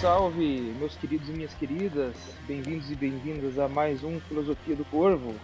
salve, 0.00 0.74
meus 0.78 0.96
queridos 0.96 1.28
e 1.28 1.32
minhas 1.32 1.52
queridas. 1.52 2.16
Bem-vindos 2.48 2.90
e 2.90 2.94
bem-vindas 2.94 3.58
a 3.58 3.68
mais 3.68 4.02
um 4.02 4.18
Filosofia 4.20 4.74
do 4.74 4.82
Corvo. 4.86 5.34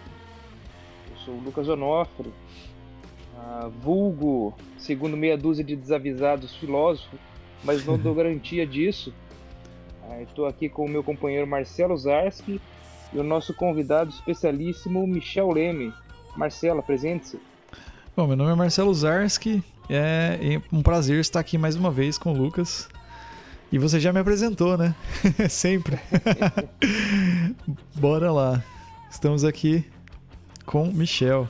Eu 1.11 1.17
sou 1.23 1.35
o 1.35 1.39
Lucas 1.39 1.69
Onofre, 1.69 2.29
uh, 3.35 3.69
vulgo, 3.83 4.55
segundo 4.79 5.15
meia 5.15 5.37
dúzia 5.37 5.63
de 5.63 5.75
desavisados 5.75 6.55
filósofos, 6.55 7.19
mas 7.63 7.85
não 7.85 7.99
dou 7.99 8.15
garantia 8.17 8.65
disso. 8.65 9.13
Uh, 10.09 10.23
Estou 10.23 10.47
aqui 10.47 10.67
com 10.67 10.85
o 10.85 10.89
meu 10.89 11.03
companheiro 11.03 11.45
Marcelo 11.45 11.95
Zarski 11.95 12.59
e 13.13 13.19
o 13.19 13.23
nosso 13.23 13.53
convidado 13.53 14.09
especialíssimo 14.09 15.05
Michel 15.05 15.51
Leme. 15.51 15.93
Marcelo, 16.35 16.81
presente-se. 16.81 17.39
Bom, 18.15 18.25
meu 18.25 18.35
nome 18.35 18.53
é 18.53 18.55
Marcelo 18.55 18.91
Zarski, 18.91 19.63
é 19.87 20.59
um 20.73 20.81
prazer 20.81 21.19
estar 21.19 21.41
aqui 21.41 21.59
mais 21.59 21.75
uma 21.75 21.91
vez 21.91 22.17
com 22.17 22.33
o 22.33 22.35
Lucas. 22.35 22.89
E 23.69 23.77
você 23.77 23.99
já 23.99 24.13
me 24.13 24.19
apresentou, 24.19 24.77
né? 24.77 24.95
Sempre. 25.49 25.99
Bora 27.95 28.31
lá. 28.31 28.63
Estamos 29.11 29.43
aqui 29.43 29.85
com 30.65 30.85
Michel. 30.85 31.49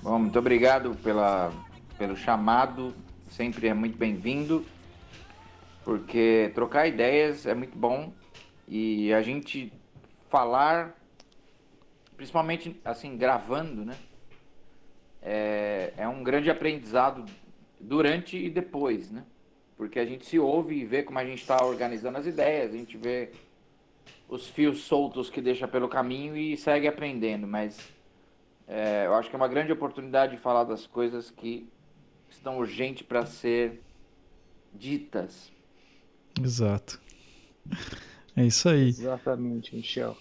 Bom, 0.00 0.20
muito 0.20 0.38
obrigado 0.38 0.94
pela, 1.02 1.52
pelo 1.98 2.16
chamado. 2.16 2.94
Sempre 3.28 3.66
é 3.66 3.74
muito 3.74 3.98
bem-vindo. 3.98 4.64
Porque 5.84 6.52
trocar 6.54 6.86
ideias 6.86 7.44
é 7.44 7.54
muito 7.54 7.76
bom. 7.76 8.12
E 8.68 9.12
a 9.12 9.20
gente 9.20 9.72
falar, 10.30 10.94
principalmente 12.16 12.80
assim, 12.84 13.16
gravando, 13.16 13.84
né? 13.84 13.96
É, 15.20 15.92
é 15.96 16.06
um 16.06 16.22
grande 16.22 16.48
aprendizado 16.48 17.24
durante 17.80 18.36
e 18.36 18.48
depois, 18.48 19.10
né? 19.10 19.24
Porque 19.78 20.00
a 20.00 20.04
gente 20.04 20.26
se 20.26 20.40
ouve 20.40 20.74
e 20.74 20.84
vê 20.84 21.04
como 21.04 21.20
a 21.20 21.24
gente 21.24 21.40
está 21.40 21.64
organizando 21.64 22.18
as 22.18 22.26
ideias, 22.26 22.74
a 22.74 22.76
gente 22.76 22.98
vê 22.98 23.30
os 24.28 24.48
fios 24.48 24.80
soltos 24.82 25.30
que 25.30 25.40
deixa 25.40 25.68
pelo 25.68 25.88
caminho 25.88 26.36
e 26.36 26.56
segue 26.56 26.88
aprendendo, 26.88 27.46
mas 27.46 27.78
é, 28.66 29.06
eu 29.06 29.14
acho 29.14 29.30
que 29.30 29.36
é 29.36 29.38
uma 29.38 29.46
grande 29.46 29.70
oportunidade 29.70 30.34
de 30.34 30.42
falar 30.42 30.64
das 30.64 30.84
coisas 30.84 31.30
que 31.30 31.66
estão 32.28 32.58
urgentes 32.58 33.06
para 33.06 33.24
ser 33.24 33.80
ditas. 34.74 35.50
Exato. 36.42 37.00
É 38.36 38.44
isso 38.44 38.68
aí. 38.68 38.88
Exatamente, 38.88 39.74
Michel. 39.74 40.16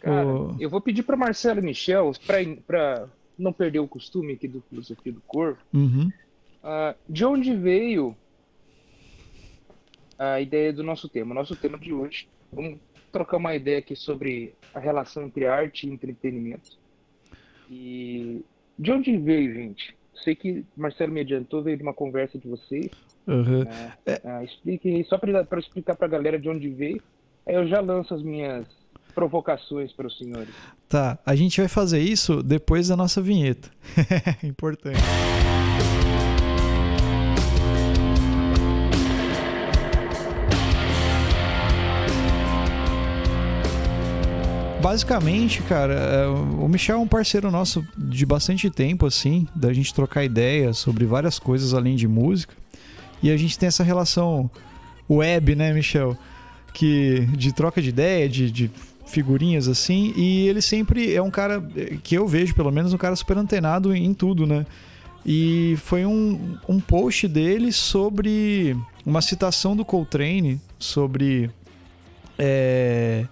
Cara, 0.00 0.26
o... 0.26 0.56
eu 0.58 0.70
vou 0.70 0.80
pedir 0.80 1.02
para 1.02 1.16
Marcelo 1.16 1.60
e 1.60 1.62
Michel, 1.62 2.12
para 2.26 3.08
não 3.38 3.52
perder 3.52 3.78
o 3.78 3.88
costume 3.88 4.32
aqui 4.32 4.48
do 4.48 4.62
Filosofia 4.62 5.12
do 5.12 5.20
Corvo, 5.20 5.58
uhum. 5.72 6.10
Uh, 6.64 6.96
de 7.06 7.26
onde 7.26 7.54
veio 7.54 8.16
a 10.18 10.40
ideia 10.40 10.72
do 10.72 10.82
nosso 10.82 11.10
tema? 11.10 11.34
Nosso 11.34 11.54
tema 11.54 11.76
de 11.76 11.92
hoje, 11.92 12.26
vamos 12.50 12.78
trocar 13.12 13.36
uma 13.36 13.54
ideia 13.54 13.78
aqui 13.78 13.94
sobre 13.94 14.54
a 14.72 14.78
relação 14.78 15.24
entre 15.24 15.46
arte 15.46 15.86
e 15.86 15.90
entretenimento. 15.90 16.78
E 17.70 18.42
de 18.78 18.90
onde 18.90 19.14
veio, 19.18 19.52
gente? 19.52 19.94
Sei 20.24 20.34
que 20.34 20.64
Marcelo 20.74 21.12
me 21.12 21.20
adiantou, 21.20 21.62
veio 21.62 21.76
de 21.76 21.82
uma 21.82 21.92
conversa 21.92 22.38
de 22.38 22.48
vocês. 22.48 22.90
Uhum. 23.26 23.62
Uh, 23.62 24.40
uh, 24.40 24.44
explique, 24.44 25.04
só 25.04 25.18
para 25.18 25.58
explicar 25.58 25.94
para 25.94 26.06
a 26.06 26.10
galera 26.10 26.38
de 26.38 26.48
onde 26.48 26.70
veio, 26.70 27.02
aí 27.46 27.56
eu 27.56 27.68
já 27.68 27.80
lanço 27.80 28.14
as 28.14 28.22
minhas 28.22 28.66
provocações 29.14 29.92
para 29.92 30.06
os 30.06 30.16
senhores. 30.16 30.54
Tá, 30.88 31.18
a 31.26 31.36
gente 31.36 31.60
vai 31.60 31.68
fazer 31.68 32.00
isso 32.00 32.42
depois 32.42 32.88
da 32.88 32.96
nossa 32.96 33.20
vinheta. 33.20 33.70
Importante. 34.42 34.98
Basicamente, 44.84 45.62
cara, 45.62 45.94
é, 45.94 46.26
o 46.26 46.68
Michel 46.68 46.96
é 46.96 46.98
um 46.98 47.08
parceiro 47.08 47.50
nosso 47.50 47.82
de 47.96 48.26
bastante 48.26 48.68
tempo, 48.68 49.06
assim, 49.06 49.48
da 49.54 49.72
gente 49.72 49.94
trocar 49.94 50.22
ideias 50.24 50.76
sobre 50.76 51.06
várias 51.06 51.38
coisas 51.38 51.72
além 51.72 51.96
de 51.96 52.06
música. 52.06 52.54
E 53.22 53.30
a 53.30 53.36
gente 53.38 53.58
tem 53.58 53.66
essa 53.66 53.82
relação 53.82 54.50
web, 55.08 55.54
né, 55.54 55.72
Michel? 55.72 56.14
Que, 56.74 57.20
de 57.32 57.50
troca 57.50 57.80
de 57.80 57.88
ideia, 57.88 58.28
de, 58.28 58.50
de 58.50 58.70
figurinhas 59.06 59.68
assim. 59.68 60.12
E 60.18 60.46
ele 60.48 60.60
sempre 60.60 61.14
é 61.14 61.22
um 61.22 61.30
cara 61.30 61.66
que 62.02 62.14
eu 62.14 62.28
vejo, 62.28 62.54
pelo 62.54 62.70
menos, 62.70 62.92
um 62.92 62.98
cara 62.98 63.16
super 63.16 63.38
antenado 63.38 63.96
em 63.96 64.12
tudo, 64.12 64.46
né? 64.46 64.66
E 65.24 65.78
foi 65.78 66.04
um, 66.04 66.58
um 66.68 66.78
post 66.78 67.26
dele 67.26 67.72
sobre 67.72 68.76
uma 69.06 69.22
citação 69.22 69.74
do 69.74 69.82
Coltrane 69.82 70.60
sobre. 70.78 71.50
É, 72.38 73.24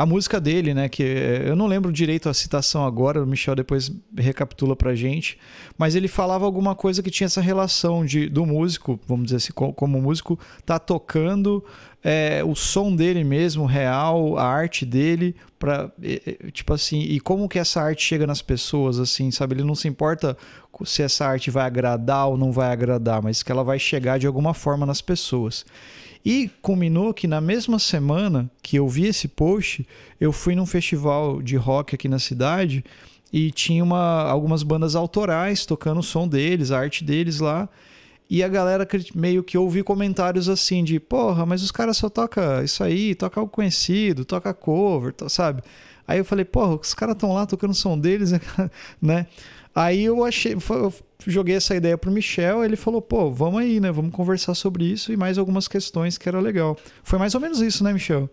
a 0.00 0.06
música 0.06 0.40
dele, 0.40 0.72
né? 0.72 0.88
Que 0.88 1.02
eu 1.44 1.54
não 1.54 1.66
lembro 1.66 1.92
direito 1.92 2.30
a 2.30 2.32
citação 2.32 2.86
agora, 2.86 3.22
o 3.22 3.26
Michel 3.26 3.54
depois 3.54 3.92
recapitula 4.16 4.74
pra 4.74 4.94
gente, 4.94 5.36
mas 5.76 5.94
ele 5.94 6.08
falava 6.08 6.46
alguma 6.46 6.74
coisa 6.74 7.02
que 7.02 7.10
tinha 7.10 7.26
essa 7.26 7.42
relação 7.42 8.02
de, 8.02 8.26
do 8.26 8.46
músico, 8.46 8.98
vamos 9.06 9.26
dizer 9.26 9.36
assim, 9.36 9.52
como 9.52 9.98
o 9.98 10.00
músico 10.00 10.38
tá 10.64 10.78
tocando 10.78 11.62
é, 12.02 12.42
o 12.42 12.54
som 12.54 12.96
dele 12.96 13.22
mesmo, 13.22 13.66
real, 13.66 14.38
a 14.38 14.46
arte 14.46 14.86
dele, 14.86 15.36
para 15.58 15.92
tipo 16.50 16.72
assim, 16.72 17.00
e 17.00 17.20
como 17.20 17.46
que 17.46 17.58
essa 17.58 17.82
arte 17.82 18.02
chega 18.02 18.26
nas 18.26 18.40
pessoas, 18.40 18.98
assim, 18.98 19.30
sabe? 19.30 19.56
Ele 19.56 19.64
não 19.64 19.74
se 19.74 19.86
importa 19.86 20.34
se 20.82 21.02
essa 21.02 21.26
arte 21.26 21.50
vai 21.50 21.66
agradar 21.66 22.26
ou 22.26 22.38
não 22.38 22.50
vai 22.50 22.72
agradar, 22.72 23.20
mas 23.22 23.42
que 23.42 23.52
ela 23.52 23.62
vai 23.62 23.78
chegar 23.78 24.18
de 24.18 24.26
alguma 24.26 24.54
forma 24.54 24.86
nas 24.86 25.02
pessoas. 25.02 25.66
E 26.24 26.50
culminou 26.60 27.14
que 27.14 27.26
na 27.26 27.40
mesma 27.40 27.78
semana 27.78 28.50
que 28.62 28.76
eu 28.76 28.86
vi 28.88 29.06
esse 29.06 29.26
post, 29.26 29.86
eu 30.20 30.32
fui 30.32 30.54
num 30.54 30.66
festival 30.66 31.40
de 31.40 31.56
rock 31.56 31.94
aqui 31.94 32.08
na 32.08 32.18
cidade 32.18 32.84
e 33.32 33.50
tinha 33.50 33.82
uma, 33.82 34.22
algumas 34.24 34.62
bandas 34.62 34.94
autorais 34.94 35.64
tocando 35.64 36.00
o 36.00 36.02
som 36.02 36.28
deles, 36.28 36.70
a 36.70 36.78
arte 36.78 37.04
deles 37.04 37.40
lá. 37.40 37.68
E 38.28 38.44
a 38.44 38.48
galera 38.48 38.86
meio 39.14 39.42
que 39.42 39.58
ouvi 39.58 39.82
comentários 39.82 40.48
assim 40.48 40.84
de, 40.84 41.00
porra, 41.00 41.44
mas 41.44 41.62
os 41.62 41.72
caras 41.72 41.96
só 41.96 42.08
toca 42.08 42.62
isso 42.62 42.84
aí, 42.84 43.14
toca 43.14 43.40
algo 43.40 43.50
conhecido, 43.50 44.24
toca 44.24 44.54
cover, 44.54 45.12
sabe? 45.28 45.62
Aí 46.06 46.18
eu 46.18 46.24
falei, 46.24 46.44
porra, 46.44 46.76
os 46.76 46.94
caras 46.94 47.14
estão 47.14 47.32
lá 47.32 47.44
tocando 47.46 47.70
o 47.70 47.74
som 47.74 47.98
deles, 47.98 48.32
né? 49.02 49.26
Aí 49.74 50.04
eu 50.04 50.24
achei, 50.24 50.54
eu 50.54 50.94
joguei 51.26 51.54
essa 51.54 51.74
ideia 51.74 51.96
pro 51.96 52.10
Michel, 52.10 52.64
ele 52.64 52.76
falou, 52.76 53.00
pô, 53.00 53.30
vamos 53.30 53.60
aí, 53.60 53.78
né? 53.78 53.92
Vamos 53.92 54.12
conversar 54.12 54.54
sobre 54.54 54.84
isso 54.84 55.12
e 55.12 55.16
mais 55.16 55.38
algumas 55.38 55.68
questões 55.68 56.18
que 56.18 56.28
era 56.28 56.40
legal. 56.40 56.76
Foi 57.02 57.18
mais 57.18 57.34
ou 57.34 57.40
menos 57.40 57.60
isso, 57.60 57.84
né, 57.84 57.92
Michel? 57.92 58.28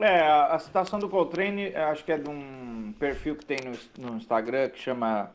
É, 0.00 0.20
a 0.20 0.58
citação 0.60 0.98
do 0.98 1.08
Coltrane, 1.08 1.74
acho 1.74 2.04
que 2.04 2.12
é 2.12 2.18
de 2.18 2.30
um 2.30 2.94
perfil 2.98 3.34
que 3.34 3.44
tem 3.44 3.58
no, 3.64 4.10
no 4.10 4.16
Instagram 4.16 4.68
que 4.70 4.78
chama. 4.78 5.30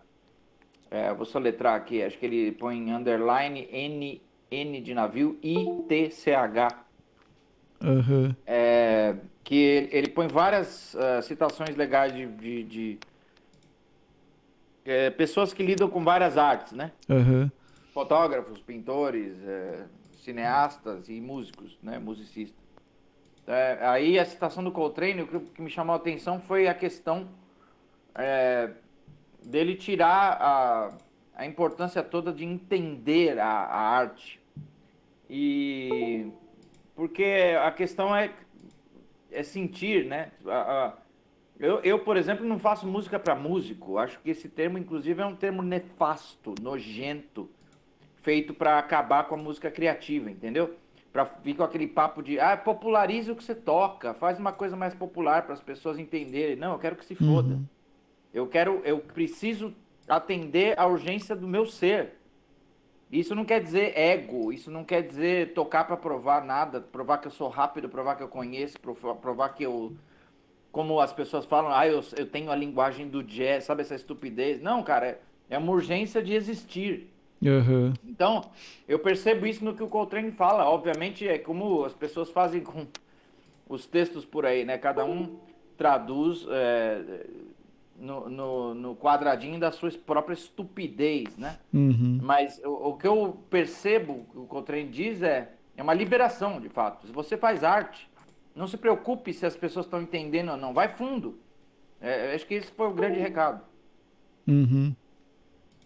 É, 0.89 1.13
vou 1.13 1.25
soletrar 1.25 1.75
aqui, 1.75 2.01
acho 2.01 2.17
que 2.17 2.25
ele 2.25 2.51
põe 2.51 2.91
underline 2.91 3.67
N, 3.71 4.21
N 4.49 4.81
de 4.81 4.93
navio 4.93 5.37
I 5.43 5.83
T 5.89 6.11
C 6.11 6.33
H. 6.33 6.67
Uhum. 7.83 8.33
É, 8.47 9.15
que 9.43 9.55
ele, 9.55 9.89
ele, 9.91 10.07
põe 10.09 10.27
várias 10.27 10.93
uh, 10.93 11.21
citações 11.21 11.75
legais 11.75 12.13
de, 12.13 12.25
de, 12.27 12.63
de 12.63 12.99
é, 14.85 15.09
pessoas 15.09 15.53
que 15.53 15.63
lidam 15.63 15.89
com 15.89 16.03
várias 16.03 16.37
artes, 16.37 16.73
né? 16.73 16.91
Uhum. 17.09 17.49
Fotógrafos, 17.93 18.59
pintores, 18.61 19.35
é, 19.45 19.85
cineastas 20.23 21.09
e 21.09 21.19
músicos, 21.21 21.77
né? 21.81 21.99
Musicistas. 21.99 22.63
É, 23.45 23.79
aí 23.81 24.17
a 24.17 24.25
citação 24.25 24.63
do 24.63 24.71
Coltrane, 24.71 25.21
o 25.21 25.27
que, 25.27 25.61
me 25.61 25.69
chamou 25.69 25.93
a 25.93 25.97
atenção 25.97 26.39
foi 26.39 26.67
a 26.67 26.73
questão 26.73 27.27
é, 28.15 28.71
dele 29.43 29.75
tirar 29.75 30.37
a, 30.41 30.97
a 31.35 31.45
importância 31.45 32.01
toda 32.01 32.31
de 32.31 32.45
entender 32.45 33.39
a, 33.39 33.49
a 33.49 33.79
arte. 33.79 34.39
E 35.29 36.31
porque 36.95 37.55
a 37.61 37.71
questão 37.71 38.15
é, 38.15 38.31
é 39.31 39.43
sentir, 39.43 40.05
né? 40.05 40.31
A, 40.45 40.85
a, 40.85 40.93
eu, 41.59 41.79
eu, 41.79 41.99
por 41.99 42.17
exemplo, 42.17 42.45
não 42.45 42.57
faço 42.59 42.87
música 42.87 43.19
para 43.19 43.35
músico. 43.35 43.97
Acho 43.97 44.19
que 44.19 44.29
esse 44.29 44.49
termo, 44.49 44.77
inclusive, 44.77 45.21
é 45.21 45.25
um 45.25 45.35
termo 45.35 45.61
nefasto, 45.61 46.55
nojento, 46.61 47.49
feito 48.21 48.53
para 48.53 48.79
acabar 48.79 49.25
com 49.25 49.35
a 49.35 49.37
música 49.37 49.69
criativa, 49.69 50.31
entendeu? 50.31 50.75
Para 51.11 51.25
vir 51.43 51.55
com 51.55 51.63
aquele 51.63 51.87
papo 51.87 52.23
de, 52.23 52.39
ah, 52.39 52.57
popularize 52.57 53.31
o 53.31 53.35
que 53.35 53.43
você 53.43 53.53
toca, 53.53 54.13
faz 54.13 54.39
uma 54.39 54.51
coisa 54.51 54.75
mais 54.75 54.93
popular 54.95 55.43
para 55.43 55.53
as 55.53 55.61
pessoas 55.61 55.99
entenderem. 55.99 56.55
Não, 56.55 56.73
eu 56.73 56.79
quero 56.79 56.95
que 56.95 57.05
se 57.05 57.15
foda. 57.15 57.53
Uhum. 57.53 57.65
Eu 58.33 58.47
quero, 58.47 58.81
eu 58.83 58.99
preciso 58.99 59.73
atender 60.07 60.77
a 60.79 60.87
urgência 60.87 61.35
do 61.35 61.47
meu 61.47 61.65
ser. 61.67 62.17
Isso 63.11 63.35
não 63.35 63.45
quer 63.45 63.61
dizer 63.61 63.95
ego, 63.95 64.51
isso 64.51 64.71
não 64.71 64.83
quer 64.83 65.03
dizer 65.03 65.53
tocar 65.53 65.83
para 65.83 65.95
provar 65.95 66.43
nada, 66.43 66.81
provar 66.81 67.19
que 67.19 67.27
eu 67.27 67.31
sou 67.31 67.47
rápido, 67.47 67.87
provar 67.87 68.15
que 68.15 68.23
eu 68.23 68.27
conheço, 68.27 68.79
provar 69.21 69.49
que 69.49 69.63
eu 69.63 69.95
como 70.73 70.99
as 70.99 71.13
pessoas 71.13 71.45
falam, 71.45 71.71
ah, 71.71 71.87
eu, 71.87 72.03
eu 72.17 72.25
tenho 72.25 72.51
a 72.51 72.55
linguagem 72.55 73.07
do 73.07 73.21
jazz, 73.23 73.63
sabe 73.63 73.83
essa 73.83 73.93
estupidez? 73.93 74.59
Não, 74.59 74.81
cara, 74.81 75.05
é, 75.05 75.19
é 75.51 75.57
uma 75.57 75.71
urgência 75.71 76.21
de 76.21 76.33
existir. 76.33 77.13
Uhum. 77.39 77.93
Então, 78.03 78.41
eu 78.87 78.97
percebo 78.97 79.45
isso 79.45 79.63
no 79.63 79.75
que 79.75 79.83
o 79.83 79.87
Coltrane 79.87 80.31
fala. 80.31 80.67
Obviamente, 80.67 81.27
é 81.27 81.37
como 81.37 81.85
as 81.85 81.93
pessoas 81.93 82.31
fazem 82.31 82.61
com 82.61 82.87
os 83.69 83.85
textos 83.85 84.25
por 84.25 84.47
aí, 84.47 84.65
né? 84.65 84.79
Cada 84.79 85.05
um 85.05 85.37
traduz 85.77 86.43
é, 86.49 87.27
no, 87.99 88.27
no, 88.27 88.73
no, 88.73 88.95
quadradinho 88.95 89.59
da 89.59 89.71
sua 89.71 89.91
própria 89.91 90.33
estupidez, 90.33 91.37
né? 91.37 91.59
Uhum. 91.71 92.17
Mas 92.19 92.59
o, 92.65 92.89
o, 92.89 92.97
que 92.97 93.07
eu 93.07 93.37
percebo, 93.47 94.13
o 94.13 94.25
que 94.25 94.39
o 94.39 94.45
Coltrane 94.45 94.89
diz 94.89 95.21
é, 95.21 95.51
é 95.77 95.83
uma 95.83 95.93
liberação, 95.93 96.59
de 96.59 96.69
fato. 96.69 97.05
Se 97.05 97.13
você 97.13 97.37
faz 97.37 97.63
arte, 97.63 98.09
não 98.55 98.67
se 98.67 98.77
preocupe 98.77 99.33
se 99.33 99.45
as 99.45 99.55
pessoas 99.55 99.85
estão 99.85 100.01
entendendo 100.01 100.51
ou 100.51 100.57
não. 100.57 100.73
Vai 100.73 100.89
fundo. 100.89 101.37
É, 101.99 102.35
acho 102.35 102.45
que 102.45 102.55
esse 102.55 102.71
foi 102.71 102.87
o 102.87 102.93
grande 102.93 103.19
recado. 103.19 103.63
Uhum. 104.47 104.95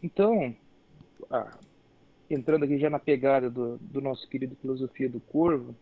Então, 0.02 0.56
ah, 1.30 1.58
entrando 2.30 2.64
aqui 2.64 2.78
já 2.78 2.90
na 2.90 3.00
pegada 3.00 3.50
do, 3.50 3.78
do 3.78 4.02
nosso 4.02 4.28
querido 4.28 4.56
Filosofia 4.56 5.10
do 5.10 5.20
Corvo, 5.20 5.76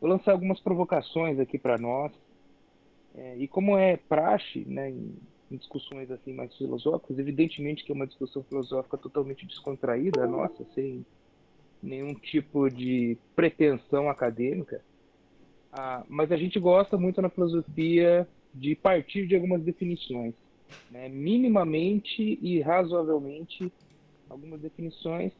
vou 0.00 0.10
lançar 0.10 0.32
algumas 0.32 0.60
provocações 0.60 1.38
aqui 1.38 1.58
para 1.58 1.78
nós. 1.78 2.12
É, 3.14 3.36
e 3.38 3.48
como 3.48 3.78
é 3.78 3.96
praxe, 3.96 4.64
né, 4.66 4.90
em, 4.90 5.14
em, 5.50 5.56
discussões 5.56 6.10
assim 6.10 6.34
mais 6.34 6.54
filosóficas, 6.54 7.18
evidentemente 7.18 7.82
que 7.84 7.90
é 7.90 7.94
uma 7.94 8.06
discussão 8.06 8.42
filosófica 8.42 8.98
totalmente 8.98 9.46
descontraída, 9.46 10.24
a 10.24 10.26
nossa, 10.26 10.64
sem 10.74 11.04
nenhum 11.82 12.14
tipo 12.14 12.68
de 12.68 13.16
pretensão 13.34 14.10
acadêmica. 14.10 14.82
Ah, 15.78 16.02
mas 16.08 16.32
a 16.32 16.36
gente 16.38 16.58
gosta 16.58 16.96
muito 16.96 17.20
na 17.20 17.28
filosofia 17.28 18.26
de 18.54 18.74
partir 18.74 19.26
de 19.26 19.34
algumas 19.34 19.62
definições, 19.62 20.32
né, 20.90 21.06
minimamente 21.10 22.38
e 22.40 22.62
razoavelmente 22.62 23.70
algumas 24.30 24.58
definições 24.58 25.32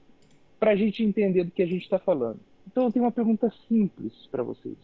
para 0.60 0.72
a 0.72 0.76
gente 0.76 1.02
entender 1.02 1.44
do 1.44 1.50
que 1.50 1.62
a 1.62 1.66
gente 1.66 1.84
está 1.84 1.98
falando. 1.98 2.38
Então 2.66 2.84
eu 2.84 2.92
tenho 2.92 3.06
uma 3.06 3.10
pergunta 3.12 3.50
simples 3.66 4.12
para 4.30 4.42
vocês. 4.42 4.76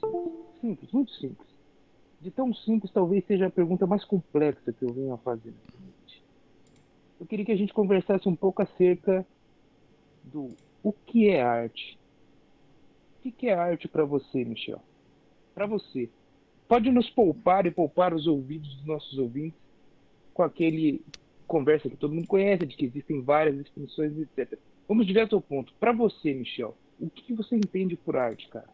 Simples, 0.63 0.91
muito 0.91 1.13
simples. 1.13 1.49
De 2.19 2.31
tão 2.31 2.55
simples, 2.55 2.91
talvez 2.91 3.23
seja 3.27 3.49
a 3.49 3.51
pergunta 3.51 3.87
mais 3.87 4.05
complexa 4.07 4.73
que 4.73 4.83
eu 4.83 4.93
venho 4.93 5.13
a 5.13 5.19
fazer 5.19 5.53
Eu 7.21 7.27
queria 7.27 7.45
que 7.45 7.53
a 7.53 7.57
gente 7.57 7.75
conversasse 7.75 8.27
um 8.27 8.35
pouco 8.37 8.63
acerca 8.63 9.27
do 10.25 10.49
o 10.83 10.93
que 10.93 11.29
é 11.29 11.43
arte. 11.43 11.99
O 13.23 13.31
que 13.31 13.49
é 13.49 13.55
arte 13.55 13.87
para 13.87 14.05
você, 14.07 14.45
Michel? 14.47 14.81
Para 15.55 15.67
você. 15.67 16.09
Pode 16.69 16.91
nos 16.91 17.11
poupar 17.11 17.67
e 17.67 17.71
poupar 17.71 18.15
os 18.15 18.27
ouvidos 18.27 18.75
dos 18.77 18.87
nossos 18.87 19.19
ouvintes 19.19 19.59
com 20.33 20.43
aquele 20.43 21.03
conversa 21.47 21.91
que 21.91 21.97
todo 21.97 22.15
mundo 22.15 22.27
conhece, 22.27 22.65
de 22.65 22.75
que 22.75 22.87
existem 22.87 23.21
várias 23.21 23.57
definições, 23.57 24.13
etc. 24.17 24.59
Vamos 24.89 25.07
direto 25.07 25.37
ao 25.37 25.43
ponto. 25.43 25.75
Para 25.75 25.93
você, 25.93 26.33
Michel, 26.33 26.77
o 26.99 27.11
que 27.11 27.35
você 27.35 27.57
entende 27.57 27.97
por 27.97 28.17
arte, 28.17 28.49
cara? 28.49 28.69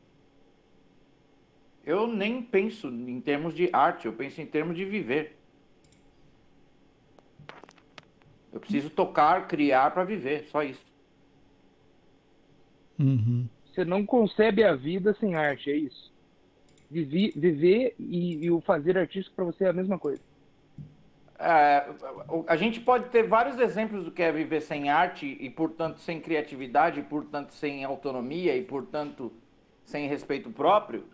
Eu 1.84 2.06
nem 2.06 2.42
penso 2.42 2.88
em 2.88 3.20
termos 3.20 3.54
de 3.54 3.70
arte, 3.72 4.06
eu 4.06 4.12
penso 4.12 4.40
em 4.40 4.46
termos 4.46 4.76
de 4.76 4.84
viver. 4.84 5.36
Eu 8.52 8.60
preciso 8.60 8.90
tocar, 8.90 9.46
criar 9.48 9.90
para 9.92 10.04
viver, 10.04 10.46
só 10.48 10.62
isso. 10.62 10.86
Uhum. 12.98 13.48
Você 13.66 13.84
não 13.84 14.04
concebe 14.04 14.64
a 14.64 14.74
vida 14.74 15.16
sem 15.20 15.34
arte, 15.34 15.70
é 15.70 15.76
isso? 15.76 16.12
Viver, 16.90 17.32
viver 17.36 17.94
e, 17.98 18.44
e 18.44 18.50
o 18.50 18.60
fazer 18.60 18.96
artístico 18.96 19.36
para 19.36 19.44
você 19.44 19.64
é 19.64 19.68
a 19.68 19.72
mesma 19.72 19.98
coisa. 19.98 20.20
É, 21.38 21.86
a 22.48 22.56
gente 22.56 22.80
pode 22.80 23.10
ter 23.10 23.22
vários 23.22 23.60
exemplos 23.60 24.04
do 24.04 24.10
que 24.10 24.22
é 24.22 24.32
viver 24.32 24.60
sem 24.60 24.90
arte 24.90 25.36
e, 25.38 25.48
portanto, 25.48 26.00
sem 26.00 26.20
criatividade, 26.20 26.98
e, 26.98 27.02
portanto, 27.02 27.52
sem 27.52 27.84
autonomia 27.84 28.56
e, 28.56 28.62
portanto, 28.62 29.32
sem 29.84 30.08
respeito 30.08 30.50
próprio, 30.50 31.04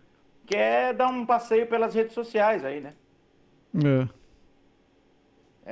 que 0.45 0.55
é 0.55 0.93
dar 0.93 1.07
um 1.07 1.25
passeio 1.25 1.67
pelas 1.67 1.93
redes 1.93 2.13
sociais 2.13 2.65
aí, 2.65 2.81
né? 2.81 2.93
É. 3.75 4.07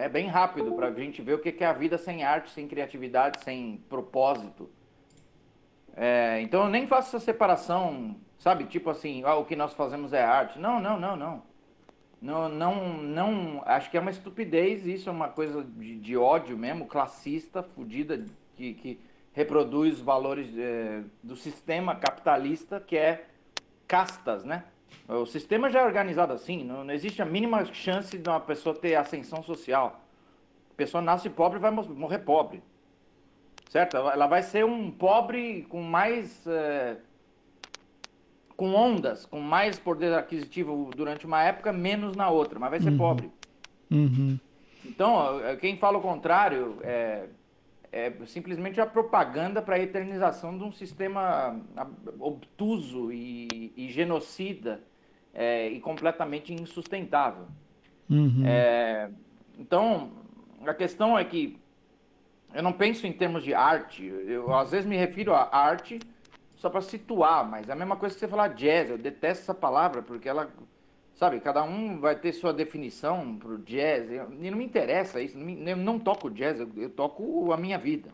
É 0.06 0.10
bem 0.10 0.28
rápido 0.28 0.74
para 0.74 0.88
a 0.88 0.92
gente 0.92 1.22
ver 1.22 1.34
o 1.34 1.40
que 1.40 1.64
é 1.64 1.68
a 1.68 1.74
vida 1.74 1.98
sem 1.98 2.24
arte, 2.24 2.52
sem 2.52 2.68
criatividade, 2.68 3.44
sem 3.44 3.84
propósito. 3.90 4.70
É, 5.96 6.42
então 6.42 6.64
eu 6.64 6.70
nem 6.70 6.88
faço 6.88 7.16
essa 7.16 7.24
separação, 7.24 8.16
sabe? 8.38 8.66
Tipo 8.66 8.90
assim, 8.90 9.24
ah, 9.24 9.36
o 9.36 9.46
que 9.46 9.56
nós 9.56 9.74
fazemos 9.74 10.14
é 10.14 10.24
arte. 10.24 10.60
Não, 10.60 10.80
não, 10.80 11.00
não, 11.00 11.16
não. 11.16 11.54
Não, 12.24 12.48
não, 12.48 12.98
não, 13.04 13.62
acho 13.66 13.92
que 13.92 13.98
é 13.98 14.00
uma 14.00 14.10
estupidez, 14.10 14.86
isso 14.86 15.10
é 15.10 15.12
uma 15.12 15.28
coisa 15.28 15.62
de, 15.62 15.98
de 15.98 16.16
ódio 16.16 16.58
mesmo, 16.58 16.86
classista, 16.86 17.62
fodida, 17.62 18.26
que, 18.56 18.74
que 18.76 19.00
reproduz 19.34 20.00
valores 20.00 20.48
é, 20.58 21.04
do 21.22 21.36
sistema 21.36 21.96
capitalista, 21.96 22.80
que 22.80 22.96
é 22.96 23.26
castas, 23.86 24.46
né? 24.46 24.64
O 25.06 25.26
sistema 25.26 25.70
já 25.70 25.82
é 25.82 25.86
organizado 25.86 26.32
assim, 26.32 26.64
não, 26.64 26.86
não 26.86 26.94
existe 26.94 27.22
a 27.22 27.26
mínima 27.26 27.66
chance 27.66 28.18
de 28.18 28.30
uma 28.30 28.40
pessoa 28.40 28.74
ter 28.74 28.96
ascensão 28.96 29.44
social. 29.44 30.00
A 30.72 30.76
pessoa 30.76 31.02
nasce 31.02 31.30
pobre 31.30 31.58
e 31.58 31.62
vai 31.62 31.72
morrer 31.72 32.20
pobre, 32.20 32.64
certo? 33.70 33.98
Ela 33.98 34.28
vai 34.28 34.44
ser 34.44 34.64
um 34.64 34.90
pobre 34.90 35.64
com 35.64 35.82
mais... 35.82 36.48
É, 36.48 36.98
com 38.64 38.76
ondas, 38.76 39.26
com 39.26 39.42
mais 39.42 39.78
poder 39.78 40.14
aquisitivo 40.14 40.90
durante 40.96 41.26
uma 41.26 41.44
época, 41.44 41.74
menos 41.74 42.16
na 42.16 42.30
outra, 42.30 42.58
mas 42.58 42.70
vai 42.70 42.80
ser 42.80 42.92
uhum. 42.92 42.98
pobre. 42.98 43.30
Uhum. 43.92 44.40
Então, 44.86 45.42
quem 45.60 45.76
fala 45.76 45.98
o 45.98 46.02
contrário 46.02 46.78
é, 46.82 47.26
é 47.92 48.14
simplesmente 48.26 48.80
a 48.80 48.86
propaganda 48.86 49.62
para 49.62 49.76
a 49.76 49.80
eternização 49.80 50.58
de 50.58 50.64
um 50.64 50.72
sistema 50.72 51.60
obtuso 52.18 53.12
e, 53.12 53.74
e 53.76 53.90
genocida 53.92 54.82
é, 55.34 55.68
e 55.68 55.82
completamente 55.82 56.54
insustentável. 56.54 57.48
Uhum. 58.10 58.44
É, 58.46 59.10
então, 59.60 60.10
a 60.66 60.74
questão 60.74 61.20
é 61.20 61.26
que 61.26 61.60
eu 62.54 62.64
não 62.64 62.72
penso 62.72 63.06
em 63.06 63.12
termos 63.12 63.44
de 63.44 63.54
arte, 63.54 64.06
eu 64.06 64.56
às 64.56 64.72
vezes 64.72 64.86
me 64.86 64.96
refiro 64.96 65.34
a 65.34 65.50
arte 65.54 66.00
só 66.64 66.70
para 66.70 66.80
situar, 66.80 67.46
mas 67.46 67.68
é 67.68 67.74
a 67.74 67.76
mesma 67.76 67.98
coisa 67.98 68.16
que 68.16 68.22
você 68.22 68.28
falar 68.28 68.48
jazz. 68.48 68.90
Eu 68.90 68.98
detesto 68.98 69.44
essa 69.44 69.54
palavra 69.54 70.02
porque 70.02 70.30
ela, 70.30 70.50
sabe, 71.14 71.42
cada 71.42 71.62
um 71.62 72.00
vai 72.00 72.16
ter 72.16 72.32
sua 72.32 72.54
definição 72.54 73.36
pro 73.36 73.58
jazz. 73.58 74.10
E 74.10 74.50
não 74.50 74.58
me 74.58 74.64
interessa 74.64 75.20
isso. 75.20 75.38
Eu 75.38 75.76
não 75.76 76.00
toco 76.00 76.30
jazz, 76.30 76.62
eu, 76.62 76.70
eu 76.78 76.90
toco 76.90 77.52
a 77.52 77.58
minha 77.58 77.78
vida. 77.78 78.12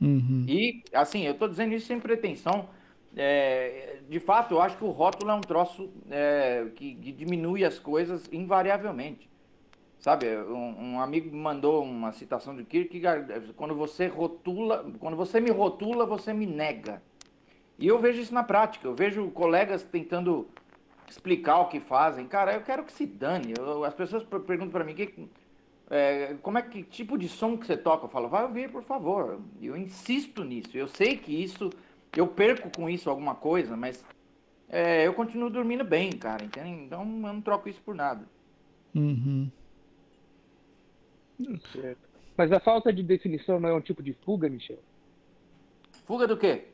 Uhum. 0.00 0.44
E, 0.48 0.82
assim, 0.92 1.26
eu 1.26 1.32
estou 1.34 1.46
dizendo 1.46 1.74
isso 1.74 1.86
sem 1.86 2.00
pretensão. 2.00 2.68
É, 3.16 4.00
de 4.10 4.18
fato, 4.18 4.54
eu 4.54 4.60
acho 4.60 4.76
que 4.76 4.84
o 4.84 4.90
rótulo 4.90 5.30
é 5.30 5.34
um 5.34 5.40
troço 5.40 5.88
é, 6.10 6.66
que, 6.74 6.92
que, 6.96 7.12
diminui 7.12 7.64
as 7.64 7.78
coisas 7.78 8.28
invariavelmente. 8.32 9.30
Sabe, 10.00 10.26
um, 10.36 10.94
um, 10.94 11.00
amigo 11.00 11.30
me 11.30 11.40
mandou 11.40 11.84
uma 11.84 12.10
citação 12.10 12.56
de 12.56 12.64
Kierkegaard, 12.64 13.52
quando 13.54 13.76
você 13.76 14.08
rotula, 14.08 14.92
quando 14.98 15.16
você 15.16 15.40
me 15.40 15.52
rotula, 15.52 16.04
você 16.04 16.32
me 16.32 16.46
nega. 16.46 17.00
E 17.78 17.86
eu 17.86 17.98
vejo 17.98 18.20
isso 18.20 18.34
na 18.34 18.42
prática. 18.42 18.86
Eu 18.86 18.94
vejo 18.94 19.30
colegas 19.30 19.82
tentando 19.82 20.48
explicar 21.08 21.60
o 21.60 21.68
que 21.68 21.80
fazem. 21.80 22.26
Cara, 22.26 22.54
eu 22.54 22.62
quero 22.62 22.84
que 22.84 22.92
se 22.92 23.06
dane. 23.06 23.54
Eu, 23.58 23.84
as 23.84 23.94
pessoas 23.94 24.24
perguntam 24.24 24.70
para 24.70 24.84
mim 24.84 24.94
que, 24.94 25.28
é, 25.90 26.34
como 26.42 26.58
é 26.58 26.62
que 26.62 26.82
tipo 26.82 27.18
de 27.18 27.28
som 27.28 27.56
que 27.56 27.66
você 27.66 27.76
toca. 27.76 28.06
Eu 28.06 28.08
falo, 28.08 28.28
vai 28.28 28.44
ouvir, 28.44 28.70
por 28.70 28.82
favor. 28.82 29.40
Eu 29.60 29.76
insisto 29.76 30.42
nisso. 30.42 30.76
Eu 30.76 30.88
sei 30.88 31.16
que 31.16 31.32
isso, 31.32 31.70
eu 32.16 32.26
perco 32.26 32.70
com 32.74 32.88
isso 32.88 33.10
alguma 33.10 33.34
coisa, 33.34 33.76
mas 33.76 34.04
é, 34.68 35.06
eu 35.06 35.14
continuo 35.14 35.50
dormindo 35.50 35.84
bem, 35.84 36.12
cara. 36.12 36.44
Entende? 36.44 36.70
Então 36.70 37.02
eu 37.02 37.06
não 37.06 37.40
troco 37.40 37.68
isso 37.68 37.80
por 37.82 37.94
nada. 37.94 38.26
Uhum. 38.94 39.50
Mas 42.36 42.50
a 42.50 42.60
falta 42.60 42.92
de 42.92 43.02
definição 43.02 43.60
não 43.60 43.68
é 43.68 43.74
um 43.74 43.80
tipo 43.80 44.02
de 44.02 44.14
fuga, 44.24 44.48
Michel? 44.48 44.78
Fuga 46.04 46.26
do 46.26 46.36
quê? 46.36 46.68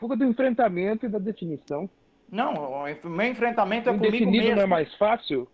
Fuga 0.00 0.16
do 0.16 0.24
enfrentamento 0.24 1.04
e 1.04 1.08
da 1.08 1.18
definição. 1.18 1.88
Não, 2.32 2.54
o 2.54 3.08
meu 3.08 3.26
enfrentamento 3.26 3.90
é 3.90 3.92
comigo 3.92 4.16
Indefinido 4.16 4.44
mesmo. 4.44 4.56
não 4.56 4.62
é 4.62 4.66
mais 4.66 4.94
fácil? 4.94 5.46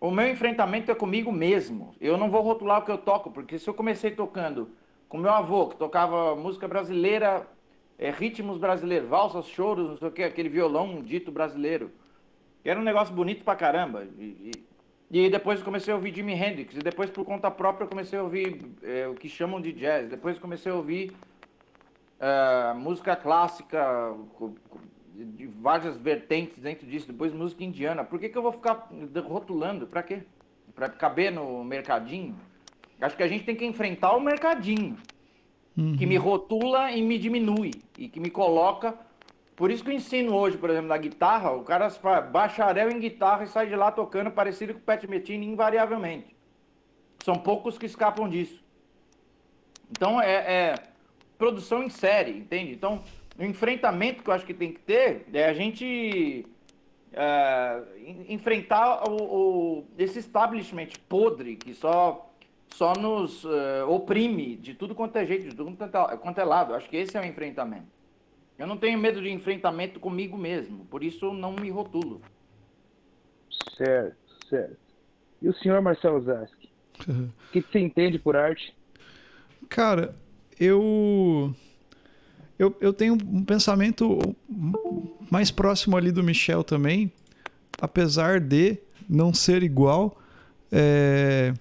O 0.00 0.10
meu 0.10 0.28
enfrentamento 0.28 0.90
é 0.90 0.94
comigo 0.94 1.30
mesmo. 1.30 1.94
Eu 2.00 2.18
não 2.18 2.28
vou 2.28 2.42
rotular 2.42 2.80
o 2.80 2.84
que 2.84 2.90
eu 2.90 2.98
toco, 2.98 3.30
porque 3.30 3.58
se 3.58 3.68
eu 3.68 3.74
comecei 3.74 4.10
tocando 4.10 4.70
com 5.08 5.18
meu 5.18 5.30
avô, 5.30 5.68
que 5.68 5.76
tocava 5.76 6.34
música 6.34 6.66
brasileira, 6.66 7.46
é, 7.98 8.10
ritmos 8.10 8.58
brasileiros, 8.58 9.08
valsas, 9.08 9.46
choros, 9.46 9.88
não 9.88 9.96
sei 9.96 10.08
o 10.08 10.12
que, 10.12 10.22
aquele 10.22 10.48
violão 10.48 11.00
dito 11.00 11.30
brasileiro, 11.30 11.90
que 12.62 12.68
era 12.68 12.80
um 12.80 12.82
negócio 12.82 13.14
bonito 13.14 13.44
pra 13.44 13.54
caramba. 13.54 14.04
E, 14.18 14.52
e, 15.10 15.26
e 15.26 15.30
depois 15.30 15.60
eu 15.60 15.64
comecei 15.64 15.92
a 15.92 15.96
ouvir 15.96 16.14
Jimi 16.14 16.34
Hendrix, 16.34 16.74
e 16.74 16.80
depois 16.80 17.08
por 17.08 17.24
conta 17.24 17.50
própria 17.50 17.84
eu 17.84 17.88
comecei 17.88 18.18
a 18.18 18.22
ouvir 18.22 18.60
é, 18.82 19.06
o 19.06 19.14
que 19.14 19.28
chamam 19.28 19.60
de 19.60 19.72
jazz, 19.72 20.08
depois 20.08 20.38
comecei 20.38 20.72
a 20.72 20.74
ouvir 20.74 21.12
uh, 22.20 22.78
música 22.78 23.16
clássica, 23.16 24.14
de 25.14 25.46
várias 25.46 25.98
vertentes 25.98 26.58
dentro 26.58 26.86
disso, 26.86 27.06
depois 27.06 27.32
música 27.32 27.64
indiana. 27.64 28.04
Por 28.04 28.18
que, 28.18 28.28
que 28.28 28.36
eu 28.36 28.42
vou 28.42 28.52
ficar 28.52 28.88
rotulando? 29.24 29.86
Para 29.86 30.02
quê? 30.02 30.22
Para 30.74 30.88
caber 30.88 31.32
no 31.32 31.64
mercadinho? 31.64 32.36
Acho 33.00 33.16
que 33.16 33.22
a 33.22 33.28
gente 33.28 33.44
tem 33.44 33.56
que 33.56 33.64
enfrentar 33.64 34.14
o 34.14 34.20
mercadinho. 34.20 34.96
uhum. 35.76 35.96
que 35.96 36.06
me 36.06 36.16
rotula 36.16 36.90
e 36.92 37.02
me 37.02 37.18
diminui 37.18 37.70
e 37.98 38.08
que 38.08 38.18
me 38.18 38.30
coloca. 38.30 38.94
Por 39.54 39.70
isso 39.70 39.82
que 39.82 39.90
eu 39.90 39.94
ensino 39.94 40.34
hoje, 40.34 40.58
por 40.58 40.68
exemplo, 40.68 40.88
na 40.88 40.98
guitarra, 40.98 41.52
o 41.52 41.62
cara 41.62 41.88
faz 41.88 42.30
bacharel 42.30 42.90
em 42.90 42.98
guitarra 42.98 43.44
e 43.44 43.48
sai 43.48 43.66
de 43.66 43.76
lá 43.76 43.90
tocando 43.90 44.30
parecido 44.30 44.74
com 44.74 44.80
o 44.80 44.82
Pat 44.82 45.04
Metini 45.04 45.46
invariavelmente. 45.46 46.36
São 47.24 47.36
poucos 47.36 47.78
que 47.78 47.86
escapam 47.86 48.28
disso. 48.28 48.62
Então 49.90 50.20
é, 50.20 50.34
é 50.34 50.74
produção 51.38 51.82
em 51.82 51.88
série, 51.88 52.32
entende? 52.32 52.72
Então, 52.72 53.02
o 53.38 53.44
enfrentamento 53.44 54.22
que 54.22 54.30
eu 54.30 54.34
acho 54.34 54.46
que 54.46 54.54
tem 54.54 54.72
que 54.72 54.80
ter 54.80 55.26
é 55.32 55.44
a 55.44 55.54
gente 55.54 56.46
é, 57.12 57.82
enfrentar 58.28 59.08
o, 59.08 59.16
o, 59.16 59.86
esse 59.98 60.18
establishment 60.18 60.88
podre 61.08 61.56
que 61.56 61.74
só, 61.74 62.30
só 62.74 62.92
nos 62.94 63.44
é, 63.44 63.84
oprime 63.84 64.56
de 64.56 64.74
tudo 64.74 64.94
quanto 64.94 65.16
é 65.16 65.26
jeito, 65.26 65.48
de 65.48 65.54
tudo 65.54 65.76
quanto 65.76 66.38
é, 66.38 66.42
é 66.42 66.44
lado. 66.44 66.74
Acho 66.74 66.88
que 66.88 66.96
esse 66.96 67.16
é 67.16 67.20
o 67.20 67.24
enfrentamento. 67.24 67.86
Eu 68.58 68.66
não 68.66 68.76
tenho 68.76 68.98
medo 68.98 69.20
de 69.20 69.30
enfrentamento 69.30 70.00
comigo 70.00 70.36
mesmo, 70.36 70.86
por 70.86 71.04
isso 71.04 71.32
não 71.32 71.52
me 71.52 71.70
rotulo. 71.70 72.22
Certo, 73.76 74.16
certo. 74.48 74.78
E 75.42 75.48
o 75.48 75.54
senhor 75.54 75.80
Marcelo 75.82 76.20
Zaski? 76.20 76.70
O 77.08 77.52
que, 77.52 77.62
que 77.62 77.70
você 77.70 77.78
entende 77.78 78.18
por 78.18 78.36
arte? 78.36 78.74
Cara, 79.68 80.14
eu, 80.58 81.54
eu, 82.58 82.76
eu 82.80 82.92
tenho 82.92 83.14
um 83.14 83.44
pensamento 83.44 84.18
mais 85.30 85.50
próximo 85.50 85.96
ali 85.96 86.10
do 86.10 86.22
Michel 86.22 86.64
também, 86.64 87.12
apesar 87.80 88.40
de 88.40 88.78
não 89.08 89.32
ser 89.34 89.62
igual. 89.62 90.18
É, 90.72 91.52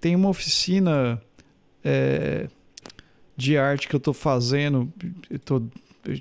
tem 0.00 0.16
uma 0.16 0.28
oficina 0.28 1.20
é, 1.84 2.48
de 3.36 3.56
arte 3.56 3.88
que 3.88 3.94
eu 3.94 3.98
estou 3.98 4.14
fazendo, 4.14 4.92
eu 5.30 5.38
tô, 5.38 5.62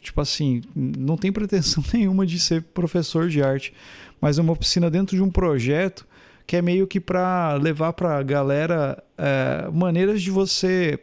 tipo 0.02 0.20
assim, 0.22 0.62
não 0.76 1.18
tem 1.18 1.32
pretensão 1.32 1.84
nenhuma 1.94 2.26
de 2.26 2.40
ser 2.40 2.62
professor 2.62 3.30
de 3.30 3.42
arte, 3.42 3.74
mas 4.20 4.38
é 4.38 4.42
uma 4.42 4.54
oficina 4.54 4.90
dentro 4.90 5.16
de 5.16 5.22
um 5.22 5.30
projeto 5.30 6.08
que 6.46 6.56
é 6.56 6.62
meio 6.62 6.88
que 6.88 7.00
para 7.00 7.54
levar 7.56 7.94
para 7.94 8.18
a 8.18 8.24
galera 8.24 9.02
é, 9.18 9.70
maneiras 9.72 10.22
de 10.22 10.32
você 10.32 11.00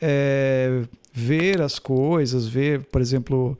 é, 0.00 0.82
ver 1.12 1.60
as 1.60 1.78
coisas, 1.78 2.46
ver, 2.46 2.82
por 2.84 3.00
exemplo, 3.00 3.58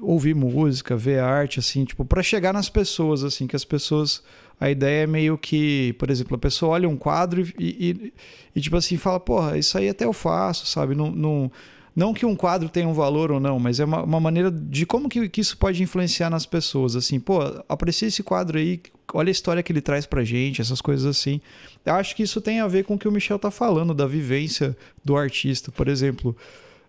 ouvir 0.00 0.34
música, 0.34 0.96
ver 0.96 1.20
arte, 1.20 1.58
assim, 1.58 1.84
tipo, 1.84 2.04
para 2.04 2.22
chegar 2.22 2.52
nas 2.52 2.68
pessoas, 2.68 3.22
assim, 3.24 3.46
que 3.46 3.56
as 3.56 3.64
pessoas. 3.64 4.22
A 4.58 4.70
ideia 4.70 5.04
é 5.04 5.06
meio 5.06 5.36
que, 5.36 5.92
por 5.98 6.08
exemplo, 6.08 6.34
a 6.34 6.38
pessoa 6.38 6.72
olha 6.72 6.88
um 6.88 6.96
quadro 6.96 7.42
e, 7.42 7.52
e, 7.58 8.12
e 8.54 8.60
tipo 8.60 8.74
assim, 8.74 8.96
fala, 8.96 9.20
porra, 9.20 9.58
isso 9.58 9.76
aí 9.76 9.86
até 9.86 10.06
eu 10.06 10.14
faço, 10.14 10.64
sabe? 10.64 10.94
Não, 10.94 11.10
não, 11.10 11.52
não 11.96 12.12
que 12.12 12.26
um 12.26 12.36
quadro 12.36 12.68
tenha 12.68 12.86
um 12.86 12.92
valor 12.92 13.32
ou 13.32 13.40
não, 13.40 13.58
mas 13.58 13.80
é 13.80 13.84
uma, 13.86 14.02
uma 14.02 14.20
maneira 14.20 14.50
de 14.50 14.84
como 14.84 15.08
que, 15.08 15.30
que 15.30 15.40
isso 15.40 15.56
pode 15.56 15.82
influenciar 15.82 16.28
nas 16.28 16.44
pessoas, 16.44 16.94
assim, 16.94 17.18
pô, 17.18 17.38
aprecia 17.66 18.06
esse 18.06 18.22
quadro 18.22 18.58
aí, 18.58 18.82
olha 19.14 19.30
a 19.30 19.32
história 19.32 19.62
que 19.62 19.72
ele 19.72 19.80
traz 19.80 20.04
pra 20.04 20.22
gente, 20.22 20.60
essas 20.60 20.82
coisas 20.82 21.06
assim. 21.06 21.40
Eu 21.86 21.94
acho 21.94 22.14
que 22.14 22.22
isso 22.22 22.38
tem 22.42 22.60
a 22.60 22.68
ver 22.68 22.84
com 22.84 22.94
o 22.94 22.98
que 22.98 23.08
o 23.08 23.12
Michel 23.12 23.38
tá 23.38 23.50
falando, 23.50 23.94
da 23.94 24.06
vivência 24.06 24.76
do 25.02 25.16
artista. 25.16 25.72
Por 25.72 25.88
exemplo, 25.88 26.36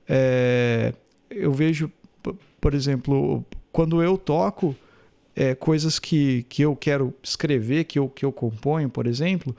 é, 0.09 0.93
eu 1.31 1.53
vejo, 1.53 1.89
por 2.59 2.73
exemplo, 2.73 3.45
quando 3.71 4.03
eu 4.03 4.17
toco 4.17 4.75
é, 5.33 5.55
coisas 5.55 5.99
que, 5.99 6.45
que 6.49 6.63
eu 6.63 6.75
quero 6.75 7.13
escrever, 7.23 7.85
que 7.85 7.97
eu, 7.97 8.09
que 8.09 8.25
eu 8.25 8.31
componho, 8.33 8.89
por 8.89 9.07
exemplo, 9.07 9.55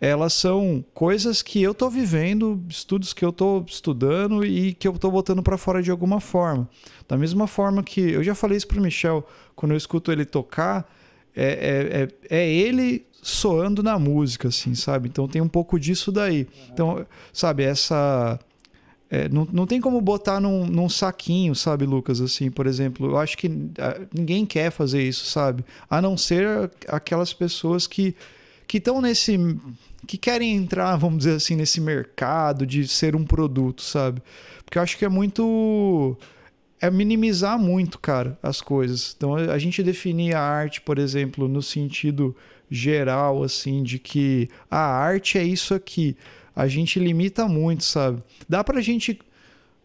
elas 0.00 0.34
são 0.34 0.84
coisas 0.92 1.42
que 1.42 1.62
eu 1.62 1.72
estou 1.72 1.90
vivendo, 1.90 2.62
estudos 2.68 3.12
que 3.12 3.24
eu 3.24 3.30
estou 3.30 3.64
estudando 3.66 4.44
e 4.44 4.74
que 4.74 4.86
eu 4.86 4.92
estou 4.92 5.10
botando 5.10 5.42
para 5.42 5.56
fora 5.56 5.82
de 5.82 5.90
alguma 5.90 6.20
forma. 6.20 6.68
Da 7.08 7.16
mesma 7.16 7.46
forma 7.46 7.82
que 7.82 8.00
eu 8.00 8.22
já 8.22 8.34
falei 8.34 8.58
isso 8.58 8.68
para 8.68 8.78
o 8.78 8.82
Michel, 8.82 9.26
quando 9.54 9.72
eu 9.72 9.76
escuto 9.76 10.12
ele 10.12 10.24
tocar, 10.24 10.90
é, 11.34 12.08
é, 12.30 12.36
é, 12.36 12.42
é, 12.42 12.48
ele 12.52 13.06
soando 13.22 13.82
na 13.82 13.98
música, 13.98 14.48
assim, 14.48 14.74
sabe? 14.74 15.08
Então 15.08 15.26
tem 15.26 15.40
um 15.40 15.48
pouco 15.48 15.80
disso 15.80 16.12
daí. 16.12 16.46
Então, 16.70 17.04
sabe, 17.32 17.64
essa. 17.64 18.38
É, 19.08 19.28
não, 19.28 19.46
não 19.52 19.66
tem 19.66 19.80
como 19.80 20.00
botar 20.00 20.40
num, 20.40 20.66
num 20.66 20.88
saquinho, 20.88 21.54
sabe, 21.54 21.86
Lucas? 21.86 22.20
Assim, 22.20 22.50
por 22.50 22.66
exemplo, 22.66 23.10
eu 23.10 23.18
acho 23.18 23.38
que 23.38 23.48
ah, 23.78 24.00
ninguém 24.12 24.44
quer 24.44 24.70
fazer 24.70 25.02
isso, 25.02 25.26
sabe? 25.26 25.64
A 25.88 26.02
não 26.02 26.16
ser 26.16 26.70
aquelas 26.88 27.32
pessoas 27.32 27.86
que 27.86 28.16
que 28.66 28.78
estão 28.78 29.00
nesse 29.00 29.38
que 30.06 30.16
querem 30.16 30.54
entrar, 30.54 30.96
vamos 30.96 31.18
dizer 31.18 31.34
assim, 31.34 31.56
nesse 31.56 31.80
mercado 31.80 32.64
de 32.64 32.86
ser 32.86 33.16
um 33.16 33.24
produto, 33.24 33.82
sabe? 33.82 34.22
Porque 34.64 34.78
eu 34.78 34.82
acho 34.82 34.96
que 34.96 35.04
é 35.04 35.08
muito 35.08 36.16
é 36.80 36.90
minimizar 36.90 37.58
muito, 37.58 37.98
cara, 37.98 38.38
as 38.42 38.60
coisas. 38.60 39.14
Então 39.16 39.34
a 39.34 39.58
gente 39.58 39.82
definir 39.82 40.34
a 40.34 40.40
arte, 40.40 40.80
por 40.80 40.98
exemplo, 40.98 41.48
no 41.48 41.62
sentido 41.62 42.36
geral, 42.70 43.42
assim, 43.42 43.82
de 43.82 43.98
que 43.98 44.48
a 44.70 44.78
arte 44.78 45.38
é 45.38 45.44
isso 45.44 45.74
aqui. 45.74 46.16
A 46.54 46.68
gente 46.68 46.98
limita 46.98 47.46
muito, 47.46 47.84
sabe? 47.84 48.22
Dá 48.48 48.64
pra 48.64 48.80
gente 48.80 49.18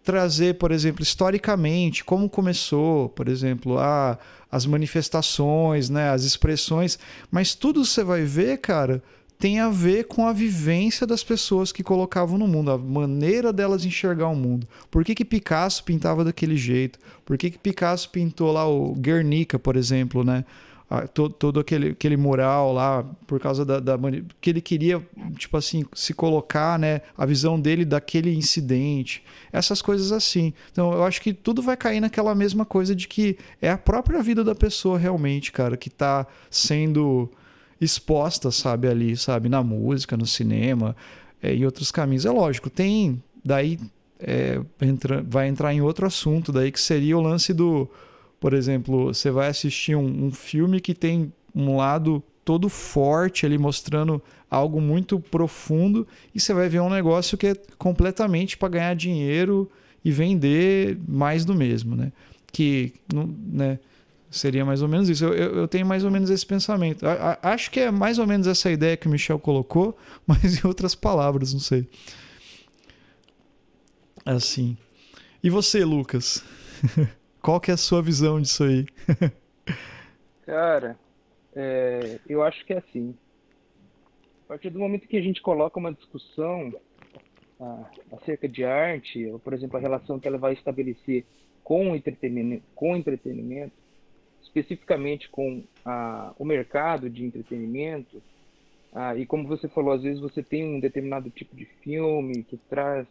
trazer, 0.03 0.55
por 0.55 0.71
exemplo, 0.71 1.03
historicamente, 1.03 2.03
como 2.03 2.29
começou, 2.29 3.09
por 3.09 3.27
exemplo, 3.27 3.77
a, 3.77 4.17
as 4.51 4.65
manifestações, 4.65 5.89
né, 5.89 6.09
as 6.09 6.23
expressões, 6.23 6.97
mas 7.29 7.53
tudo 7.53 7.85
você 7.85 8.03
vai 8.03 8.23
ver, 8.23 8.57
cara, 8.57 9.03
tem 9.41 9.59
a 9.59 9.69
ver 9.69 10.05
com 10.05 10.27
a 10.27 10.33
vivência 10.33 11.07
das 11.07 11.23
pessoas 11.23 11.71
que 11.71 11.81
colocavam 11.81 12.37
no 12.37 12.47
mundo, 12.47 12.71
a 12.71 12.77
maneira 12.77 13.51
delas 13.51 13.83
enxergar 13.83 14.27
o 14.27 14.35
mundo. 14.35 14.67
Por 14.89 15.03
que, 15.03 15.15
que 15.15 15.25
Picasso 15.25 15.83
pintava 15.83 16.23
daquele 16.23 16.55
jeito? 16.55 16.99
Por 17.25 17.37
que, 17.39 17.49
que 17.49 17.57
Picasso 17.57 18.09
pintou 18.11 18.51
lá 18.51 18.67
o 18.67 18.93
Guernica, 18.93 19.57
por 19.57 19.75
exemplo, 19.75 20.23
né? 20.23 20.45
Todo, 21.13 21.33
todo 21.33 21.59
aquele, 21.59 21.89
aquele 21.89 22.17
mural 22.17 22.73
lá, 22.73 23.03
por 23.25 23.39
causa 23.39 23.63
da, 23.63 23.79
da, 23.79 23.97
que 24.41 24.49
ele 24.49 24.61
queria, 24.61 25.01
tipo 25.37 25.55
assim, 25.55 25.85
se 25.93 26.13
colocar, 26.13 26.77
né, 26.77 27.01
a 27.17 27.25
visão 27.25 27.59
dele 27.59 27.85
daquele 27.85 28.33
incidente, 28.35 29.23
essas 29.53 29.81
coisas 29.81 30.11
assim. 30.11 30.53
Então, 30.71 30.91
eu 30.91 31.03
acho 31.03 31.21
que 31.21 31.33
tudo 31.33 31.61
vai 31.61 31.77
cair 31.77 32.01
naquela 32.01 32.35
mesma 32.35 32.65
coisa 32.65 32.93
de 32.93 33.07
que 33.07 33.37
é 33.61 33.69
a 33.69 33.77
própria 33.77 34.21
vida 34.21 34.43
da 34.43 34.53
pessoa 34.53 34.97
realmente, 34.97 35.51
cara, 35.51 35.77
que 35.77 35.87
está 35.87 36.27
sendo 36.49 37.29
exposta, 37.79 38.51
sabe, 38.51 38.87
ali, 38.87 39.15
sabe, 39.15 39.47
na 39.47 39.63
música, 39.63 40.17
no 40.17 40.25
cinema, 40.25 40.95
é, 41.41 41.53
em 41.53 41.65
outros 41.65 41.91
caminhos. 41.91 42.25
É 42.25 42.31
lógico, 42.31 42.69
tem 42.69 43.23
daí 43.43 43.79
é, 44.19 44.61
entra, 44.79 45.23
vai 45.27 45.47
entrar 45.47 45.73
em 45.73 45.81
outro 45.81 46.05
assunto 46.05 46.51
daí 46.51 46.71
que 46.71 46.79
seria 46.79 47.17
o 47.17 47.21
lance 47.21 47.53
do, 47.53 47.89
por 48.41 48.55
exemplo, 48.55 49.13
você 49.13 49.29
vai 49.29 49.49
assistir 49.49 49.95
um, 49.95 50.25
um 50.25 50.31
filme 50.31 50.81
que 50.81 50.95
tem 50.95 51.31
um 51.53 51.77
lado 51.77 52.23
todo 52.43 52.67
forte 52.69 53.45
ali 53.45 53.55
mostrando 53.55 54.19
algo 54.49 54.81
muito 54.81 55.19
profundo 55.19 56.07
e 56.33 56.39
você 56.39 56.51
vai 56.51 56.67
ver 56.67 56.81
um 56.81 56.89
negócio 56.89 57.37
que 57.37 57.47
é 57.47 57.55
completamente 57.77 58.57
para 58.57 58.69
ganhar 58.69 58.95
dinheiro 58.95 59.69
e 60.03 60.11
vender 60.11 60.97
mais 61.07 61.45
do 61.45 61.53
mesmo, 61.53 61.95
né? 61.95 62.11
Que, 62.51 62.95
né? 63.13 63.77
Seria 64.31 64.65
mais 64.65 64.81
ou 64.81 64.87
menos 64.87 65.07
isso. 65.07 65.23
Eu, 65.23 65.33
eu, 65.35 65.55
eu, 65.57 65.67
tenho 65.67 65.85
mais 65.85 66.03
ou 66.03 66.09
menos 66.09 66.31
esse 66.31 66.45
pensamento. 66.45 67.05
A, 67.05 67.37
a, 67.43 67.53
acho 67.53 67.69
que 67.69 67.79
é 67.79 67.91
mais 67.91 68.17
ou 68.17 68.25
menos 68.25 68.47
essa 68.47 68.71
ideia 68.71 68.97
que 68.97 69.05
o 69.05 69.11
Michel 69.11 69.37
colocou, 69.37 69.95
mas 70.25 70.57
em 70.57 70.67
outras 70.67 70.95
palavras, 70.95 71.53
não 71.53 71.59
sei. 71.59 71.87
Assim. 74.25 74.75
E 75.43 75.49
você, 75.49 75.85
Lucas? 75.85 76.43
Qual 77.41 77.59
que 77.59 77.71
é 77.71 77.73
a 77.73 77.77
sua 77.77 78.01
visão 78.01 78.39
disso 78.39 78.63
aí? 78.63 78.85
Cara, 80.45 80.97
é, 81.55 82.19
eu 82.27 82.43
acho 82.43 82.65
que 82.65 82.73
é 82.73 82.77
assim. 82.77 83.15
A 84.45 84.47
partir 84.49 84.69
do 84.69 84.79
momento 84.79 85.07
que 85.07 85.17
a 85.17 85.21
gente 85.21 85.41
coloca 85.41 85.79
uma 85.79 85.93
discussão 85.93 86.73
ah, 87.59 87.89
acerca 88.11 88.47
de 88.47 88.63
arte, 88.65 89.25
ou, 89.27 89.39
por 89.39 89.53
exemplo, 89.53 89.77
a 89.77 89.79
relação 89.79 90.19
que 90.19 90.27
ela 90.27 90.37
vai 90.37 90.53
estabelecer 90.53 91.25
com 91.63 91.91
o 91.91 91.95
entretenimento, 91.95 92.63
com 92.75 92.93
o 92.93 92.95
entretenimento 92.95 93.73
especificamente 94.51 95.29
com 95.29 95.63
o 96.37 96.43
mercado 96.43 97.09
de 97.09 97.23
entretenimento, 97.23 98.21
ah, 98.93 99.15
e 99.15 99.25
como 99.25 99.47
você 99.47 99.69
falou, 99.69 99.93
às 99.93 100.03
vezes 100.03 100.19
você 100.19 100.43
tem 100.43 100.65
um 100.65 100.79
determinado 100.79 101.29
tipo 101.29 101.55
de 101.55 101.65
filme 101.81 102.43
que 102.43 102.57
traz 102.57 103.07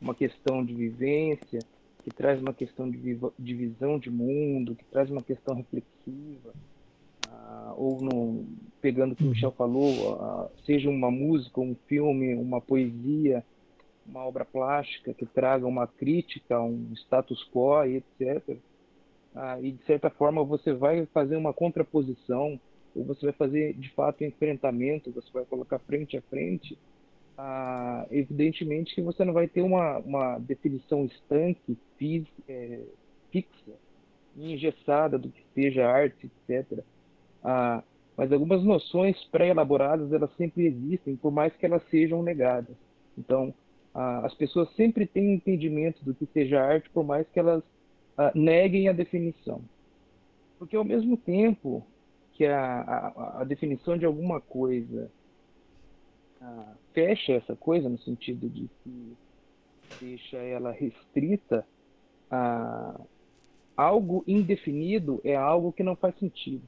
uma 0.00 0.14
questão 0.14 0.64
de 0.64 0.74
vivência, 0.74 1.58
que 2.04 2.10
traz 2.10 2.40
uma 2.40 2.52
questão 2.52 2.90
de, 2.90 2.98
de 3.38 3.54
visão 3.54 3.98
de 3.98 4.10
mundo, 4.10 4.74
que 4.74 4.84
traz 4.86 5.10
uma 5.10 5.22
questão 5.22 5.54
reflexiva, 5.54 6.52
ah, 7.28 7.74
ou 7.76 8.00
no, 8.00 8.44
pegando 8.80 9.12
o 9.12 9.16
que 9.16 9.24
o 9.24 9.28
Michel 9.28 9.52
falou, 9.52 10.20
ah, 10.20 10.50
seja 10.64 10.90
uma 10.90 11.10
música, 11.10 11.60
um 11.60 11.76
filme, 11.86 12.34
uma 12.34 12.60
poesia, 12.60 13.44
uma 14.06 14.24
obra 14.26 14.44
plástica 14.44 15.14
que 15.14 15.24
traga 15.24 15.66
uma 15.66 15.86
crítica, 15.86 16.60
um 16.60 16.92
status 16.94 17.48
quo, 17.52 17.84
etc 17.84 18.58
ah, 19.34 19.58
e 19.60 19.72
de 19.72 19.84
certa 19.84 20.10
forma 20.10 20.44
você 20.44 20.72
vai 20.72 21.06
fazer 21.06 21.36
uma 21.36 21.52
contraposição 21.52 22.60
ou 22.94 23.04
você 23.04 23.26
vai 23.26 23.32
fazer 23.32 23.74
de 23.74 23.90
fato 23.90 24.22
um 24.22 24.26
enfrentamento, 24.26 25.10
você 25.10 25.28
vai 25.32 25.44
colocar 25.44 25.78
frente 25.80 26.16
a 26.16 26.22
frente 26.22 26.78
ah, 27.36 28.06
evidentemente 28.10 29.00
você 29.00 29.24
não 29.24 29.32
vai 29.32 29.48
ter 29.48 29.62
uma, 29.62 29.98
uma 29.98 30.38
definição 30.38 31.04
estanque, 31.06 31.76
fis, 31.96 32.26
é, 32.48 32.80
fixa, 33.30 33.72
engessada 34.36 35.18
do 35.18 35.28
que 35.28 35.42
seja 35.54 35.88
arte, 35.88 36.30
etc. 36.48 36.80
Ah, 37.42 37.82
mas 38.16 38.30
algumas 38.30 38.62
noções 38.62 39.22
pré-elaboradas, 39.26 40.12
elas 40.12 40.30
sempre 40.36 40.66
existem, 40.66 41.16
por 41.16 41.32
mais 41.32 41.54
que 41.56 41.64
elas 41.64 41.82
sejam 41.90 42.22
negadas. 42.22 42.76
Então, 43.16 43.54
ah, 43.94 44.26
as 44.26 44.34
pessoas 44.34 44.70
sempre 44.74 45.06
têm 45.06 45.34
entendimento 45.34 46.04
do 46.04 46.14
que 46.14 46.26
seja 46.26 46.62
arte, 46.62 46.88
por 46.90 47.04
mais 47.04 47.26
que 47.28 47.38
elas 47.38 47.62
ah, 48.16 48.32
neguem 48.34 48.88
a 48.88 48.92
definição. 48.92 49.62
Porque 50.58 50.76
ao 50.76 50.84
mesmo 50.84 51.16
tempo 51.16 51.84
que 52.34 52.46
a, 52.46 52.80
a, 52.80 53.40
a 53.40 53.44
definição 53.44 53.96
de 53.96 54.04
alguma 54.04 54.40
coisa 54.40 55.10
fecha 56.92 57.32
essa 57.32 57.56
coisa, 57.56 57.88
no 57.88 57.98
sentido 57.98 58.48
de 58.48 58.68
que 58.82 59.16
deixa 60.00 60.38
ela 60.38 60.72
restrita, 60.72 61.66
a 62.30 63.00
algo 63.76 64.22
indefinido 64.26 65.20
é 65.24 65.34
algo 65.34 65.72
que 65.72 65.82
não 65.82 65.96
faz 65.96 66.16
sentido. 66.18 66.62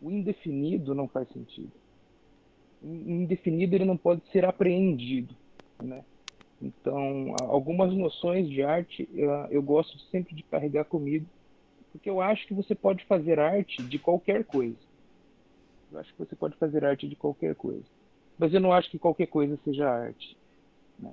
O 0.00 0.10
indefinido 0.10 0.94
não 0.94 1.06
faz 1.06 1.28
sentido. 1.28 1.72
O 2.82 2.86
indefinido 2.86 3.74
ele 3.74 3.84
não 3.84 3.96
pode 3.96 4.22
ser 4.30 4.44
apreendido, 4.44 5.34
né? 5.82 6.04
Então, 6.60 7.34
algumas 7.40 7.92
noções 7.94 8.48
de 8.48 8.62
arte 8.62 9.08
eu 9.50 9.62
gosto 9.62 9.98
sempre 10.10 10.34
de 10.34 10.42
carregar 10.42 10.84
comigo, 10.84 11.26
porque 11.92 12.08
eu 12.08 12.20
acho 12.20 12.46
que 12.46 12.54
você 12.54 12.74
pode 12.74 13.04
fazer 13.04 13.38
arte 13.38 13.82
de 13.82 13.98
qualquer 13.98 14.44
coisa. 14.44 14.76
Eu 15.92 15.98
acho 15.98 16.12
que 16.12 16.18
você 16.18 16.36
pode 16.36 16.56
fazer 16.56 16.84
arte 16.84 17.08
de 17.08 17.16
qualquer 17.16 17.54
coisa. 17.54 17.84
Mas 18.38 18.54
eu 18.54 18.60
não 18.60 18.72
acho 18.72 18.90
que 18.90 18.98
qualquer 18.98 19.26
coisa 19.26 19.58
seja 19.64 19.90
arte. 19.90 20.36
Né? 20.98 21.12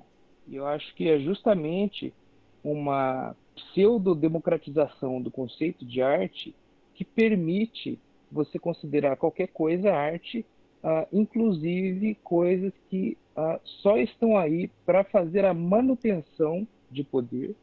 Eu 0.50 0.66
acho 0.66 0.94
que 0.94 1.08
é 1.08 1.18
justamente 1.18 2.14
uma 2.62 3.34
pseudo-democratização 3.54 5.20
do 5.20 5.30
conceito 5.30 5.84
de 5.84 6.02
arte 6.02 6.54
que 6.94 7.04
permite 7.04 7.98
você 8.30 8.58
considerar 8.58 9.16
qualquer 9.16 9.48
coisa 9.48 9.92
arte, 9.92 10.44
uh, 10.82 11.06
inclusive 11.12 12.16
coisas 12.22 12.72
que 12.88 13.16
uh, 13.36 13.60
só 13.82 13.96
estão 13.98 14.36
aí 14.36 14.68
para 14.84 15.04
fazer 15.04 15.44
a 15.44 15.54
manutenção 15.54 16.66
de 16.90 17.02
poder, 17.04 17.54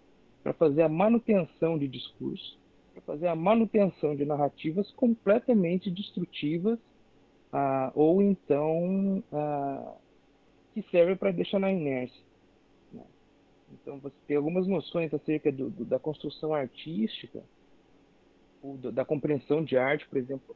para 0.41 0.53
fazer 0.53 0.83
a 0.83 0.89
manutenção 0.89 1.77
de 1.77 1.87
discurso, 1.87 2.57
para 2.93 3.01
fazer 3.01 3.27
a 3.27 3.35
manutenção 3.35 4.15
de 4.15 4.25
narrativas 4.25 4.89
completamente 4.91 5.89
destrutivas 5.89 6.79
uh, 7.53 7.91
ou 7.95 8.21
então 8.21 9.23
que 10.73 10.81
servem 10.89 11.15
para 11.15 11.31
deixar 11.31 11.59
na 11.59 11.71
inércia. 11.71 12.23
Né? 12.91 13.03
Então 13.71 13.99
você 13.99 14.15
tem 14.27 14.35
algumas 14.35 14.67
noções 14.67 15.13
acerca 15.13 15.51
do, 15.51 15.69
do, 15.69 15.85
da 15.85 15.99
construção 15.99 16.53
artística 16.53 17.41
da 18.93 19.03
compreensão 19.03 19.63
de 19.63 19.77
arte, 19.77 20.07
por 20.07 20.17
exemplo, 20.17 20.55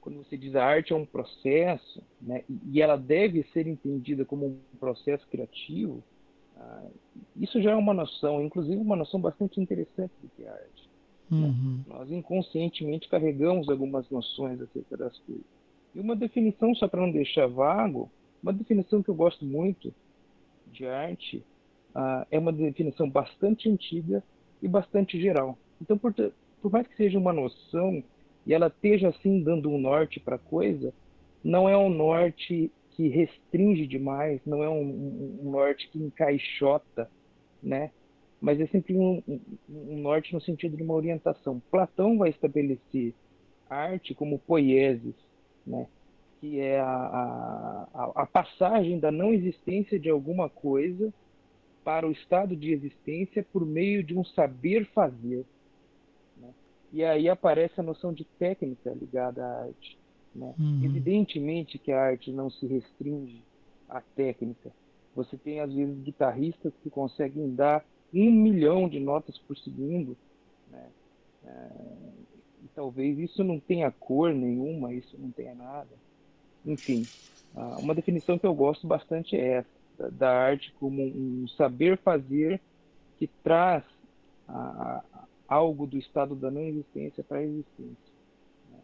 quando 0.00 0.18
você 0.18 0.36
diz 0.36 0.54
a 0.54 0.64
arte 0.64 0.92
é 0.92 0.96
um 0.96 1.06
processo, 1.06 2.02
né, 2.20 2.44
e 2.70 2.80
ela 2.80 2.96
deve 2.96 3.42
ser 3.54 3.66
entendida 3.66 4.24
como 4.24 4.46
um 4.46 4.76
processo 4.78 5.26
criativo, 5.28 6.02
ah, 6.56 6.86
isso 7.36 7.60
já 7.62 7.70
é 7.70 7.74
uma 7.74 7.94
noção, 7.94 8.42
inclusive 8.42 8.76
uma 8.76 8.96
noção 8.96 9.20
bastante 9.20 9.60
interessante 9.60 10.12
do 10.22 10.28
que 10.36 10.42
é 10.42 10.48
arte. 10.48 10.88
Né? 11.30 11.38
Uhum. 11.38 11.76
Né? 11.76 11.84
Nós 11.86 12.10
inconscientemente 12.10 13.08
carregamos 13.08 13.68
algumas 13.68 14.08
noções 14.10 14.60
acerca 14.60 14.96
das 14.96 15.18
coisas. 15.20 15.57
E 15.98 16.00
uma 16.00 16.14
definição, 16.14 16.72
só 16.76 16.86
para 16.86 17.00
não 17.00 17.10
deixar 17.10 17.48
vago, 17.48 18.08
uma 18.40 18.52
definição 18.52 19.02
que 19.02 19.08
eu 19.08 19.16
gosto 19.16 19.44
muito 19.44 19.92
de 20.70 20.86
arte 20.86 21.44
ah, 21.92 22.24
é 22.30 22.38
uma 22.38 22.52
definição 22.52 23.10
bastante 23.10 23.68
antiga 23.68 24.22
e 24.62 24.68
bastante 24.68 25.20
geral. 25.20 25.58
Então, 25.82 25.98
por, 25.98 26.14
por 26.62 26.70
mais 26.70 26.86
que 26.86 26.94
seja 26.94 27.18
uma 27.18 27.32
noção 27.32 28.00
e 28.46 28.54
ela 28.54 28.68
esteja 28.68 29.08
assim 29.08 29.42
dando 29.42 29.68
um 29.68 29.76
norte 29.76 30.20
para 30.20 30.36
a 30.36 30.38
coisa, 30.38 30.94
não 31.42 31.68
é 31.68 31.76
um 31.76 31.90
norte 31.90 32.70
que 32.90 33.08
restringe 33.08 33.84
demais, 33.84 34.40
não 34.46 34.62
é 34.62 34.68
um, 34.68 35.40
um, 35.42 35.50
norte 35.50 35.88
que 35.88 35.98
encaixota, 35.98 37.10
né? 37.60 37.90
Mas 38.40 38.60
é 38.60 38.68
sempre 38.68 38.96
um, 38.96 39.20
um, 39.68 39.96
norte 39.98 40.32
no 40.32 40.40
sentido 40.40 40.76
de 40.76 40.82
uma 40.84 40.94
orientação. 40.94 41.60
Platão 41.72 42.16
vai 42.16 42.30
estabelecer 42.30 43.12
arte 43.68 44.14
como 44.14 44.38
poiesis, 44.38 45.27
né? 45.68 45.86
Que 46.40 46.60
é 46.60 46.80
a, 46.80 47.88
a, 47.94 48.12
a 48.22 48.26
passagem 48.26 48.98
da 48.98 49.10
não 49.10 49.32
existência 49.32 49.98
de 49.98 50.08
alguma 50.08 50.48
coisa 50.48 51.12
para 51.84 52.06
o 52.06 52.12
estado 52.12 52.56
de 52.56 52.72
existência 52.72 53.44
por 53.52 53.64
meio 53.64 54.02
de 54.02 54.16
um 54.16 54.24
saber 54.24 54.86
fazer. 54.86 55.44
E 56.92 57.04
aí 57.04 57.28
aparece 57.28 57.78
a 57.80 57.82
noção 57.82 58.12
de 58.12 58.24
técnica 58.24 58.90
ligada 58.98 59.44
à 59.44 59.64
arte. 59.64 59.98
Né? 60.34 60.54
Uhum. 60.58 60.84
Evidentemente 60.84 61.78
que 61.78 61.92
a 61.92 62.00
arte 62.00 62.32
não 62.32 62.50
se 62.50 62.66
restringe 62.66 63.42
à 63.88 64.00
técnica. 64.00 64.70
Você 65.14 65.36
tem, 65.36 65.60
às 65.60 65.72
vezes, 65.72 65.98
guitarristas 66.02 66.72
que 66.82 66.88
conseguem 66.88 67.54
dar 67.54 67.84
um 68.14 68.30
milhão 68.30 68.88
de 68.88 69.00
notas 69.00 69.36
por 69.38 69.56
segundo. 69.58 70.16
Né? 70.70 70.88
Talvez 72.74 73.18
isso 73.18 73.42
não 73.42 73.58
tenha 73.58 73.90
cor 73.90 74.32
nenhuma, 74.32 74.92
isso 74.92 75.16
não 75.18 75.30
tenha 75.30 75.54
nada. 75.54 75.88
Enfim, 76.64 77.06
uma 77.78 77.94
definição 77.94 78.38
que 78.38 78.46
eu 78.46 78.54
gosto 78.54 78.86
bastante 78.86 79.36
é 79.36 79.58
essa, 79.58 80.10
da 80.12 80.30
arte 80.30 80.72
como 80.78 81.02
um 81.02 81.46
saber 81.56 81.98
fazer 81.98 82.60
que 83.18 83.26
traz 83.42 83.82
a, 84.48 85.02
algo 85.48 85.86
do 85.86 85.98
estado 85.98 86.34
da 86.36 86.50
não 86.50 86.62
existência 86.62 87.24
para 87.24 87.38
a 87.38 87.42
existência. 87.42 88.12
Né? 88.70 88.78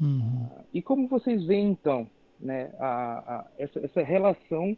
Uhum. 0.00 0.48
Ah, 0.50 0.64
e 0.74 0.82
como 0.82 1.08
vocês 1.08 1.44
veem, 1.44 1.70
então, 1.70 2.06
né, 2.38 2.70
a, 2.78 3.36
a, 3.36 3.46
essa, 3.56 3.78
essa 3.80 4.02
relação 4.02 4.76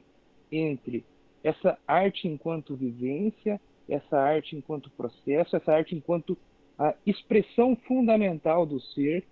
entre 0.52 1.04
essa 1.42 1.78
arte 1.86 2.28
enquanto 2.28 2.76
vivência, 2.76 3.60
essa 3.88 4.18
arte 4.18 4.54
enquanto 4.56 4.90
processo, 4.90 5.56
essa 5.56 5.72
arte 5.72 5.94
enquanto 5.94 6.38
a 6.78 6.94
expressão 7.06 7.76
fundamental 7.76 8.66
do 8.66 8.80
ser, 8.80 9.24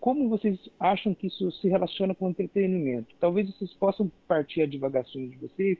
como 0.00 0.28
vocês 0.28 0.58
acham 0.78 1.14
que 1.14 1.28
isso 1.28 1.50
se 1.52 1.68
relaciona 1.68 2.14
com 2.14 2.26
o 2.26 2.30
entretenimento? 2.30 3.14
Talvez 3.20 3.48
vocês 3.50 3.72
possam 3.74 4.10
partir 4.26 4.62
a 4.62 4.66
divagações 4.66 5.30
de 5.30 5.36
vocês 5.36 5.78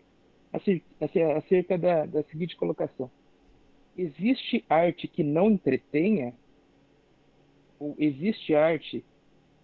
acerca, 1.34 1.78
da, 1.78 2.06
da 2.06 2.22
seguinte 2.24 2.56
colocação 2.56 3.10
existe 3.96 4.64
arte 4.68 5.06
que 5.06 5.22
não 5.22 5.50
entretenha? 5.50 6.34
Ou 7.78 7.94
existe 7.98 8.54
arte, 8.54 9.04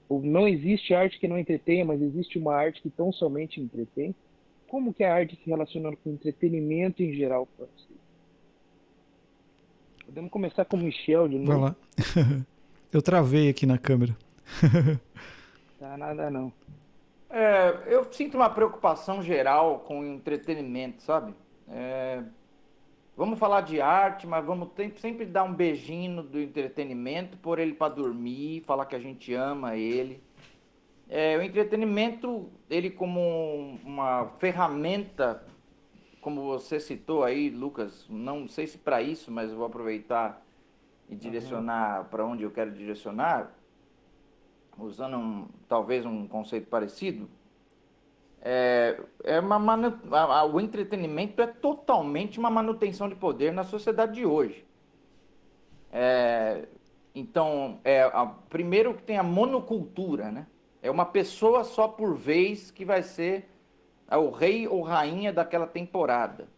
ou 0.09 0.23
não 0.23 0.47
existe 0.47 0.93
arte 0.93 1.19
que 1.19 1.29
não 1.29 1.39
entretenha, 1.39 1.85
mas 1.85 2.03
existe 2.03 2.39
uma 2.39 2.55
arte 2.55 2.83
que 2.83 2.91
tão 2.91 3.13
somente 3.13 3.61
entretém? 3.61 4.15
Como 4.67 4.93
que 4.93 5.05
a 5.05 5.15
arte 5.15 5.37
se 5.37 5.49
relaciona 5.49 5.95
com 5.97 6.11
o 6.11 6.13
entretenimento 6.13 7.03
em 7.03 7.13
geral 7.13 7.49
você? 7.57 7.88
Podemos 10.09 10.31
começar 10.31 10.65
com 10.65 10.79
o 10.79 10.81
Michel 10.81 11.29
de 11.29 11.39
novo. 11.39 11.61
Vai 11.61 11.71
lá. 11.71 11.77
Eu 12.91 13.03
travei 13.03 13.51
aqui 13.51 13.67
na 13.67 13.77
câmera. 13.77 14.17
tá 15.79 15.99
nada 15.99 16.31
não. 16.31 16.51
É, 17.29 17.93
eu 17.95 18.11
sinto 18.11 18.39
uma 18.39 18.49
preocupação 18.49 19.23
geral 19.23 19.81
com 19.81 20.03
entretenimento, 20.03 21.03
sabe? 21.03 21.35
É, 21.69 22.23
Vamos 23.19 23.39
falar 23.39 23.63
de 23.63 23.81
arte, 23.81 24.29
mas 24.29 24.45
vamos 24.47 24.69
sempre 24.99 25.27
dar 25.27 25.43
um 25.43 25.53
beijinho 25.53 26.23
do 26.23 26.41
entretenimento, 26.41 27.37
pôr 27.37 27.59
ele 27.59 27.75
para 27.75 27.93
dormir, 27.93 28.61
falar 28.61 28.87
que 28.87 28.95
a 28.95 29.01
gente 29.01 29.35
ama 29.35 29.77
ele. 29.77 30.23
É, 31.09 31.37
o 31.37 31.43
entretenimento, 31.43 32.49
ele 32.71 32.89
como 32.89 33.77
uma 33.85 34.29
ferramenta, 34.39 35.45
como 36.29 36.43
você 36.43 36.79
citou 36.79 37.25
aí, 37.25 37.49
Lucas, 37.49 38.05
não 38.07 38.47
sei 38.47 38.67
se 38.67 38.77
para 38.77 39.01
isso, 39.01 39.33
mas 39.33 39.51
vou 39.51 39.65
aproveitar 39.65 40.45
e 41.09 41.17
direcionar 41.17 42.01
uhum. 42.01 42.05
para 42.05 42.27
onde 42.27 42.43
eu 42.43 42.51
quero 42.51 42.71
direcionar, 42.71 43.51
usando 44.79 45.17
um, 45.17 45.49
talvez 45.67 46.05
um 46.05 46.29
conceito 46.29 46.69
parecido. 46.69 47.31
É, 48.43 49.01
é 49.25 49.41
uma 49.41 49.59
manu... 49.59 49.99
o 50.53 50.61
entretenimento 50.61 51.41
é 51.41 51.47
totalmente 51.47 52.39
uma 52.39 52.51
manutenção 52.51 53.09
de 53.09 53.15
poder 53.15 53.51
na 53.51 53.65
sociedade 53.65 54.13
de 54.13 54.27
hoje. 54.27 54.67
É, 55.91 56.69
então, 57.15 57.81
é, 57.83 58.03
a, 58.03 58.27
primeiro 58.51 58.93
que 58.93 59.03
tem 59.03 59.17
a 59.17 59.23
monocultura, 59.23 60.31
né? 60.31 60.47
É 60.83 60.91
uma 60.91 61.07
pessoa 61.07 61.65
só 61.65 61.89
por 61.89 62.15
vez 62.15 62.71
que 62.71 62.85
vai 62.85 63.03
ser 63.03 63.49
o 64.17 64.31
rei 64.31 64.67
ou 64.67 64.83
rainha 64.83 65.33
daquela 65.33 65.67
temporada. 65.67 66.49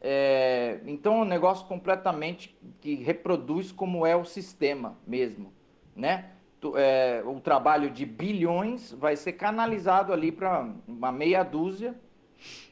É, 0.00 0.80
então, 0.86 1.14
é 1.14 1.18
um 1.18 1.24
negócio 1.24 1.66
completamente 1.66 2.54
que 2.80 2.94
reproduz 2.96 3.72
como 3.72 4.04
é 4.04 4.14
o 4.14 4.24
sistema 4.24 4.98
mesmo, 5.06 5.52
né? 5.96 6.30
é, 6.76 7.22
o 7.26 7.40
trabalho 7.40 7.90
de 7.90 8.06
bilhões 8.06 8.92
vai 8.92 9.16
ser 9.16 9.32
canalizado 9.32 10.12
ali 10.12 10.32
para 10.32 10.70
uma 10.88 11.12
meia 11.12 11.42
dúzia 11.42 11.94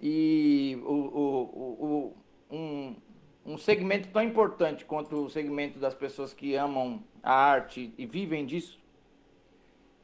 E 0.01 0.79
o, 0.85 0.95
o, 0.95 2.15
o, 2.51 2.57
um, 2.57 2.97
um 3.45 3.59
segmento 3.59 4.09
tão 4.09 4.23
importante 4.23 4.85
quanto 4.85 5.25
o 5.25 5.31
segmento 5.31 5.79
das 5.79 5.95
pessoas 5.95 6.33
que 6.33 6.55
amam 6.55 7.03
a 7.23 7.33
arte 7.35 7.93
e 7.97 8.07
vivem 8.07 8.45
disso, 8.47 8.81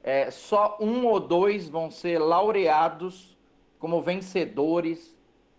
é, 0.03 0.31
só 0.31 0.77
um 0.81 1.07
ou 1.07 1.21
dois 1.21 1.69
vão 1.69 1.91
ser 1.91 2.19
laureados 2.19 3.37
como 3.79 4.01
vencedores 4.01 5.17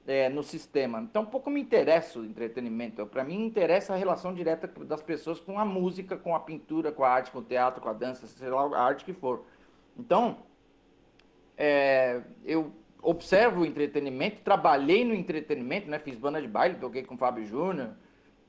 é, 0.09 0.27
no 0.27 0.41
sistema. 0.41 0.99
Então, 0.99 1.25
pouco 1.25 1.49
me 1.49 1.61
interessa 1.61 2.19
o 2.19 2.25
entretenimento. 2.25 3.05
Para 3.05 3.23
mim, 3.23 3.45
interessa 3.45 3.93
a 3.93 3.95
relação 3.95 4.33
direta 4.33 4.67
das 4.83 5.03
pessoas 5.03 5.39
com 5.39 5.59
a 5.59 5.65
música, 5.65 6.17
com 6.17 6.35
a 6.35 6.39
pintura, 6.39 6.91
com 6.91 7.03
a 7.03 7.09
arte, 7.09 7.31
com 7.31 7.39
o 7.39 7.43
teatro, 7.43 7.79
com 7.79 7.89
a 7.89 7.93
dança, 7.93 8.25
sei 8.25 8.49
lá, 8.49 8.63
a 8.75 8.81
arte 8.81 9.05
que 9.05 9.13
for. 9.13 9.45
Então, 9.97 10.37
é, 11.55 12.21
eu 12.43 12.71
observo 13.03 13.61
o 13.61 13.65
entretenimento, 13.65 14.41
trabalhei 14.41 15.05
no 15.05 15.13
entretenimento, 15.13 15.87
né? 15.89 15.99
Fiz 15.99 16.17
banda 16.17 16.41
de 16.41 16.47
baile, 16.47 16.75
toquei 16.75 17.03
com 17.03 17.15
o 17.15 17.17
Fábio 17.17 17.45
Júnior. 17.45 17.91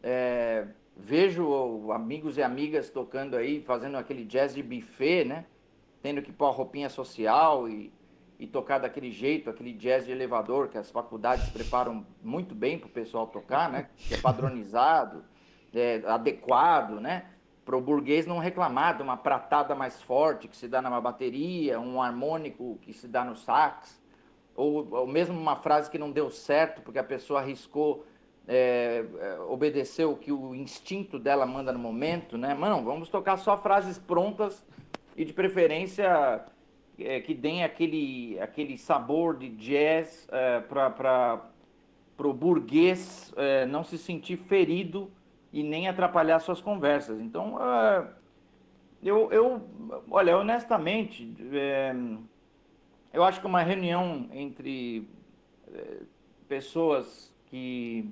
É, 0.02 0.66
vejo 0.96 1.92
amigos 1.92 2.38
e 2.38 2.42
amigas 2.42 2.88
tocando 2.88 3.36
aí, 3.36 3.60
fazendo 3.60 3.98
aquele 3.98 4.24
jazz 4.24 4.54
de 4.54 4.62
buffet, 4.62 5.24
né? 5.24 5.44
Tendo 6.02 6.22
que 6.22 6.32
pôr 6.32 6.46
a 6.46 6.50
roupinha 6.50 6.88
social 6.88 7.68
e, 7.68 7.92
e 8.40 8.46
tocar 8.46 8.78
daquele 8.78 9.12
jeito, 9.12 9.50
aquele 9.50 9.74
jazz 9.74 10.06
de 10.06 10.12
elevador 10.12 10.68
que 10.68 10.78
as 10.78 10.90
faculdades 10.90 11.46
preparam 11.50 12.06
muito 12.22 12.54
bem 12.54 12.78
para 12.78 12.86
o 12.86 12.90
pessoal 12.90 13.26
tocar, 13.26 13.70
né? 13.70 13.90
Que 13.98 14.14
é 14.14 14.16
padronizado, 14.16 15.22
é, 15.74 16.02
adequado, 16.06 17.00
né? 17.00 17.26
Para 17.66 17.76
o 17.76 17.82
burguês 17.82 18.26
não 18.26 18.38
reclamar 18.38 18.96
de 18.96 19.02
uma 19.02 19.14
pratada 19.14 19.74
mais 19.74 20.00
forte 20.00 20.48
que 20.48 20.56
se 20.56 20.66
dá 20.66 20.80
numa 20.80 21.02
bateria, 21.02 21.78
um 21.78 22.00
harmônico 22.00 22.78
que 22.80 22.94
se 22.94 23.06
dá 23.06 23.22
no 23.22 23.36
sax 23.36 24.00
ou, 24.56 24.88
ou 24.90 25.06
mesmo 25.06 25.38
uma 25.38 25.56
frase 25.56 25.90
que 25.90 25.98
não 25.98 26.10
deu 26.10 26.30
certo 26.30 26.80
porque 26.80 26.98
a 26.98 27.04
pessoa 27.04 27.40
arriscou 27.40 28.06
é, 28.48 29.04
é, 29.20 29.38
obedeceu 29.48 30.12
o 30.12 30.16
que 30.16 30.32
o 30.32 30.54
instinto 30.54 31.18
dela 31.18 31.44
manda 31.44 31.72
no 31.72 31.78
momento, 31.78 32.38
né? 32.38 32.54
Mano, 32.54 32.82
vamos 32.82 33.10
tocar 33.10 33.36
só 33.36 33.58
frases 33.58 33.98
prontas 33.98 34.64
e 35.14 35.26
de 35.26 35.32
preferência 35.34 36.42
é, 37.04 37.20
que 37.20 37.34
deem 37.34 37.64
aquele, 37.64 38.38
aquele 38.40 38.76
sabor 38.78 39.36
de 39.36 39.48
jazz 39.50 40.28
é, 40.30 40.60
para 40.60 41.40
o 42.18 42.32
burguês 42.32 43.32
é, 43.36 43.66
não 43.66 43.82
se 43.82 43.98
sentir 43.98 44.36
ferido 44.36 45.10
e 45.52 45.62
nem 45.62 45.88
atrapalhar 45.88 46.38
suas 46.38 46.60
conversas. 46.60 47.20
Então, 47.20 47.58
é, 47.60 48.08
eu, 49.02 49.32
eu, 49.32 49.62
olha, 50.10 50.36
honestamente, 50.36 51.34
é, 51.52 51.94
eu 53.12 53.24
acho 53.24 53.40
que 53.40 53.46
uma 53.46 53.62
reunião 53.62 54.28
entre 54.32 55.08
é, 55.72 56.02
pessoas 56.46 57.34
que 57.46 58.08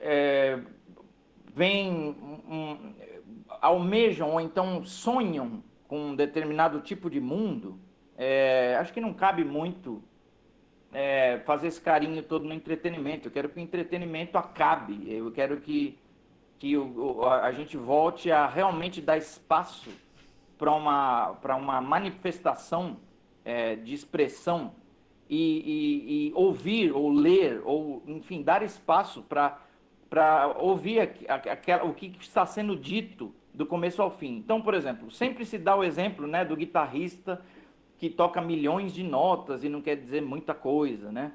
é, 0.00 0.60
um, 1.58 2.92
almejam 3.60 4.32
ou 4.32 4.40
então 4.40 4.84
sonham 4.84 5.62
com 5.88 6.10
um 6.10 6.16
determinado 6.16 6.80
tipo 6.80 7.08
de 7.08 7.20
mundo, 7.20 7.78
é, 8.16 8.76
acho 8.80 8.92
que 8.92 9.00
não 9.00 9.12
cabe 9.12 9.44
muito 9.44 10.02
é, 10.92 11.38
fazer 11.44 11.68
esse 11.68 11.80
carinho 11.80 12.22
todo 12.22 12.44
no 12.44 12.54
entretenimento. 12.54 13.28
Eu 13.28 13.32
quero 13.32 13.48
que 13.48 13.58
o 13.58 13.62
entretenimento 13.62 14.38
acabe. 14.38 15.04
Eu 15.06 15.30
quero 15.30 15.60
que, 15.60 15.98
que 16.58 16.76
o, 16.76 17.24
a 17.24 17.52
gente 17.52 17.76
volte 17.76 18.30
a 18.30 18.46
realmente 18.46 19.00
dar 19.00 19.16
espaço 19.16 19.90
para 20.58 20.72
uma, 20.72 21.32
uma 21.56 21.80
manifestação 21.80 22.96
é, 23.44 23.76
de 23.76 23.92
expressão 23.92 24.72
e, 25.28 25.36
e, 25.36 26.28
e, 26.28 26.32
ouvir 26.34 26.92
ou 26.92 27.10
ler, 27.10 27.60
ou, 27.64 28.02
enfim, 28.06 28.42
dar 28.42 28.62
espaço 28.62 29.22
para 29.22 30.56
ouvir 30.58 31.10
o 31.84 31.92
que 31.92 32.16
está 32.20 32.46
sendo 32.46 32.76
dito 32.76 33.34
do 33.56 33.64
começo 33.64 34.02
ao 34.02 34.10
fim. 34.10 34.36
Então, 34.36 34.60
por 34.60 34.74
exemplo, 34.74 35.10
sempre 35.10 35.46
se 35.46 35.56
dá 35.56 35.74
o 35.74 35.82
exemplo 35.82 36.26
né, 36.26 36.44
do 36.44 36.54
guitarrista 36.54 37.42
que 37.96 38.10
toca 38.10 38.42
milhões 38.42 38.92
de 38.92 39.02
notas 39.02 39.64
e 39.64 39.68
não 39.70 39.80
quer 39.80 39.96
dizer 39.96 40.20
muita 40.20 40.52
coisa, 40.52 41.10
né? 41.10 41.32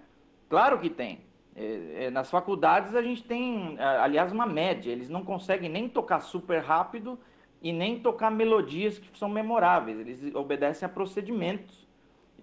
Claro 0.47 0.79
que 0.79 0.89
tem. 0.89 1.21
É, 1.55 2.05
é, 2.05 2.09
nas 2.11 2.29
faculdades 2.29 2.93
a 2.93 3.01
gente 3.01 3.23
tem, 3.23 3.75
aliás, 3.79 4.31
uma 4.31 4.45
média. 4.45 4.91
Eles 4.91 5.09
não 5.09 5.25
conseguem 5.25 5.67
nem 5.67 5.89
tocar 5.89 6.19
super 6.19 6.61
rápido 6.61 7.17
e 7.59 7.73
nem 7.73 7.99
tocar 7.99 8.29
melodias 8.29 8.99
que 8.99 9.17
são 9.17 9.27
memoráveis. 9.27 9.99
Eles 9.99 10.35
obedecem 10.35 10.85
a 10.85 10.89
procedimentos, 10.89 11.87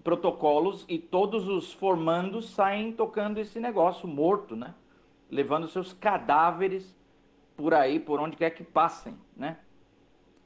protocolos 0.03 0.85
e 0.89 0.99
todos 0.99 1.47
os 1.47 1.71
formandos 1.71 2.49
saem 2.49 2.91
tocando 2.91 3.39
esse 3.39 3.61
negócio 3.61 4.09
morto, 4.09 4.57
né? 4.57 4.75
Levando 5.31 5.69
seus 5.69 5.93
cadáveres 5.93 6.93
por 7.55 7.73
aí, 7.73 7.97
por 7.97 8.19
onde 8.19 8.35
quer 8.35 8.49
que 8.49 8.63
passem, 8.63 9.15
né? 9.37 9.57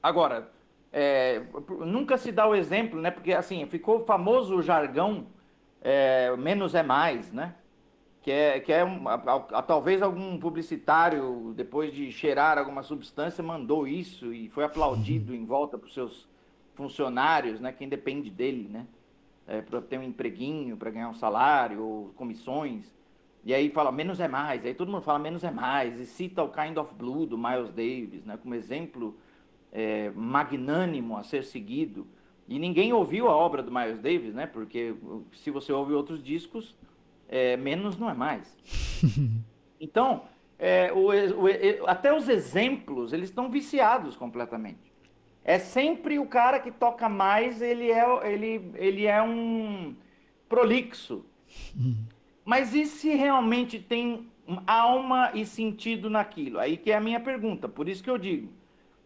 Agora, 0.04 0.52
é, 0.92 1.42
nunca 1.80 2.18
se 2.18 2.32
dá 2.32 2.46
o 2.48 2.54
exemplo, 2.54 3.02
né? 3.02 3.10
Porque 3.10 3.34
assim 3.34 3.66
ficou 3.66 4.06
famoso 4.06 4.58
o 4.58 4.62
jargão 4.62 5.26
é, 5.82 6.36
menos 6.38 6.76
é 6.76 6.84
mais, 6.84 7.34
né? 7.34 7.56
que 8.24 8.32
é, 8.32 8.60
que 8.62 8.72
é 8.72 8.86
um, 8.86 9.08
a, 9.08 9.16
a, 9.16 9.36
a, 9.60 9.62
talvez 9.62 10.02
algum 10.02 10.40
publicitário, 10.40 11.54
depois 11.56 11.94
de 11.94 12.10
cheirar 12.10 12.58
alguma 12.58 12.82
substância, 12.82 13.44
mandou 13.44 13.86
isso 13.86 14.34
e 14.34 14.48
foi 14.50 14.64
aplaudido 14.64 15.36
em 15.36 15.46
volta 15.46 15.78
para 15.78 15.88
os 15.88 15.94
seus 15.94 16.28
funcionários, 16.74 17.60
né, 17.60 17.74
quem 17.74 17.90
depende 17.90 18.30
dele, 18.30 18.70
né, 18.70 18.88
é, 19.46 19.62
para 19.62 19.82
ter 19.82 19.98
um 20.00 20.04
empreguinho, 20.04 20.78
para 20.78 20.90
ganhar 20.90 21.10
um 21.10 21.14
salário, 21.14 21.84
ou 21.84 22.14
comissões. 22.16 22.96
E 23.44 23.54
aí 23.54 23.70
fala, 23.70 23.92
menos 23.92 24.22
é 24.22 24.28
mais. 24.28 24.66
Aí 24.66 24.74
todo 24.74 24.90
mundo 24.90 25.04
fala, 25.04 25.20
menos 25.20 25.44
é 25.44 25.52
mais. 25.52 26.00
E 26.00 26.06
cita 26.06 26.42
o 26.42 26.48
Kind 26.48 26.78
of 26.78 26.94
Blue, 26.96 27.26
do 27.26 27.38
Miles 27.38 27.72
Davis, 27.72 28.24
né, 28.26 28.38
como 28.42 28.56
exemplo 28.56 29.18
é, 29.74 30.12
magnânimo 30.12 31.18
a 31.18 31.24
ser 31.24 31.44
seguido. 31.44 32.08
E 32.48 32.60
ninguém 32.60 32.94
ouviu 32.94 33.28
a 33.28 33.36
obra 33.36 33.64
do 33.64 33.72
Miles 33.72 34.00
Davis, 34.00 34.34
né, 34.34 34.46
porque 34.46 34.94
se 35.32 35.50
você 35.50 35.74
ouve 35.74 35.94
outros 35.94 36.24
discos 36.24 36.76
é, 37.28 37.58
menos 37.58 37.98
não 37.98 38.10
é 38.10 38.14
mais. 38.14 38.56
Então, 39.80 40.24
é, 40.58 40.94
o, 40.94 41.08
o, 41.08 41.90
até 41.90 42.16
os 42.16 42.30
exemplos, 42.30 43.12
eles 43.12 43.28
estão 43.28 43.52
viciados 43.52 44.16
completamente. 44.16 44.94
É 45.44 45.60
sempre 45.60 46.18
o 46.18 46.26
cara 46.26 46.58
que 46.58 46.72
toca 46.72 47.10
mais, 47.10 47.62
ele 47.62 47.92
é, 47.92 48.32
ele, 48.32 48.72
ele 48.76 49.06
é 49.06 49.22
um 49.22 49.94
prolixo. 50.48 51.26
Mas 52.46 52.74
e 52.74 52.86
se 52.86 53.14
realmente 53.14 53.78
tem 53.78 54.32
alma 54.66 55.32
e 55.34 55.46
sentido 55.46 56.10
naquilo? 56.10 56.60
Aí 56.60 56.78
que 56.78 56.90
é 56.90 56.96
a 56.96 57.02
minha 57.02 57.20
pergunta. 57.20 57.68
Por 57.68 57.90
isso 57.90 58.02
que 58.02 58.10
eu 58.10 58.18
digo, 58.18 58.50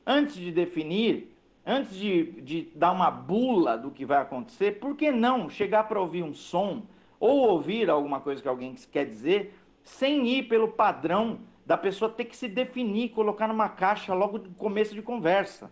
antes 0.07 0.35
de 0.35 0.51
definir, 0.53 1.35
antes 1.65 1.93
de, 1.93 2.23
de 2.41 2.71
dar 2.73 2.93
uma 2.93 3.11
bula 3.11 3.77
do 3.77 3.91
que 3.91 4.05
vai 4.05 4.19
acontecer, 4.21 4.79
por 4.79 4.95
que 4.95 5.11
não 5.11 5.49
chegar 5.49 5.83
para 5.83 5.99
ouvir 5.99 6.23
um 6.23 6.33
som 6.33 6.83
ou 7.19 7.49
ouvir 7.49 7.89
alguma 7.89 8.21
coisa 8.21 8.41
que 8.41 8.47
alguém 8.47 8.73
quer 8.89 9.05
dizer, 9.05 9.53
sem 9.83 10.25
ir 10.27 10.43
pelo 10.43 10.69
padrão 10.69 11.39
da 11.65 11.75
pessoa 11.75 12.09
ter 12.09 12.23
que 12.23 12.37
se 12.37 12.47
definir, 12.47 13.09
colocar 13.09 13.49
numa 13.49 13.67
caixa 13.67 14.13
logo 14.13 14.37
no 14.37 14.51
começo 14.51 14.95
de 14.95 15.01
conversa. 15.01 15.69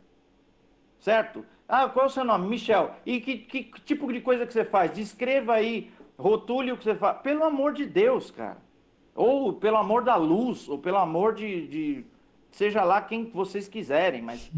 Certo? 0.99 1.45
Ah, 1.67 1.87
qual 1.87 2.05
é 2.05 2.09
o 2.09 2.11
seu 2.11 2.25
nome? 2.25 2.49
Michel. 2.49 2.91
E 3.05 3.21
que, 3.21 3.37
que, 3.37 3.63
que 3.63 3.81
tipo 3.81 4.11
de 4.11 4.19
coisa 4.19 4.45
que 4.45 4.51
você 4.51 4.65
faz? 4.65 4.91
Descreva 4.91 5.53
aí, 5.53 5.91
rotule 6.17 6.73
o 6.73 6.77
que 6.77 6.83
você 6.83 6.95
faz. 6.95 7.21
Pelo 7.21 7.45
amor 7.45 7.73
de 7.73 7.85
Deus, 7.85 8.29
cara. 8.31 8.57
Ou 9.15 9.53
pelo 9.53 9.77
amor 9.77 10.03
da 10.03 10.17
luz, 10.17 10.67
ou 10.67 10.77
pelo 10.77 10.97
amor 10.97 11.33
de, 11.33 11.67
de 11.67 12.05
seja 12.55 12.83
lá 12.83 13.01
quem 13.01 13.29
vocês 13.29 13.67
quiserem, 13.67 14.21
mas 14.21 14.49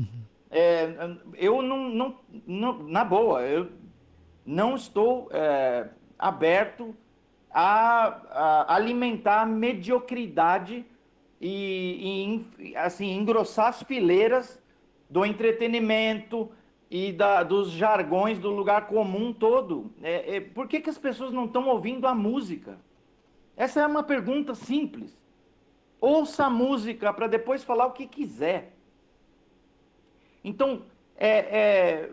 é, 0.51 0.93
eu 1.33 1.63
não, 1.63 1.89
não, 1.89 2.15
não, 2.45 2.83
na 2.83 3.03
boa, 3.03 3.41
eu 3.41 3.69
não 4.45 4.75
estou 4.75 5.27
é, 5.31 5.89
aberto 6.17 6.95
a, 7.51 8.67
a 8.67 8.75
alimentar 8.75 9.41
a 9.41 9.45
mediocridade 9.47 10.85
e, 11.41 12.45
e, 12.59 12.75
assim 12.75 13.17
engrossar 13.17 13.69
as 13.69 13.81
fileiras 13.81 14.61
do 15.09 15.25
entretenimento 15.25 16.51
e 16.91 17.11
da, 17.11 17.41
dos 17.41 17.71
jargões 17.71 18.37
do 18.37 18.51
lugar 18.51 18.85
comum 18.85 19.33
todo. 19.33 19.91
É, 20.03 20.35
é, 20.35 20.39
por 20.39 20.67
que, 20.67 20.81
que 20.81 20.89
as 20.89 20.99
pessoas 20.99 21.33
não 21.33 21.45
estão 21.45 21.67
ouvindo 21.67 22.05
a 22.05 22.13
música? 22.13 22.77
Essa 23.55 23.81
é 23.81 23.87
uma 23.87 24.03
pergunta 24.03 24.53
simples. 24.53 25.26
Ouça 25.99 26.45
a 26.45 26.49
música 26.49 27.11
para 27.11 27.27
depois 27.27 27.63
falar 27.63 27.85
o 27.87 27.91
que 27.91 28.07
quiser. 28.07 28.73
Então, 30.43 30.83
é, 31.15 31.29
é 31.29 32.11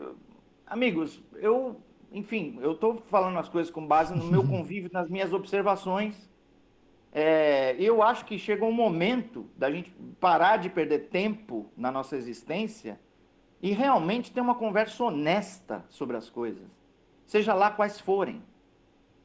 amigos, 0.66 1.22
eu 1.34 1.80
enfim, 2.14 2.56
eu 2.62 2.72
estou 2.72 3.02
falando 3.10 3.36
as 3.40 3.48
coisas 3.48 3.72
com 3.72 3.84
base 3.84 4.14
no 4.14 4.24
meu 4.24 4.46
convívio, 4.46 4.88
nas 4.92 5.10
minhas 5.10 5.32
observações. 5.32 6.30
É, 7.12 7.74
eu 7.78 8.02
acho 8.02 8.24
que 8.24 8.38
chegou 8.38 8.68
um 8.68 8.72
momento 8.72 9.50
da 9.56 9.70
gente 9.70 9.92
parar 10.20 10.58
de 10.58 10.70
perder 10.70 11.08
tempo 11.08 11.70
na 11.76 11.90
nossa 11.90 12.16
existência 12.16 13.00
e 13.60 13.72
realmente 13.72 14.30
ter 14.30 14.40
uma 14.40 14.54
conversa 14.54 15.02
honesta 15.04 15.84
sobre 15.88 16.16
as 16.16 16.30
coisas, 16.30 16.64
seja 17.26 17.52
lá 17.52 17.70
quais 17.70 17.98
forem. 18.00 18.42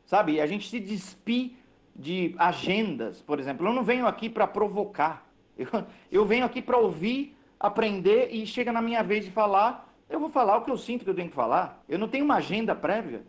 sabe? 0.06 0.42
A 0.42 0.48
gente 0.48 0.68
se 0.68 0.80
despir 0.80 1.59
de 2.00 2.34
agendas, 2.38 3.22
por 3.22 3.40
exemplo. 3.40 3.68
Eu 3.68 3.74
não 3.74 3.84
venho 3.84 4.08
aqui 4.08 4.30
para 4.30 4.48
provocar. 4.48 5.28
Eu, 5.60 5.68
eu 6.10 6.26
venho 6.26 6.46
aqui 6.46 6.62
para 6.62 6.78
ouvir, 6.78 7.36
aprender 7.60 8.30
e 8.32 8.48
chega 8.48 8.72
na 8.72 8.82
minha 8.82 9.04
vez 9.04 9.26
de 9.26 9.32
falar, 9.32 9.94
eu 10.10 10.18
vou 10.18 10.30
falar 10.30 10.56
o 10.56 10.62
que 10.64 10.72
eu 10.72 10.78
sinto 10.78 11.04
que 11.04 11.10
eu 11.10 11.14
tenho 11.14 11.28
que 11.28 11.36
falar. 11.36 11.84
Eu 11.88 12.00
não 12.00 12.08
tenho 12.08 12.24
uma 12.24 12.36
agenda 12.36 12.74
prévia. 12.74 13.24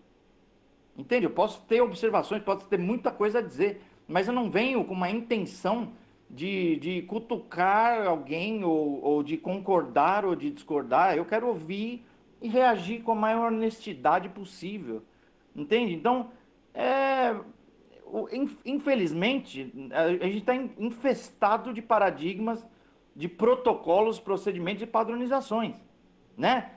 Entende? 0.97 1.27
Eu 1.27 1.31
posso 1.31 1.61
ter 1.63 1.81
observações, 1.81 2.41
posso 2.45 2.67
ter 2.67 2.79
muita 2.79 3.11
coisa 3.11 3.41
a 3.41 3.43
dizer, 3.43 3.83
mas 4.07 4.29
eu 4.29 4.33
não 4.33 4.49
venho 4.49 4.85
com 4.85 4.95
uma 4.95 5.11
intenção 5.11 5.91
de, 6.31 6.77
de 6.77 7.03
cutucar 7.03 8.07
alguém 8.07 8.63
ou, 8.63 9.03
ou 9.03 9.23
de 9.25 9.37
concordar 9.37 10.25
ou 10.25 10.37
de 10.37 10.51
discordar. 10.51 11.17
Eu 11.17 11.25
quero 11.25 11.49
ouvir 11.49 12.07
e 12.41 12.49
reagir 12.49 13.03
com 13.03 13.11
a 13.11 13.17
maior 13.17 13.53
honestidade 13.53 14.29
possível. 14.29 15.03
Entende? 15.55 15.95
Então, 15.95 16.31
é, 16.73 17.35
infelizmente, 18.65 19.73
a 19.93 20.27
gente 20.27 20.39
está 20.39 20.55
infestado 20.55 21.73
de 21.73 21.83
paradigmas, 21.83 22.67
de 23.15 23.29
protocolos, 23.29 24.19
procedimentos 24.19 24.83
e 24.83 24.87
padronizações, 24.87 25.75
né? 26.37 26.73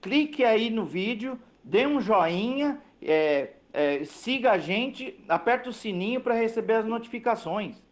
Clique 0.00 0.44
aí 0.44 0.70
no 0.70 0.84
vídeo, 0.84 1.38
dê 1.62 1.86
um 1.86 2.00
joinha, 2.00 2.80
é, 3.02 3.54
é, 3.72 4.04
siga 4.04 4.52
a 4.52 4.58
gente, 4.58 5.18
aperta 5.28 5.68
o 5.68 5.72
sininho 5.72 6.20
para 6.20 6.34
receber 6.34 6.74
as 6.74 6.84
notificações. 6.84 7.82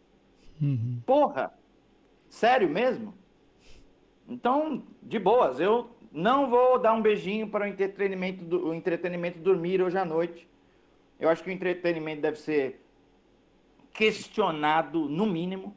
Uhum. 0.61 1.01
Porra! 1.05 1.53
Sério 2.29 2.69
mesmo? 2.69 3.15
Então, 4.29 4.83
de 5.03 5.19
boas, 5.19 5.61
eu 5.61 5.91
não 6.11 6.49
vou 6.49 6.79
dar 6.79 6.93
um 6.93 7.03
beijinho 7.03 7.49
para 7.49 7.65
o 7.65 7.69
entretenimento, 7.69 8.45
do, 8.45 8.69
o 8.69 8.75
entretenimento 8.75 9.39
dormir 9.39 9.83
hoje 9.83 9.99
à 9.99 10.05
noite. 10.05 10.49
Eu 11.19 11.29
acho 11.29 11.43
que 11.43 11.51
o 11.51 11.53
entretenimento 11.53 12.23
deve 12.23 12.39
ser 12.39 12.84
questionado, 13.95 15.09
no 15.09 15.25
mínimo. 15.25 15.75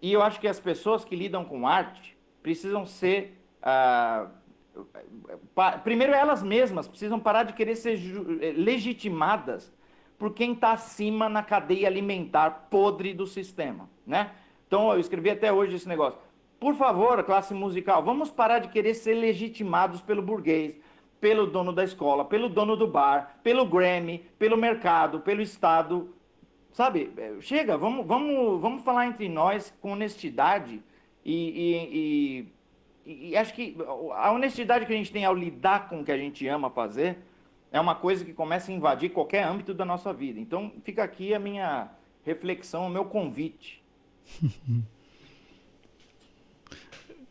E 0.00 0.10
eu 0.10 0.22
acho 0.22 0.40
que 0.40 0.48
as 0.48 0.58
pessoas 0.58 1.04
que 1.04 1.14
lidam 1.14 1.44
com 1.44 1.66
arte 1.66 2.16
precisam 2.42 2.86
ser. 2.86 3.36
Ah, 3.60 4.28
primeiro, 5.84 6.14
elas 6.14 6.42
mesmas 6.42 6.88
precisam 6.88 7.20
parar 7.20 7.42
de 7.42 7.52
querer 7.52 7.76
ser 7.76 7.98
legitimadas 8.56 9.70
por 10.16 10.32
quem 10.32 10.52
está 10.52 10.72
acima 10.72 11.28
na 11.28 11.42
cadeia 11.42 11.88
alimentar 11.88 12.68
podre 12.70 13.12
do 13.12 13.26
sistema. 13.26 13.90
Né? 14.06 14.30
Então, 14.66 14.92
eu 14.92 15.00
escrevi 15.00 15.30
até 15.30 15.52
hoje 15.52 15.76
esse 15.76 15.88
negócio. 15.88 16.18
Por 16.58 16.74
favor, 16.74 17.22
classe 17.24 17.52
musical, 17.54 18.02
vamos 18.02 18.30
parar 18.30 18.58
de 18.58 18.68
querer 18.68 18.94
ser 18.94 19.14
legitimados 19.14 20.02
pelo 20.02 20.22
burguês, 20.22 20.78
pelo 21.18 21.46
dono 21.46 21.72
da 21.72 21.82
escola, 21.82 22.24
pelo 22.24 22.48
dono 22.50 22.76
do 22.76 22.86
bar, 22.86 23.40
pelo 23.42 23.64
Grammy, 23.64 24.18
pelo 24.38 24.56
mercado, 24.56 25.20
pelo 25.20 25.40
Estado. 25.40 26.14
Sabe, 26.72 27.10
é, 27.16 27.34
chega, 27.40 27.76
vamos, 27.76 28.06
vamos, 28.06 28.60
vamos 28.60 28.82
falar 28.82 29.06
entre 29.06 29.28
nós 29.28 29.72
com 29.80 29.92
honestidade 29.92 30.80
e, 31.24 32.46
e, 33.04 33.12
e, 33.12 33.28
e 33.30 33.36
acho 33.36 33.52
que 33.54 33.76
a 34.14 34.32
honestidade 34.32 34.86
que 34.86 34.92
a 34.92 34.96
gente 34.96 35.12
tem 35.12 35.24
ao 35.24 35.34
lidar 35.34 35.88
com 35.88 36.00
o 36.00 36.04
que 36.04 36.12
a 36.12 36.18
gente 36.18 36.46
ama 36.46 36.70
fazer 36.70 37.18
é 37.72 37.80
uma 37.80 37.94
coisa 37.94 38.24
que 38.24 38.32
começa 38.32 38.70
a 38.70 38.74
invadir 38.74 39.10
qualquer 39.10 39.44
âmbito 39.44 39.72
da 39.74 39.84
nossa 39.84 40.12
vida. 40.12 40.40
Então, 40.40 40.72
fica 40.84 41.04
aqui 41.04 41.34
a 41.34 41.38
minha 41.38 41.88
reflexão, 42.24 42.86
o 42.86 42.90
meu 42.90 43.04
convite. 43.04 43.82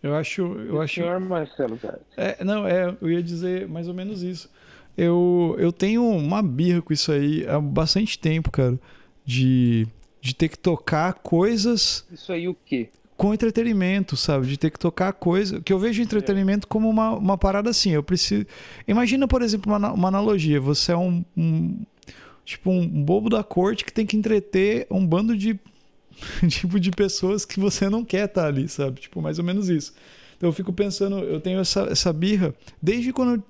Eu 0.01 0.15
acho. 0.15 0.41
Eu 0.41 0.81
acho... 0.81 0.95
Senhor 0.95 1.19
Marcelo 1.19 1.77
É, 2.15 2.41
não, 2.43 2.65
é, 2.65 2.95
eu 3.01 3.11
ia 3.11 3.21
dizer 3.21 3.67
mais 3.67 3.89
ou 3.89 3.93
menos 3.93 4.23
isso. 4.23 4.49
Eu, 4.97 5.55
eu 5.59 5.73
tenho 5.73 6.05
uma 6.05 6.41
birra 6.41 6.81
com 6.81 6.93
isso 6.93 7.11
aí 7.11 7.45
há 7.45 7.59
bastante 7.59 8.17
tempo, 8.17 8.49
cara. 8.49 8.79
De, 9.29 9.87
de 10.21 10.33
ter 10.33 10.49
que 10.49 10.57
tocar 10.57 11.13
coisas. 11.13 12.05
Isso 12.11 12.31
aí 12.31 12.47
o 12.47 12.55
quê? 12.65 12.89
Com 13.15 13.33
entretenimento, 13.33 14.15
sabe? 14.17 14.47
De 14.47 14.57
ter 14.57 14.71
que 14.71 14.79
tocar 14.79 15.13
coisa. 15.13 15.61
Que 15.61 15.71
eu 15.71 15.77
vejo 15.77 16.01
entretenimento 16.01 16.67
como 16.67 16.89
uma, 16.89 17.11
uma 17.11 17.37
parada 17.37 17.69
assim. 17.69 17.91
Eu 17.91 18.01
preciso. 18.01 18.45
Imagina, 18.87 19.27
por 19.27 19.41
exemplo, 19.41 19.71
uma, 19.71 19.91
uma 19.91 20.07
analogia. 20.07 20.59
Você 20.59 20.91
é 20.91 20.97
um, 20.97 21.23
um. 21.35 21.81
Tipo, 22.45 22.71
um 22.71 23.03
bobo 23.03 23.29
da 23.29 23.43
corte 23.43 23.85
que 23.85 23.93
tem 23.93 24.05
que 24.05 24.17
entreter 24.17 24.87
um 24.89 25.05
bando 25.05 25.37
de 25.37 25.59
tipo 26.49 26.79
de 26.79 26.91
pessoas 26.91 27.45
que 27.45 27.59
você 27.59 27.89
não 27.89 28.03
quer 28.03 28.25
estar 28.25 28.43
tá 28.43 28.47
ali, 28.47 28.67
sabe? 28.67 29.01
Tipo, 29.01 29.21
mais 29.21 29.37
ou 29.37 29.45
menos 29.45 29.69
isso. 29.69 29.93
Então 30.37 30.49
eu 30.49 30.53
fico 30.53 30.71
pensando, 30.71 31.19
eu 31.19 31.39
tenho 31.41 31.59
essa, 31.59 31.81
essa 31.91 32.13
birra 32.13 32.55
desde 32.81 33.11
quando 33.11 33.35
eu, 33.35 33.43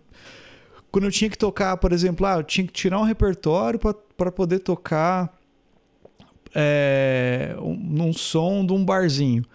quando 0.92 1.04
eu 1.06 1.12
tinha 1.12 1.30
que 1.30 1.38
tocar, 1.38 1.78
por 1.78 1.92
exemplo, 1.92 2.26
ah, 2.26 2.38
eu 2.38 2.44
tinha 2.44 2.66
que 2.66 2.74
tirar 2.74 3.00
um 3.00 3.04
repertório 3.04 3.80
para 4.18 4.32
poder 4.32 4.60
tocar 4.60 5.39
é, 6.54 7.56
um, 7.60 7.76
num 7.76 8.14
som 8.14 8.66
de 8.66 8.74
um 8.74 8.84
barzinho. 8.84 9.46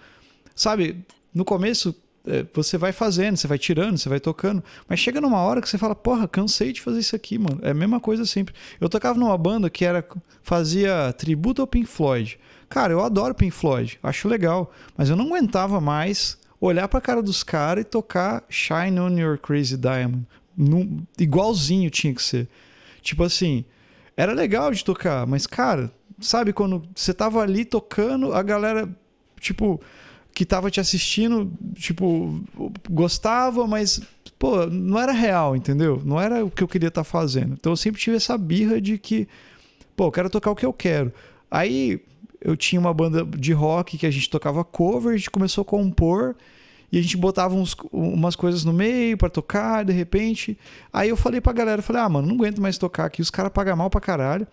Sabe, 0.54 1.04
no 1.34 1.44
começo 1.44 1.94
é, 2.26 2.44
você 2.52 2.78
vai 2.78 2.92
fazendo, 2.92 3.36
você 3.36 3.46
vai 3.46 3.58
tirando, 3.58 3.98
você 3.98 4.08
vai 4.08 4.18
tocando, 4.18 4.64
mas 4.88 4.98
chega 4.98 5.20
numa 5.20 5.38
hora 5.38 5.60
que 5.60 5.68
você 5.68 5.76
fala, 5.76 5.94
porra, 5.94 6.26
cansei 6.26 6.72
de 6.72 6.80
fazer 6.80 7.00
isso 7.00 7.14
aqui, 7.14 7.38
mano. 7.38 7.58
É 7.62 7.70
a 7.70 7.74
mesma 7.74 8.00
coisa 8.00 8.24
sempre. 8.24 8.54
Eu 8.80 8.88
tocava 8.88 9.18
numa 9.18 9.36
banda 9.36 9.68
que 9.68 9.84
era 9.84 10.06
fazia 10.42 11.12
tributo 11.12 11.60
ao 11.60 11.66
Pink 11.66 11.86
Floyd. 11.86 12.38
Cara, 12.68 12.92
eu 12.92 13.04
adoro 13.04 13.34
Pink 13.34 13.52
Floyd, 13.52 13.98
acho 14.02 14.26
legal, 14.26 14.72
mas 14.96 15.10
eu 15.10 15.16
não 15.16 15.26
aguentava 15.26 15.80
mais 15.80 16.38
olhar 16.60 16.88
pra 16.88 17.00
cara 17.00 17.22
dos 17.22 17.42
caras 17.42 17.84
e 17.84 17.88
tocar 17.88 18.42
Shine 18.48 18.98
on 18.98 19.18
Your 19.18 19.38
Crazy 19.38 19.76
Diamond. 19.76 20.26
Igualzinho 21.18 21.90
tinha 21.90 22.14
que 22.14 22.22
ser. 22.22 22.48
Tipo 23.02 23.22
assim, 23.22 23.64
era 24.16 24.32
legal 24.32 24.72
de 24.72 24.82
tocar, 24.82 25.26
mas 25.26 25.46
cara, 25.46 25.92
sabe 26.24 26.52
quando 26.52 26.82
você 26.94 27.14
tava 27.14 27.40
ali 27.40 27.64
tocando, 27.64 28.32
a 28.32 28.42
galera, 28.42 28.88
tipo, 29.40 29.80
que 30.34 30.44
tava 30.44 30.70
te 30.70 30.80
assistindo, 30.80 31.52
tipo, 31.74 32.42
gostava, 32.90 33.66
mas, 33.66 34.00
pô, 34.38 34.66
não 34.66 34.98
era 34.98 35.12
real, 35.12 35.54
entendeu? 35.54 36.02
Não 36.04 36.20
era 36.20 36.44
o 36.44 36.50
que 36.50 36.62
eu 36.62 36.68
queria 36.68 36.88
estar 36.88 37.02
tá 37.02 37.04
fazendo. 37.04 37.54
Então 37.54 37.72
eu 37.72 37.76
sempre 37.76 38.00
tive 38.00 38.16
essa 38.16 38.36
birra 38.36 38.80
de 38.80 38.98
que, 38.98 39.28
pô, 39.94 40.06
eu 40.06 40.12
quero 40.12 40.28
tocar 40.28 40.50
o 40.50 40.56
que 40.56 40.66
eu 40.66 40.72
quero. 40.72 41.12
Aí 41.48 42.02
eu 42.40 42.56
tinha 42.56 42.80
uma 42.80 42.92
banda 42.92 43.24
de 43.24 43.52
rock 43.52 43.96
que 43.96 44.06
a 44.06 44.10
gente 44.10 44.28
tocava 44.28 44.64
cover, 44.64 45.14
a 45.14 45.16
gente 45.16 45.30
começou 45.30 45.62
a 45.62 45.64
compor 45.64 46.34
e 46.90 46.98
a 46.98 47.02
gente 47.02 47.16
botava 47.16 47.54
uns, 47.54 47.74
umas 47.90 48.36
coisas 48.36 48.64
no 48.64 48.72
meio 48.72 49.16
para 49.16 49.30
tocar, 49.30 49.84
de 49.84 49.92
repente. 49.92 50.58
Aí 50.92 51.08
eu 51.08 51.16
falei 51.16 51.40
pra 51.40 51.52
galera, 51.52 51.80
falei, 51.80 52.02
ah, 52.02 52.08
mano, 52.08 52.28
não 52.28 52.34
aguento 52.34 52.60
mais 52.60 52.76
tocar 52.76 53.06
aqui, 53.06 53.22
os 53.22 53.30
caras 53.30 53.52
pagam 53.52 53.76
mal 53.76 53.88
pra 53.88 54.00
caralho. 54.00 54.46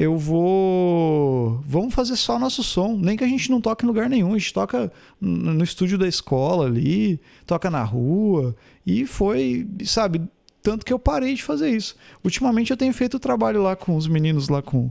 Eu 0.00 0.16
vou. 0.16 1.60
Vamos 1.62 1.92
fazer 1.92 2.16
só 2.16 2.38
nosso 2.38 2.62
som. 2.62 2.96
Nem 2.96 3.18
que 3.18 3.24
a 3.24 3.28
gente 3.28 3.50
não 3.50 3.60
toque 3.60 3.84
em 3.84 3.88
lugar 3.88 4.08
nenhum. 4.08 4.32
A 4.32 4.38
gente 4.38 4.54
toca 4.54 4.90
no 5.20 5.62
estúdio 5.62 5.98
da 5.98 6.08
escola 6.08 6.64
ali, 6.64 7.20
toca 7.44 7.68
na 7.68 7.84
rua. 7.84 8.56
E 8.86 9.04
foi, 9.04 9.68
sabe, 9.84 10.22
tanto 10.62 10.86
que 10.86 10.92
eu 10.92 10.98
parei 10.98 11.34
de 11.34 11.42
fazer 11.42 11.68
isso. 11.68 11.96
Ultimamente 12.24 12.70
eu 12.70 12.78
tenho 12.78 12.94
feito 12.94 13.18
trabalho 13.18 13.62
lá 13.62 13.76
com 13.76 13.94
os 13.94 14.06
meninos 14.06 14.48
lá 14.48 14.62
com 14.62 14.90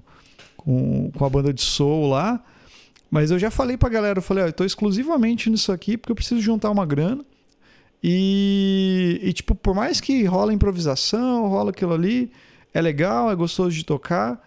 com, 0.55 1.09
com 1.11 1.25
a 1.25 1.29
banda 1.29 1.51
de 1.51 1.61
soul 1.61 2.09
lá. 2.09 2.43
Mas 3.09 3.31
eu 3.31 3.39
já 3.39 3.49
falei 3.49 3.77
pra 3.77 3.89
galera, 3.89 4.19
eu 4.19 4.23
falei, 4.23 4.43
ó, 4.43 4.47
eu 4.47 4.53
tô 4.53 4.63
exclusivamente 4.63 5.49
nisso 5.49 5.71
aqui 5.71 5.97
porque 5.97 6.11
eu 6.11 6.15
preciso 6.15 6.39
juntar 6.39 6.69
uma 6.69 6.85
grana. 6.85 7.25
E, 8.03 9.19
e, 9.23 9.33
tipo, 9.33 9.55
por 9.55 9.73
mais 9.73 9.99
que 9.99 10.23
rola 10.25 10.53
improvisação, 10.53 11.47
rola 11.47 11.71
aquilo 11.71 11.93
ali, 11.93 12.31
é 12.71 12.79
legal, 12.79 13.31
é 13.31 13.35
gostoso 13.35 13.71
de 13.71 13.83
tocar, 13.83 14.39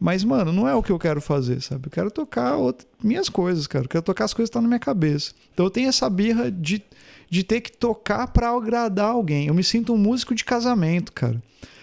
mas, 0.00 0.24
mano, 0.24 0.50
não 0.50 0.66
é 0.66 0.74
o 0.74 0.82
que 0.82 0.90
eu 0.90 0.98
quero 0.98 1.20
fazer, 1.20 1.60
sabe? 1.60 1.88
Eu 1.88 1.90
quero 1.90 2.10
tocar 2.10 2.56
outra, 2.56 2.88
minhas 3.04 3.28
coisas, 3.28 3.66
cara. 3.66 3.84
Eu 3.84 3.88
quero 3.88 4.02
tocar 4.02 4.24
as 4.24 4.32
coisas 4.32 4.48
que 4.48 4.52
estão 4.52 4.62
na 4.62 4.68
minha 4.68 4.80
cabeça. 4.80 5.34
Então 5.52 5.66
eu 5.66 5.70
tenho 5.70 5.90
essa 5.90 6.08
birra 6.08 6.50
de, 6.50 6.82
de 7.28 7.44
ter 7.44 7.60
que 7.60 7.70
tocar 7.70 8.28
para 8.28 8.48
agradar 8.48 9.10
alguém. 9.10 9.48
Eu 9.48 9.54
me 9.54 9.62
sinto 9.62 9.92
um 9.92 9.98
músico 9.98 10.34
de 10.34 10.42
casamento, 10.42 11.12
cara. 11.12 11.38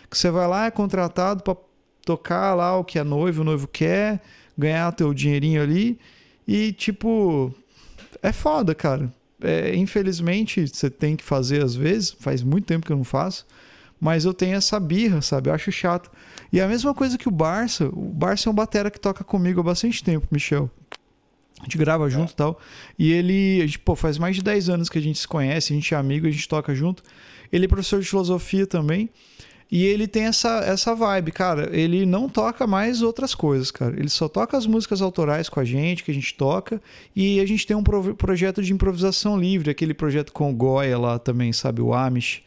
Que 0.09 0.17
você 0.17 0.31
vai 0.31 0.47
lá, 0.47 0.65
é 0.65 0.71
contratado 0.71 1.43
para 1.43 1.55
tocar 2.03 2.55
lá 2.55 2.75
o 2.75 2.83
que 2.83 2.97
a 2.97 3.03
noiva, 3.03 3.41
o 3.41 3.45
noivo 3.45 3.67
quer, 3.67 4.19
ganhar 4.57 4.91
teu 4.93 5.13
dinheirinho 5.13 5.61
ali. 5.61 5.99
E, 6.47 6.73
tipo, 6.73 7.53
é 8.23 8.31
foda, 8.31 8.73
cara. 8.73 9.13
É, 9.39 9.75
infelizmente, 9.75 10.67
você 10.67 10.89
tem 10.89 11.15
que 11.15 11.23
fazer 11.23 11.63
às 11.63 11.75
vezes, 11.75 12.15
faz 12.19 12.41
muito 12.41 12.65
tempo 12.65 12.83
que 12.83 12.91
eu 12.91 12.97
não 12.97 13.03
faço, 13.03 13.45
mas 14.01 14.25
eu 14.25 14.33
tenho 14.33 14.55
essa 14.55 14.79
birra, 14.79 15.21
sabe? 15.21 15.51
Eu 15.51 15.53
acho 15.53 15.71
chato. 15.71 16.09
E 16.51 16.61
a 16.61 16.67
mesma 16.67 16.93
coisa 16.93 17.17
que 17.17 17.27
o 17.27 17.31
Barça, 17.31 17.87
o 17.87 18.11
Barça 18.13 18.49
é 18.49 18.51
um 18.51 18.55
batera 18.55 18.89
que 18.89 18.99
toca 18.99 19.23
comigo 19.23 19.59
há 19.59 19.63
bastante 19.63 20.03
tempo, 20.03 20.27
Michel. 20.31 20.69
A 21.59 21.63
gente 21.63 21.77
grava 21.77 22.09
junto 22.09 22.31
e 22.31 22.33
é. 22.33 22.35
tal. 22.35 22.59
E 22.97 23.11
ele, 23.11 23.61
a 23.61 23.65
gente, 23.65 23.79
pô, 23.79 23.95
faz 23.95 24.17
mais 24.17 24.35
de 24.35 24.43
10 24.43 24.69
anos 24.69 24.89
que 24.89 24.97
a 24.97 25.01
gente 25.01 25.17
se 25.17 25.27
conhece, 25.27 25.73
a 25.73 25.75
gente 25.75 25.93
é 25.93 25.97
amigo, 25.97 26.27
a 26.27 26.31
gente 26.31 26.47
toca 26.47 26.73
junto. 26.73 27.03
Ele 27.51 27.65
é 27.65 27.67
professor 27.67 27.99
de 27.99 28.07
filosofia 28.07 28.67
também. 28.67 29.09
E 29.69 29.85
ele 29.85 30.07
tem 30.07 30.23
essa, 30.23 30.59
essa 30.59 30.95
vibe, 30.95 31.31
cara. 31.31 31.69
Ele 31.75 32.05
não 32.05 32.29
toca 32.29 32.65
mais 32.65 33.01
outras 33.01 33.35
coisas, 33.35 33.69
cara. 33.69 33.99
Ele 33.99 34.07
só 34.07 34.29
toca 34.29 34.55
as 34.55 34.65
músicas 34.65 35.01
autorais 35.01 35.49
com 35.49 35.59
a 35.59 35.65
gente, 35.65 36.03
que 36.03 36.11
a 36.11 36.13
gente 36.13 36.33
toca. 36.35 36.81
E 37.13 37.39
a 37.41 37.45
gente 37.45 37.67
tem 37.67 37.75
um 37.75 37.83
pro 37.83 38.15
projeto 38.15 38.61
de 38.61 38.71
improvisação 38.71 39.37
livre, 39.37 39.69
aquele 39.69 39.93
projeto 39.93 40.31
com 40.31 40.49
o 40.49 40.55
Goya 40.55 40.97
lá 40.97 41.19
também, 41.19 41.51
sabe? 41.51 41.81
O 41.81 41.93
Amish. 41.93 42.41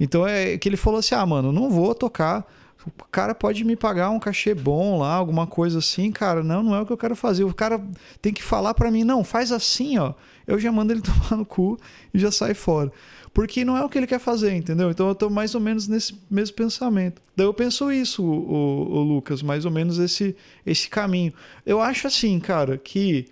Então 0.00 0.26
é 0.26 0.58
que 0.58 0.68
ele 0.68 0.76
falou 0.76 0.98
assim: 0.98 1.14
ah, 1.14 1.24
mano, 1.24 1.52
não 1.52 1.70
vou 1.70 1.94
tocar 1.94 2.44
o 2.86 3.04
cara 3.10 3.34
pode 3.34 3.64
me 3.64 3.76
pagar 3.76 4.10
um 4.10 4.18
cachê 4.18 4.54
bom 4.54 4.98
lá, 4.98 5.14
alguma 5.14 5.46
coisa 5.46 5.78
assim, 5.78 6.12
cara. 6.12 6.42
Não, 6.42 6.62
não 6.62 6.74
é 6.74 6.80
o 6.80 6.86
que 6.86 6.92
eu 6.92 6.96
quero 6.96 7.16
fazer. 7.16 7.44
O 7.44 7.52
cara 7.52 7.82
tem 8.22 8.32
que 8.32 8.42
falar 8.42 8.74
para 8.74 8.90
mim, 8.90 9.04
não, 9.04 9.24
faz 9.24 9.50
assim, 9.52 9.98
ó. 9.98 10.14
Eu 10.46 10.58
já 10.58 10.70
mando 10.70 10.92
ele 10.92 11.02
tomar 11.02 11.36
no 11.36 11.44
cu 11.44 11.78
e 12.14 12.18
já 12.18 12.30
sai 12.30 12.54
fora. 12.54 12.90
Porque 13.34 13.64
não 13.64 13.76
é 13.76 13.84
o 13.84 13.88
que 13.88 13.98
ele 13.98 14.06
quer 14.06 14.18
fazer, 14.18 14.54
entendeu? 14.54 14.90
Então 14.90 15.08
eu 15.08 15.14
tô 15.14 15.28
mais 15.28 15.54
ou 15.54 15.60
menos 15.60 15.86
nesse 15.86 16.18
mesmo 16.30 16.56
pensamento. 16.56 17.20
Daí 17.36 17.46
eu 17.46 17.54
penso 17.54 17.92
isso, 17.92 18.24
o, 18.24 18.26
o, 18.26 18.96
o 18.96 19.02
Lucas, 19.02 19.42
mais 19.42 19.64
ou 19.64 19.70
menos 19.70 19.98
esse, 19.98 20.34
esse 20.64 20.88
caminho. 20.88 21.32
Eu 21.66 21.80
acho 21.80 22.06
assim, 22.06 22.38
cara, 22.40 22.78
que 22.78 23.26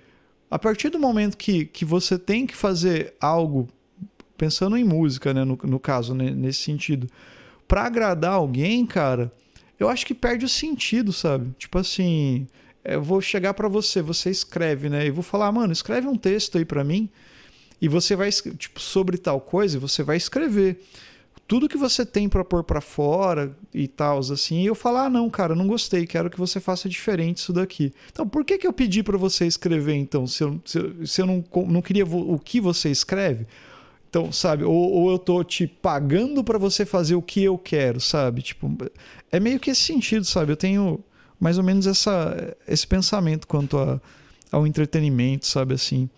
a 0.51 0.59
partir 0.59 0.91
do 0.91 0.99
momento 0.99 1.37
que, 1.37 1.65
que 1.65 1.85
você 1.85 2.19
tem 2.19 2.47
que 2.47 2.55
fazer 2.55 3.15
algo, 3.21 3.69
pensando 4.37 4.77
em 4.77 4.85
música, 4.85 5.33
né, 5.33 5.45
no, 5.45 5.59
no 5.65 5.81
caso, 5.81 6.15
né, 6.15 6.31
nesse 6.31 6.61
sentido, 6.61 7.09
para 7.67 7.83
agradar 7.85 8.33
alguém, 8.33 8.85
cara, 8.87 9.33
eu 9.79 9.89
acho 9.89 10.07
que 10.07 10.15
perde 10.15 10.45
o 10.45 10.49
sentido, 10.49 11.13
sabe? 11.13 11.55
Tipo 11.59 11.79
assim, 11.79 12.47
eu 12.85 13.03
vou 13.03 13.21
chegar 13.21 13.55
para 13.55 13.69
você, 13.69 14.01
você 14.01 14.31
escreve, 14.31 14.89
né? 14.89 15.07
E 15.07 15.11
vou 15.11 15.23
falar, 15.23 15.51
mano, 15.53 15.73
escreve 15.73 16.07
um 16.07 16.17
texto 16.17 16.59
aí 16.59 16.65
para 16.65 16.85
mim 16.85 17.09
e 17.81 17.89
você 17.89 18.17
vai, 18.17 18.31
tipo, 18.31 18.81
sobre 18.81 19.19
tal 19.19 19.41
coisa, 19.41 19.79
você 19.79 20.03
vai 20.03 20.17
escrever 20.17 20.81
tudo 21.47 21.69
que 21.69 21.77
você 21.77 22.05
tem 22.05 22.29
para 22.29 22.45
pôr 22.45 22.65
para 22.65 22.81
fora 22.81 23.57
e 23.73 23.87
tal, 23.87 24.19
assim, 24.19 24.63
e 24.63 24.67
eu 24.67 24.75
falar, 24.75 25.05
ah, 25.05 25.11
não, 25.11 25.31
cara, 25.31 25.55
não 25.55 25.67
gostei, 25.67 26.07
quero 26.07 26.29
que 26.29 26.39
você 26.39 26.59
faça 26.59 26.89
diferente 26.89 27.39
isso 27.39 27.53
daqui. 27.53 27.93
Então, 28.11 28.29
por 28.29 28.45
que, 28.45 28.59
que 28.59 28.67
eu 28.67 28.73
pedi 28.73 29.03
para 29.03 29.17
você 29.17 29.47
escrever, 29.47 29.95
então, 29.95 30.27
se 30.27 30.43
eu, 30.43 30.61
se 30.65 31.07
se 31.07 31.23
eu 31.23 31.27
não, 31.27 31.45
não 31.69 31.81
queria 31.81 32.05
o 32.05 32.39
que 32.39 32.61
você 32.61 32.91
escreve? 32.91 33.47
Então, 34.17 34.33
sabe, 34.33 34.65
ou, 34.65 34.73
ou 34.73 35.11
eu 35.11 35.19
tô 35.19 35.45
te 35.45 35.67
pagando 35.67 36.43
para 36.43 36.57
você 36.57 36.87
fazer 36.87 37.15
o 37.15 37.21
que 37.21 37.45
eu 37.45 37.59
quero, 37.59 38.01
sabe? 38.01 38.41
Tipo, 38.41 38.75
é 39.31 39.39
meio 39.39 39.61
que 39.61 39.71
esse 39.71 39.83
sentido, 39.83 40.25
sabe? 40.25 40.53
Eu 40.53 40.57
tenho 40.57 41.05
mais 41.39 41.59
ou 41.59 41.65
menos 41.65 41.87
essa, 41.87 42.57
esse 42.67 42.87
pensamento 42.87 43.47
quanto 43.47 43.77
a, 43.77 44.01
ao 44.51 44.67
entretenimento, 44.67 45.47
sabe, 45.47 45.75
assim. 45.75 46.09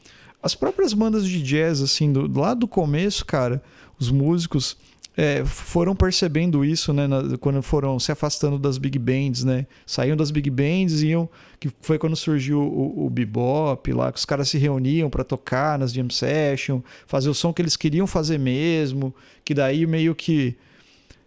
As 0.40 0.54
próprias 0.54 0.92
bandas 0.92 1.26
de 1.26 1.42
jazz, 1.42 1.80
assim, 1.80 2.12
do, 2.12 2.38
lá 2.38 2.54
do 2.54 2.68
começo, 2.68 3.26
cara, 3.26 3.60
os 3.98 4.12
músicos 4.12 4.76
é, 5.20 5.44
foram 5.44 5.96
percebendo 5.96 6.64
isso, 6.64 6.92
né, 6.92 7.08
na, 7.08 7.36
quando 7.38 7.60
foram 7.60 7.98
se 7.98 8.12
afastando 8.12 8.56
das 8.56 8.78
big 8.78 8.96
bands, 9.00 9.42
né? 9.42 9.66
Saíam 9.84 10.16
das 10.16 10.30
big 10.30 10.48
bands 10.48 11.02
e 11.02 11.08
iam, 11.08 11.28
que 11.58 11.68
foi 11.80 11.98
quando 11.98 12.14
surgiu 12.14 12.60
o, 12.60 13.04
o 13.04 13.10
bebop 13.10 13.92
lá, 13.92 14.12
que 14.12 14.18
os 14.20 14.24
caras 14.24 14.48
se 14.48 14.58
reuniam 14.58 15.10
para 15.10 15.24
tocar 15.24 15.76
nas 15.76 15.92
jam 15.92 16.08
session, 16.08 16.80
fazer 17.04 17.28
o 17.28 17.34
som 17.34 17.52
que 17.52 17.60
eles 17.60 17.76
queriam 17.76 18.06
fazer 18.06 18.38
mesmo, 18.38 19.12
que 19.44 19.54
daí 19.54 19.84
meio 19.88 20.14
que 20.14 20.56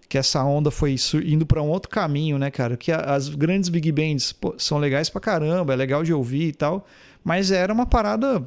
que 0.07 0.17
essa 0.17 0.43
onda 0.43 0.71
foi 0.71 0.95
indo 1.25 1.45
para 1.45 1.61
um 1.61 1.69
outro 1.69 1.89
caminho, 1.89 2.37
né, 2.37 2.49
cara? 2.49 2.77
Que 2.77 2.93
as 2.93 3.27
grandes 3.27 3.69
big 3.69 3.91
bands 3.91 4.31
pô, 4.31 4.55
são 4.57 4.77
legais 4.77 5.09
pra 5.09 5.19
caramba, 5.19 5.73
é 5.73 5.75
legal 5.75 6.01
de 6.01 6.13
ouvir 6.13 6.47
e 6.47 6.53
tal, 6.53 6.85
mas 7.23 7.51
era 7.51 7.73
uma 7.73 7.85
parada 7.85 8.45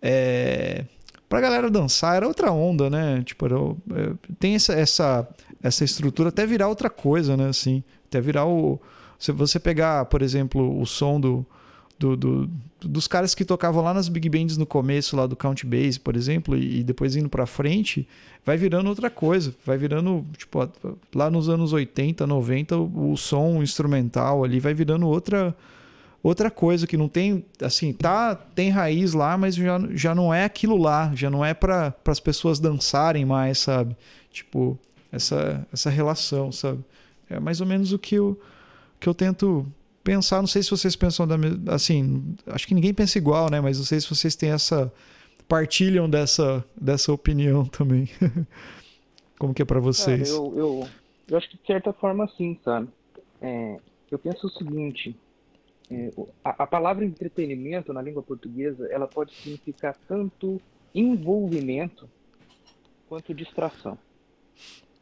é, 0.00 0.84
pra 1.28 1.40
galera 1.40 1.70
dançar 1.70 2.16
era 2.16 2.26
outra 2.26 2.50
onda, 2.50 2.88
né? 2.88 3.22
Tipo, 3.24 3.46
era, 3.46 3.56
é, 3.56 4.12
tem 4.38 4.54
essa, 4.54 4.72
essa, 4.72 5.28
essa 5.62 5.84
estrutura 5.84 6.30
até 6.30 6.46
virar 6.46 6.68
outra 6.68 6.88
coisa, 6.88 7.36
né? 7.36 7.48
Assim, 7.48 7.82
até 8.06 8.20
virar 8.20 8.46
o. 8.46 8.80
Se 9.18 9.32
você 9.32 9.58
pegar, 9.58 10.04
por 10.06 10.22
exemplo, 10.22 10.80
o 10.80 10.86
som 10.86 11.20
do, 11.20 11.44
do, 11.98 12.16
do, 12.16 12.50
dos 12.80 13.08
caras 13.08 13.34
que 13.34 13.44
tocavam 13.44 13.82
lá 13.82 13.92
nas 13.92 14.08
big 14.08 14.28
bands 14.28 14.56
no 14.56 14.64
começo, 14.64 15.16
lá 15.16 15.26
do 15.26 15.34
Count 15.34 15.66
Bass, 15.66 15.98
por 15.98 16.14
exemplo, 16.14 16.56
e, 16.56 16.80
e 16.80 16.84
depois 16.84 17.16
indo 17.16 17.28
pra 17.28 17.44
frente, 17.44 18.06
vai 18.44 18.56
virando 18.56 18.88
outra 18.88 19.10
coisa. 19.10 19.54
Vai 19.66 19.76
virando, 19.76 20.24
tipo, 20.36 20.58
lá 21.14 21.28
nos 21.28 21.48
anos 21.48 21.72
80, 21.72 22.26
90, 22.26 22.76
o, 22.76 23.12
o 23.12 23.16
som 23.16 23.62
instrumental 23.62 24.44
ali 24.44 24.60
vai 24.60 24.72
virando 24.72 25.06
outra 25.08 25.54
outra 26.28 26.50
coisa 26.50 26.86
que 26.86 26.96
não 26.96 27.08
tem, 27.08 27.44
assim, 27.62 27.92
tá, 27.92 28.34
tem 28.34 28.70
raiz 28.70 29.14
lá, 29.14 29.36
mas 29.36 29.54
já, 29.54 29.78
já 29.90 30.14
não 30.14 30.32
é 30.32 30.44
aquilo 30.44 30.76
lá, 30.76 31.10
já 31.14 31.30
não 31.30 31.44
é 31.44 31.54
para 31.54 31.94
as 32.06 32.20
pessoas 32.20 32.58
dançarem 32.58 33.24
mais, 33.24 33.58
sabe? 33.58 33.96
Tipo, 34.30 34.78
essa, 35.10 35.66
essa 35.72 35.90
relação, 35.90 36.52
sabe? 36.52 36.84
É 37.30 37.40
mais 37.40 37.60
ou 37.60 37.66
menos 37.66 37.92
o 37.92 37.98
que 37.98 38.14
eu, 38.14 38.38
que 39.00 39.08
eu 39.08 39.14
tento 39.14 39.66
pensar. 40.04 40.40
Não 40.40 40.46
sei 40.46 40.62
se 40.62 40.70
vocês 40.70 40.96
pensam 40.96 41.26
da 41.26 41.36
assim, 41.74 42.34
acho 42.46 42.66
que 42.66 42.74
ninguém 42.74 42.94
pensa 42.94 43.18
igual, 43.18 43.50
né? 43.50 43.60
Mas 43.60 43.78
não 43.78 43.84
sei 43.84 44.00
se 44.00 44.08
vocês 44.08 44.34
têm 44.34 44.50
essa 44.50 44.92
partilham 45.46 46.08
dessa 46.08 46.64
dessa 46.78 47.12
opinião 47.12 47.64
também. 47.64 48.08
Como 49.38 49.54
que 49.54 49.62
é 49.62 49.64
para 49.64 49.80
vocês? 49.80 50.30
eu, 50.30 50.52
eu, 50.56 50.88
eu 51.28 51.36
acho 51.36 51.48
que 51.48 51.56
de 51.56 51.66
certa 51.66 51.92
forma 51.92 52.28
sim, 52.36 52.58
sabe? 52.64 52.88
É, 53.40 53.78
eu 54.10 54.18
penso 54.18 54.46
o 54.46 54.50
seguinte, 54.50 55.14
é, 55.90 56.10
a, 56.44 56.64
a, 56.64 56.66
palavra 56.66 57.04
entretenimento 57.04 57.92
na 57.92 58.02
língua 58.02 58.22
portuguesa 58.22 58.86
ela 58.90 59.06
pode 59.06 59.34
significar 59.34 59.96
tanto 60.06 60.60
envolvimento 60.94 62.08
quanto 63.08 63.32
distração. 63.32 63.98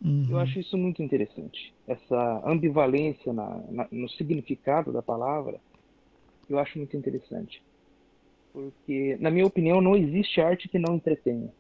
Uhum. 0.05 0.27
Eu 0.31 0.38
acho 0.38 0.61
isso 0.61 0.77
muito 0.79 1.03
interessante. 1.03 1.75
Essa 1.88 2.42
ambivalência 2.44 3.33
na, 3.33 3.61
na, 3.68 3.88
no 3.90 4.09
significado 4.11 4.92
da 4.92 5.03
palavra, 5.03 5.59
eu 6.49 6.59
acho 6.59 6.79
muito 6.79 6.96
interessante. 6.96 7.62
Porque, 8.53 9.16
na 9.18 9.31
minha 9.31 9.46
opinião, 9.46 9.81
não 9.81 9.96
existe 9.96 10.40
arte 10.40 10.68
que 10.68 10.79
não 10.79 10.94
entretenha. 10.94 11.53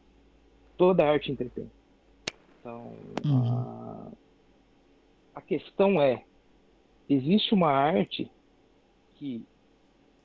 Toda 0.76 1.04
arte 1.04 1.32
entretém. 1.32 1.70
Então, 2.60 2.92
uhum. 3.24 3.48
a, 3.48 4.08
a 5.34 5.40
questão 5.40 6.00
é: 6.00 6.22
existe 7.08 7.52
uma 7.54 7.70
arte 7.70 8.30
que 9.18 9.44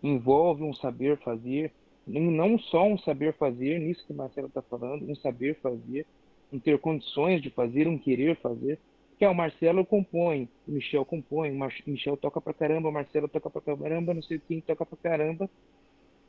envolve 0.04 0.64
um 0.64 0.74
saber 0.74 1.18
fazer, 1.20 1.72
não 2.06 2.58
só 2.58 2.88
um 2.88 2.98
saber 2.98 3.34
fazer, 3.34 3.80
nisso 3.80 4.06
que 4.06 4.14
Marcelo 4.14 4.48
está 4.48 4.62
falando, 4.62 5.10
um 5.10 5.16
saber 5.16 5.60
fazer, 5.62 6.06
um 6.52 6.60
ter 6.60 6.80
condições 6.80 7.42
de 7.42 7.50
fazer, 7.50 7.88
um 7.88 7.98
querer 7.98 8.36
fazer. 8.38 8.80
Que 9.18 9.26
é 9.26 9.30
o 9.30 9.36
Marcelo 9.36 9.86
compõe, 9.86 10.50
o 10.68 10.72
Michel 10.72 11.06
compõe, 11.06 11.52
o 11.52 11.70
Michel 11.86 12.18
toca 12.18 12.42
pra 12.42 12.54
caramba, 12.54 12.90
o 12.90 12.92
Marcelo 12.92 13.28
toca 13.28 13.50
pra 13.52 13.62
caramba, 13.62 14.16
não 14.16 14.24
sei 14.24 14.40
quem 14.40 14.62
toca 14.62 14.84
pra 14.84 14.98
caramba. 14.98 15.50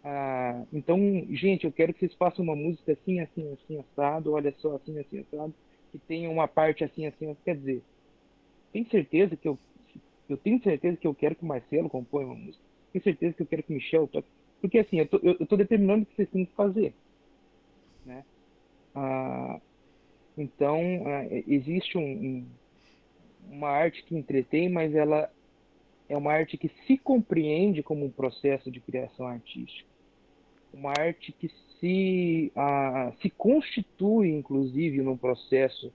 Ah, 0.04 0.64
então, 0.72 0.98
gente, 1.30 1.64
eu 1.64 1.72
quero 1.72 1.94
que 1.94 2.00
vocês 2.00 2.14
façam 2.14 2.44
uma 2.44 2.56
música 2.56 2.92
assim, 2.92 3.20
assim, 3.20 3.50
assim, 3.52 3.78
assado, 3.78 4.32
olha 4.32 4.52
só, 4.58 4.76
assim, 4.76 4.98
assim, 4.98 5.20
assado, 5.20 5.54
que 5.90 5.98
tenha 5.98 6.28
uma 6.28 6.46
parte 6.48 6.84
assim, 6.84 7.06
assim, 7.06 7.34
quer 7.44 7.56
dizer, 7.56 7.82
tem 8.72 8.84
certeza 8.86 9.36
que 9.36 9.48
eu 9.48 9.58
eu 10.32 10.36
tenho 10.36 10.62
certeza 10.62 10.96
que 10.96 11.06
eu 11.06 11.14
quero 11.14 11.34
que 11.34 11.42
o 11.44 11.46
Marcelo 11.46 11.88
componha 11.88 12.26
uma 12.26 12.34
música. 12.34 12.64
Tenho 12.92 13.02
certeza 13.02 13.34
que 13.34 13.42
eu 13.42 13.46
quero 13.46 13.62
que 13.62 13.72
o 13.72 13.74
Michel 13.74 14.08
toque. 14.08 14.28
Porque 14.60 14.78
assim, 14.78 14.98
eu 14.98 15.08
tô, 15.08 15.18
eu, 15.22 15.36
eu 15.40 15.46
tô 15.46 15.56
determinando 15.56 16.02
o 16.02 16.06
que 16.06 16.14
vocês 16.14 16.30
têm 16.30 16.44
que 16.44 16.54
fazer. 16.54 16.94
Né? 18.04 18.24
Ah, 18.94 19.60
então, 20.36 20.80
ah, 21.06 21.26
existe 21.46 21.98
um, 21.98 22.02
um, 22.02 22.46
uma 23.50 23.68
arte 23.68 24.02
que 24.04 24.16
entretém, 24.16 24.68
mas 24.68 24.94
ela 24.94 25.30
é 26.08 26.16
uma 26.16 26.32
arte 26.32 26.56
que 26.56 26.70
se 26.86 26.96
compreende 26.98 27.82
como 27.82 28.04
um 28.04 28.10
processo 28.10 28.70
de 28.70 28.80
criação 28.80 29.26
artística. 29.26 29.88
Uma 30.72 30.90
arte 30.90 31.32
que 31.32 31.50
se, 31.78 32.52
ah, 32.56 33.12
se 33.20 33.30
constitui, 33.30 34.30
inclusive, 34.30 35.02
num 35.02 35.16
processo 35.16 35.92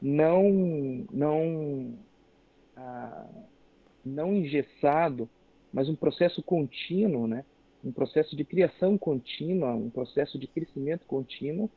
não, 0.00 1.06
não 1.10 1.94
ah, 2.76 3.26
não 4.06 4.34
engessado, 4.34 5.28
mas 5.72 5.88
um 5.88 5.96
processo 5.96 6.42
contínuo, 6.42 7.26
né? 7.26 7.44
um 7.84 7.92
processo 7.92 8.34
de 8.34 8.44
criação 8.44 8.98
contínua, 8.98 9.74
um 9.74 9.90
processo 9.90 10.38
de 10.38 10.46
crescimento 10.46 11.06
contínuo, 11.06 11.70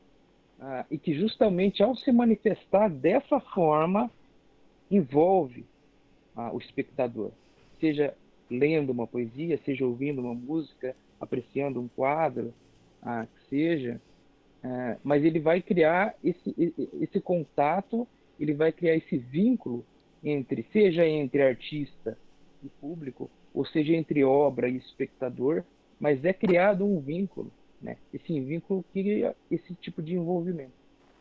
uh, 0.60 0.86
e 0.90 0.98
que 0.98 1.14
justamente 1.14 1.84
ao 1.84 1.96
se 1.96 2.12
manifestar 2.12 2.90
dessa 2.90 3.40
forma, 3.40 4.10
envolve 4.90 5.66
uh, 6.36 6.54
o 6.54 6.58
espectador, 6.58 7.32
seja 7.80 8.16
lendo 8.50 8.92
uma 8.92 9.06
poesia, 9.06 9.60
seja 9.64 9.86
ouvindo 9.86 10.20
uma 10.20 10.34
música, 10.34 10.96
apreciando 11.20 11.80
um 11.80 11.88
quadro, 11.88 12.54
uh, 13.04 13.28
que 13.28 13.50
seja, 13.50 14.02
mas 15.06 15.24
ele 15.24 15.40
vai 15.40 15.62
criar 15.62 16.14
esse, 16.22 16.54
esse 17.00 17.22
contato, 17.22 18.06
ele 18.38 18.54
vai 18.54 18.74
criar 18.74 18.94
esse 18.94 19.18
vínculo 19.18 19.86
entre, 20.22 20.64
seja 20.74 21.08
entre 21.08 21.42
artista 21.42 22.18
e 22.64 22.70
público, 22.70 23.30
ou 23.54 23.66
seja 23.66 23.94
entre 23.94 24.24
obra 24.24 24.70
e 24.70 24.78
espectador, 24.78 25.64
mas 26.00 26.24
é 26.24 26.34
criado 26.34 26.86
um 26.86 27.00
vínculo, 27.00 27.52
né? 27.82 27.98
Esse 28.14 28.40
vínculo 28.40 28.84
cria 28.94 29.36
esse 29.50 29.74
tipo 29.76 30.02
de 30.02 30.16
envolvimento. 30.16 30.72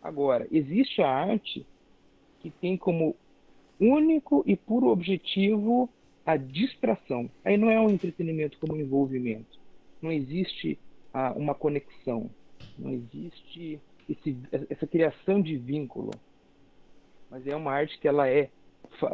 Agora, 0.02 0.46
existe 0.50 1.02
a 1.02 1.08
arte 1.08 1.66
que 2.40 2.50
tem 2.50 2.76
como 2.76 3.16
único 3.80 4.42
e 4.46 4.56
puro 4.56 4.88
objetivo 4.88 5.88
a 6.24 6.36
distração. 6.36 7.30
Aí 7.44 7.56
não 7.56 7.70
é 7.70 7.80
um 7.80 7.90
entretenimento 7.90 8.58
como 8.58 8.74
um 8.74 8.80
envolvimento. 8.80 9.58
Não 10.00 10.12
existe 10.12 10.78
ah, 11.12 11.32
uma 11.34 11.54
conexão. 11.54 12.30
Não 12.78 12.92
existe 12.92 13.80
esse, 14.08 14.36
essa 14.68 14.86
criação 14.86 15.40
de 15.40 15.56
vínculo. 15.56 16.10
Mas 17.30 17.46
é 17.46 17.56
uma 17.56 17.72
arte 17.72 17.98
que 17.98 18.06
ela 18.06 18.28
é 18.28 18.50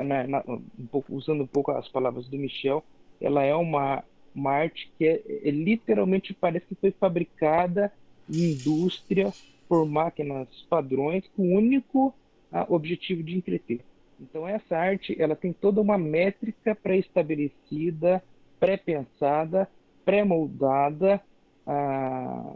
né, 0.04 0.26
na, 0.26 0.42
um 0.46 0.86
pouco, 0.90 1.14
usando 1.14 1.42
um 1.42 1.46
pouco 1.46 1.70
as 1.72 1.88
palavras 1.88 2.28
do 2.28 2.38
Michel, 2.38 2.84
ela 3.20 3.42
é 3.42 3.54
uma, 3.54 4.04
uma 4.34 4.52
arte 4.52 4.90
que 4.98 5.06
é, 5.06 5.22
é, 5.44 5.50
literalmente 5.50 6.34
parece 6.34 6.66
que 6.66 6.74
foi 6.74 6.90
fabricada 6.92 7.92
em 8.28 8.52
indústria 8.52 9.32
por 9.68 9.86
máquinas 9.86 10.48
padrões 10.68 11.24
com 11.36 11.42
o 11.42 11.56
único 11.56 12.14
ah, 12.52 12.66
objetivo 12.68 13.22
de 13.22 13.36
entreter. 13.36 13.80
Então 14.20 14.46
essa 14.46 14.76
arte 14.76 15.20
ela 15.20 15.34
tem 15.34 15.52
toda 15.52 15.80
uma 15.80 15.98
métrica 15.98 16.74
pré-estabelecida, 16.74 18.22
pré-pensada, 18.60 19.68
pré-moldada, 20.04 21.20
ah, 21.66 22.54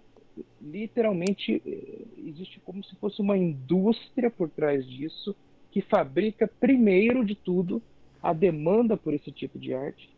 literalmente 0.60 1.62
eh, 1.66 2.28
existe 2.28 2.60
como 2.60 2.84
se 2.84 2.94
fosse 2.96 3.20
uma 3.20 3.36
indústria 3.36 4.30
por 4.30 4.48
trás 4.48 4.86
disso 4.86 5.34
que 5.70 5.82
fabrica 5.82 6.48
primeiro 6.60 7.24
de 7.24 7.34
tudo 7.34 7.82
a 8.22 8.32
demanda 8.32 8.96
por 8.96 9.14
esse 9.14 9.30
tipo 9.30 9.58
de 9.58 9.74
arte 9.74 10.10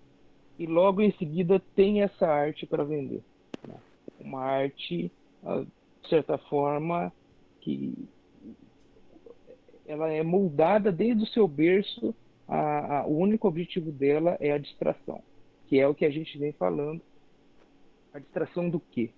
e 0.59 0.67
logo 0.67 1.01
em 1.01 1.11
seguida 1.13 1.61
tem 1.75 2.03
essa 2.03 2.27
arte 2.27 2.67
para 2.67 2.85
vender. 2.85 3.23
Né? 3.67 3.75
Uma 4.21 4.41
arte, 4.41 5.11
ah, 5.43 5.65
de 6.03 6.09
certa 6.09 6.37
forma, 6.37 7.13
que 7.61 7.95
ela 9.87 10.11
é 10.11 10.23
moldada 10.23 10.93
desde 10.93 11.23
o 11.23 11.27
seu 11.27 11.49
berço, 11.49 12.15
a, 12.47 12.99
a, 12.99 13.07
o 13.07 13.17
único 13.17 13.49
objetivo 13.49 13.91
dela 13.91 14.37
é 14.39 14.53
a 14.53 14.59
distração, 14.59 15.23
que 15.67 15.81
é 15.81 15.89
o 15.89 15.95
que 15.95 16.05
a 16.05 16.11
gente 16.11 16.37
vem 16.37 16.53
falando. 16.53 17.01
A 18.13 18.19
distração 18.19 18.69
do 18.69 18.81
quê? 18.81 19.11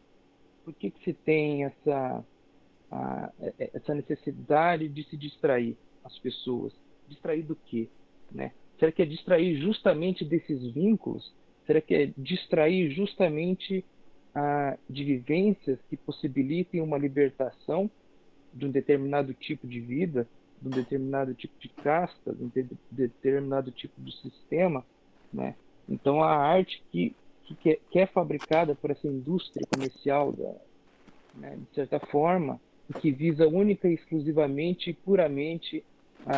Por 0.64 0.72
que, 0.74 0.90
que 0.90 1.02
se 1.02 1.12
tem 1.12 1.64
essa, 1.64 2.24
a, 2.90 3.32
essa 3.58 3.94
necessidade 3.94 4.88
de 4.88 5.02
se 5.04 5.16
distrair 5.16 5.76
as 6.04 6.18
pessoas? 6.18 6.72
Distrair 7.08 7.42
do 7.42 7.56
quê? 7.56 7.88
Né? 8.30 8.52
Será 8.78 8.90
que 8.90 9.02
é 9.02 9.06
distrair 9.06 9.60
justamente 9.60 10.24
desses 10.24 10.72
vínculos? 10.72 11.32
Será 11.66 11.80
que 11.80 11.94
é 11.94 12.10
distrair 12.16 12.90
justamente 12.90 13.84
ah, 14.34 14.76
de 14.88 15.04
vivências 15.04 15.78
que 15.88 15.96
possibilitem 15.96 16.80
uma 16.80 16.98
libertação 16.98 17.90
de 18.52 18.66
um 18.66 18.70
determinado 18.70 19.32
tipo 19.34 19.66
de 19.66 19.80
vida, 19.80 20.26
de 20.60 20.68
um 20.68 20.70
determinado 20.70 21.34
tipo 21.34 21.54
de 21.58 21.68
casta, 21.68 22.32
de 22.34 22.44
um 22.44 22.48
de 22.48 22.68
determinado 22.90 23.70
tipo 23.70 24.00
de 24.00 24.12
sistema, 24.20 24.84
né? 25.32 25.54
Então 25.88 26.22
a 26.22 26.34
arte 26.34 26.82
que 26.90 27.14
que, 27.60 27.70
é, 27.70 27.78
que 27.90 27.98
é 27.98 28.06
fabricada 28.06 28.74
por 28.74 28.90
essa 28.90 29.06
indústria 29.06 29.66
comercial, 29.72 30.32
da, 30.32 30.54
né, 31.34 31.56
de 31.56 31.74
certa 31.74 31.98
forma, 31.98 32.60
que 33.00 33.10
visa 33.10 33.46
única 33.46 33.88
e 33.88 33.94
exclusivamente 33.94 34.90
e 34.90 34.94
puramente 34.94 35.84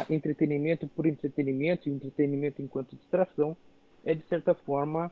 entretenimento 0.09 0.89
por 0.89 1.07
entretenimento, 1.07 1.89
e 1.89 1.93
entretenimento 1.93 2.63
enquanto 2.63 2.97
distração, 2.97 3.57
é 4.05 4.15
de 4.15 4.23
certa 4.29 4.55
forma 4.55 5.11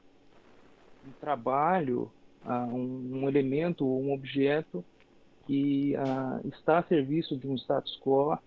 um 1.06 1.12
trabalho, 1.20 2.10
uh, 2.44 2.74
um, 2.74 3.22
um, 3.22 3.28
elemento, 3.28 3.84
um 3.84 4.12
objeto 4.12 4.84
que 5.46 5.94
uh, 5.96 6.46
está 6.48 6.78
a 6.78 6.82
serviço 6.84 7.36
de 7.36 7.48
um 7.48 7.56
status 7.56 7.98
quo 8.00 8.38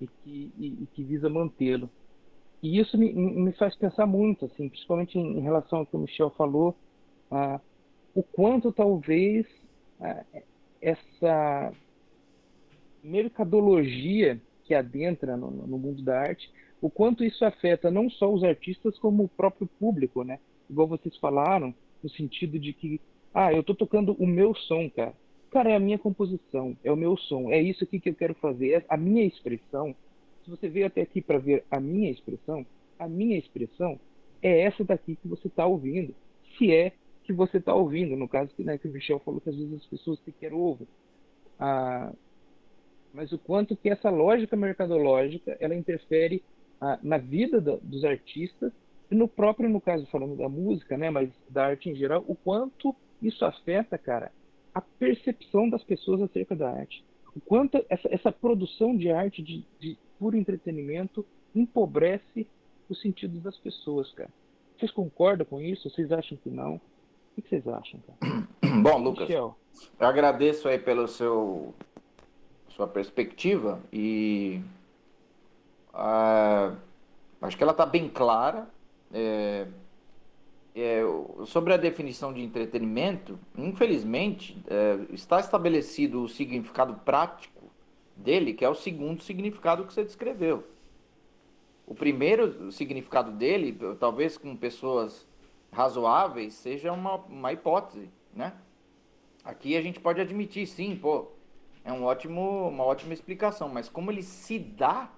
e 0.00 0.06
que, 0.06 0.52
e, 0.58 0.66
e 0.82 0.88
que 0.94 1.02
visa 1.02 1.28
mantê-lo. 1.28 1.90
E 2.62 2.78
isso 2.78 2.96
me, 2.96 3.12
me 3.12 3.52
faz 3.52 3.76
pensar 3.76 4.06
muito, 4.06 4.46
assim, 4.46 4.68
principalmente 4.68 5.18
em, 5.18 5.40
relação 5.40 5.80
ao 5.80 5.86
que 5.86 5.96
o 5.96 6.00
Michel 6.00 6.30
falou, 6.30 6.74
uh, 7.30 7.60
o 8.14 8.22
quanto 8.22 8.72
talvez 8.72 9.46
essa 10.80 11.72
mercadologia 13.02 14.40
que 14.66 14.74
adentra 14.74 15.36
no, 15.36 15.50
no, 15.50 15.78
mundo 15.78 16.02
da 16.02 16.20
arte, 16.20 16.50
o 16.80 16.90
quanto 16.90 17.24
isso 17.24 17.44
afeta 17.44 17.90
não 17.90 18.10
só 18.10 18.32
os 18.32 18.42
artistas 18.42 18.98
como 18.98 19.24
o 19.24 19.28
próprio 19.28 19.68
público, 19.78 20.22
né? 20.22 20.38
Igual 20.68 20.88
vocês 20.88 21.16
falaram, 21.18 21.74
no 22.02 22.10
sentido 22.10 22.58
de 22.58 22.72
que, 22.72 23.00
ah, 23.32 23.52
eu 23.52 23.60
estou 23.60 23.74
tocando 23.74 24.14
o 24.18 24.26
meu 24.26 24.54
som, 24.54 24.90
cara. 24.90 25.14
Cara, 25.50 25.70
é 25.70 25.76
a 25.76 25.80
minha 25.80 25.98
composição, 25.98 26.76
é 26.84 26.92
o 26.92 26.96
meu 26.96 27.16
som, 27.16 27.50
é 27.50 27.62
isso 27.62 27.84
aqui 27.84 28.00
que 28.00 28.10
eu 28.10 28.14
quero 28.14 28.34
fazer, 28.34 28.72
é 28.72 28.84
a 28.88 28.96
minha 28.96 29.24
expressão 29.24 29.94
se 30.46 30.50
você 30.50 30.68
veio 30.68 30.86
até 30.86 31.02
aqui 31.02 31.20
para 31.20 31.38
ver 31.38 31.64
a 31.68 31.80
minha 31.80 32.08
expressão, 32.08 32.64
a 33.00 33.08
minha 33.08 33.36
expressão 33.36 33.98
é 34.40 34.60
essa 34.60 34.84
daqui 34.84 35.16
que 35.16 35.26
você 35.26 35.48
está 35.48 35.66
ouvindo. 35.66 36.14
Se 36.56 36.72
é 36.72 36.92
que 37.24 37.32
você 37.32 37.58
está 37.58 37.74
ouvindo, 37.74 38.16
no 38.16 38.28
caso 38.28 38.54
que, 38.54 38.62
né, 38.62 38.78
que 38.78 38.86
o 38.86 38.92
Michel 38.92 39.18
falou 39.18 39.40
que 39.40 39.50
às 39.50 39.56
vezes 39.56 39.74
as 39.74 39.86
pessoas 39.86 40.20
sequer 40.20 40.54
ouvem. 40.54 40.86
Ah, 41.58 42.12
mas 43.16 43.32
o 43.32 43.38
quanto 43.38 43.74
que 43.74 43.88
essa 43.88 44.10
lógica 44.10 44.54
mercadológica 44.54 45.56
ela 45.58 45.74
interfere 45.74 46.44
ah, 46.78 46.98
na 47.02 47.16
vida 47.16 47.58
do, 47.62 47.78
dos 47.78 48.04
artistas 48.04 48.70
e 49.10 49.14
no 49.14 49.26
próprio, 49.26 49.70
no 49.70 49.80
caso 49.80 50.06
falando 50.06 50.36
da 50.36 50.50
música, 50.50 50.98
né, 50.98 51.08
mas 51.08 51.30
da 51.48 51.64
arte 51.64 51.88
em 51.88 51.94
geral, 51.94 52.22
o 52.28 52.34
quanto 52.34 52.94
isso 53.22 53.42
afeta, 53.46 53.96
cara, 53.96 54.30
a 54.74 54.82
percepção 54.82 55.70
das 55.70 55.82
pessoas 55.82 56.20
acerca 56.20 56.54
da 56.54 56.70
arte. 56.70 57.02
O 57.34 57.40
quanto 57.40 57.82
essa, 57.88 58.08
essa 58.12 58.30
produção 58.30 58.94
de 58.94 59.10
arte, 59.10 59.42
de, 59.42 59.64
de 59.80 59.96
puro 60.18 60.36
entretenimento 60.36 61.24
empobrece 61.54 62.46
os 62.86 63.00
sentidos 63.00 63.42
das 63.42 63.56
pessoas, 63.56 64.12
cara. 64.12 64.30
Vocês 64.76 64.92
concordam 64.92 65.46
com 65.46 65.58
isso? 65.58 65.88
Vocês 65.88 66.12
acham 66.12 66.36
que 66.36 66.50
não? 66.50 66.74
O 67.36 67.40
que 67.40 67.48
vocês 67.48 67.66
acham, 67.66 67.98
cara? 68.00 68.46
Bom, 68.82 68.98
Lucas, 68.98 69.26
Michel. 69.26 69.56
eu 69.98 70.06
agradeço 70.06 70.68
aí 70.68 70.78
pelo 70.78 71.08
seu 71.08 71.74
sua 72.76 72.86
perspectiva 72.86 73.80
e 73.90 74.60
uh, 75.94 76.76
acho 77.40 77.56
que 77.56 77.62
ela 77.62 77.72
está 77.72 77.86
bem 77.86 78.06
clara. 78.06 78.68
É, 79.12 79.66
é, 80.74 81.00
sobre 81.46 81.72
a 81.72 81.78
definição 81.78 82.34
de 82.34 82.42
entretenimento, 82.42 83.38
infelizmente, 83.56 84.62
é, 84.66 85.14
está 85.14 85.40
estabelecido 85.40 86.22
o 86.22 86.28
significado 86.28 86.92
prático 87.02 87.64
dele, 88.14 88.52
que 88.52 88.62
é 88.62 88.68
o 88.68 88.74
segundo 88.74 89.22
significado 89.22 89.86
que 89.86 89.94
você 89.94 90.04
descreveu. 90.04 90.64
O 91.86 91.94
primeiro 91.94 92.70
significado 92.70 93.30
dele, 93.30 93.78
talvez 93.98 94.36
com 94.36 94.54
pessoas 94.54 95.26
razoáveis, 95.72 96.52
seja 96.52 96.92
uma, 96.92 97.14
uma 97.14 97.54
hipótese, 97.54 98.10
né? 98.34 98.52
Aqui 99.42 99.78
a 99.78 99.80
gente 99.80 99.98
pode 99.98 100.20
admitir, 100.20 100.66
sim, 100.66 100.94
pô, 100.94 101.28
é 101.86 101.92
um 101.92 102.02
ótimo, 102.02 102.68
uma 102.68 102.82
ótima 102.82 103.14
explicação, 103.14 103.68
mas 103.68 103.88
como 103.88 104.10
ele 104.10 104.22
se 104.24 104.58
dá, 104.58 105.08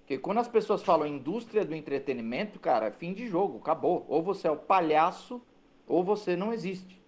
porque 0.00 0.18
quando 0.18 0.38
as 0.38 0.46
pessoas 0.46 0.82
falam 0.82 1.06
indústria 1.06 1.64
do 1.64 1.74
entretenimento, 1.74 2.60
cara, 2.60 2.86
é 2.86 2.90
fim 2.90 3.14
de 3.14 3.26
jogo, 3.26 3.58
acabou. 3.58 4.04
Ou 4.08 4.22
você 4.22 4.46
é 4.46 4.50
o 4.50 4.56
palhaço, 4.56 5.40
ou 5.86 6.04
você 6.04 6.36
não 6.36 6.52
existe. 6.52 7.00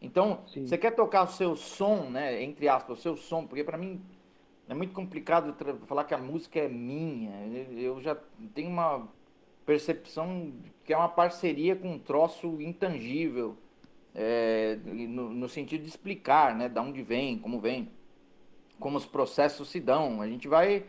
Então, 0.00 0.42
sim. 0.46 0.66
você 0.66 0.78
quer 0.78 0.92
tocar 0.92 1.24
o 1.24 1.32
seu 1.32 1.54
som, 1.54 2.08
né, 2.08 2.42
entre 2.42 2.66
aspas, 2.66 2.98
o 2.98 3.02
seu 3.02 3.16
som, 3.16 3.46
porque 3.46 3.62
para 3.62 3.76
mim 3.76 4.02
é 4.68 4.74
muito 4.74 4.94
complicado 4.94 5.54
falar 5.86 6.04
que 6.04 6.14
a 6.14 6.18
música 6.18 6.58
é 6.58 6.68
minha. 6.68 7.30
Eu 7.76 8.00
já 8.00 8.16
tenho 8.54 8.70
uma 8.70 9.06
percepção 9.66 10.52
que 10.82 10.94
é 10.94 10.96
uma 10.96 11.08
parceria 11.10 11.76
com 11.76 11.92
um 11.92 11.98
troço 11.98 12.60
intangível, 12.60 13.56
é, 14.14 14.78
no, 14.84 15.30
no, 15.30 15.48
sentido 15.48 15.82
de 15.82 15.88
explicar, 15.88 16.54
né, 16.54 16.70
de 16.70 16.78
onde 16.78 17.02
vem, 17.02 17.38
como 17.38 17.60
vem, 17.60 17.90
como 18.78 18.96
os 18.96 19.06
processos 19.06 19.68
se 19.68 19.80
dão. 19.80 20.20
A 20.20 20.26
gente 20.26 20.48
vai 20.48 20.84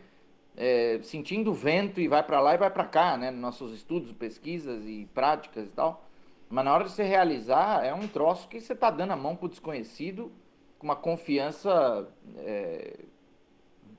é, 0.56 0.98
sentindo 1.02 1.50
o 1.50 1.54
vento 1.54 2.00
e 2.00 2.08
vai 2.08 2.22
para 2.22 2.40
lá 2.40 2.54
e 2.54 2.58
vai 2.58 2.70
para 2.70 2.84
cá, 2.84 3.16
né, 3.16 3.30
nossos 3.30 3.72
estudos, 3.72 4.12
pesquisas 4.12 4.84
e 4.86 5.08
práticas 5.12 5.66
e 5.66 5.70
tal. 5.70 6.04
Mas 6.48 6.64
na 6.64 6.72
hora 6.72 6.84
de 6.84 6.90
você 6.90 7.02
realizar, 7.02 7.84
é 7.84 7.92
um 7.92 8.06
troço 8.06 8.48
que 8.48 8.60
você 8.60 8.72
está 8.72 8.90
dando 8.90 9.12
a 9.12 9.16
mão 9.16 9.34
para 9.34 9.46
o 9.46 9.48
desconhecido 9.48 10.30
com 10.78 10.86
uma 10.86 10.96
confiança 10.96 12.08
é, 12.38 13.00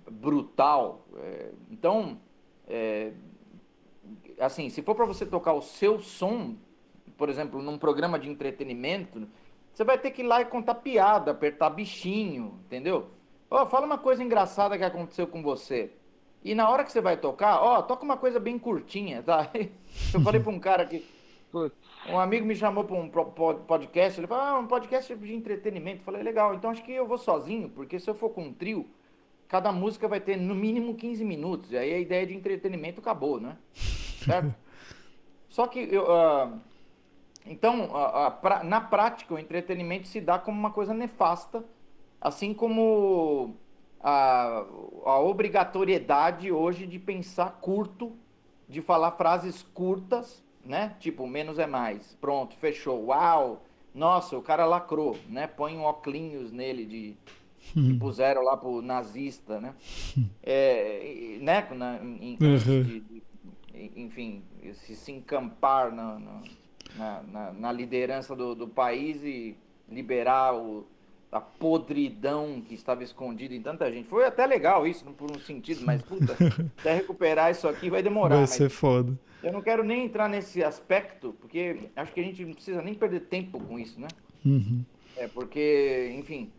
brutal. 0.09 1.05
É, 1.17 1.51
então, 1.69 2.19
é, 2.67 3.11
assim, 4.39 4.69
se 4.69 4.81
for 4.81 4.95
para 4.95 5.05
você 5.05 5.25
tocar 5.25 5.53
o 5.53 5.61
seu 5.61 5.99
som, 5.99 6.55
por 7.17 7.29
exemplo, 7.29 7.61
num 7.61 7.77
programa 7.77 8.17
de 8.17 8.29
entretenimento, 8.29 9.27
você 9.73 9.83
vai 9.83 9.97
ter 9.97 10.11
que 10.11 10.21
ir 10.21 10.25
lá 10.25 10.41
e 10.41 10.45
contar 10.45 10.75
piada, 10.75 11.31
apertar 11.31 11.69
bichinho, 11.69 12.59
entendeu? 12.65 13.09
Ó, 13.49 13.63
oh, 13.63 13.65
fala 13.65 13.85
uma 13.85 13.97
coisa 13.97 14.23
engraçada 14.23 14.77
que 14.77 14.83
aconteceu 14.83 15.27
com 15.27 15.41
você. 15.41 15.91
E 16.43 16.53
na 16.53 16.69
hora 16.69 16.83
que 16.83 16.91
você 16.91 17.01
vai 17.01 17.17
tocar, 17.17 17.61
ó, 17.61 17.79
oh, 17.79 17.83
toca 17.83 18.03
uma 18.03 18.17
coisa 18.17 18.39
bem 18.39 18.59
curtinha, 18.59 19.23
tá? 19.23 19.49
Eu 20.13 20.21
falei 20.21 20.41
para 20.41 20.51
um 20.51 20.59
cara 20.59 20.85
que. 20.85 21.05
Um 22.09 22.19
amigo 22.19 22.45
me 22.45 22.55
chamou 22.55 22.83
para 22.83 22.95
um 22.95 23.09
podcast, 23.09 24.19
ele 24.19 24.27
falou, 24.27 24.43
ah, 24.43 24.59
um 24.59 24.67
podcast 24.67 25.15
de 25.15 25.33
entretenimento. 25.33 26.01
Eu 26.01 26.05
falei, 26.05 26.21
legal, 26.21 26.53
então 26.53 26.69
acho 26.69 26.83
que 26.83 26.91
eu 26.91 27.07
vou 27.07 27.17
sozinho, 27.17 27.69
porque 27.69 27.99
se 27.99 28.09
eu 28.09 28.13
for 28.13 28.29
com 28.29 28.43
um 28.43 28.53
trio, 28.53 28.85
cada 29.47 29.71
música 29.71 30.07
vai 30.07 30.19
ter 30.19 30.37
no 30.37 30.53
mínimo 30.53 30.93
15 30.93 31.23
minutos. 31.25 31.71
E 31.71 31.77
aí 31.77 31.93
a 31.93 31.99
ideia 31.99 32.27
de 32.27 32.35
entretenimento 32.35 32.99
acabou, 32.99 33.39
né? 33.39 33.57
Certo? 33.73 34.53
Só 35.49 35.65
que 35.67 35.79
eu, 35.79 36.03
uh, 36.03 36.59
então, 37.45 37.85
uh, 37.85 38.27
uh, 38.27 38.31
pra, 38.41 38.63
na 38.63 38.81
prática, 38.81 39.33
o 39.33 39.39
entretenimento 39.39 40.07
se 40.07 40.19
dá 40.19 40.37
como 40.37 40.59
uma 40.59 40.71
coisa 40.71 40.93
nefasta, 40.93 41.63
assim 42.27 42.53
como 42.53 43.55
a, 43.99 44.65
a 45.05 45.19
obrigatoriedade 45.19 46.51
hoje 46.51 46.85
de 46.85 46.99
pensar 46.99 47.57
curto 47.61 48.13
de 48.67 48.81
falar 48.81 49.11
frases 49.11 49.63
curtas, 49.73 50.43
né? 50.65 50.95
Tipo, 50.99 51.25
menos 51.25 51.57
é 51.57 51.65
mais. 51.65 52.17
Pronto, 52.19 52.55
fechou. 52.57 53.05
Uau! 53.05 53.63
Nossa, 53.93 54.37
o 54.37 54.41
cara 54.41 54.65
lacrou, 54.65 55.17
né? 55.29 55.47
Põe 55.47 55.77
um 55.77 55.83
óculos 55.83 56.51
nele 56.51 56.85
de 56.85 57.17
que 57.73 57.79
hum. 57.79 57.99
puseram 57.99 58.43
lá 58.43 58.55
pro 58.55 58.81
nazista, 58.81 59.59
né? 59.59 59.73
É, 60.43 61.37
né? 61.41 61.67
Na, 61.73 61.97
em, 62.03 62.37
uhum. 62.39 62.83
de, 62.83 62.99
de, 62.99 63.23
enfim, 63.95 64.43
se, 64.73 64.95
se 64.95 65.11
encampar 65.11 65.91
na, 65.91 66.19
na, 66.95 67.23
na, 67.23 67.53
na 67.53 67.71
liderança 67.71 68.35
do, 68.35 68.53
do 68.53 68.67
país 68.67 69.23
e 69.23 69.55
liberar 69.89 70.55
o, 70.55 70.85
a 71.31 71.41
podridão 71.41 72.61
que 72.61 72.73
estava 72.73 73.03
escondida 73.03 73.53
em 73.53 73.61
tanta 73.61 73.91
gente. 73.91 74.07
Foi 74.07 74.25
até 74.25 74.45
legal 74.45 74.87
isso, 74.87 75.05
por 75.05 75.29
um 75.29 75.39
sentido, 75.39 75.85
mas 75.85 76.01
puta, 76.01 76.35
até 76.79 76.95
recuperar 76.95 77.51
isso 77.51 77.67
aqui 77.67 77.89
vai 77.89 78.01
demorar. 78.01 78.37
Vai 78.37 78.47
ser 78.47 78.69
foda. 78.69 79.17
Eu 79.43 79.51
não 79.53 79.61
quero 79.61 79.83
nem 79.83 80.05
entrar 80.05 80.27
nesse 80.27 80.63
aspecto, 80.63 81.35
porque 81.39 81.89
acho 81.95 82.13
que 82.13 82.19
a 82.19 82.23
gente 82.23 82.43
não 82.45 82.53
precisa 82.53 82.81
nem 82.81 82.93
perder 82.93 83.21
tempo 83.21 83.59
com 83.59 83.77
isso, 83.77 83.99
né? 83.99 84.07
Uhum. 84.45 84.83
É 85.15 85.27
porque, 85.27 86.13
enfim, 86.17 86.51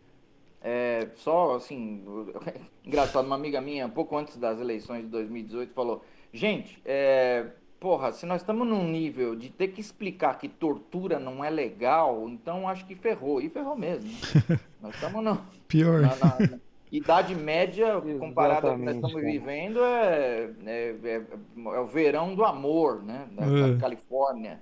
é, 0.61 1.07
só 1.15 1.55
assim, 1.55 2.03
engraçado, 2.85 3.25
uma 3.25 3.35
amiga 3.35 3.59
minha, 3.59 3.89
pouco 3.89 4.17
antes 4.17 4.37
das 4.37 4.59
eleições 4.59 5.03
de 5.03 5.07
2018, 5.09 5.73
falou: 5.73 6.03
gente, 6.33 6.81
é, 6.85 7.47
porra, 7.79 8.11
se 8.11 8.25
nós 8.25 8.41
estamos 8.41 8.67
num 8.67 8.83
nível 8.83 9.35
de 9.35 9.49
ter 9.49 9.69
que 9.69 9.79
explicar 9.79 10.37
que 10.37 10.49
tortura 10.49 11.17
não 11.17 11.43
é 11.43 11.49
legal, 11.49 12.27
então 12.27 12.67
acho 12.67 12.85
que 12.85 12.95
ferrou. 12.95 13.41
E 13.41 13.49
ferrou 13.49 13.75
mesmo. 13.75 14.09
Nós 14.81 14.93
estamos 14.95 15.23
no. 15.23 15.41
Pior. 15.67 16.01
Na, 16.01 16.15
na, 16.15 16.39
na 16.39 16.59
idade 16.91 17.35
média, 17.35 18.01
comparada 18.19 18.69
ao 18.69 18.77
que 18.77 18.83
nós 18.83 18.95
estamos 18.95 19.21
vivendo, 19.21 19.83
é, 19.83 20.49
é, 20.65 20.95
é, 21.03 21.15
é, 21.15 21.79
o 21.79 21.85
verão 21.85 22.33
do 22.33 22.43
amor, 22.43 23.03
né? 23.03 23.27
Da, 23.31 23.45
da 23.45 23.67
é. 23.69 23.77
Califórnia. 23.77 24.61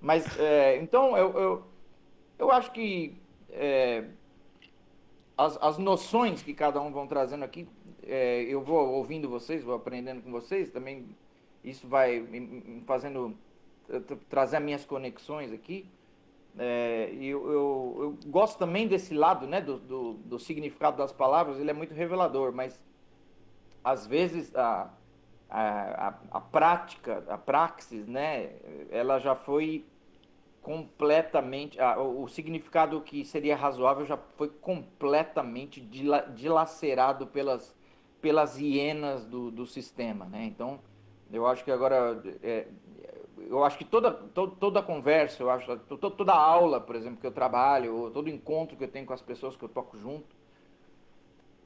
Mas, 0.00 0.38
é, 0.38 0.78
então, 0.82 1.16
eu, 1.16 1.32
eu, 1.38 1.62
eu 2.38 2.50
acho 2.50 2.72
que 2.72 3.16
é, 3.50 4.04
as, 5.36 5.58
as 5.60 5.78
noções 5.78 6.42
que 6.42 6.54
cada 6.54 6.80
um 6.80 6.90
vão 6.90 7.06
trazendo 7.06 7.44
aqui, 7.44 7.68
eu 8.02 8.62
vou 8.62 8.94
ouvindo 8.94 9.28
vocês, 9.28 9.62
vou 9.62 9.74
aprendendo 9.74 10.22
com 10.22 10.32
vocês, 10.32 10.70
também 10.70 11.06
isso 11.62 11.86
vai 11.86 12.26
fazendo 12.86 13.36
trazer 14.28 14.58
as 14.58 14.62
minhas 14.62 14.84
conexões 14.84 15.52
aqui. 15.52 15.86
É, 16.58 17.10
eu, 17.14 17.46
eu, 17.46 17.96
eu, 18.00 18.18
gosto 18.26 18.58
também 18.58 18.88
desse 18.88 19.14
lado, 19.14 19.46
né, 19.46 19.60
do, 19.60 19.78
do, 19.78 20.12
do, 20.14 20.38
significado 20.38 20.96
das 20.96 21.12
palavras, 21.12 21.60
ele 21.60 21.70
é 21.70 21.72
muito 21.72 21.94
revelador, 21.94 22.52
mas 22.52 22.82
às 23.84 24.04
vezes 24.04 24.54
a, 24.56 24.90
a, 25.48 26.08
a, 26.08 26.14
a 26.32 26.40
prática, 26.40 27.24
a 27.28 27.38
praxis, 27.38 28.04
né, 28.06 28.50
ela 28.90 29.20
já 29.20 29.36
foi 29.36 29.86
completamente, 30.60 31.80
a, 31.80 32.00
o 32.00 32.26
significado 32.26 33.00
que 33.00 33.24
seria 33.24 33.54
razoável 33.54 34.04
já 34.04 34.16
foi 34.36 34.48
completamente 34.48 35.80
dilacerado 36.34 37.28
pelas, 37.28 37.76
pelas 38.20 38.58
hienas 38.58 39.24
do, 39.24 39.52
do 39.52 39.66
sistema, 39.66 40.24
né, 40.26 40.44
então 40.46 40.80
eu 41.32 41.46
acho 41.46 41.64
que 41.64 41.70
agora. 41.70 42.22
É, 42.42 42.66
eu 43.48 43.64
acho 43.64 43.78
que 43.78 43.84
toda, 43.84 44.12
toda, 44.12 44.54
toda 44.56 44.82
conversa, 44.82 45.42
eu 45.42 45.50
acho, 45.50 45.76
toda, 45.78 46.10
toda 46.10 46.32
aula, 46.32 46.80
por 46.80 46.94
exemplo, 46.94 47.20
que 47.20 47.26
eu 47.26 47.32
trabalho, 47.32 48.10
todo 48.12 48.28
encontro 48.28 48.76
que 48.76 48.84
eu 48.84 48.88
tenho 48.88 49.06
com 49.06 49.12
as 49.12 49.22
pessoas 49.22 49.56
que 49.56 49.64
eu 49.64 49.68
toco 49.68 49.98
junto, 49.98 50.36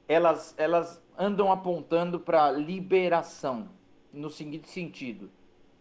elas, 0.07 0.55
elas 0.57 1.03
andam 1.17 1.51
apontando 1.51 2.19
para 2.19 2.51
liberação, 2.51 3.69
no 4.13 4.29
seguinte 4.29 4.69
sentido. 4.69 5.29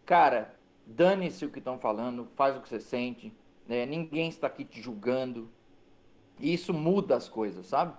Cara, 0.05 0.55
dane-se 0.87 1.45
o 1.45 1.51
que 1.51 1.59
estão 1.59 1.79
falando, 1.79 2.29
faz 2.35 2.57
o 2.57 2.61
que 2.61 2.69
você 2.69 2.81
sente, 2.81 3.33
né? 3.67 3.87
ninguém 3.87 4.29
está 4.29 4.47
aqui 4.47 4.65
te 4.65 4.81
julgando. 4.81 5.49
E 6.39 6.53
isso 6.53 6.75
muda 6.75 7.17
as 7.17 7.29
coisas, 7.29 7.67
sabe? 7.67 7.95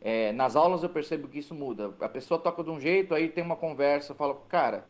É, 0.00 0.32
nas 0.32 0.56
aulas 0.56 0.82
eu 0.82 0.88
percebo 0.88 1.28
que 1.28 1.38
isso 1.38 1.54
muda. 1.54 1.94
A 2.00 2.08
pessoa 2.08 2.40
toca 2.40 2.64
de 2.64 2.70
um 2.70 2.80
jeito, 2.80 3.14
aí 3.14 3.28
tem 3.28 3.44
uma 3.44 3.56
conversa, 3.56 4.14
fala, 4.14 4.34
cara, 4.48 4.86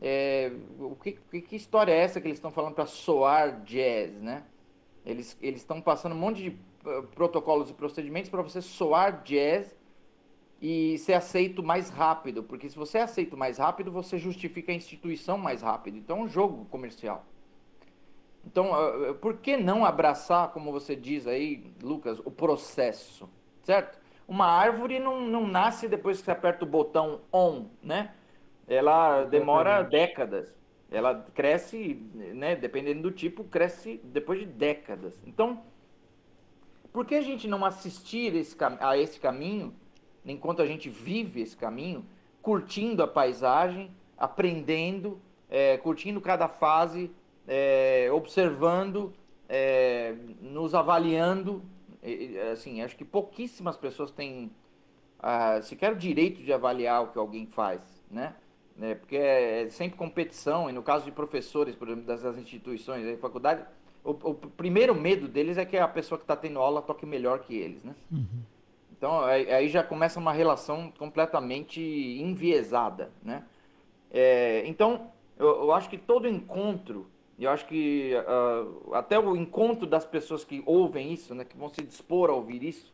é, 0.00 0.52
o 0.78 0.94
que, 0.94 1.12
que, 1.12 1.56
história 1.56 1.92
é 1.92 1.98
essa 1.98 2.20
que 2.20 2.28
eles 2.28 2.38
estão 2.38 2.52
falando 2.52 2.74
para 2.74 2.86
soar 2.86 3.62
jazz, 3.62 4.12
né? 4.20 4.44
Eles 5.04 5.36
estão 5.42 5.80
passando 5.80 6.14
um 6.14 6.18
monte 6.18 6.42
de 6.42 6.48
uh, 6.86 7.02
protocolos 7.14 7.70
e 7.70 7.74
procedimentos 7.74 8.30
para 8.30 8.42
você 8.42 8.60
soar 8.60 9.22
jazz 9.22 9.74
e 10.60 10.98
ser 10.98 11.14
aceito 11.14 11.62
mais 11.62 11.88
rápido, 11.88 12.42
porque 12.42 12.68
se 12.68 12.76
você 12.76 12.98
é 12.98 13.02
aceito 13.02 13.36
mais 13.36 13.58
rápido, 13.58 13.90
você 13.90 14.18
justifica 14.18 14.70
a 14.70 14.74
instituição 14.74 15.38
mais 15.38 15.62
rápido. 15.62 15.96
Então 15.96 16.18
é 16.18 16.22
um 16.22 16.28
jogo 16.28 16.66
comercial. 16.66 17.24
Então, 18.44 18.70
uh, 18.70 19.10
uh, 19.10 19.14
por 19.14 19.38
que 19.38 19.56
não 19.56 19.84
abraçar, 19.84 20.52
como 20.52 20.70
você 20.70 20.94
diz 20.94 21.26
aí, 21.26 21.72
Lucas, 21.82 22.20
o 22.24 22.30
processo, 22.30 23.28
certo? 23.62 23.98
Uma 24.28 24.46
árvore 24.46 24.98
não, 24.98 25.22
não 25.22 25.46
nasce 25.46 25.88
depois 25.88 26.18
que 26.18 26.24
você 26.24 26.30
aperta 26.30 26.64
o 26.64 26.68
botão 26.68 27.20
on, 27.32 27.66
né? 27.82 28.14
Ela 28.68 29.24
demora 29.24 29.82
décadas. 29.82 30.54
Ela 30.90 31.26
cresce, 31.34 32.00
né, 32.14 32.54
dependendo 32.54 33.02
do 33.02 33.10
tipo, 33.10 33.44
cresce 33.44 34.00
depois 34.04 34.40
de 34.40 34.46
décadas. 34.46 35.20
Então, 35.26 35.62
por 36.92 37.04
que 37.04 37.14
a 37.14 37.20
gente 37.20 37.46
não 37.46 37.64
assistir 37.64 38.34
esse, 38.34 38.56
a 38.80 38.96
esse 38.96 39.18
caminho, 39.18 39.74
enquanto 40.24 40.62
a 40.62 40.66
gente 40.66 40.88
vive 40.88 41.40
esse 41.40 41.56
caminho, 41.56 42.06
curtindo 42.40 43.02
a 43.02 43.08
paisagem, 43.08 43.90
aprendendo, 44.16 45.20
é, 45.50 45.76
curtindo 45.78 46.20
cada 46.20 46.48
fase, 46.48 47.10
é, 47.46 48.08
observando, 48.12 49.12
é, 49.48 50.14
nos 50.40 50.74
avaliando? 50.74 51.62
assim, 52.52 52.80
acho 52.80 52.96
que 52.96 53.04
pouquíssimas 53.04 53.76
pessoas 53.76 54.10
têm 54.10 54.50
ah, 55.18 55.60
sequer 55.60 55.92
o 55.92 55.96
direito 55.96 56.42
de 56.42 56.52
avaliar 56.52 57.02
o 57.02 57.08
que 57.08 57.18
alguém 57.18 57.46
faz, 57.46 57.82
né? 58.10 58.34
Né? 58.78 58.94
Porque 58.94 59.16
é, 59.16 59.62
é 59.62 59.68
sempre 59.68 59.98
competição, 59.98 60.70
e 60.70 60.72
no 60.72 60.82
caso 60.82 61.04
de 61.04 61.10
professores, 61.10 61.74
por 61.74 61.88
exemplo, 61.88 62.06
dessas 62.06 62.38
instituições, 62.38 63.04
da 63.04 63.16
faculdade, 63.18 63.64
o, 64.04 64.10
o, 64.10 64.34
primeiro 64.34 64.94
medo 64.94 65.26
deles 65.26 65.58
é 65.58 65.64
que 65.64 65.76
a 65.76 65.88
pessoa 65.88 66.16
que 66.16 66.24
está 66.24 66.36
tendo 66.36 66.60
aula 66.60 66.80
toque 66.80 67.04
melhor 67.04 67.40
que 67.40 67.56
eles, 67.56 67.82
né? 67.82 67.94
Uhum. 68.10 68.42
Então, 68.96 69.20
aí, 69.20 69.50
aí, 69.52 69.68
já 69.68 69.82
começa 69.82 70.18
uma 70.18 70.32
relação 70.32 70.92
completamente 70.98 71.80
enviesada, 71.80 73.10
né? 73.22 73.44
É, 74.10 74.62
então, 74.66 75.10
eu, 75.38 75.46
eu, 75.46 75.72
acho 75.72 75.88
que 75.88 75.98
todo 75.98 76.26
encontro, 76.26 77.06
eu 77.38 77.50
acho 77.50 77.66
que 77.66 78.12
uh, 78.14 78.94
até 78.94 79.18
o 79.18 79.36
encontro 79.36 79.86
das 79.86 80.04
pessoas 80.04 80.44
que 80.44 80.62
ouvem 80.64 81.12
isso, 81.12 81.34
né, 81.34 81.44
que 81.44 81.56
vão 81.56 81.68
se 81.68 81.82
dispor 81.82 82.30
a 82.30 82.32
ouvir 82.32 82.64
isso, 82.64 82.92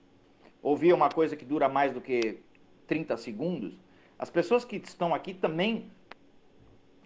ouvir 0.63 0.93
uma 0.93 1.09
coisa 1.09 1.37
que 1.37 1.45
dura 1.45 1.69
mais 1.69 1.93
do 1.93 2.01
que 2.01 2.41
30 2.87 3.17
segundos, 3.17 3.79
as 4.19 4.31
pessoas 4.31 4.65
que 4.65 4.77
estão 4.77 5.15
aqui 5.15 5.35
também, 5.35 5.91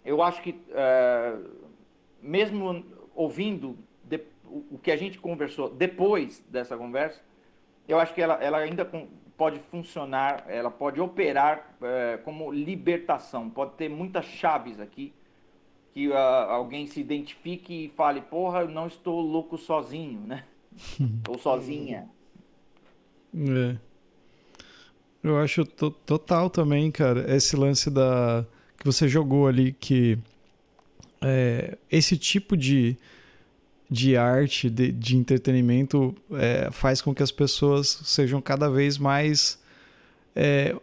eu 0.04 0.22
acho 0.22 0.42
que, 0.42 0.60
é, 0.70 1.36
mesmo 2.22 2.84
ouvindo 3.14 3.76
de, 4.04 4.20
o 4.44 4.78
que 4.78 4.90
a 4.90 4.96
gente 4.96 5.18
conversou 5.18 5.68
depois 5.70 6.42
dessa 6.48 6.76
conversa, 6.76 7.20
eu 7.86 7.98
acho 7.98 8.14
que 8.14 8.20
ela, 8.20 8.34
ela 8.34 8.58
ainda 8.58 8.84
com, 8.84 9.08
pode 9.36 9.58
funcionar, 9.58 10.44
ela 10.48 10.70
pode 10.70 11.00
operar 11.00 11.76
é, 11.80 12.18
como 12.18 12.52
libertação. 12.52 13.48
Pode 13.48 13.72
ter 13.74 13.88
muitas 13.88 14.24
chaves 14.26 14.80
aqui 14.80 15.14
que 15.92 16.08
uh, 16.08 16.14
alguém 16.14 16.86
se 16.86 17.00
identifique 17.00 17.86
e 17.86 17.88
fale, 17.88 18.20
porra, 18.20 18.60
eu 18.60 18.68
não 18.68 18.86
estou 18.86 19.20
louco 19.20 19.58
sozinho, 19.58 20.20
né? 20.20 20.44
Ou 21.28 21.38
sozinha. 21.38 22.08
É. 23.34 23.87
Eu 25.32 25.38
acho 25.38 25.64
total 25.64 26.48
também, 26.50 26.90
cara, 26.90 27.34
esse 27.34 27.56
lance 27.56 27.90
da 27.90 28.44
que 28.78 28.84
você 28.84 29.08
jogou 29.08 29.48
ali 29.48 29.72
que 29.72 30.18
é, 31.20 31.76
esse 31.90 32.16
tipo 32.16 32.56
de, 32.56 32.96
de 33.90 34.16
arte, 34.16 34.70
de, 34.70 34.92
de 34.92 35.16
entretenimento 35.16 36.14
é, 36.32 36.70
faz 36.70 37.02
com 37.02 37.14
que 37.14 37.22
as 37.22 37.32
pessoas 37.32 38.00
sejam 38.04 38.40
cada 38.40 38.70
vez 38.70 38.98
mais 38.98 39.58
é, 40.34 40.76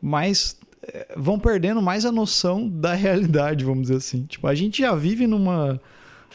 mais 0.00 0.56
é, 0.82 1.08
vão 1.16 1.38
perdendo 1.38 1.82
mais 1.82 2.04
a 2.04 2.12
noção 2.12 2.68
da 2.68 2.94
realidade, 2.94 3.64
vamos 3.64 3.82
dizer 3.82 3.96
assim. 3.96 4.24
Tipo, 4.24 4.46
a 4.46 4.54
gente 4.54 4.82
já 4.82 4.94
vive 4.94 5.26
numa 5.26 5.80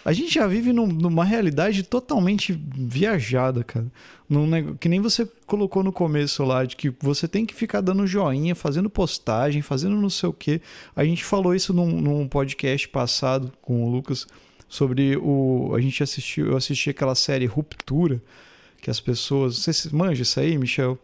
a 0.04 0.14
gente 0.14 0.34
já 0.34 0.48
vive 0.48 0.74
num, 0.74 0.88
numa 0.88 1.24
realidade 1.24 1.84
totalmente 1.84 2.60
viajada, 2.76 3.64
cara. 3.64 3.86
Num, 4.28 4.76
que 4.76 4.90
nem 4.90 5.00
você 5.00 5.28
colocou 5.46 5.84
no 5.84 5.92
começo 5.92 6.44
lá, 6.44 6.66
de 6.66 6.76
que 6.76 6.90
você 7.00 7.28
tem 7.28 7.46
que 7.46 7.54
ficar 7.54 7.82
dando 7.82 8.08
joinha, 8.08 8.56
fazendo 8.56 8.90
postagem, 8.90 9.62
fazendo 9.62 9.96
não 9.96 10.10
sei 10.10 10.30
o 10.30 10.34
quê. 10.34 10.62
A 10.96 11.04
gente 11.04 11.24
falou 11.24 11.54
isso 11.54 11.74
num, 11.74 12.02
num 12.02 12.28
podcast 12.28 12.88
passado 12.90 13.52
com 13.62 13.84
o 13.84 13.92
Lucas 13.92 14.26
sobre 14.68 15.18
o. 15.18 15.74
A 15.76 15.82
gente 15.82 16.02
assistiu, 16.02 16.48
eu 16.48 16.58
assisti 16.58 16.90
aquela 16.90 17.14
série 17.14 17.46
Ruptura, 17.46 18.22
que 18.82 18.90
as 18.90 19.00
pessoas. 19.00 19.58
Você 19.58 19.90
manja 19.92 20.24
isso 20.24 20.40
aí, 20.40 20.58
Michel? 20.58 20.98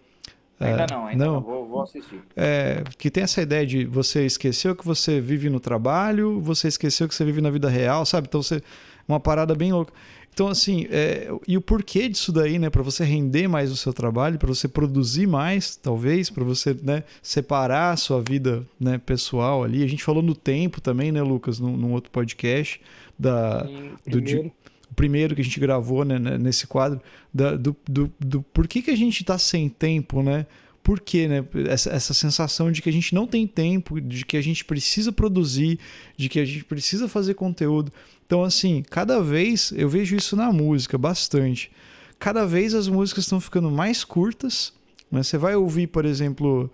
Ainda 0.59 0.83
É, 0.83 0.87
não, 0.91 1.05
ainda 1.05 1.25
não. 1.25 1.41
Vou, 1.41 1.67
vou 1.67 1.81
assistir. 1.81 2.19
É, 2.35 2.83
que 2.97 3.11
tem 3.11 3.23
essa 3.23 3.41
ideia 3.41 3.65
de 3.65 3.85
você 3.85 4.25
esqueceu 4.25 4.75
que 4.75 4.85
você 4.85 5.21
vive 5.21 5.49
no 5.49 5.59
trabalho, 5.59 6.39
você 6.41 6.67
esqueceu 6.67 7.07
que 7.07 7.13
você 7.13 7.23
vive 7.23 7.41
na 7.41 7.49
vida 7.49 7.69
real, 7.69 8.05
sabe? 8.05 8.27
Então 8.27 8.41
você. 8.41 8.61
Uma 9.07 9.21
parada 9.21 9.55
bem 9.55 9.71
louca. 9.71 9.93
Então, 10.37 10.49
assim, 10.49 10.85
é, 10.91 11.31
e 11.47 11.57
o 11.57 11.61
porquê 11.61 12.07
disso 12.07 12.31
daí, 12.31 12.59
né? 12.59 12.69
Para 12.69 12.83
você 12.83 13.03
render 13.03 13.47
mais 13.47 13.71
o 13.71 13.75
seu 13.75 13.91
trabalho, 13.91 14.37
para 14.37 14.49
você 14.49 14.67
produzir 14.67 15.25
mais, 15.25 15.75
talvez, 15.75 16.29
para 16.29 16.43
você 16.43 16.77
né, 16.83 17.03
separar 17.23 17.93
a 17.93 17.97
sua 17.97 18.21
vida 18.21 18.63
né, 18.79 18.99
pessoal 18.99 19.63
ali. 19.63 19.83
A 19.83 19.87
gente 19.87 20.03
falou 20.03 20.21
no 20.21 20.35
tempo 20.35 20.79
também, 20.79 21.11
né, 21.11 21.23
Lucas, 21.23 21.57
num, 21.59 21.75
num 21.75 21.91
outro 21.91 22.11
podcast, 22.11 22.79
da, 23.17 23.65
Em 23.67 23.89
do 24.05 24.21
primeiro, 24.21 24.51
o 24.91 24.93
primeiro 24.93 25.35
que 25.35 25.41
a 25.41 25.43
gente 25.43 25.59
gravou 25.59 26.03
né, 26.03 26.17
né, 26.17 26.37
nesse 26.37 26.65
quadro, 26.67 27.01
da- 27.33 27.55
do, 27.55 27.75
do, 27.87 28.11
do 28.19 28.41
por 28.41 28.67
que, 28.67 28.81
que 28.81 28.91
a 28.91 28.95
gente 28.95 29.23
tá 29.23 29.37
sem 29.37 29.69
tempo, 29.69 30.21
né? 30.23 30.45
Por 30.81 31.01
quê, 31.01 31.27
né? 31.27 31.43
Essa, 31.69 31.89
essa 31.89 32.13
sensação 32.13 32.71
de 32.71 32.81
que 32.81 32.89
a 32.89 32.93
gente 32.93 33.13
não 33.13 33.27
tem 33.27 33.45
tempo, 33.45 33.99
de 33.99 34.25
que 34.25 34.37
a 34.37 34.41
gente 34.41 34.63
precisa 34.63 35.11
produzir, 35.11 35.79
de 36.15 36.29
que 36.29 36.39
a 36.39 36.45
gente 36.45 36.63
precisa 36.63 37.09
fazer 37.09 37.33
conteúdo. 37.33 37.91
Então, 38.25 38.41
assim, 38.43 38.83
cada 38.89 39.21
vez 39.21 39.73
eu 39.75 39.89
vejo 39.89 40.15
isso 40.15 40.35
na 40.37 40.51
música 40.51 40.97
bastante. 40.97 41.69
Cada 42.17 42.45
vez 42.45 42.73
as 42.73 42.87
músicas 42.87 43.25
estão 43.25 43.41
ficando 43.41 43.69
mais 43.69 44.05
curtas. 44.05 44.71
Né? 45.11 45.21
Você 45.23 45.37
vai 45.37 45.55
ouvir, 45.55 45.87
por 45.87 46.05
exemplo, 46.05 46.71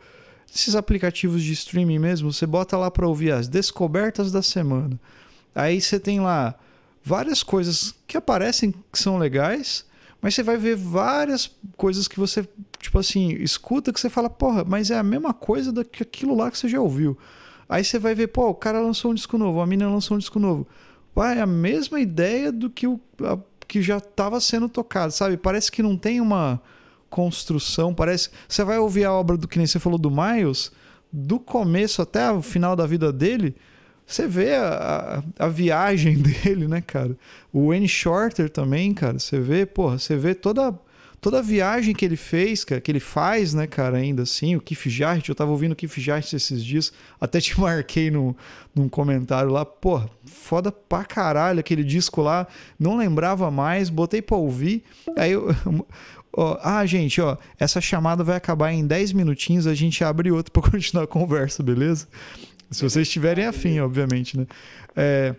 esses 0.53 0.75
aplicativos 0.75 1.41
de 1.41 1.51
streaming 1.53 1.97
mesmo, 1.97 2.31
você 2.31 2.45
bota 2.45 2.77
lá 2.77 2.91
para 2.91 3.07
ouvir 3.07 3.31
as 3.31 3.47
descobertas 3.47 4.31
da 4.31 4.43
semana. 4.43 4.99
Aí 5.55 5.81
você 5.81 5.99
tem 5.99 6.19
lá 6.19 6.53
várias 7.03 7.43
coisas 7.43 7.93
que 8.07 8.15
aparecem 8.17 8.73
que 8.91 8.97
são 8.99 9.17
legais, 9.17 9.85
mas 10.21 10.33
você 10.35 10.43
vai 10.43 10.55
ver 10.57 10.75
várias 10.75 11.51
coisas 11.75 12.07
que 12.07 12.17
você, 12.19 12.47
tipo 12.79 12.97
assim, 12.97 13.33
escuta 13.33 13.91
que 13.91 13.99
você 13.99 14.09
fala, 14.09 14.29
porra, 14.29 14.63
mas 14.63 14.89
é 14.89 14.97
a 14.97 15.03
mesma 15.03 15.33
coisa 15.33 15.71
daquilo 15.71 16.35
lá 16.35 16.49
que 16.49 16.57
você 16.57 16.69
já 16.69 16.79
ouviu. 16.79 17.17
Aí 17.67 17.83
você 17.83 17.99
vai 17.99 18.15
ver, 18.15 18.27
pô, 18.27 18.47
o 18.49 18.55
cara 18.55 18.79
lançou 18.79 19.11
um 19.11 19.13
disco 19.13 19.37
novo, 19.37 19.59
a 19.59 19.65
mina 19.67 19.89
lançou 19.89 20.15
um 20.15 20.19
disco 20.19 20.39
novo. 20.39 20.65
Vai, 21.13 21.37
é 21.37 21.41
a 21.41 21.45
mesma 21.45 21.99
ideia 21.99 22.51
do 22.51 22.69
que 22.69 22.87
o 22.87 22.99
a- 23.21 23.37
que 23.67 23.81
já 23.81 23.97
estava 23.97 24.39
sendo 24.39 24.69
tocado, 24.69 25.11
sabe? 25.11 25.35
Parece 25.37 25.71
que 25.71 25.81
não 25.83 25.97
tem 25.97 26.21
uma 26.21 26.61
construção, 27.09 27.93
parece. 27.93 28.29
Você 28.47 28.63
vai 28.63 28.77
ouvir 28.79 29.05
a 29.05 29.13
obra 29.13 29.37
do 29.37 29.47
que 29.47 29.57
nem 29.57 29.67
você 29.67 29.79
falou 29.79 29.97
do 29.99 30.09
Miles, 30.11 30.71
do 31.11 31.39
começo 31.39 32.01
até 32.01 32.31
o 32.31 32.41
final 32.41 32.75
da 32.75 32.85
vida 32.87 33.11
dele, 33.13 33.55
você 34.13 34.27
vê 34.27 34.55
a, 34.55 35.23
a, 35.39 35.45
a 35.45 35.47
viagem 35.47 36.17
dele, 36.21 36.67
né, 36.67 36.81
cara? 36.81 37.17
O 37.51 37.73
N 37.73 37.87
Shorter 37.87 38.49
também, 38.49 38.93
cara. 38.93 39.19
Você 39.19 39.39
vê, 39.39 39.65
porra, 39.65 39.97
você 39.97 40.15
vê 40.15 40.35
toda, 40.35 40.73
toda 41.19 41.39
a 41.39 41.41
viagem 41.41 41.95
que 41.95 42.05
ele 42.05 42.15
fez, 42.15 42.63
cara, 42.63 42.81
que 42.81 42.91
ele 42.91 42.99
faz, 42.99 43.53
né, 43.53 43.65
cara, 43.65 43.97
ainda 43.97 44.23
assim. 44.23 44.55
O 44.55 44.61
Keith 44.61 44.87
Jarrett, 44.87 45.29
eu 45.29 45.35
tava 45.35 45.51
ouvindo 45.51 45.71
o 45.71 45.75
Keith 45.75 45.97
Jarrett 45.97 46.35
esses 46.35 46.63
dias, 46.63 46.93
até 47.19 47.39
te 47.39 47.57
marquei 47.59 48.11
no, 48.11 48.35
num 48.75 48.87
comentário 48.87 49.51
lá, 49.51 49.65
porra, 49.65 50.09
foda 50.25 50.71
pra 50.71 51.03
caralho 51.05 51.59
aquele 51.59 51.83
disco 51.83 52.21
lá, 52.21 52.47
não 52.79 52.97
lembrava 52.97 53.49
mais, 53.49 53.89
botei 53.89 54.21
pra 54.21 54.37
ouvir, 54.37 54.83
aí 55.17 55.31
eu. 55.31 55.49
ah, 56.61 56.85
gente, 56.85 57.21
ó, 57.21 57.37
essa 57.59 57.79
chamada 57.79 58.23
vai 58.23 58.35
acabar 58.35 58.71
em 58.71 58.85
10 58.85 59.13
minutinhos, 59.13 59.67
a 59.67 59.73
gente 59.73 60.03
abre 60.03 60.31
outro 60.31 60.51
pra 60.51 60.61
continuar 60.69 61.03
a 61.03 61.07
conversa, 61.07 61.61
beleza? 61.61 62.07
Se 62.73 62.81
vocês 62.83 63.07
estiverem 63.07 63.45
afim, 63.45 63.79
obviamente, 63.79 64.37
né? 64.37 64.45
É, 64.95 65.35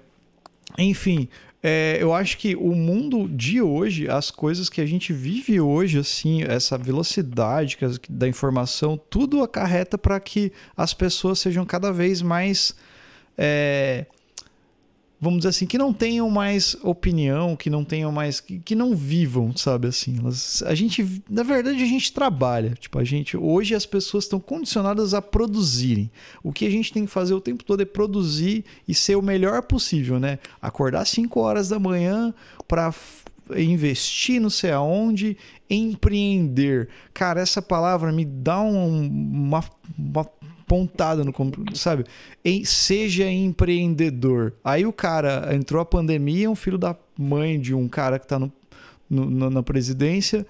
enfim, 0.78 1.28
é, 1.62 1.97
eu 1.99 2.12
acho 2.12 2.37
que 2.37 2.55
o 2.55 2.74
mundo 2.74 3.26
de 3.26 3.62
hoje, 3.62 4.07
as 4.07 4.30
coisas 4.30 4.68
que 4.68 4.80
a 4.80 4.87
gente 4.87 5.14
vive 5.14 5.61
hoje, 5.61 5.99
assim, 5.99 6.43
essa 6.43 6.76
velocidade 6.76 7.78
da 8.11 8.28
informação, 8.28 9.01
tudo 9.09 9.43
acarreta 9.43 9.97
para 9.97 10.20
que 10.20 10.53
as 10.76 10.93
pessoas 10.93 11.39
sejam 11.39 11.64
cada 11.64 11.91
vez 11.91 12.20
mais. 12.20 12.74
é, 13.39 14.05
vamos 15.24 15.38
dizer 15.40 15.48
assim, 15.48 15.66
que 15.66 15.76
não 15.78 15.92
tenham 15.92 16.30
mais 16.30 16.76
opinião, 16.82 17.56
que 17.56 17.68
não 17.68 17.82
tenham 17.84 18.12
mais. 18.12 18.38
que, 18.40 18.58
que 18.60 18.74
não 18.74 18.94
vivam, 18.94 19.56
sabe 19.56 19.88
assim. 19.88 20.18
Elas, 20.20 20.62
a 20.66 20.74
gente, 20.74 21.22
na 21.28 21.42
verdade, 21.42 21.82
a 21.82 21.86
gente 21.86 22.12
trabalha. 22.12 22.74
Tipo, 22.78 22.98
a 22.98 23.04
gente. 23.04 23.36
Hoje 23.36 23.74
as 23.74 23.86
pessoas 23.86 24.24
estão 24.24 24.38
condicionadas 24.38 25.14
a 25.14 25.20
produzirem. 25.22 26.10
O 26.42 26.52
que 26.52 26.66
a 26.66 26.70
gente 26.70 26.92
tem 26.92 27.04
que 27.06 27.10
fazer 27.10 27.34
o 27.34 27.40
tempo 27.40 27.64
todo 27.64 27.80
é 27.80 27.84
produzir 27.84 28.64
e 28.86 28.94
ser 28.94 29.16
o 29.16 29.22
melhor 29.22 29.62
possível, 29.62 30.20
né? 30.20 30.38
Acordar 30.62 31.00
às 31.00 31.08
5 31.08 31.40
horas 31.40 31.70
da 31.70 31.78
manhã 31.78 32.32
para 32.68 32.94
investir 33.56 34.40
não 34.40 34.48
sei 34.50 34.70
aonde, 34.70 35.36
empreender. 35.68 36.88
Cara, 37.12 37.40
essa 37.40 37.60
palavra 37.62 38.12
me 38.12 38.24
dá 38.24 38.60
um- 38.60 39.06
uma, 39.06 39.64
uma 39.98 40.26
pontada 40.74 41.22
no 41.22 41.32
com- 41.32 41.52
sabe? 41.72 42.04
Em- 42.44 42.64
seja 42.64 43.30
empreendedor. 43.30 44.54
Aí 44.64 44.84
o 44.84 44.92
cara 44.92 45.54
entrou 45.54 45.80
a 45.80 45.84
pandemia, 45.84 46.50
um 46.50 46.56
filho 46.56 46.76
da 46.76 46.96
mãe 47.16 47.60
de 47.60 47.72
um 47.72 47.86
cara 47.86 48.18
que 48.18 48.26
tá 48.26 48.38
no, 48.40 48.50
no- 49.08 49.50
na 49.50 49.62
presidência, 49.62 50.44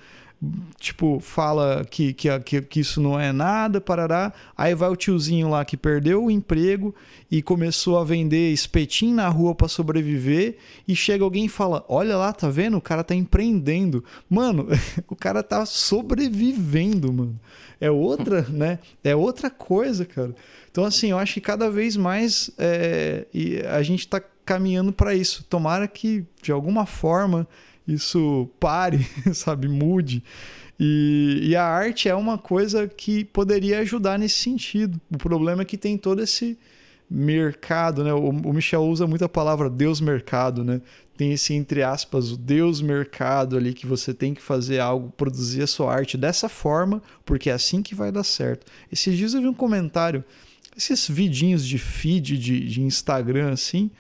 tipo, 0.79 1.19
fala 1.21 1.85
que, 1.91 2.13
que, 2.13 2.39
que, 2.41 2.63
que 2.63 2.81
isso 2.81 3.01
não 3.01 3.19
é 3.19 3.33
nada, 3.33 3.81
parará. 3.81 4.33
Aí 4.57 4.75
vai 4.75 4.89
o 4.89 4.97
tiozinho 4.97 5.49
lá 5.51 5.65
que 5.65 5.77
perdeu 5.77 6.25
o 6.25 6.31
emprego 6.31 6.95
e 7.31 7.43
começou 7.43 7.99
a 7.99 8.05
vender 8.05 8.53
espetinho 8.53 9.17
na 9.17 9.29
rua 9.29 9.55
para 9.55 9.69
sobreviver. 9.69 10.57
E 10.87 10.95
chega 10.95 11.25
alguém 11.25 11.47
e 11.47 11.49
fala: 11.49 11.85
Olha 11.89 12.17
lá, 12.17 12.33
tá 12.33 12.49
vendo? 12.49 12.77
O 12.77 12.81
cara 12.81 13.05
tá 13.05 13.15
empreendendo. 13.15 14.05
Mano, 14.29 14.69
o 15.09 15.17
cara 15.17 15.43
tá 15.43 15.67
sobrevivendo, 15.67 17.13
mano. 17.13 17.41
É 17.81 17.91
outra, 17.91 18.43
né? 18.51 18.79
É 19.03 19.15
outra 19.15 19.51
coisa, 19.51 20.05
cara. 20.05 20.35
Então, 20.71 20.85
assim, 20.85 21.11
eu 21.11 21.19
acho 21.19 21.35
que 21.35 21.41
cada 21.41 21.71
vez 21.71 21.97
mais 21.97 22.51
é, 22.59 23.27
e 23.33 23.61
a 23.61 23.83
gente 23.83 24.09
tá 24.09 24.21
caminhando 24.45 24.93
para 24.93 25.15
isso. 25.15 25.45
Tomara 25.45 25.87
que, 25.89 26.25
de 26.43 26.53
alguma 26.53 26.87
forma, 26.87 27.47
isso 27.87 28.49
pare, 28.59 29.07
sabe, 29.35 29.69
mude. 29.69 30.23
E, 30.79 31.41
e 31.43 31.57
a 31.57 31.65
arte 31.65 32.09
é 32.09 32.15
uma 32.15 32.37
coisa 32.37 32.89
que 32.89 33.25
poderia 33.25 33.79
ajudar 33.81 34.19
nesse 34.19 34.39
sentido. 34.39 35.01
O 35.13 35.19
problema 35.19 35.63
é 35.63 35.65
que 35.65 35.79
tem 35.79 35.97
todo 35.97 36.23
esse 36.23 36.59
mercado, 37.09 38.03
né? 38.03 38.13
O, 38.13 38.31
o 38.31 38.53
Michel 38.53 38.83
usa 38.83 39.07
muito 39.07 39.25
a 39.25 39.29
palavra 39.29 39.71
Deus 39.71 40.01
mercado, 40.01 40.65
né? 40.65 40.81
Tem 41.17 41.33
esse 41.33 41.55
entre 41.55 41.83
aspas 41.83 42.33
o 42.33 42.37
Deus 42.37 42.81
mercado 42.81 43.57
ali 43.57 43.73
que 43.73 43.87
você 43.87 44.13
tem 44.13 44.35
que 44.35 44.43
fazer 44.43 44.81
algo, 44.81 45.13
produzir 45.13 45.63
a 45.63 45.67
sua 45.67 45.95
arte 45.95 46.17
dessa 46.17 46.49
forma, 46.49 47.01
porque 47.25 47.51
é 47.51 47.53
assim 47.53 47.83
que 47.83 47.95
vai 47.95 48.11
dar 48.11 48.25
certo. 48.25 48.67
Esses 48.91 49.17
dias 49.17 49.33
eu 49.33 49.41
vi 49.41 49.47
um 49.47 49.55
comentário, 49.55 50.25
esses 50.77 51.09
vidinhos 51.09 51.65
de 51.65 51.79
feed 51.79 52.37
de, 52.37 52.61
de 52.67 52.83
Instagram 52.83 53.53
assim, 53.53 53.93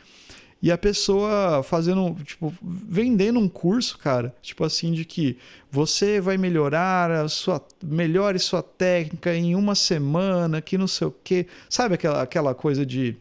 e 0.64 0.72
a 0.72 0.78
pessoa 0.78 1.62
fazendo, 1.62 2.16
tipo, 2.24 2.50
vendendo 2.62 3.38
um 3.38 3.50
curso, 3.50 3.98
cara, 3.98 4.34
tipo 4.40 4.64
assim, 4.64 4.92
de 4.92 5.04
que 5.04 5.36
você 5.70 6.22
vai 6.22 6.38
melhorar 6.38 7.10
a 7.10 7.28
sua. 7.28 7.62
melhore 7.82 8.38
sua 8.38 8.62
técnica 8.62 9.34
em 9.34 9.54
uma 9.54 9.74
semana, 9.74 10.62
que 10.62 10.78
não 10.78 10.86
sei 10.86 11.08
o 11.08 11.14
quê. 11.22 11.46
Sabe 11.68 11.96
aquela, 11.96 12.22
aquela 12.22 12.54
coisa 12.54 12.86
de, 12.86 13.14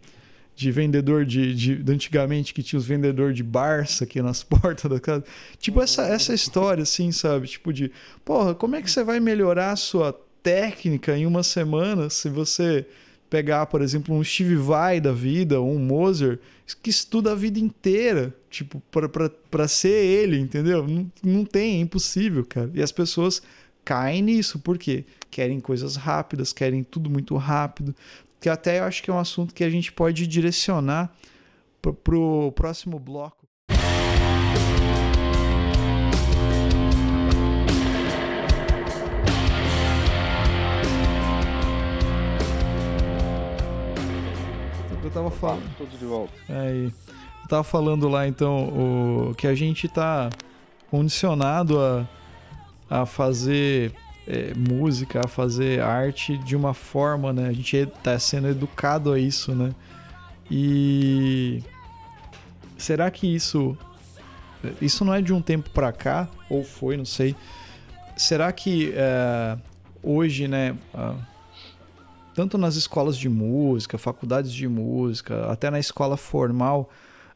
de 0.56 0.72
vendedor 0.72 1.26
de, 1.26 1.54
de, 1.54 1.84
de 1.84 1.92
antigamente 1.92 2.54
que 2.54 2.64
tinha 2.64 2.80
os 2.80 2.86
vendedores 2.86 3.36
de 3.36 3.44
Barça 3.44 4.06
aqui 4.06 4.22
nas 4.22 4.42
portas 4.48 4.90
da 4.90 5.02
casa? 5.02 5.26
Tipo, 5.60 5.82
essa, 5.82 6.04
essa 6.04 6.34
história, 6.34 6.84
assim, 6.84 7.12
sabe? 7.12 7.46
Tipo, 7.50 7.74
de, 7.74 7.92
porra, 8.24 8.56
como 8.56 8.78
é 8.78 8.82
que 8.82 8.90
você 8.90 9.04
vai 9.04 9.20
melhorar 9.20 9.72
a 9.74 9.76
sua 9.76 10.18
técnica 10.42 11.18
em 11.18 11.26
uma 11.26 11.44
semana 11.44 12.10
se 12.10 12.30
você 12.30 12.86
pegar, 13.34 13.66
por 13.66 13.82
exemplo, 13.82 14.16
um 14.16 14.24
Steve 14.24 14.56
Vai 14.56 15.02
da 15.02 15.12
vida, 15.12 15.60
um 15.60 15.80
Moser, 15.80 16.40
que 16.82 16.90
estuda 16.90 17.32
a 17.32 17.36
vida 17.36 17.60
inteira, 17.60 18.34
tipo, 18.50 18.82
para 19.50 19.68
ser 19.68 19.90
ele, 19.90 20.40
entendeu? 20.40 20.88
Não, 20.88 21.12
não 21.24 21.46
tem, 21.46 21.78
é 21.78 21.80
impossível, 21.80 22.46
cara. 22.46 22.72
E 22.74 22.82
as 22.82 22.92
pessoas 22.92 23.42
caem 23.84 24.22
nisso, 24.22 24.60
por 24.60 24.78
quê? 24.78 25.06
Querem 25.30 25.60
coisas 25.60 25.96
rápidas, 25.96 26.54
querem 26.54 26.84
tudo 26.84 27.10
muito 27.10 27.36
rápido, 27.36 27.96
que 28.40 28.50
até 28.50 28.80
eu 28.80 28.86
acho 28.86 29.04
que 29.04 29.10
é 29.10 29.14
um 29.14 29.20
assunto 29.20 29.54
que 29.54 29.64
a 29.64 29.70
gente 29.70 29.92
pode 29.92 30.26
direcionar 30.28 31.14
pro, 31.82 31.94
pro 31.94 32.52
próximo 32.54 32.98
bloco. 33.00 33.43
Tava 45.14 45.32
falando. 45.32 46.00
De 46.00 46.06
volta. 46.06 46.34
Aí. 46.50 46.92
Eu 47.44 47.50
tava 47.50 47.64
falando 47.64 48.08
lá 48.08 48.28
então 48.28 48.70
o, 48.70 49.36
que 49.36 49.48
a 49.48 49.54
gente 49.54 49.88
tá 49.88 50.30
condicionado 50.90 51.80
a, 51.80 52.08
a 52.90 53.06
fazer 53.06 53.94
é, 54.28 54.54
música, 54.56 55.22
a 55.24 55.28
fazer 55.28 55.82
arte 55.82 56.38
de 56.38 56.56
uma 56.56 56.74
forma, 56.74 57.34
né? 57.34 57.50
A 57.50 57.54
gente 57.54 57.86
tá 58.02 58.18
sendo 58.18 58.48
educado 58.48 59.12
a 59.12 59.20
isso, 59.20 59.54
né? 59.54 59.72
E 60.50 61.64
será 62.78 63.10
que 63.12 63.28
isso 63.28 63.78
isso 64.82 65.04
não 65.04 65.14
é 65.14 65.22
de 65.22 65.34
um 65.34 65.42
tempo 65.42 65.70
para 65.72 65.92
cá 65.92 66.30
ou 66.50 66.64
foi, 66.64 66.96
não 66.96 67.06
sei? 67.06 67.36
Será 68.16 68.52
que 68.52 68.94
é, 68.96 69.58
hoje, 70.02 70.48
né, 70.48 70.76
tanto 72.34 72.58
nas 72.58 72.76
escolas 72.76 73.18
de 73.18 73.30
música, 73.30 73.98
faculdades 73.98 74.52
de 74.52 74.68
música, 74.68 75.52
até 75.52 75.70
na 75.70 75.80
escola 75.80 76.18
formal, 76.18 76.90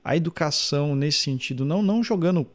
a 0.04 0.16
educação 0.16 0.96
nesse 0.96 1.20
sentido, 1.20 1.66
não, 1.66 1.82
não 1.82 2.04
jogando 2.04 2.48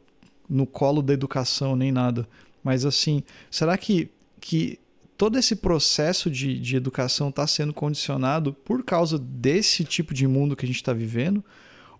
no 0.49 0.65
colo 0.65 1.01
da 1.01 1.13
educação 1.13 1.75
nem 1.75 1.91
nada, 1.91 2.27
mas 2.63 2.85
assim, 2.85 3.23
será 3.49 3.77
que, 3.77 4.09
que 4.39 4.79
todo 5.17 5.37
esse 5.37 5.55
processo 5.55 6.29
de, 6.29 6.59
de 6.59 6.75
educação 6.75 7.29
está 7.29 7.45
sendo 7.45 7.73
condicionado 7.73 8.53
por 8.53 8.83
causa 8.83 9.17
desse 9.17 9.83
tipo 9.83 10.13
de 10.13 10.27
mundo 10.27 10.55
que 10.55 10.65
a 10.65 10.67
gente 10.67 10.77
está 10.77 10.93
vivendo? 10.93 11.43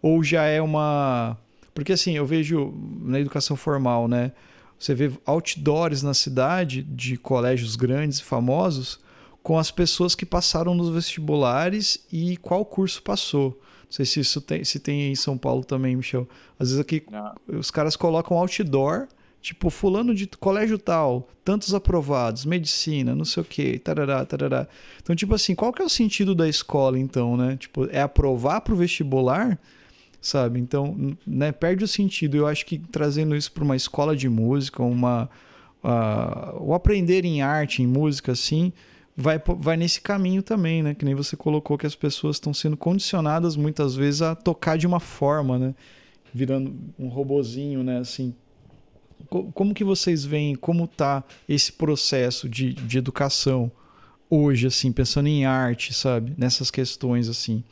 Ou 0.02 0.24
já 0.24 0.44
é 0.44 0.62
uma. 0.62 1.38
Porque 1.74 1.94
assim, 1.94 2.16
eu 2.18 2.26
vejo 2.26 2.74
na 3.02 3.20
educação 3.20 3.56
formal, 3.56 4.08
né? 4.08 4.32
Você 4.78 4.94
vê 4.94 5.12
outdoors 5.26 6.04
na 6.04 6.14
cidade 6.14 6.84
de 6.84 7.16
colégios 7.16 7.76
grandes 7.76 8.20
e 8.20 8.24
famosos 8.24 9.00
com 9.44 9.60
as 9.60 9.70
pessoas 9.70 10.16
que 10.16 10.26
passaram 10.26 10.74
nos 10.74 10.90
vestibulares 10.90 12.00
e 12.12 12.38
qual 12.38 12.66
curso 12.66 13.04
passou. 13.04 13.60
Não 13.84 13.92
sei 13.92 14.06
se 14.06 14.20
isso 14.22 14.42
tem, 14.42 14.64
se 14.64 14.80
tem 14.80 15.12
em 15.12 15.16
São 15.16 15.38
Paulo 15.38 15.64
também, 15.64 15.96
Michel. 15.96 16.28
Às 16.58 16.70
vezes 16.70 16.80
aqui 16.80 17.04
Não. 17.12 17.60
os 17.60 17.70
caras 17.70 17.96
colocam 17.96 18.38
outdoor 18.38 19.08
Tipo, 19.44 19.70
fulano 19.70 20.16
de 20.16 20.26
colégio 20.26 20.80
tal, 20.80 21.28
tantos 21.44 21.74
aprovados, 21.74 22.46
medicina, 22.46 23.14
não 23.14 23.26
sei 23.26 23.44
o 23.44 23.46
quê, 23.46 23.78
tarará, 23.78 24.26
tarará. 24.26 24.70
Então, 25.02 25.14
tipo 25.14 25.36
assim, 25.36 25.54
qual 25.54 25.74
que 25.74 25.82
é 25.82 25.86
o 25.86 25.90
sentido 25.90 26.34
da 26.34 26.48
escola, 26.48 26.98
então, 26.98 27.36
né? 27.36 27.58
Tipo, 27.58 27.86
é 27.92 28.02
aprovar 28.02 28.62
para 28.62 28.74
o 28.74 28.78
vestibular, 28.78 29.60
sabe? 30.22 30.62
Então, 30.62 31.18
né, 31.28 31.52
perde 31.52 31.84
o 31.84 31.88
sentido. 31.90 32.38
Eu 32.38 32.48
acho 32.48 32.66
que 32.66 32.80
trazendo 32.80 33.36
isso 33.36 33.52
para 33.52 33.66
uma 33.66 33.76
escola 33.76 34.16
de 34.16 34.30
música, 34.30 34.82
uma... 34.82 35.30
Uh, 35.84 36.64
o 36.64 36.74
aprender 36.74 37.26
em 37.26 37.42
arte, 37.42 37.84
em 37.84 37.88
música, 37.88 38.32
assim, 38.32 38.72
vai, 39.16 39.42
vai 39.58 39.78
nesse 39.78 40.02
caminho 40.02 40.42
também, 40.42 40.82
né? 40.84 40.94
Que 40.94 41.06
nem 41.06 41.16
você 41.16 41.36
colocou 41.36 41.78
que 41.78 41.86
as 41.86 41.96
pessoas 41.96 42.38
estão 42.38 42.54
sendo 42.54 42.78
condicionadas 42.78 43.56
muitas 43.56 43.96
vezes 43.96 44.22
a 44.22 44.36
tocar 44.36 44.78
de 44.78 44.88
uma 44.88 45.00
forma, 45.00 45.58
né? 45.58 45.76
Virando 46.34 46.76
um 46.98 47.08
robozinho, 47.08 47.84
né? 47.84 48.00
Assim, 48.00 48.34
como 49.54 49.74
que 49.74 49.84
vocês 49.84 50.26
veem 50.26 50.56
como 50.56 50.88
tá 50.88 51.24
esse 51.48 51.72
processo 51.72 52.50
de, 52.50 52.74
de 52.74 52.98
educação 52.98 53.72
hoje, 54.30 54.68
assim, 54.68 54.92
pensando 54.92 55.28
em 55.28 55.46
arte, 55.46 55.94
sabe? 55.94 56.34
Nessas 56.38 56.72
questões, 56.72 57.30
assim. 57.30 57.64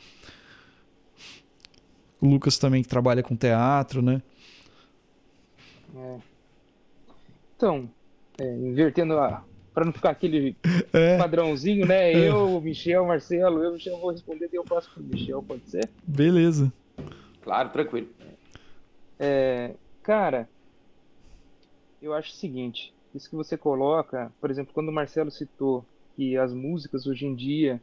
O 2.20 2.28
Lucas 2.28 2.60
também 2.60 2.84
que 2.84 2.90
trabalha 2.90 3.24
com 3.24 3.36
teatro, 3.36 4.02
né? 4.02 4.22
É. 5.96 6.18
Então, 7.56 7.90
é, 8.40 8.56
invertendo 8.56 9.18
a. 9.18 9.44
Para 9.74 9.86
não 9.86 9.94
ficar 9.94 10.10
aquele 10.10 10.56
é. 10.92 11.18
padrãozinho, 11.18 11.86
né? 11.86 12.12
É. 12.12 12.30
Eu, 12.30 12.60
Michel, 12.60 13.06
Marcelo, 13.06 13.64
eu, 13.64 13.74
Michel, 13.74 13.98
vou 14.00 14.12
responder 14.12 14.50
e 14.52 14.56
eu 14.56 14.64
passo 14.64 14.92
para 14.92 15.02
o 15.02 15.06
Michel, 15.06 15.42
pode 15.42 15.64
ser? 15.70 15.90
Beleza. 16.06 16.72
Claro, 17.42 17.70
tranquilo. 17.70 18.08
É, 19.20 19.76
cara, 20.04 20.50
eu 22.02 22.14
acho 22.14 22.32
o 22.32 22.36
seguinte, 22.36 22.94
isso 23.14 23.30
que 23.30 23.36
você 23.36 23.56
coloca, 23.56 24.32
por 24.42 24.50
exemplo, 24.50 24.74
quando 24.74 24.90
o 24.90 24.94
Marcelo 24.94 25.32
citou 25.32 25.86
que 26.16 26.36
as 26.38 26.54
músicas 26.54 27.06
hoje 27.06 27.26
em 27.26 27.36
dia 27.36 27.82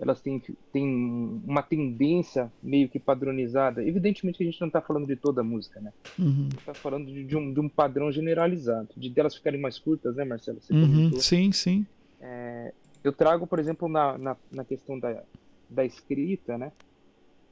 elas 0.00 0.20
têm, 0.20 0.42
têm 0.72 1.42
uma 1.46 1.62
tendência 1.62 2.50
meio 2.62 2.88
que 2.88 2.98
padronizada. 2.98 3.84
Evidentemente 3.84 4.38
que 4.38 4.44
a 4.44 4.46
gente 4.46 4.60
não 4.60 4.68
está 4.68 4.80
falando 4.80 5.06
de 5.06 5.14
toda 5.14 5.42
a 5.42 5.44
música, 5.44 5.78
né? 5.78 5.92
Uhum. 6.18 6.48
está 6.58 6.72
falando 6.72 7.06
de, 7.06 7.22
de, 7.22 7.36
um, 7.36 7.52
de 7.52 7.60
um 7.60 7.68
padrão 7.68 8.10
generalizado, 8.10 8.88
de 8.96 9.10
delas 9.10 9.34
ficarem 9.34 9.60
mais 9.60 9.78
curtas, 9.78 10.16
né, 10.16 10.24
Marcelo? 10.24 10.58
Uhum. 10.70 11.12
Sim, 11.20 11.52
sim. 11.52 11.86
É, 12.18 12.72
eu 13.04 13.12
trago, 13.12 13.46
por 13.46 13.58
exemplo, 13.58 13.88
na, 13.88 14.16
na, 14.16 14.36
na 14.50 14.64
questão 14.64 14.98
da, 14.98 15.22
da 15.68 15.84
escrita, 15.84 16.56
né? 16.56 16.72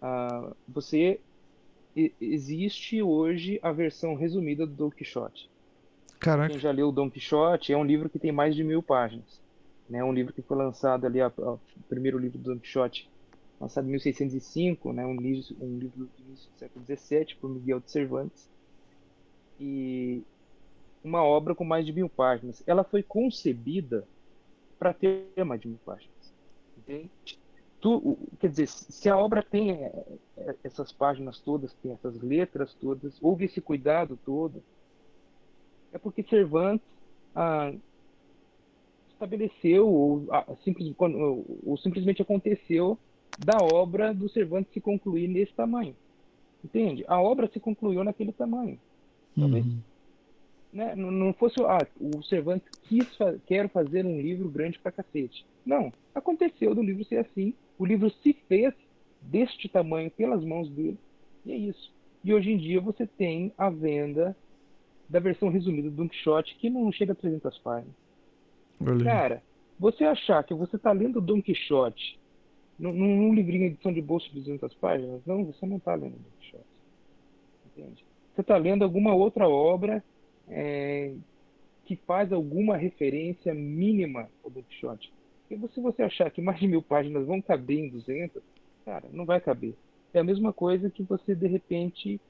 Uh, 0.00 0.56
você 0.66 1.20
existe 2.20 3.02
hoje 3.02 3.58
a 3.62 3.72
versão 3.72 4.14
resumida 4.14 4.66
do 4.66 4.72
Don 4.72 4.90
Quixote. 4.90 5.50
Caraca. 6.18 6.50
Quem 6.50 6.58
já 6.58 6.70
leu 6.70 6.90
Don 6.92 7.10
Quixote, 7.10 7.72
é 7.72 7.76
um 7.76 7.84
livro 7.84 8.08
que 8.08 8.18
tem 8.18 8.32
mais 8.32 8.54
de 8.54 8.64
mil 8.64 8.82
páginas. 8.82 9.40
Né? 9.88 10.04
Um 10.04 10.12
livro 10.12 10.32
que 10.32 10.42
foi 10.42 10.56
lançado 10.56 11.06
ali, 11.06 11.20
o 11.22 11.58
primeiro 11.88 12.18
livro 12.18 12.38
do 12.38 12.54
Don 12.54 12.60
Quixote, 12.60 13.08
lançado 13.60 13.86
em 13.86 13.90
1605, 13.90 14.92
né? 14.92 15.06
um, 15.06 15.16
livro, 15.16 15.56
um 15.60 15.78
livro 15.78 16.04
do 16.04 16.22
início 16.26 16.50
do 16.50 16.58
século 16.58 16.84
XVII, 16.84 17.36
por 17.40 17.50
Miguel 17.50 17.80
de 17.80 17.90
Cervantes. 17.90 18.48
E 19.58 20.22
uma 21.02 21.24
obra 21.24 21.54
com 21.54 21.64
mais 21.64 21.86
de 21.86 21.92
mil 21.92 22.08
páginas. 22.08 22.62
Ela 22.66 22.84
foi 22.84 23.02
concebida 23.02 24.06
para 24.78 24.92
ter 24.92 25.26
mais 25.44 25.60
de 25.60 25.68
mil 25.68 25.78
páginas. 25.84 26.32
Entende? 26.76 27.10
Tu, 27.80 28.18
quer 28.40 28.50
dizer, 28.50 28.66
se 28.66 29.08
a 29.08 29.16
obra 29.16 29.42
tem 29.42 29.70
é, 29.70 30.04
é, 30.36 30.54
essas 30.64 30.90
páginas 30.90 31.38
todas, 31.38 31.72
tem 31.74 31.92
essas 31.92 32.20
letras 32.20 32.74
todas, 32.74 33.16
houve 33.22 33.44
esse 33.44 33.60
cuidado 33.60 34.18
todo, 34.24 34.62
é 35.92 35.98
porque 35.98 36.24
Cervantes 36.24 36.86
ah, 37.34 37.72
estabeleceu 39.18 39.86
ou, 39.88 40.26
ah, 40.30 40.46
simples, 40.64 40.94
ou, 40.96 41.60
ou, 41.66 41.76
simplesmente 41.76 42.22
aconteceu 42.22 42.96
da 43.38 43.58
obra 43.60 44.14
do 44.14 44.28
Cervantes 44.28 44.72
se 44.72 44.80
concluir 44.80 45.28
nesse 45.28 45.52
tamanho. 45.52 45.94
Entende? 46.64 47.04
A 47.06 47.20
obra 47.20 47.48
se 47.48 47.60
concluiu 47.60 48.02
naquele 48.02 48.32
tamanho. 48.32 48.78
Talvez. 49.36 49.66
Uhum. 49.66 49.78
Né? 50.72 50.94
Não, 50.96 51.10
não 51.10 51.32
fosse 51.32 51.60
ah, 51.62 51.86
o 52.00 52.22
Cervantes 52.22 52.68
quis 52.84 53.06
quer 53.46 53.68
fazer 53.68 54.04
um 54.04 54.20
livro 54.20 54.48
grande 54.48 54.78
pra 54.78 54.92
cacete. 54.92 55.44
Não. 55.64 55.92
Aconteceu 56.14 56.74
do 56.74 56.82
livro 56.82 57.04
ser 57.04 57.18
assim. 57.18 57.54
O 57.78 57.84
livro 57.84 58.10
se 58.22 58.32
fez 58.48 58.74
deste 59.22 59.68
tamanho 59.68 60.10
pelas 60.10 60.44
mãos 60.44 60.68
dele. 60.70 60.98
E 61.44 61.52
é 61.52 61.56
isso. 61.56 61.92
E 62.24 62.34
hoje 62.34 62.50
em 62.50 62.56
dia 62.56 62.80
você 62.80 63.06
tem 63.06 63.52
a 63.56 63.70
venda 63.70 64.36
da 65.08 65.20
versão 65.20 65.48
resumida 65.48 65.88
do 65.88 65.96
Don 65.96 66.08
Quixote, 66.08 66.56
que 66.56 66.68
não 66.68 66.90
chega 66.92 67.12
a 67.12 67.16
300 67.16 67.58
páginas. 67.58 68.07
Valeu. 68.80 69.04
Cara, 69.04 69.42
você 69.78 70.04
achar 70.04 70.42
que 70.44 70.54
você 70.54 70.76
está 70.76 70.92
lendo 70.92 71.20
Don 71.20 71.42
Quixote 71.42 72.18
num, 72.78 72.92
num 72.92 73.34
livrinho 73.34 73.66
edição 73.66 73.92
de 73.92 74.00
bolso 74.00 74.28
de 74.28 74.40
200 74.40 74.74
páginas, 74.74 75.20
não, 75.26 75.44
você 75.44 75.66
não 75.66 75.78
está 75.78 75.94
lendo 75.94 76.12
Don 76.12 76.30
Quixote. 76.40 76.64
Entende? 77.66 78.04
Você 78.34 78.40
está 78.40 78.56
lendo 78.56 78.84
alguma 78.84 79.14
outra 79.14 79.48
obra 79.48 80.02
é, 80.48 81.12
que 81.84 81.96
faz 81.96 82.32
alguma 82.32 82.76
referência 82.76 83.52
mínima 83.52 84.28
ao 84.44 84.50
Don 84.50 84.62
Quixote. 84.62 85.12
E 85.50 85.56
se 85.68 85.80
você 85.80 86.02
achar 86.02 86.30
que 86.30 86.42
mais 86.42 86.60
de 86.60 86.68
mil 86.68 86.82
páginas 86.82 87.26
vão 87.26 87.40
caber 87.40 87.78
em 87.78 87.88
200, 87.88 88.42
cara, 88.84 89.08
não 89.12 89.24
vai 89.24 89.40
caber. 89.40 89.74
É 90.12 90.20
a 90.20 90.24
mesma 90.24 90.52
coisa 90.52 90.90
que 90.90 91.02
você, 91.02 91.34
de 91.34 91.46
repente, 91.46 92.20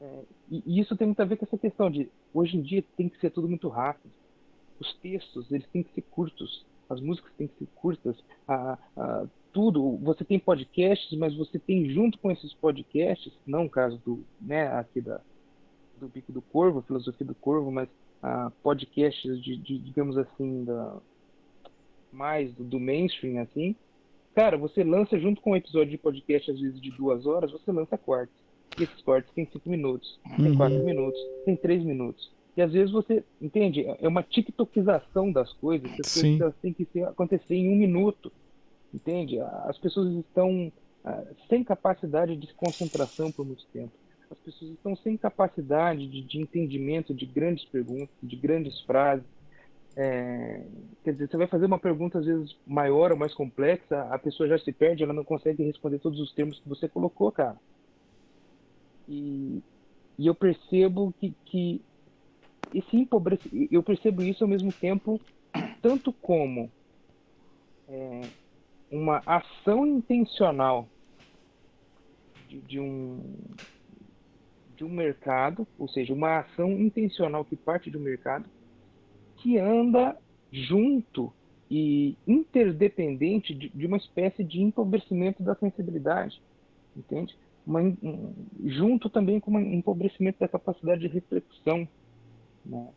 é, 0.00 0.22
e, 0.50 0.80
isso 0.80 0.96
tem 0.96 1.06
muito 1.06 1.20
a 1.20 1.24
ver 1.24 1.36
com 1.36 1.44
essa 1.44 1.58
questão 1.58 1.90
de 1.90 2.08
hoje 2.34 2.56
em 2.56 2.62
dia 2.62 2.84
tem 2.96 3.08
que 3.08 3.18
ser 3.20 3.30
tudo 3.30 3.48
muito 3.48 3.68
rápido. 3.68 4.12
Os 4.80 4.92
textos 4.94 5.50
eles 5.50 5.66
têm 5.68 5.82
que 5.82 5.92
ser 5.94 6.02
curtos, 6.02 6.64
as 6.88 7.00
músicas 7.00 7.32
têm 7.36 7.46
que 7.46 7.58
ser 7.58 7.68
curtas, 7.74 8.16
a, 8.46 8.78
a, 8.96 9.26
tudo. 9.52 9.96
Você 9.98 10.24
tem 10.24 10.38
podcasts, 10.38 11.16
mas 11.18 11.34
você 11.34 11.58
tem 11.58 11.88
junto 11.90 12.18
com 12.18 12.30
esses 12.30 12.52
podcasts, 12.54 13.32
não 13.46 13.66
o 13.66 13.70
caso 13.70 14.00
do 14.04 14.24
né 14.40 14.68
aqui 14.68 15.00
da 15.00 15.20
do 15.98 16.08
bico 16.08 16.30
do 16.30 16.42
corvo, 16.42 16.82
filosofia 16.82 17.26
do 17.26 17.34
corvo, 17.34 17.72
mas 17.72 17.88
a, 18.22 18.50
podcasts 18.62 19.42
de, 19.42 19.56
de, 19.56 19.78
digamos 19.78 20.16
assim 20.18 20.64
da 20.64 20.98
mais 22.12 22.52
do, 22.52 22.64
do 22.64 22.78
mainstream 22.78 23.40
assim. 23.42 23.74
Cara, 24.34 24.58
você 24.58 24.84
lança 24.84 25.18
junto 25.18 25.40
com 25.40 25.52
um 25.52 25.56
episódio 25.56 25.90
de 25.90 25.98
podcast 25.98 26.50
às 26.50 26.60
vezes 26.60 26.80
de 26.80 26.90
duas 26.90 27.24
horas, 27.24 27.50
você 27.50 27.72
lança 27.72 27.96
quartos 27.96 28.46
e 28.78 28.82
esses 28.82 29.00
cortes 29.02 29.32
têm 29.32 29.46
5 29.46 29.68
minutos, 29.68 30.18
tem 30.36 30.54
4 30.54 30.76
uhum. 30.76 30.84
minutos, 30.84 31.20
tem 31.44 31.56
3 31.56 31.82
minutos. 31.82 32.30
E 32.56 32.62
às 32.62 32.72
vezes 32.72 32.90
você, 32.90 33.22
entende? 33.40 33.84
É 34.00 34.08
uma 34.08 34.22
tiktokização 34.22 35.30
das 35.30 35.52
coisas, 35.54 35.90
as 36.00 36.06
Sim. 36.06 36.38
coisas 36.38 36.56
têm 36.62 36.72
que 36.72 36.86
ser, 36.86 37.04
acontecer 37.04 37.54
em 37.54 37.68
um 37.68 37.76
minuto, 37.76 38.32
entende? 38.94 39.38
As 39.40 39.76
pessoas 39.76 40.10
estão 40.14 40.72
uh, 41.04 41.36
sem 41.48 41.62
capacidade 41.62 42.34
de 42.34 42.54
concentração 42.54 43.30
por 43.30 43.44
muito 43.44 43.66
tempo. 43.66 43.92
As 44.30 44.38
pessoas 44.38 44.70
estão 44.70 44.96
sem 44.96 45.18
capacidade 45.18 46.06
de, 46.06 46.22
de 46.22 46.40
entendimento 46.40 47.14
de 47.14 47.26
grandes 47.26 47.64
perguntas, 47.66 48.14
de 48.22 48.36
grandes 48.36 48.80
frases. 48.80 49.26
É, 49.94 50.62
quer 51.04 51.12
dizer, 51.12 51.28
você 51.28 51.36
vai 51.36 51.46
fazer 51.46 51.66
uma 51.66 51.78
pergunta 51.78 52.18
às 52.18 52.24
vezes 52.24 52.56
maior 52.66 53.12
ou 53.12 53.18
mais 53.18 53.34
complexa, 53.34 54.02
a 54.10 54.18
pessoa 54.18 54.48
já 54.48 54.58
se 54.58 54.72
perde, 54.72 55.02
ela 55.02 55.12
não 55.12 55.24
consegue 55.24 55.62
responder 55.62 55.98
todos 55.98 56.20
os 56.20 56.32
termos 56.34 56.58
que 56.58 56.68
você 56.68 56.88
colocou, 56.88 57.30
cara. 57.30 57.56
E, 59.08 59.62
e 60.18 60.26
eu 60.26 60.34
percebo 60.34 61.14
que, 61.18 61.34
que 61.44 61.80
esse 62.78 62.96
empobrecimento, 62.96 63.72
eu 63.72 63.82
percebo 63.82 64.22
isso 64.22 64.44
ao 64.44 64.48
mesmo 64.48 64.72
tempo, 64.72 65.20
tanto 65.80 66.12
como 66.12 66.70
é, 67.88 68.22
uma 68.90 69.22
ação 69.26 69.86
intencional 69.86 70.88
de, 72.48 72.60
de, 72.60 72.80
um 72.80 73.36
de 74.76 74.84
um 74.84 74.88
mercado, 74.88 75.66
ou 75.78 75.88
seja, 75.88 76.12
uma 76.12 76.40
ação 76.40 76.72
intencional 76.72 77.44
que 77.44 77.56
parte 77.56 77.90
do 77.90 77.98
mercado, 77.98 78.44
que 79.36 79.58
anda 79.58 80.16
junto 80.52 81.32
e 81.70 82.16
interdependente 82.26 83.54
de, 83.54 83.68
de 83.68 83.86
uma 83.86 83.96
espécie 83.96 84.44
de 84.44 84.60
empobrecimento 84.60 85.42
da 85.42 85.54
sensibilidade, 85.54 86.40
entende? 86.96 87.36
Uma, 87.66 87.80
um, 87.80 88.32
junto 88.64 89.10
também 89.10 89.40
com 89.40 89.50
um 89.50 89.74
empobrecimento 89.74 90.38
da 90.38 90.46
capacidade 90.46 91.00
de 91.00 91.08
reflexão. 91.08 91.88
Né? 92.68 92.88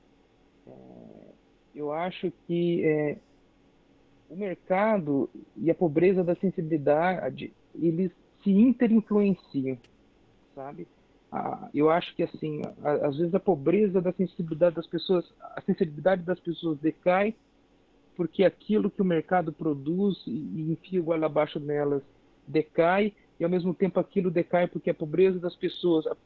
É, 0.68 0.72
eu 1.76 1.92
acho 1.92 2.32
que 2.48 2.84
é, 2.84 3.18
o 4.30 4.36
mercado 4.36 5.30
e 5.56 5.70
a 5.72 5.76
pobreza 5.76 6.24
da 6.24 6.36
sensibilidade 6.36 7.54
eles 7.76 8.12
se 8.44 8.52
interinfluenciam, 8.52 9.78
sabe? 10.56 10.88
Ah, 11.32 11.70
eu 11.74 11.90
acho 11.90 12.16
que 12.16 12.24
assim, 12.24 12.62
às 12.84 13.18
vezes 13.18 13.34
a 13.36 13.40
pobreza 13.40 14.02
da 14.02 14.12
sensibilidade 14.14 14.76
das 14.76 14.88
pessoas, 14.88 15.32
a 15.40 15.62
sensibilidade 15.62 16.24
das 16.24 16.40
pessoas 16.40 16.80
decai 16.80 17.36
porque 18.16 18.44
aquilo 18.44 18.90
que 18.90 19.02
o 19.02 19.06
mercado 19.06 19.54
produz 19.54 20.22
e 20.28 20.72
enfia 20.72 21.02
o 21.02 21.14
abaixo 21.14 21.60
nelas 21.60 22.04
decai 22.48 23.14
e 23.40 23.44
ao 23.44 23.50
mesmo 23.50 23.74
tempo 23.74 24.00
aquilo 24.00 24.30
decai 24.30 24.68
porque 24.68 24.90
a 24.90 24.94
pobreza 24.94 25.40
das 25.40 25.56
pessoas, 25.56 26.06
a 26.08 26.18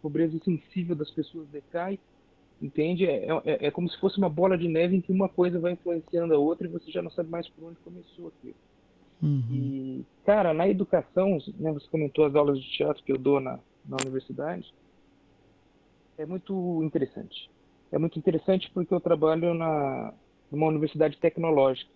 pobreza 0.00 0.38
sensível 0.44 0.96
das 0.96 1.10
pessoas 1.10 1.46
decai, 1.48 1.98
entende? 2.62 3.06
É, 3.06 3.26
é, 3.44 3.66
é 3.66 3.70
como 3.70 3.88
se 3.88 3.98
fosse 3.98 4.16
uma 4.18 4.28
bola 4.28 4.56
de 4.56 4.68
neve 4.68 4.96
em 4.96 5.00
que 5.00 5.12
uma 5.12 5.28
coisa 5.28 5.58
vai 5.58 5.72
influenciando 5.72 6.32
a 6.34 6.38
outra 6.38 6.66
e 6.66 6.70
você 6.70 6.90
já 6.90 7.02
não 7.02 7.10
sabe 7.10 7.28
mais 7.28 7.48
por 7.48 7.64
onde 7.64 7.76
começou 7.80 8.28
aquilo. 8.28 8.54
Uhum. 9.20 9.42
E, 9.50 10.04
cara, 10.24 10.54
na 10.54 10.68
educação, 10.68 11.38
né, 11.58 11.72
você 11.72 11.86
comentou 11.88 12.24
as 12.24 12.34
aulas 12.34 12.60
de 12.60 12.70
teatro 12.70 13.02
que 13.02 13.12
eu 13.12 13.18
dou 13.18 13.40
na, 13.40 13.58
na 13.86 13.96
universidade, 14.00 14.72
é 16.16 16.24
muito 16.24 16.82
interessante. 16.82 17.50
É 17.90 17.98
muito 17.98 18.18
interessante 18.18 18.70
porque 18.72 18.94
eu 18.94 19.00
trabalho 19.00 19.54
na, 19.54 20.14
numa 20.50 20.66
universidade 20.66 21.16
tecnológica. 21.18 21.90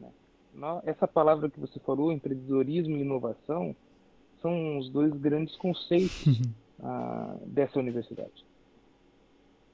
Né? 0.00 0.82
Essa 0.84 1.06
palavra 1.06 1.48
que 1.48 1.60
você 1.60 1.78
falou, 1.80 2.12
empreendedorismo 2.12 2.96
e 2.96 3.00
inovação, 3.00 3.74
são 4.40 4.78
os 4.78 4.88
dois 4.90 5.12
grandes 5.14 5.56
conceitos 5.56 6.26
uhum. 6.26 6.52
ah, 6.82 7.36
dessa 7.46 7.78
universidade. 7.78 8.44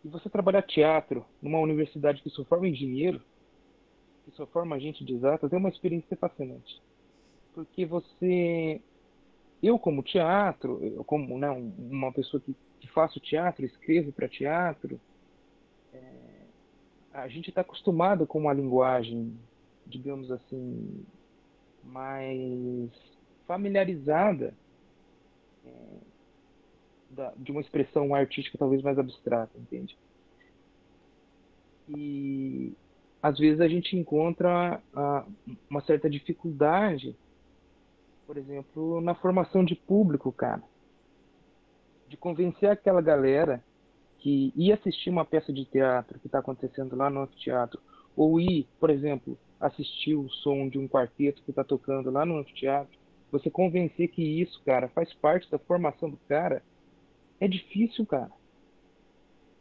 E 0.04 0.08
você 0.08 0.28
trabalhar 0.28 0.62
teatro 0.62 1.24
numa 1.40 1.58
universidade 1.58 2.22
que 2.22 2.30
só 2.30 2.44
forma 2.44 2.68
engenheiro, 2.68 3.20
que 4.24 4.32
só 4.32 4.46
forma 4.46 4.80
gente 4.80 5.04
de 5.04 5.14
exatas, 5.14 5.52
é 5.52 5.56
uma 5.56 5.68
experiência 5.68 6.16
fascinante. 6.16 6.80
Porque 7.54 7.86
você. 7.86 8.80
Eu, 9.62 9.78
como 9.78 10.02
teatro, 10.02 10.82
eu 10.82 11.04
como 11.04 11.38
né, 11.38 11.48
uma 11.50 12.12
pessoa 12.12 12.40
que, 12.40 12.54
que 12.80 12.88
faço 12.88 13.20
teatro, 13.20 13.64
escrevo 13.64 14.10
para 14.10 14.28
teatro, 14.28 15.00
é, 15.92 16.02
a 17.12 17.28
gente 17.28 17.50
está 17.50 17.60
acostumado 17.60 18.26
com 18.26 18.40
uma 18.40 18.52
linguagem, 18.52 19.38
digamos 19.86 20.32
assim, 20.32 21.04
mais 21.84 22.90
familiarizada 23.46 24.52
da, 27.12 27.32
de 27.36 27.52
uma 27.52 27.60
expressão 27.60 28.14
artística 28.14 28.58
talvez 28.58 28.82
mais 28.82 28.98
abstrata, 28.98 29.52
entende? 29.58 29.96
E 31.88 32.72
às 33.22 33.38
vezes 33.38 33.60
a 33.60 33.68
gente 33.68 33.96
encontra 33.96 34.82
ah, 34.94 35.24
uma 35.70 35.80
certa 35.82 36.10
dificuldade, 36.10 37.14
por 38.26 38.36
exemplo, 38.36 39.00
na 39.00 39.14
formação 39.14 39.64
de 39.64 39.74
público, 39.74 40.32
cara. 40.32 40.62
De 42.08 42.16
convencer 42.16 42.68
aquela 42.70 43.00
galera 43.00 43.62
que 44.18 44.52
ia 44.56 44.74
assistir 44.74 45.10
uma 45.10 45.24
peça 45.24 45.52
de 45.52 45.64
teatro 45.64 46.18
que 46.18 46.26
está 46.26 46.38
acontecendo 46.38 46.96
lá 46.96 47.10
no 47.10 47.22
anfiteatro, 47.22 47.80
ou 48.16 48.40
ir, 48.40 48.66
por 48.78 48.90
exemplo, 48.90 49.38
assistir 49.60 50.14
o 50.14 50.28
som 50.28 50.68
de 50.68 50.78
um 50.78 50.88
quarteto 50.88 51.42
que 51.42 51.50
está 51.50 51.64
tocando 51.64 52.10
lá 52.10 52.24
no 52.24 52.38
anfiteatro, 52.38 52.98
você 53.30 53.50
convencer 53.50 54.08
que 54.08 54.22
isso, 54.22 54.60
cara, 54.64 54.88
faz 54.88 55.12
parte 55.14 55.50
da 55.50 55.58
formação 55.58 56.10
do 56.10 56.18
cara, 56.28 56.62
é 57.44 57.48
difícil, 57.48 58.06
cara 58.06 58.30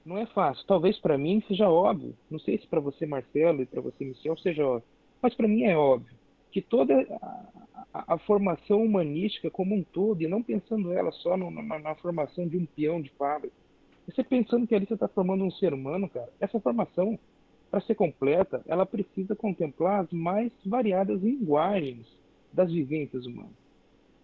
não 0.06 0.18
é 0.18 0.26
fácil. 0.26 0.66
Talvez 0.68 0.98
para 1.00 1.18
mim 1.18 1.44
seja 1.48 1.70
óbvio. 1.70 2.16
Não 2.30 2.40
sei 2.40 2.58
se 2.58 2.68
para 2.68 2.80
você, 2.80 3.06
Marcelo, 3.06 3.62
e 3.62 3.66
para 3.66 3.82
você, 3.82 4.04
Michel, 4.04 4.38
seja 4.38 4.66
óbvio. 4.66 4.88
Mas 5.22 5.34
para 5.36 5.48
mim 5.48 5.64
é 5.64 5.78
óbvio 5.78 6.16
que 6.52 6.62
toda 6.62 6.94
a, 6.94 7.48
a, 7.94 8.16
a, 8.16 8.18
formação 8.18 8.84
humanística 8.84 9.50
como 9.50 9.74
um 9.74 9.84
todo, 9.84 10.22
e 10.22 10.28
não 10.28 10.44
pensando 10.44 10.92
ela 10.92 11.10
só 11.14 11.38
no, 11.38 11.50
na, 11.50 11.80
na, 11.80 11.96
formação 11.96 12.46
de 12.46 12.58
um 12.58 12.66
peão 12.66 13.02
de 13.02 13.10
fábrica, 13.12 13.56
você 14.06 14.22
pensando 14.22 14.68
que 14.68 14.76
ali 14.76 14.86
você 14.86 14.96
está 14.96 15.08
formando 15.08 15.46
um 15.46 15.52
ser 15.52 15.74
humano, 15.74 16.10
cara, 16.10 16.28
essa 16.42 16.60
formação, 16.60 17.18
para 17.70 17.80
ser 17.80 17.96
completa, 17.96 18.62
ela 18.68 18.86
precisa 18.86 19.34
contemplar 19.34 20.02
as 20.02 20.12
mais 20.12 20.52
variadas 20.66 21.22
linguagens 21.22 22.06
das 22.52 22.70
vivências 22.70 23.26
humanas. 23.26 23.56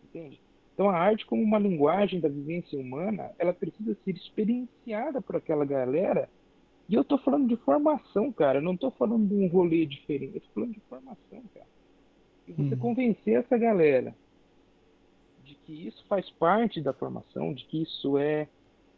Entende? 0.04 0.38
Então, 0.78 0.92
a 0.92 0.96
arte, 0.96 1.26
como 1.26 1.42
uma 1.42 1.58
linguagem 1.58 2.20
da 2.20 2.30
vivência 2.30 2.80
humana, 2.80 3.32
ela 3.40 3.52
precisa 3.52 3.98
ser 4.06 4.16
experienciada 4.16 5.20
por 5.20 5.36
aquela 5.36 5.66
galera. 5.66 6.30
E 6.88 6.94
eu 6.94 7.02
estou 7.02 7.18
falando 7.18 7.48
de 7.48 7.56
formação, 7.56 8.32
cara. 8.32 8.60
Eu 8.60 8.62
não 8.62 8.76
estou 8.76 8.92
falando 8.92 9.28
de 9.28 9.34
um 9.34 9.48
rolê 9.48 9.88
diferente. 9.88 10.34
Eu 10.34 10.38
estou 10.38 10.54
falando 10.54 10.74
de 10.74 10.80
formação, 10.82 11.42
cara. 11.52 11.66
E 12.48 12.54
você 12.54 12.76
uhum. 12.76 12.80
convencer 12.80 13.40
essa 13.40 13.58
galera 13.58 14.14
de 15.44 15.56
que 15.56 15.88
isso 15.88 16.06
faz 16.08 16.30
parte 16.30 16.80
da 16.80 16.94
formação, 16.94 17.56
de 17.56 17.66
que 17.66 17.82
isso 17.82 18.16
é, 18.20 18.48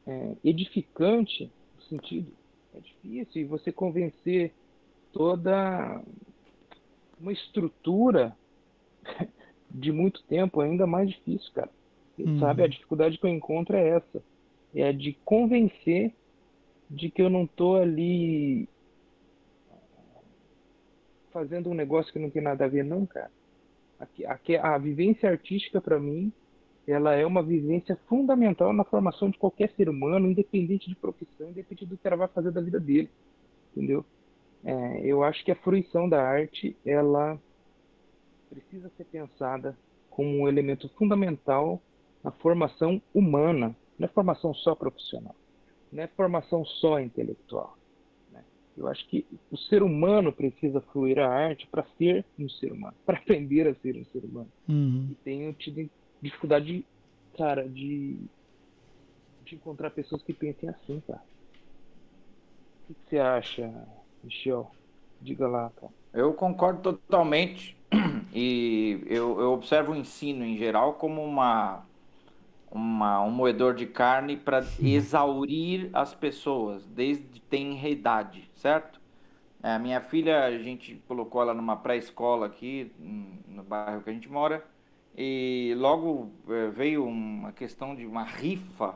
é 0.06 0.36
edificante, 0.44 1.50
no 1.78 1.82
sentido, 1.84 2.30
é 2.76 2.82
difícil. 2.82 3.42
E 3.42 3.46
você 3.46 3.72
convencer 3.72 4.52
toda 5.14 6.04
uma 7.18 7.32
estrutura 7.32 8.36
de 9.70 9.92
muito 9.92 10.24
tempo 10.24 10.62
é 10.62 10.66
ainda 10.66 10.88
mais 10.88 11.10
difícil, 11.10 11.52
cara. 11.54 11.70
Uhum. 12.18 12.40
Sabe, 12.40 12.64
a 12.64 12.68
dificuldade 12.68 13.18
que 13.18 13.26
eu 13.26 13.30
encontro 13.30 13.76
é 13.76 13.90
essa. 13.90 14.24
É 14.76 14.92
de 14.92 15.14
convencer 15.26 16.14
de 16.90 17.10
que 17.10 17.22
eu 17.22 17.30
não 17.30 17.46
tô 17.46 17.76
ali 17.76 18.68
fazendo 21.32 21.70
um 21.70 21.74
negócio 21.74 22.12
que 22.12 22.20
não 22.20 22.30
tem 22.30 22.42
nada 22.42 22.66
a 22.66 22.68
ver, 22.68 22.84
não, 22.84 23.06
cara. 23.06 23.32
A, 24.00 24.06
a, 24.34 24.76
a 24.76 24.78
vivência 24.78 25.30
artística, 25.30 25.80
para 25.80 26.00
mim, 26.00 26.32
ela 26.88 27.14
é 27.14 27.26
uma 27.26 27.44
vivência 27.44 27.98
fundamental 28.08 28.74
na 28.74 28.84
formação 28.84 29.30
de 29.30 29.38
qualquer 29.38 29.70
ser 29.76 29.90
humano, 29.90 30.28
independente 30.28 30.90
de 30.90 30.96
profissão, 30.96 31.50
independente 31.50 31.86
do 31.86 31.98
que 31.98 32.08
ela 32.08 32.18
vai 32.18 32.28
fazer 32.28 32.52
da 32.52 32.62
vida 32.62 32.80
dele, 32.80 33.10
entendeu? 33.72 34.04
É, 34.64 35.02
eu 35.04 35.24
acho 35.24 35.44
que 35.46 35.52
a 35.52 35.56
fruição 35.56 36.10
da 36.10 36.22
arte, 36.22 36.76
ela 36.86 37.40
precisa 38.50 38.92
ser 38.98 39.06
pensada 39.06 39.78
como 40.10 40.30
um 40.30 40.48
elemento 40.48 40.90
fundamental 40.90 41.82
na 42.24 42.32
formação 42.32 43.02
humana, 43.14 43.76
não 43.98 44.06
é 44.06 44.10
formação 44.10 44.54
só 44.54 44.76
profissional, 44.76 45.36
não 45.92 46.04
é 46.04 46.08
formação 46.08 46.66
só 46.66 47.00
intelectual. 47.00 47.78
Né? 48.32 48.44
Eu 48.78 48.88
acho 48.88 49.08
que 49.08 49.26
o 49.50 49.58
ser 49.58 49.82
humano 49.82 50.34
precisa 50.34 50.82
fluir 50.82 51.20
a 51.20 51.28
arte 51.28 51.68
para 51.68 51.86
ser 51.98 52.26
um 52.38 52.50
ser 52.50 52.72
humano, 52.72 52.96
para 53.06 53.18
aprender 53.18 53.68
a 53.68 53.76
ser 53.76 53.96
um 53.96 54.06
ser 54.06 54.26
humano. 54.26 54.52
Uhum. 54.68 55.10
E 55.12 55.16
tenho 55.24 55.54
tido 55.54 55.90
dificuldade, 56.22 56.86
cara, 57.38 57.68
de, 57.68 58.18
de 59.46 59.56
encontrar 59.56 59.92
pessoas 59.92 60.22
que 60.22 60.34
pensem 60.34 60.70
assim, 60.70 61.02
cara. 61.08 61.24
O 62.90 62.94
que 62.94 63.10
você 63.10 63.20
acha, 63.20 63.88
Michel? 64.24 64.70
Diga 65.22 65.48
lá, 65.48 65.72
cara. 65.76 65.94
Eu 66.14 66.34
concordo 66.34 66.82
totalmente. 66.82 67.79
E 68.34 69.04
eu, 69.08 69.40
eu 69.42 69.52
observo 69.54 69.92
o 69.92 69.96
ensino 69.96 70.46
em 70.46 70.58
geral 70.58 70.94
como 70.94 71.24
uma, 71.24 71.84
uma 72.72 73.22
um 73.24 73.32
moedor 73.32 73.74
de 73.74 73.86
carne 73.88 74.38
para 74.38 74.66
exaurir 74.80 75.90
as 75.94 76.14
pessoas 76.14 76.86
desde 76.88 77.42
tenra 77.42 77.90
idade, 77.90 78.50
certo? 78.54 79.00
É, 79.64 79.74
a 79.74 79.80
minha 79.80 80.02
filha, 80.02 80.46
a 80.46 80.58
gente 80.60 80.96
colocou 81.08 81.42
ela 81.42 81.54
numa 81.54 81.76
pré-escola 81.76 82.46
aqui 82.48 82.92
no 83.48 83.64
bairro 83.64 84.02
que 84.04 84.10
a 84.10 84.14
gente 84.14 84.30
mora 84.30 84.64
e 85.18 85.74
logo 85.78 86.32
é, 86.50 86.70
veio 86.70 87.06
uma 87.06 87.52
questão 87.52 87.96
de 87.96 88.06
uma 88.06 88.24
rifa. 88.24 88.96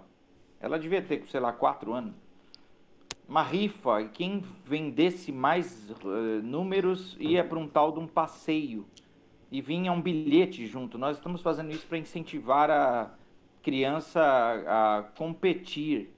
Ela 0.59 0.79
devia 0.79 1.01
ter, 1.01 1.25
sei 1.27 1.39
lá, 1.41 1.51
quatro 1.51 1.93
anos 1.93 2.15
uma 3.27 3.41
rifa 3.41 4.03
quem 4.05 4.43
vendesse 4.65 5.31
mais 5.31 5.89
uh, 5.89 6.41
números 6.43 7.15
ia 7.19 7.43
para 7.43 7.57
um 7.57 7.67
tal 7.67 7.91
de 7.91 7.99
um 7.99 8.07
passeio 8.07 8.85
e 9.51 9.61
vinha 9.61 9.91
um 9.91 10.01
bilhete 10.01 10.65
junto. 10.65 10.97
Nós 10.97 11.17
estamos 11.17 11.41
fazendo 11.41 11.71
isso 11.71 11.85
para 11.85 11.97
incentivar 11.97 12.71
a 12.71 13.11
criança 13.61 14.19
a, 14.19 14.97
a 14.97 15.03
competir. 15.03 16.13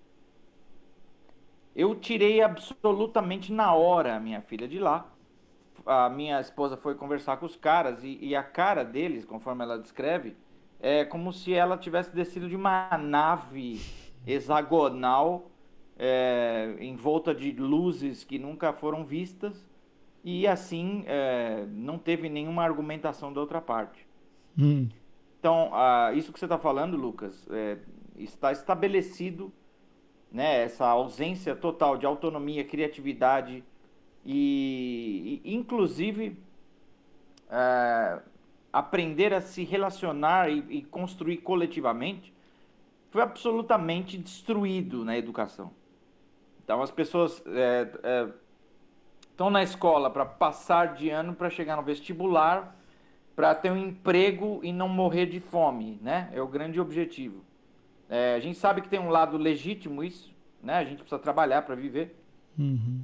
Eu 1.75 1.95
tirei 1.95 2.41
absolutamente 2.41 3.51
na 3.51 3.73
hora 3.73 4.15
a 4.15 4.19
minha 4.19 4.41
filha 4.41 4.67
de 4.67 4.79
lá. 4.79 5.11
A 5.85 6.09
minha 6.09 6.39
esposa 6.39 6.77
foi 6.77 6.95
conversar 6.95 7.37
com 7.37 7.45
os 7.45 7.57
caras 7.57 8.03
e, 8.03 8.17
e 8.21 8.35
a 8.35 8.41
cara 8.41 8.83
deles, 8.83 9.25
conforme 9.25 9.63
ela 9.63 9.77
descreve, 9.77 10.35
é 10.79 11.03
como 11.03 11.33
se 11.33 11.53
ela 11.53 11.77
tivesse 11.77 12.15
descido 12.15 12.47
de 12.47 12.55
uma 12.55 12.97
nave 12.97 13.81
hexagonal 14.25 15.51
é, 15.97 16.75
em 16.79 16.95
volta 16.95 17.33
de 17.33 17.51
luzes 17.51 18.23
que 18.23 18.37
nunca 18.37 18.73
foram 18.73 19.05
vistas 19.05 19.65
e 20.23 20.47
assim 20.47 21.03
é, 21.05 21.65
não 21.69 21.97
teve 21.97 22.29
nenhuma 22.29 22.63
argumentação 22.63 23.31
da 23.31 23.39
outra 23.39 23.61
parte. 23.61 24.05
Hum. 24.57 24.89
Então, 25.39 25.69
ah, 25.73 26.11
isso 26.15 26.33
que 26.33 26.39
você 26.39 26.45
está 26.45 26.57
falando, 26.57 26.97
Lucas, 26.97 27.47
é, 27.51 27.77
está 28.17 28.51
estabelecido 28.51 29.53
né, 30.31 30.63
essa 30.63 30.87
ausência 30.87 31.55
total 31.55 31.97
de 31.97 32.05
autonomia, 32.05 32.63
criatividade 32.63 33.63
e, 34.25 35.39
e 35.43 35.53
inclusive, 35.53 36.35
é, 37.49 38.19
aprender 38.73 39.33
a 39.33 39.39
se 39.39 39.63
relacionar 39.63 40.49
e, 40.49 40.65
e, 40.69 40.81
construir 40.81 41.37
coletivamente 41.37 42.33
foi 43.11 43.21
absolutamente 43.21 44.17
destruído 44.17 45.05
na 45.05 45.17
educação. 45.17 45.71
Então, 46.65 46.81
as 46.81 46.89
pessoas 46.89 47.43
é, 47.45 47.87
é, 48.01 48.27
estão 49.29 49.51
na 49.51 49.61
escola 49.61 50.09
para 50.09 50.25
passar 50.25 50.95
de 50.95 51.11
ano 51.11 51.35
para 51.35 51.47
chegar 51.47 51.77
no 51.77 51.83
vestibular, 51.83 52.75
para 53.35 53.53
ter 53.53 53.71
um 53.71 53.77
emprego 53.77 54.59
e 54.63 54.73
não 54.73 54.89
morrer 54.89 55.27
de 55.27 55.39
fome, 55.39 55.99
né? 56.01 56.29
É 56.33 56.41
o 56.41 56.47
grande 56.47 56.81
objetivo. 56.81 57.45
É, 58.09 58.33
a 58.33 58.39
gente 58.39 58.57
sabe 58.57 58.81
que 58.81 58.89
tem 58.89 58.99
um 58.99 59.09
lado 59.09 59.37
legítimo 59.37 60.03
isso, 60.03 60.33
né? 60.63 60.77
A 60.77 60.83
gente 60.83 60.97
precisa 60.97 61.19
trabalhar 61.19 61.61
para 61.61 61.75
viver. 61.75 62.19
Uhum. 62.57 63.01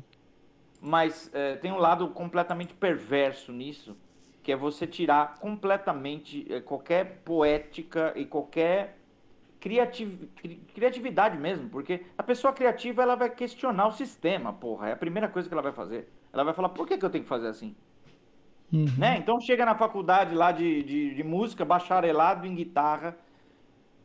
Mas 0.81 1.29
é, 1.31 1.55
tem 1.57 1.71
um 1.71 1.77
lado 1.77 2.07
completamente 2.09 2.73
perverso 2.73 3.51
nisso, 3.51 3.95
que 4.41 4.51
é 4.51 4.55
você 4.55 4.87
tirar 4.87 5.37
completamente 5.39 6.51
é, 6.51 6.59
qualquer 6.59 7.21
poética 7.23 8.11
e 8.15 8.25
qualquer 8.25 8.97
criativ... 9.61 10.27
criatividade 10.73 11.37
mesmo, 11.37 11.69
porque 11.69 12.01
a 12.17 12.23
pessoa 12.23 12.51
criativa 12.51 13.01
ela 13.01 13.15
vai 13.15 13.29
questionar 13.29 13.87
o 13.87 13.91
sistema, 13.91 14.51
porra, 14.51 14.89
é 14.89 14.91
a 14.91 14.97
primeira 14.97 15.29
coisa 15.29 15.47
que 15.47 15.53
ela 15.53 15.61
vai 15.61 15.71
fazer. 15.71 16.09
Ela 16.33 16.43
vai 16.43 16.53
falar, 16.53 16.69
por 16.69 16.85
que, 16.85 16.97
que 16.97 17.05
eu 17.05 17.09
tenho 17.09 17.23
que 17.23 17.29
fazer 17.29 17.47
assim? 17.47 17.73
Uhum. 18.73 18.87
Né? 18.97 19.17
Então 19.17 19.39
chega 19.39 19.65
na 19.65 19.75
faculdade 19.75 20.35
lá 20.35 20.51
de, 20.51 20.83
de, 20.83 21.15
de 21.15 21.23
música, 21.23 21.63
bacharelado 21.63 22.45
em 22.45 22.55
guitarra, 22.55 23.17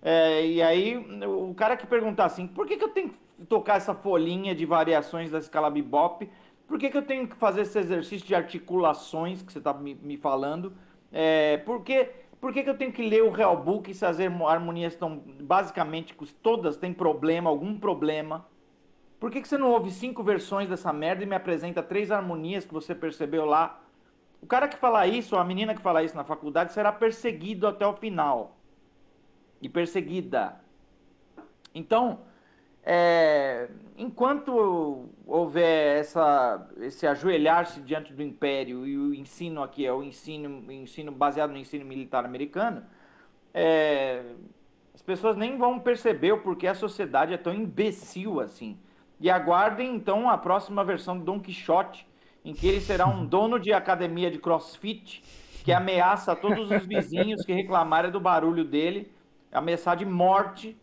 é, 0.02 0.46
e 0.46 0.62
aí 0.62 0.96
o 0.96 1.52
cara 1.52 1.76
que 1.76 1.84
perguntar 1.84 2.26
assim, 2.26 2.46
por 2.46 2.64
que, 2.64 2.76
que 2.76 2.84
eu 2.84 2.90
tenho 2.90 3.10
que 3.10 3.46
tocar 3.46 3.76
essa 3.76 3.92
folhinha 3.92 4.54
de 4.54 4.64
variações 4.64 5.32
da 5.32 5.38
escala 5.38 5.68
bebop? 5.68 6.30
Por 6.68 6.78
que, 6.78 6.90
que 6.90 6.96
eu 6.96 7.02
tenho 7.02 7.26
que 7.26 7.34
fazer 7.34 7.62
esse 7.62 7.76
exercício 7.76 8.24
de 8.24 8.34
articulações 8.34 9.42
que 9.42 9.52
você 9.52 9.58
está 9.58 9.72
me, 9.72 9.94
me, 9.96 10.16
falando? 10.16 10.72
É, 11.12 11.56
por 11.58 11.82
que, 11.82 12.10
por 12.40 12.52
que, 12.52 12.62
que 12.62 12.70
eu 12.70 12.76
tenho 12.76 12.92
que 12.92 13.08
ler 13.08 13.22
o 13.22 13.30
Real 13.30 13.56
Book 13.62 13.92
se 13.92 14.04
as 14.04 14.18
harmonias 14.20 14.92
estão 14.92 15.22
basicamente 15.40 16.14
todas 16.42 16.76
têm 16.76 16.92
problema, 16.92 17.50
algum 17.50 17.78
problema? 17.78 18.46
Por 19.18 19.30
que, 19.30 19.40
que 19.40 19.48
você 19.48 19.56
não 19.56 19.70
ouve 19.70 19.90
cinco 19.90 20.22
versões 20.22 20.68
dessa 20.68 20.92
merda 20.92 21.22
e 21.22 21.26
me 21.26 21.34
apresenta 21.34 21.82
três 21.82 22.10
harmonias 22.10 22.66
que 22.66 22.74
você 22.74 22.94
percebeu 22.94 23.46
lá? 23.46 23.80
O 24.42 24.46
cara 24.46 24.68
que 24.68 24.76
fala 24.76 25.06
isso, 25.06 25.34
ou 25.34 25.40
a 25.40 25.44
menina 25.44 25.74
que 25.74 25.80
fala 25.80 26.02
isso 26.02 26.14
na 26.14 26.24
faculdade, 26.24 26.72
será 26.72 26.92
perseguido 26.92 27.66
até 27.66 27.86
o 27.86 27.94
final. 27.94 28.56
E 29.60 29.68
perseguida. 29.68 30.60
Então, 31.74 32.20
é, 32.88 33.68
enquanto 33.98 35.08
houver 35.26 35.98
essa, 35.98 36.70
esse 36.80 37.04
ajoelhar-se 37.04 37.80
diante 37.80 38.12
do 38.12 38.22
império 38.22 38.86
e 38.86 38.96
o 38.96 39.12
ensino 39.12 39.60
aqui 39.60 39.84
é 39.84 39.92
o 39.92 40.04
ensino, 40.04 40.70
ensino 40.70 41.10
baseado 41.10 41.50
no 41.50 41.58
ensino 41.58 41.84
militar 41.84 42.24
americano, 42.24 42.84
é, 43.52 44.22
as 44.94 45.02
pessoas 45.02 45.36
nem 45.36 45.58
vão 45.58 45.80
perceber 45.80 46.30
o 46.30 46.38
porquê 46.38 46.68
a 46.68 46.76
sociedade 46.76 47.34
é 47.34 47.36
tão 47.36 47.52
imbecil 47.52 48.40
assim. 48.40 48.78
E 49.18 49.28
aguardem 49.28 49.96
então 49.96 50.30
a 50.30 50.38
próxima 50.38 50.84
versão 50.84 51.18
do 51.18 51.24
Don 51.24 51.40
Quixote, 51.40 52.06
em 52.44 52.54
que 52.54 52.68
ele 52.68 52.80
será 52.80 53.06
um 53.08 53.26
dono 53.26 53.58
de 53.58 53.72
academia 53.72 54.30
de 54.30 54.38
crossfit 54.38 55.24
que 55.64 55.72
ameaça 55.72 56.36
todos 56.36 56.70
os 56.70 56.86
vizinhos 56.86 57.44
que 57.44 57.52
reclamarem 57.52 58.12
do 58.12 58.20
barulho 58.20 58.64
dele, 58.64 59.10
ameaçar 59.50 59.96
de 59.96 60.04
morte, 60.04 60.76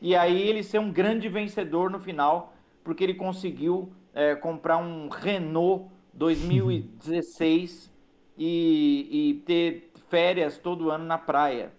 e 0.00 0.14
aí 0.14 0.40
ele 0.40 0.62
ser 0.62 0.78
um 0.78 0.90
grande 0.90 1.28
vencedor 1.28 1.90
no 1.90 1.98
final, 1.98 2.54
porque 2.84 3.04
ele 3.04 3.14
conseguiu 3.14 3.92
é, 4.14 4.34
comprar 4.34 4.78
um 4.78 5.08
Renault 5.08 5.90
2016 6.14 7.90
e, 8.38 9.08
e 9.10 9.34
ter 9.44 9.92
férias 10.08 10.58
todo 10.58 10.90
ano 10.90 11.04
na 11.04 11.18
praia. 11.18 11.72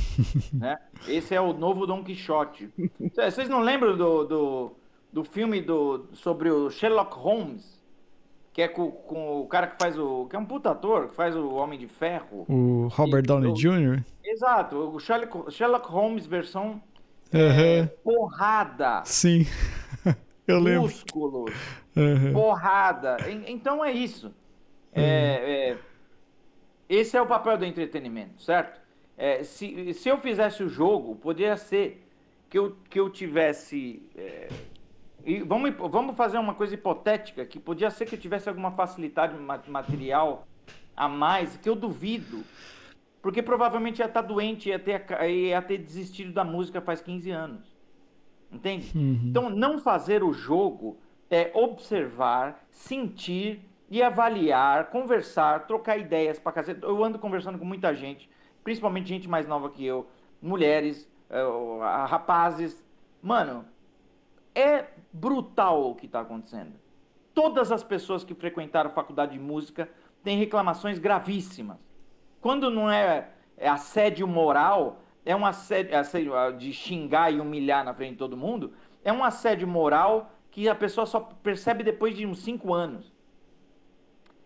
né? 0.52 0.78
Esse 1.08 1.34
é 1.34 1.40
o 1.40 1.52
novo 1.52 1.86
Don 1.86 2.04
Quixote. 2.04 2.68
Vocês 3.14 3.48
não 3.48 3.60
lembram 3.60 3.96
do, 3.96 4.24
do 4.24 4.76
do 5.12 5.22
filme 5.22 5.60
do, 5.60 6.06
sobre 6.14 6.50
o 6.50 6.70
Sherlock 6.70 7.14
Holmes, 7.14 7.80
que 8.52 8.62
é 8.62 8.68
com, 8.68 8.90
com, 8.90 9.42
o 9.42 9.46
cara 9.46 9.66
que 9.66 9.76
faz 9.76 9.98
o. 9.98 10.26
que 10.26 10.34
é 10.34 10.38
um 10.38 10.44
puta 10.44 10.70
ator, 10.70 11.08
que 11.08 11.14
faz 11.14 11.36
o 11.36 11.54
Homem 11.54 11.78
de 11.78 11.86
Ferro. 11.86 12.46
O 12.48 12.88
Robert 12.88 13.22
e, 13.22 13.26
Downey 13.26 13.50
o, 13.50 13.54
Jr.? 13.54 14.02
Exato, 14.24 14.76
o 14.76 14.98
Sherlock, 14.98 15.52
Sherlock 15.52 15.86
Holmes 15.88 16.24
versão 16.24 16.82
uhum. 17.32 17.82
é, 17.82 17.86
porrada. 18.02 19.02
Sim. 19.04 19.46
Eu 20.46 20.58
lembro. 20.58 20.82
Músculos. 20.82 21.54
Uhum. 21.96 22.32
Porrada. 22.32 23.16
Então 23.46 23.84
é 23.84 23.92
isso. 23.92 24.26
Uhum. 24.26 24.32
É, 25.02 25.70
é, 25.70 25.78
esse 26.88 27.16
é 27.16 27.22
o 27.22 27.26
papel 27.26 27.58
do 27.58 27.64
entretenimento, 27.64 28.42
certo? 28.42 28.80
É, 29.16 29.44
se, 29.44 29.94
se 29.94 30.08
eu 30.08 30.18
fizesse 30.18 30.62
o 30.62 30.68
jogo, 30.68 31.14
poderia 31.14 31.56
ser 31.56 32.04
que 32.50 32.58
eu, 32.58 32.76
que 32.90 32.98
eu 32.98 33.08
tivesse 33.08 34.02
é, 34.16 34.48
vamos, 35.46 35.74
vamos 35.90 36.16
fazer 36.16 36.38
uma 36.38 36.54
coisa 36.54 36.74
hipotética, 36.74 37.44
que 37.44 37.58
podia 37.58 37.90
ser 37.90 38.06
que 38.06 38.14
eu 38.14 38.18
tivesse 38.18 38.48
alguma 38.48 38.72
facilidade 38.72 39.34
material 39.68 40.46
a 40.96 41.08
mais, 41.08 41.56
que 41.56 41.68
eu 41.68 41.74
duvido. 41.74 42.42
Porque 43.22 43.40
provavelmente 43.40 44.00
ia 44.00 44.06
estar 44.06 44.20
doente, 44.20 44.68
ia 44.68 44.78
ter, 44.80 45.06
ia 45.30 45.62
ter 45.62 45.78
desistido 45.78 46.32
da 46.32 46.42
música 46.42 46.80
faz 46.80 47.00
15 47.00 47.30
anos. 47.30 47.72
Entende? 48.50 48.90
Uhum. 48.94 49.20
Então, 49.26 49.48
não 49.48 49.78
fazer 49.78 50.24
o 50.24 50.32
jogo 50.32 50.98
é 51.30 51.50
observar, 51.54 52.66
sentir 52.70 53.62
e 53.88 54.02
avaliar, 54.02 54.90
conversar, 54.90 55.66
trocar 55.66 55.96
ideias 55.96 56.38
pra 56.38 56.52
cacete. 56.52 56.82
Eu 56.82 57.02
ando 57.02 57.18
conversando 57.18 57.58
com 57.58 57.64
muita 57.64 57.94
gente, 57.94 58.28
principalmente 58.64 59.08
gente 59.08 59.28
mais 59.28 59.46
nova 59.46 59.70
que 59.70 59.84
eu, 59.84 60.06
mulheres, 60.40 61.08
uh, 61.30 61.78
rapazes. 62.06 62.84
Mano, 63.22 63.64
é 64.54 64.86
brutal 65.12 65.90
o 65.90 65.94
que 65.94 66.06
está 66.06 66.20
acontecendo. 66.20 66.72
Todas 67.32 67.70
as 67.70 67.84
pessoas 67.84 68.24
que 68.24 68.34
frequentaram 68.34 68.90
a 68.90 68.92
faculdade 68.92 69.32
de 69.32 69.38
música 69.38 69.88
têm 70.22 70.38
reclamações 70.38 70.98
gravíssimas. 70.98 71.78
Quando 72.42 72.70
não 72.70 72.90
é, 72.90 73.30
é 73.56 73.66
assédio 73.66 74.28
moral, 74.28 75.00
é 75.24 75.34
um 75.34 75.46
assédio, 75.46 75.96
assédio 75.96 76.36
ah, 76.36 76.50
de 76.50 76.74
xingar 76.74 77.32
e 77.32 77.40
humilhar 77.40 77.82
na 77.82 77.94
frente 77.94 78.12
de 78.12 78.18
todo 78.18 78.36
mundo, 78.36 78.74
é 79.02 79.10
um 79.10 79.24
assédio 79.24 79.66
moral 79.66 80.30
que 80.50 80.68
a 80.68 80.74
pessoa 80.74 81.06
só 81.06 81.20
percebe 81.20 81.82
depois 81.82 82.14
de 82.14 82.26
uns 82.26 82.42
cinco 82.42 82.74
anos. 82.74 83.10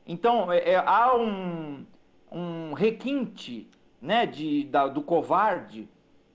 Então, 0.06 0.52
é, 0.52 0.58
é, 0.58 0.76
há 0.76 1.16
um, 1.16 1.84
um 2.30 2.72
requinte 2.72 3.68
né, 4.00 4.24
de, 4.24 4.62
da, 4.62 4.86
do 4.86 5.02
covarde 5.02 5.88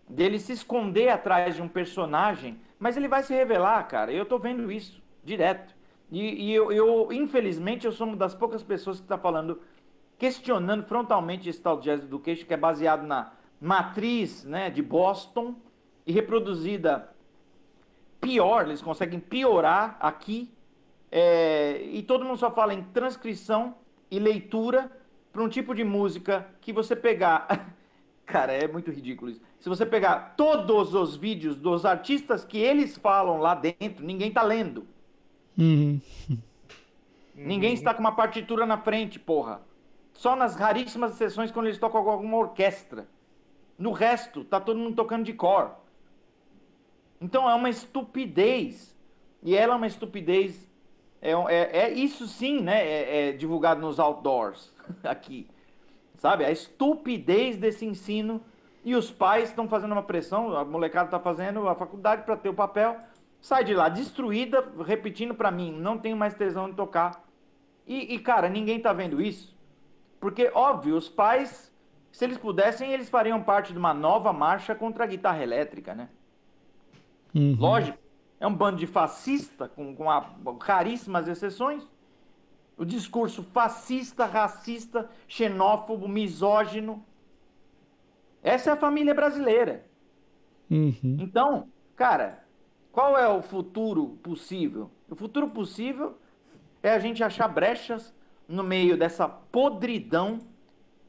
dele 0.09 0.38
se 0.38 0.51
esconder 0.51 1.07
atrás 1.07 1.55
de 1.55 1.62
um 1.62 1.70
personagem 1.70 2.59
mas 2.82 2.97
ele 2.97 3.07
vai 3.07 3.22
se 3.22 3.32
revelar, 3.32 3.84
cara. 3.84 4.12
Eu 4.12 4.26
tô 4.26 4.39
vendo 4.39 4.72
isso 4.72 5.03
direto. 5.24 5.76
E, 6.12 6.47
e 6.47 6.51
eu, 6.51 6.72
eu, 6.72 7.14
infelizmente, 7.14 7.86
eu 7.86 7.91
sou 7.91 8.07
uma 8.07 8.16
das 8.16 8.34
poucas 8.34 8.64
pessoas 8.64 8.97
que 8.97 9.03
está 9.03 9.20
falando, 9.20 9.62
questionando 10.22 10.84
frontalmente 10.84 11.49
esse 11.49 11.59
tal 11.59 11.80
Jazz 11.80 12.03
Education, 12.03 12.45
que 12.45 12.53
é 12.53 12.57
baseado 12.57 13.07
na 13.07 13.32
matriz 13.59 14.43
né, 14.45 14.69
de 14.69 14.80
Boston 14.84 15.55
e 16.05 16.11
reproduzida 16.11 17.09
pior, 18.19 18.67
eles 18.67 18.84
conseguem 18.84 19.19
piorar 19.19 19.97
aqui. 19.99 20.53
É, 21.11 21.82
e 21.91 22.03
todo 22.03 22.24
mundo 22.24 22.38
só 22.38 22.51
fala 22.51 22.72
em 22.72 22.84
transcrição 22.84 23.74
e 24.11 24.19
leitura 24.19 24.91
para 25.34 25.41
um 25.41 25.49
tipo 25.49 25.74
de 25.74 25.84
música 25.84 26.47
que 26.61 26.72
você 26.72 26.95
pegar. 26.95 27.74
Cara, 28.24 28.53
é 28.53 28.67
muito 28.67 28.91
ridículo 28.91 29.32
isso 29.32 29.41
se 29.59 29.69
você 29.69 29.86
pegar 29.86 30.34
todos 30.36 30.95
os 30.95 31.15
vídeos 31.15 31.55
dos 31.55 31.84
artistas 31.84 32.45
que 32.45 32.57
eles 32.57 32.95
falam 32.95 33.38
lá 33.39 33.53
dentro, 33.53 34.03
ninguém 34.03 34.32
tá 34.32 34.41
lendo. 34.41 34.88
Uhum. 35.57 35.99
Ninguém 37.36 37.74
está 37.74 37.93
com 37.93 37.99
uma 37.99 38.15
partitura 38.15 38.65
na 38.65 38.78
frente, 38.78 39.19
porra. 39.19 39.61
Só 40.14 40.36
nas 40.36 40.55
raríssimas 40.55 41.14
sessões 41.14 41.51
quando 41.51 41.68
eles 41.68 41.78
tocam 41.78 42.03
com 42.03 42.09
alguma 42.09 42.38
orquestra. 42.38 43.07
No 43.78 43.91
resto, 43.91 44.43
tá 44.43 44.59
todo 44.59 44.78
mundo 44.78 44.95
tocando 44.95 45.24
de 45.24 45.34
cor. 45.34 45.76
Então 47.20 47.49
é 47.49 47.53
uma 47.53 47.70
estupidez. 47.70 48.95
E 49.41 49.55
ela 49.55 49.74
é 49.74 49.78
uma 49.78 49.88
estupidez. 49.88 50.70
É, 51.22 51.32
é, 51.32 51.78
é 51.80 51.89
isso 51.91 52.28
sim, 52.28 52.62
né? 52.62 52.86
É, 52.86 53.30
é 53.30 53.32
divulgado 53.32 53.82
nos 53.82 53.99
outdoors 53.99 54.74
aqui. 55.03 55.47
Sabe? 56.18 56.45
A 56.45 56.51
estupidez 56.51 57.57
desse 57.57 57.86
ensino 57.86 58.41
e 58.84 58.95
os 58.95 59.12
pais 59.12 59.49
estão 59.49 59.68
fazendo 59.68 59.91
uma 59.91 60.03
pressão, 60.03 60.55
a 60.55 60.66
molecada 60.66 61.05
está 61.05 61.20
fazendo 61.20 61.68
a 61.68 61.76
faculdade 61.76 62.24
para 62.24 62.36
ter 62.36 62.49
o 62.49 62.53
papel, 62.53 62.99
sai 63.39 63.64
de 63.64 63.74
lá 63.74 63.89
destruída, 63.89 64.64
repetindo 64.86 65.36
para 65.36 65.51
mim, 65.51 65.72
não 65.72 65.97
tenho 65.97 66.18
mais 66.18 66.34
tesão 66.34 66.70
de 66.70 66.76
tocar. 66.76 67.24
E, 67.86 68.16
e, 68.16 68.20
cara, 68.20 68.49
ninguém 68.49 68.80
tá 68.80 68.93
vendo 68.93 69.22
isso. 69.22 69.51
Porque, 70.22 70.51
óbvio, 70.53 70.95
os 70.95 71.09
pais, 71.09 71.74
se 72.11 72.24
eles 72.24 72.38
pudessem, 72.38 72.93
eles 72.93 73.09
fariam 73.09 73.41
parte 73.41 73.74
de 73.74 73.80
uma 73.80 73.91
nova 73.91 74.32
marcha 74.32 74.76
contra 74.76 75.03
a 75.03 75.07
guitarra 75.07 75.41
elétrica, 75.41 75.95
né? 75.95 76.09
Uhum. 77.34 77.57
Lógico, 77.59 77.97
é 78.39 78.45
um 78.45 78.53
bando 78.53 78.78
de 78.78 78.86
fascista, 78.86 79.67
com, 79.67 79.95
com 79.95 80.11
a, 80.11 80.30
raríssimas 80.61 81.28
exceções. 81.28 81.88
O 82.78 82.86
discurso 82.86 83.41
fascista, 83.51 84.26
racista, 84.26 85.09
xenófobo, 85.28 86.07
misógino. 86.07 87.03
Essa 88.43 88.69
é 88.69 88.74
a 88.74 88.78
família 88.78 89.15
brasileira. 89.15 89.86
Uhum. 90.69 91.17
Então, 91.19 91.67
cara, 91.95 92.45
qual 92.91 93.17
é 93.17 93.28
o 93.28 93.41
futuro 93.41 94.19
possível? 94.22 94.91
O 95.09 95.15
futuro 95.15 95.49
possível 95.49 96.15
é 96.84 96.91
a 96.91 96.99
gente 96.99 97.24
achar 97.24 97.47
brechas 97.47 98.13
no 98.52 98.64
meio 98.64 98.97
dessa 98.97 99.28
podridão 99.28 100.39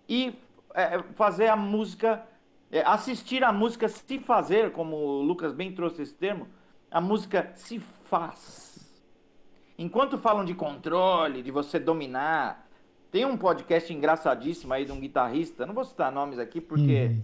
e 0.08 0.32
é, 0.74 1.02
fazer 1.14 1.48
a 1.48 1.56
música, 1.56 2.24
é, 2.70 2.82
assistir 2.82 3.42
a 3.42 3.52
música 3.52 3.88
se 3.88 4.18
fazer, 4.20 4.70
como 4.70 4.96
o 4.96 5.22
Lucas 5.22 5.52
bem 5.52 5.72
trouxe 5.72 6.02
esse 6.02 6.14
termo, 6.14 6.46
a 6.90 7.00
música 7.00 7.50
se 7.56 7.80
faz. 7.80 9.02
Enquanto 9.76 10.16
falam 10.18 10.44
de 10.44 10.54
controle, 10.54 11.42
de 11.42 11.50
você 11.50 11.80
dominar, 11.80 12.68
tem 13.10 13.24
um 13.24 13.36
podcast 13.36 13.92
engraçadíssimo 13.92 14.72
aí 14.72 14.84
de 14.84 14.92
um 14.92 15.00
guitarrista, 15.00 15.66
não 15.66 15.74
vou 15.74 15.84
citar 15.84 16.12
nomes 16.12 16.38
aqui 16.38 16.60
porque 16.60 17.06
uhum. 17.06 17.22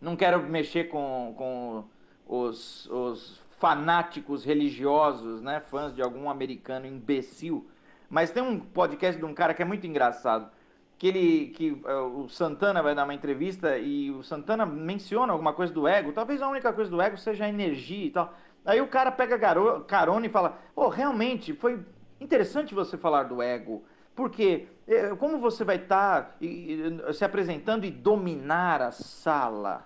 não 0.00 0.16
quero 0.16 0.42
mexer 0.42 0.84
com, 0.84 1.32
com 1.36 1.84
os, 2.26 2.86
os 2.90 3.40
fanáticos 3.58 4.44
religiosos, 4.44 5.40
né, 5.40 5.60
fãs 5.60 5.94
de 5.94 6.02
algum 6.02 6.28
americano 6.28 6.86
imbecil, 6.86 7.66
mas 8.08 8.30
tem 8.30 8.42
um 8.42 8.58
podcast 8.58 9.18
de 9.18 9.24
um 9.24 9.34
cara 9.34 9.54
que 9.54 9.62
é 9.62 9.64
muito 9.64 9.86
engraçado, 9.86 10.50
que 10.98 11.08
ele 11.08 11.46
que 11.48 11.70
uh, 11.72 12.24
o 12.24 12.28
Santana 12.28 12.82
vai 12.82 12.94
dar 12.94 13.04
uma 13.04 13.14
entrevista 13.14 13.76
e 13.76 14.10
o 14.10 14.22
Santana 14.22 14.64
menciona 14.64 15.32
alguma 15.32 15.52
coisa 15.52 15.72
do 15.72 15.86
ego, 15.86 16.12
talvez 16.12 16.40
a 16.40 16.48
única 16.48 16.72
coisa 16.72 16.90
do 16.90 17.00
ego 17.00 17.16
seja 17.16 17.44
a 17.44 17.48
energia 17.48 18.06
e 18.06 18.10
tal. 18.10 18.32
Aí 18.64 18.80
o 18.80 18.88
cara 18.88 19.12
pega 19.12 19.38
carona 19.86 20.26
e 20.26 20.30
fala: 20.30 20.58
"Oh, 20.74 20.88
realmente 20.88 21.52
foi 21.52 21.78
interessante 22.20 22.74
você 22.74 22.96
falar 22.96 23.24
do 23.24 23.42
ego, 23.42 23.84
porque 24.14 24.66
eh, 24.88 25.14
como 25.16 25.38
você 25.38 25.64
vai 25.64 25.76
estar 25.76 26.38
tá, 26.38 27.12
se 27.12 27.24
apresentando 27.24 27.84
e 27.84 27.90
dominar 27.90 28.80
a 28.80 28.90
sala? 28.90 29.84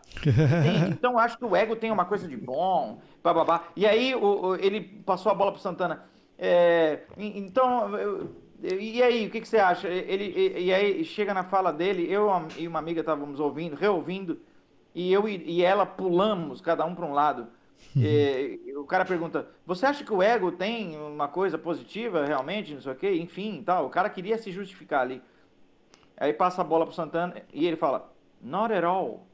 então 0.88 1.18
acho 1.18 1.36
que 1.38 1.44
o 1.44 1.56
ego 1.56 1.74
tem 1.74 1.90
uma 1.90 2.04
coisa 2.04 2.28
de 2.28 2.36
bom, 2.36 3.00
bababá. 3.22 3.64
E 3.74 3.86
aí 3.86 4.14
ele 4.60 4.80
passou 5.04 5.32
a 5.32 5.34
bola 5.34 5.52
pro 5.52 5.60
Santana. 5.60 6.04
É, 6.42 7.00
então, 7.18 7.90
e 8.62 9.02
aí, 9.02 9.26
o 9.26 9.30
que, 9.30 9.42
que 9.42 9.48
você 9.48 9.58
acha? 9.58 9.88
Ele, 9.88 10.24
e, 10.24 10.64
e, 10.64 10.72
aí 10.72 11.04
chega 11.04 11.34
na 11.34 11.44
fala 11.44 11.70
dele, 11.70 12.10
eu 12.10 12.30
e 12.56 12.66
uma 12.66 12.78
amiga 12.78 13.00
estávamos 13.00 13.38
ouvindo, 13.38 13.76
reouvindo, 13.76 14.40
e 14.94 15.12
eu 15.12 15.28
e, 15.28 15.36
e 15.44 15.62
ela 15.62 15.84
pulamos, 15.84 16.62
cada 16.62 16.86
um 16.86 16.94
para 16.94 17.04
um 17.04 17.12
lado. 17.12 17.48
E, 17.94 18.72
o 18.76 18.84
cara 18.84 19.04
pergunta: 19.04 19.48
Você 19.66 19.84
acha 19.84 20.02
que 20.02 20.12
o 20.12 20.22
ego 20.22 20.52
tem 20.52 20.96
uma 20.96 21.28
coisa 21.28 21.58
positiva 21.58 22.24
realmente? 22.24 22.74
Não 22.74 22.80
sei 22.80 22.92
o 22.92 22.96
quê, 22.96 23.14
enfim, 23.16 23.62
tal. 23.64 23.86
O 23.86 23.90
cara 23.90 24.08
queria 24.08 24.38
se 24.38 24.50
justificar 24.50 25.02
ali. 25.02 25.22
Aí 26.16 26.32
passa 26.32 26.62
a 26.62 26.64
bola 26.64 26.86
pro 26.86 26.94
Santana 26.94 27.34
e 27.52 27.66
ele 27.66 27.76
fala: 27.76 28.10
Not 28.40 28.72
at 28.72 28.84
all. 28.84 29.26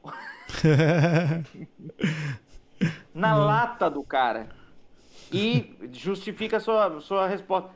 Na 3.13 3.35
lata 3.35 3.89
do 3.89 4.03
cara. 4.03 4.56
E 5.31 5.75
justifica 5.91 6.57
a 6.57 6.59
sua, 6.59 6.99
sua 7.01 7.27
resposta. 7.27 7.69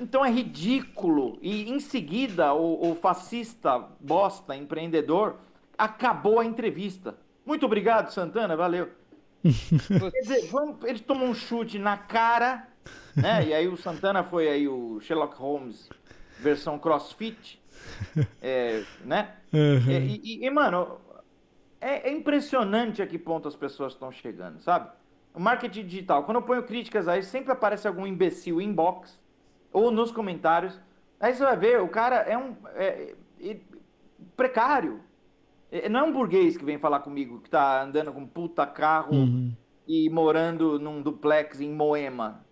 Então 0.00 0.24
é 0.24 0.30
ridículo. 0.30 1.38
E 1.42 1.70
em 1.70 1.80
seguida, 1.80 2.52
o, 2.54 2.90
o 2.90 2.94
fascista 2.94 3.78
bosta 4.00 4.54
empreendedor 4.54 5.36
acabou 5.76 6.40
a 6.40 6.44
entrevista. 6.44 7.16
Muito 7.44 7.64
obrigado, 7.66 8.12
Santana, 8.12 8.56
valeu. 8.56 8.90
Quer 9.42 10.20
dizer, 10.20 10.48
vamos, 10.50 10.84
ele 10.84 10.98
tomou 10.98 11.28
um 11.28 11.34
chute 11.34 11.78
na 11.78 11.96
cara, 11.96 12.68
né? 13.16 13.46
E 13.46 13.54
aí 13.54 13.68
o 13.68 13.76
Santana 13.76 14.22
foi 14.22 14.48
aí 14.48 14.68
o 14.68 15.00
Sherlock 15.00 15.36
Holmes 15.36 15.88
versão 16.38 16.78
CrossFit, 16.78 17.60
é, 18.40 18.84
né? 19.04 19.34
Uhum. 19.52 19.90
E, 19.90 20.20
e, 20.22 20.46
e, 20.46 20.50
mano, 20.50 21.00
é, 21.80 22.08
é, 22.08 22.12
impressionante 22.12 23.02
a 23.02 23.06
que 23.06 23.18
ponto 23.18 23.48
as 23.48 23.56
pessoas 23.56 23.92
estão 23.92 24.10
chegando, 24.10 24.60
sabe? 24.60 24.90
Marketing 25.36 25.86
digital, 25.86 26.24
quando 26.24 26.38
eu 26.38 26.42
ponho 26.42 26.62
críticas 26.62 27.08
aí, 27.08 27.22
sempre 27.22 27.52
aparece 27.52 27.86
algum 27.86 28.06
imbecil 28.06 28.60
inbox 28.60 29.20
ou 29.72 29.90
nos 29.90 30.10
comentários. 30.10 30.80
Aí 31.20 31.34
você 31.34 31.44
vai 31.44 31.56
ver, 31.56 31.80
o 31.80 31.88
cara 31.88 32.16
é 32.16 32.36
um 32.36 32.56
é, 32.74 33.14
é, 33.40 33.56
precário. 34.36 35.00
É, 35.70 35.88
não 35.88 36.00
é 36.00 36.02
um 36.04 36.12
burguês 36.12 36.56
que 36.56 36.64
vem 36.64 36.78
falar 36.78 37.00
comigo, 37.00 37.40
que 37.40 37.50
tá 37.50 37.82
andando 37.82 38.12
com 38.12 38.26
puta 38.26 38.66
carro 38.66 39.14
uhum. 39.14 39.52
e 39.86 40.08
morando 40.10 40.78
num 40.78 41.02
duplex 41.02 41.60
em 41.60 41.72
Moema. 41.72 42.44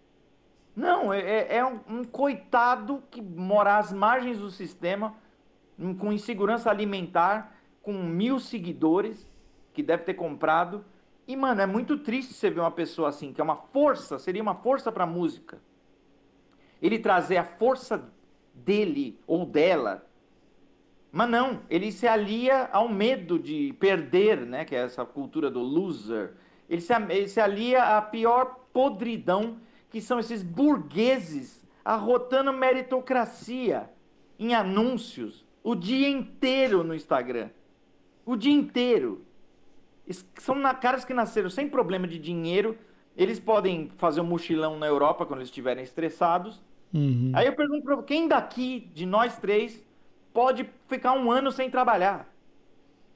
Não, 0.75 1.13
é, 1.13 1.21
é, 1.21 1.57
é 1.57 1.65
um, 1.65 1.81
um, 1.89 2.05
coitado 2.05 3.03
que 3.11 3.23
mora 3.23 3.79
às 3.79 3.93
margens 3.93 4.39
do 4.39 4.51
sistema, 4.51 5.15
com 5.99 6.13
insegurança 6.13 6.69
alimentar, 6.69 7.57
com 7.83 7.95
mil 7.95 8.39
seguidores, 8.39 9.27
que 9.73 9.83
deve 9.83 10.03
ter 10.05 10.15
comprado. 10.15 10.85
E, 11.27 11.35
mano, 11.37 11.61
é 11.61 11.67
muito 11.67 11.99
triste 11.99 12.35
você 12.35 12.51
ver 12.51 12.61
uma 12.61 12.71
pessoa 12.71 13.09
assim, 13.09 13.33
que 13.33 13.41
é 13.41 13.45
uma 13.45 13.57
força, 13.57 14.19
seria 14.19 14.43
uma 14.43 14.55
força 14.55 14.93
pra 14.93 15.07
música. 15.07 15.59
Ele 16.81 16.99
trazer 16.99 17.37
a 17.37 17.45
força 17.45 18.13
dele 18.55 19.19
ou 19.27 19.45
dela 19.45 20.07
mas 21.17 21.31
não, 21.31 21.63
ele 21.71 21.91
se 21.93 22.07
alia 22.07 22.69
ao 22.71 22.91
medo 22.91 23.39
de 23.39 23.75
perder, 23.81 24.45
né? 24.45 24.67
Que 24.67 24.77
é 24.77 24.81
essa 24.81 25.03
cultura 25.03 25.51
do 25.51 25.61
loser. 25.61 26.35
Ele 26.69 26.83
se, 26.83 26.93
ele 26.93 27.27
se 27.27 27.41
alia 27.41 27.97
à 27.97 28.03
pior 28.03 28.67
podridão, 28.71 29.59
que 29.89 29.99
são 30.03 30.19
esses 30.19 30.43
burgueses 30.43 31.67
arrotando 31.83 32.53
meritocracia 32.53 33.89
em 34.39 34.55
anúncios 34.55 35.47
o 35.65 35.75
dia 35.75 36.07
inteiro 36.07 36.85
no 36.85 36.95
Instagram. 36.95 37.49
O 38.27 38.37
dia 38.37 38.53
inteiro. 38.53 39.25
São 40.39 40.61
caras 40.81 41.05
que 41.05 41.13
nasceram 41.13 41.51
sem 41.51 41.69
problema 41.69 42.07
de 42.07 42.19
dinheiro. 42.19 42.77
Eles 43.17 43.41
podem 43.41 43.91
fazer 43.97 44.21
um 44.21 44.25
mochilão 44.25 44.79
na 44.79 44.87
Europa 44.87 45.25
quando 45.25 45.41
eles 45.41 45.49
estiverem 45.49 45.83
estressados. 45.83 46.63
Uhum. 46.93 47.33
Aí 47.35 47.47
eu 47.47 47.55
pergunto 47.55 47.83
pra 47.83 48.03
quem 48.03 48.29
daqui, 48.29 48.91
de 48.95 49.05
nós 49.07 49.39
três, 49.39 49.85
pode 50.33 50.69
ficar 50.87 51.13
um 51.13 51.31
ano 51.31 51.51
sem 51.51 51.71
trabalhar. 51.71 52.29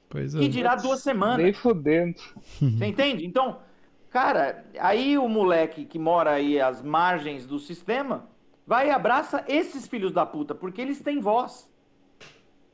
Pois 0.09 0.35
é. 0.35 0.39
Que 0.39 0.49
dirá 0.49 0.75
duas 0.75 1.01
semanas. 1.01 1.37
Nem 1.37 1.53
fudendo. 1.53 2.19
Você 2.59 2.85
entende? 2.85 3.25
Então, 3.25 3.59
cara, 4.09 4.65
aí 4.79 5.17
o 5.17 5.27
moleque 5.27 5.85
que 5.85 5.97
mora 5.97 6.31
aí 6.31 6.59
às 6.59 6.81
margens 6.81 7.45
do 7.45 7.59
sistema 7.59 8.27
vai 8.67 8.87
e 8.87 8.91
abraça 8.91 9.43
esses 9.47 9.87
filhos 9.87 10.11
da 10.11 10.25
puta, 10.25 10.53
porque 10.53 10.81
eles 10.81 10.99
têm 11.01 11.19
voz. 11.19 11.71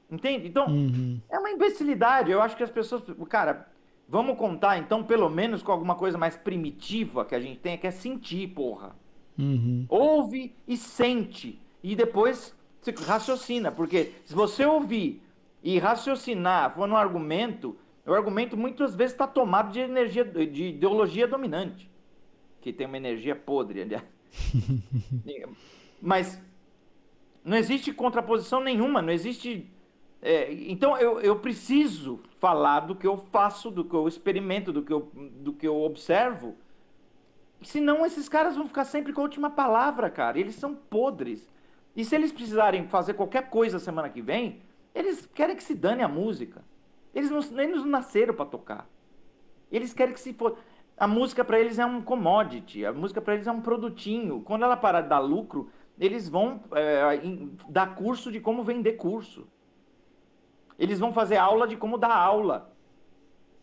Entende? 0.10 0.48
Então, 0.48 0.68
uhum. 0.68 1.20
é 1.30 1.38
uma 1.38 1.52
imbecilidade. 1.52 2.32
Eu 2.32 2.42
acho 2.42 2.56
que 2.56 2.64
as 2.64 2.72
pessoas. 2.72 3.04
Cara, 3.30 3.68
vamos 4.08 4.38
contar 4.38 4.78
então, 4.78 5.04
pelo 5.04 5.30
menos, 5.30 5.62
com 5.62 5.72
alguma 5.72 5.96
coisa 5.96 6.18
mais 6.18 6.36
primitiva 6.36 7.26
que 7.26 7.36
a 7.36 7.40
gente 7.40 7.60
tem, 7.60 7.78
que 7.78 7.88
é 7.88 7.92
sentir, 7.92 8.48
porra. 8.50 8.96
Uhum. 9.38 9.86
Ouve 9.90 10.56
e 10.68 10.76
sente. 10.76 11.62
E 11.84 11.96
depois 11.96 12.56
você 12.82 12.92
raciocina, 12.92 13.72
porque 13.72 14.14
se 14.26 14.34
você 14.34 14.66
ouvir 14.66 15.22
e 15.64 15.78
raciocinar 15.80 16.74
for 16.74 16.90
um 16.90 16.96
argumento, 16.96 17.78
o 18.06 18.14
argumento 18.14 18.56
muitas 18.56 18.96
vezes 18.96 19.14
está 19.14 19.28
tomado 19.28 19.72
de 19.72 19.80
energia, 19.80 20.24
de 20.24 20.70
ideologia 20.70 21.28
dominante, 21.28 21.90
que 22.62 22.72
tem 22.72 22.88
uma 22.88 22.98
energia 22.98 23.36
podre, 23.36 23.82
aliás. 23.82 24.04
Mas 26.02 26.42
não 27.44 27.58
existe 27.58 27.94
contraposição 27.94 28.62
nenhuma, 28.62 29.02
não 29.02 29.12
existe. 29.12 29.70
É, 30.28 30.52
então 30.52 30.98
eu, 30.98 31.22
eu 31.22 31.40
preciso 31.40 32.20
falar 32.38 32.82
do 32.82 32.94
que 32.94 33.08
eu 33.08 33.16
faço, 33.16 33.72
do 33.72 33.86
que 33.86 33.94
eu 33.94 34.10
experimento, 34.10 34.74
do 34.74 34.84
que 34.84 34.92
eu, 34.92 35.10
do 35.14 35.54
que 35.54 35.66
eu 35.66 35.82
observo. 35.82 36.58
Senão 37.62 38.06
esses 38.06 38.28
caras 38.28 38.58
vão 38.58 38.68
ficar 38.68 38.84
sempre 38.84 39.14
com 39.14 39.22
a 39.22 39.24
última 39.24 39.50
palavra, 39.50 40.10
cara. 40.10 40.38
Eles 40.38 40.56
são 40.56 40.76
podres. 40.76 41.50
E 41.96 42.04
se 42.04 42.14
eles 42.14 42.34
precisarem 42.34 42.90
fazer 42.90 43.14
qualquer 43.14 43.50
coisa 43.50 43.80
semana 43.80 44.10
que 44.10 44.22
vem, 44.22 44.62
eles 44.94 45.26
querem 45.34 45.56
que 45.56 45.64
se 45.64 45.74
dane 45.74 46.04
a 46.04 46.10
música. 46.10 46.62
Eles 47.16 47.30
não, 47.32 47.40
nem 47.56 47.70
nos 47.70 47.86
nasceram 47.86 48.34
para 48.34 48.46
tocar. 48.46 48.86
Eles 49.72 49.94
querem 49.94 50.14
que 50.14 50.20
se 50.20 50.34
for. 50.34 50.58
A 50.98 51.08
música 51.08 51.46
para 51.46 51.58
eles 51.58 51.80
é 51.80 51.86
um 51.86 52.02
commodity, 52.02 52.86
a 52.86 52.92
música 52.92 53.22
para 53.22 53.36
eles 53.36 53.48
é 53.48 53.52
um 53.52 53.62
produtinho. 53.62 54.42
Quando 54.42 54.64
ela 54.64 54.76
parar 54.76 55.02
de 55.02 55.08
dar 55.08 55.20
lucro, 55.20 55.70
eles 55.98 56.28
vão 56.28 56.62
é, 56.74 57.22
dar 57.70 57.96
curso 57.96 58.30
de 58.30 58.42
como 58.42 58.62
vender 58.62 58.94
curso. 58.98 59.48
Eles 60.78 61.00
vão 61.00 61.12
fazer 61.12 61.38
aula 61.38 61.68
de 61.68 61.76
como 61.76 61.98
dar 61.98 62.16
aula. 62.16 62.74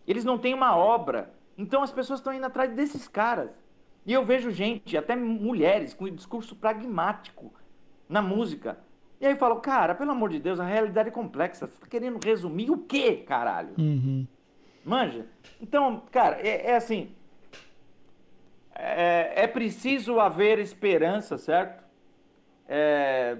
Eles 0.07 0.25
não 0.25 0.39
têm 0.39 0.55
uma 0.55 0.77
obra. 0.77 1.33
Então 1.57 1.83
as 1.83 1.93
pessoas 1.93 2.21
estão 2.21 2.33
indo 2.33 2.47
atrás 2.47 2.73
desses 2.73 3.09
caras. 3.09 3.51
E 4.05 4.13
eu 4.13 4.25
vejo 4.25 4.51
gente, 4.51 4.97
até 4.97 5.17
mulheres, 5.17 5.95
com 5.95 6.09
discurso 6.11 6.55
pragmático 6.57 7.53
na 8.09 8.21
música. 8.21 8.79
E 9.21 9.27
aí 9.27 9.33
eu 9.33 9.37
falo, 9.37 9.57
cara, 9.57 9.95
pelo 9.95 10.11
amor 10.11 10.29
de 10.29 10.39
Deus, 10.39 10.61
a 10.61 10.65
realidade 10.65 11.09
é 11.09 11.13
complexa. 11.13 11.67
Você 11.67 11.81
tá 11.81 11.87
querendo 11.87 12.19
resumir 12.23 12.71
o 12.71 12.79
quê, 12.79 13.17
caralho? 13.17 13.75
Uhum. 13.79 14.27
Manja? 14.85 15.27
Então, 15.61 16.03
cara, 16.11 16.37
é, 16.47 16.73
é 16.73 16.77
assim. 16.77 17.15
É, 18.75 19.45
é, 19.45 19.47
preciso 19.47 20.21
haver 20.21 20.59
esperança, 20.59 21.39
certo? 21.39 21.83
É, 22.69 23.39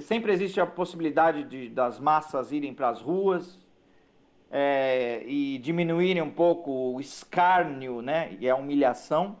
sempre 0.00 0.32
existe 0.32 0.60
a 0.60 0.66
possibilidade 0.66 1.44
de, 1.44 1.68
das 1.68 1.98
massas 1.98 2.52
irem 2.52 2.72
para 2.72 2.88
as 2.90 3.00
ruas 3.00 3.58
é, 4.50 5.22
e 5.26 5.58
diminuírem 5.58 6.22
um 6.22 6.30
pouco 6.30 6.70
o 6.94 7.00
escárnio 7.00 8.02
né, 8.02 8.36
e 8.38 8.48
a 8.48 8.56
humilhação. 8.56 9.38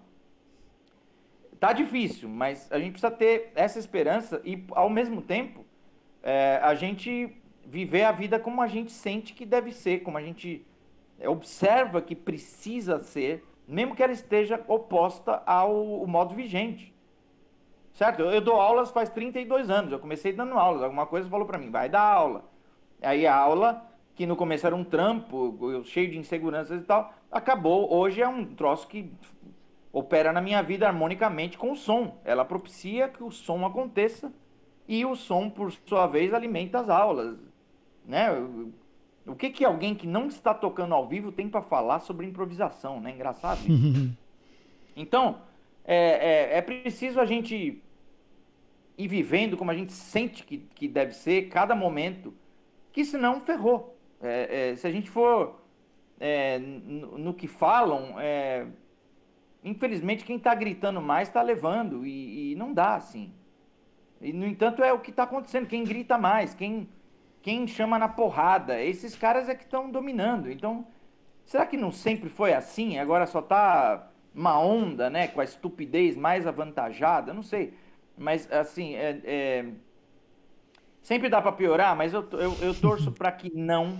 Tá 1.58 1.72
difícil, 1.72 2.28
mas 2.28 2.70
a 2.72 2.78
gente 2.78 2.92
precisa 2.92 3.10
ter 3.10 3.52
essa 3.54 3.78
esperança 3.78 4.40
e, 4.44 4.64
ao 4.70 4.88
mesmo 4.88 5.20
tempo, 5.20 5.64
é, 6.22 6.58
a 6.62 6.74
gente 6.74 7.36
viver 7.66 8.04
a 8.04 8.12
vida 8.12 8.40
como 8.40 8.62
a 8.62 8.66
gente 8.66 8.90
sente 8.90 9.34
que 9.34 9.44
deve 9.44 9.70
ser, 9.72 10.00
como 10.00 10.16
a 10.16 10.22
gente 10.22 10.66
observa 11.26 12.00
que 12.00 12.16
precisa 12.16 12.98
ser, 12.98 13.44
mesmo 13.68 13.94
que 13.94 14.02
ela 14.02 14.12
esteja 14.12 14.64
oposta 14.66 15.42
ao, 15.46 16.00
ao 16.00 16.06
modo 16.06 16.34
vigente. 16.34 16.94
Certo? 17.92 18.20
Eu, 18.20 18.30
eu, 18.30 18.40
dou 18.40 18.60
aulas 18.60 18.90
faz 18.90 19.08
32 19.10 19.68
anos, 19.70 19.92
eu 19.92 19.98
comecei 19.98 20.32
dando 20.32 20.58
aulas, 20.58 20.82
alguma 20.82 21.06
coisa 21.06 21.28
falou 21.28 21.46
para 21.46 21.58
mim, 21.58 21.70
vai 21.70 21.88
dar 21.88 22.02
aula. 22.02 22.44
Aí 23.02 23.26
a 23.26 23.34
aula, 23.34 23.84
que 24.14 24.26
no 24.26 24.36
começo 24.36 24.66
era 24.66 24.76
um 24.76 24.84
trampo, 24.84 25.82
cheio 25.84 26.10
de 26.10 26.18
inseguranças 26.18 26.80
e 26.80 26.84
tal, 26.84 27.12
acabou, 27.30 27.92
hoje 27.92 28.22
é 28.22 28.28
um 28.28 28.44
troço 28.44 28.86
que 28.86 29.12
opera 29.92 30.32
na 30.32 30.40
minha 30.40 30.62
vida 30.62 30.86
harmonicamente 30.86 31.58
com 31.58 31.72
o 31.72 31.76
som. 31.76 32.18
Ela 32.24 32.44
propicia 32.44 33.08
que 33.08 33.22
o 33.22 33.30
som 33.30 33.64
aconteça 33.66 34.32
e 34.86 35.04
o 35.04 35.14
som, 35.14 35.48
por 35.48 35.72
sua 35.86 36.06
vez, 36.06 36.32
alimenta 36.34 36.80
as 36.80 36.88
aulas. 36.88 37.38
Né? 38.04 38.28
O 39.26 39.34
que, 39.34 39.50
que 39.50 39.64
alguém 39.64 39.94
que 39.94 40.06
não 40.06 40.26
está 40.26 40.52
tocando 40.52 40.94
ao 40.94 41.06
vivo 41.06 41.30
tem 41.30 41.48
para 41.48 41.62
falar 41.62 42.00
sobre 42.00 42.26
improvisação, 42.26 43.00
né? 43.00 43.12
Engraçado 43.12 43.60
isso. 43.68 44.10
então, 44.96 45.38
é, 45.92 46.54
é, 46.54 46.58
é, 46.58 46.62
preciso 46.62 47.20
a 47.20 47.26
gente 47.26 47.82
ir 48.96 49.08
vivendo 49.08 49.56
como 49.56 49.72
a 49.72 49.74
gente 49.74 49.92
sente 49.92 50.44
que, 50.44 50.58
que 50.58 50.86
deve 50.86 51.12
ser 51.12 51.48
cada 51.48 51.74
momento, 51.74 52.32
que 52.92 53.04
senão 53.04 53.40
ferrou. 53.40 53.98
É, 54.22 54.70
é 54.70 54.76
se 54.76 54.86
a 54.86 54.92
gente 54.92 55.10
for 55.10 55.60
é, 56.20 56.60
no, 56.60 57.18
no, 57.18 57.34
que 57.34 57.48
falam, 57.48 58.20
é, 58.20 58.68
infelizmente, 59.64 60.24
quem 60.24 60.36
está 60.36 60.54
gritando 60.54 61.00
mais 61.00 61.26
está 61.26 61.42
levando 61.42 62.06
e, 62.06 62.52
e, 62.52 62.54
não 62.54 62.72
dá 62.72 62.94
assim. 62.94 63.34
E, 64.20 64.32
no 64.32 64.46
entanto, 64.46 64.84
é 64.84 64.92
o 64.92 65.00
que 65.00 65.10
está 65.10 65.24
acontecendo. 65.24 65.66
Quem 65.66 65.82
grita 65.82 66.16
mais, 66.16 66.54
quem, 66.54 66.88
quem 67.42 67.66
chama 67.66 67.98
na 67.98 68.08
porrada, 68.08 68.80
esses 68.80 69.16
caras 69.16 69.48
é 69.48 69.56
que 69.56 69.64
estão 69.64 69.90
dominando. 69.90 70.52
Então, 70.52 70.86
será 71.44 71.66
que 71.66 71.76
não 71.76 71.90
sempre 71.90 72.28
foi 72.28 72.54
assim? 72.54 72.96
Agora 72.96 73.26
só 73.26 73.40
está 73.40 74.09
uma 74.34 74.60
onda, 74.60 75.10
né, 75.10 75.28
com 75.28 75.40
a 75.40 75.44
estupidez 75.44 76.16
mais 76.16 76.46
avantajada? 76.46 77.32
Não 77.32 77.42
sei. 77.42 77.74
Mas, 78.16 78.50
assim, 78.52 78.94
é, 78.94 79.20
é... 79.24 79.66
sempre 81.02 81.28
dá 81.28 81.40
para 81.40 81.52
piorar, 81.52 81.96
mas 81.96 82.12
eu, 82.12 82.28
eu, 82.32 82.54
eu 82.60 82.74
torço 82.74 83.12
para 83.12 83.32
que 83.32 83.54
não 83.54 83.98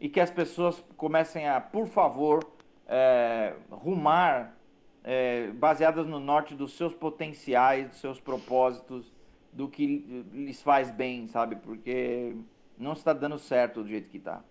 e 0.00 0.08
que 0.08 0.20
as 0.20 0.30
pessoas 0.30 0.82
comecem 0.96 1.48
a, 1.48 1.60
por 1.60 1.86
favor, 1.86 2.44
é, 2.86 3.54
rumar 3.70 4.56
é, 5.02 5.48
baseadas 5.52 6.06
no 6.06 6.18
norte 6.18 6.54
dos 6.54 6.76
seus 6.76 6.94
potenciais, 6.94 7.88
dos 7.88 8.00
seus 8.00 8.20
propósitos, 8.20 9.12
do 9.52 9.68
que 9.68 10.26
lhes 10.32 10.60
faz 10.60 10.90
bem, 10.90 11.26
sabe? 11.28 11.56
Porque 11.56 12.34
não 12.76 12.92
está 12.92 13.12
dando 13.12 13.38
certo 13.38 13.82
do 13.82 13.88
jeito 13.88 14.10
que 14.10 14.18
está. 14.18 14.42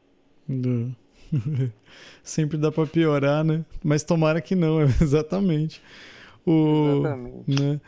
Sempre 2.23 2.57
dá 2.57 2.71
para 2.71 2.85
piorar, 2.85 3.43
né? 3.43 3.63
Mas 3.83 4.03
tomara 4.03 4.41
que 4.41 4.55
não, 4.55 4.81
exatamente. 5.01 5.81
O, 6.45 6.99
exatamente. 6.99 7.61
Né? 7.61 7.81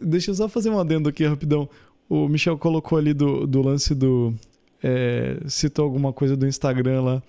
Deixa 0.00 0.30
eu 0.30 0.34
só 0.34 0.48
fazer 0.48 0.70
um 0.70 0.78
adendo 0.78 1.08
aqui 1.08 1.24
rapidão. 1.24 1.68
O 2.08 2.28
Michel 2.28 2.56
colocou 2.56 2.98
ali 2.98 3.12
do, 3.12 3.46
do 3.46 3.62
lance 3.62 3.94
do. 3.94 4.34
É, 4.82 5.38
citou 5.46 5.84
alguma 5.84 6.12
coisa 6.12 6.36
do 6.36 6.46
Instagram 6.46 7.02
lá. 7.02 7.22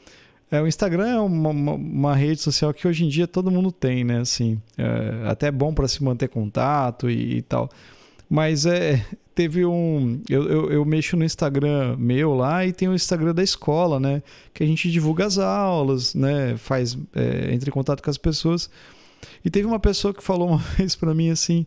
É, 0.51 0.61
o 0.61 0.67
Instagram 0.67 1.07
é 1.07 1.19
uma, 1.19 1.49
uma, 1.49 1.73
uma, 1.73 2.15
rede 2.15 2.41
social 2.41 2.73
que 2.73 2.87
hoje 2.87 3.05
em 3.05 3.07
dia 3.07 3.27
todo 3.27 3.51
mundo 3.51 3.71
tem, 3.71 4.03
né? 4.03 4.19
Assim, 4.19 4.59
é, 4.77 5.29
até 5.29 5.47
é 5.47 5.51
bom 5.51 5.73
para 5.73 5.87
se 5.87 6.03
manter 6.03 6.27
contato 6.27 7.09
e, 7.09 7.37
e, 7.37 7.41
tal. 7.43 7.69
Mas 8.27 8.65
é, 8.65 9.05
teve 9.39 9.65
um. 9.65 10.21
Eu, 10.29 10.49
eu, 10.49 10.69
eu, 10.69 10.85
mexo 10.85 11.15
no 11.15 11.23
Instagram 11.23 11.95
meu 11.97 12.33
lá 12.33 12.65
e 12.65 12.73
tem 12.73 12.89
o 12.89 12.93
Instagram 12.93 13.33
da 13.33 13.41
escola, 13.41 13.97
né? 13.97 14.21
Que 14.53 14.65
a 14.65 14.67
gente 14.67 14.91
divulga 14.91 15.25
as 15.25 15.37
aulas, 15.37 16.13
né? 16.13 16.57
Faz. 16.57 16.97
É, 17.15 17.53
entra 17.53 17.69
em 17.69 17.71
contato 17.71 18.03
com 18.03 18.09
as 18.09 18.17
pessoas. 18.17 18.69
E 19.43 19.49
teve 19.49 19.65
uma 19.65 19.79
pessoa 19.79 20.13
que 20.13 20.21
falou 20.21 20.49
uma 20.51 20.57
vez 20.57 20.93
para 20.93 21.13
mim 21.13 21.29
assim. 21.29 21.65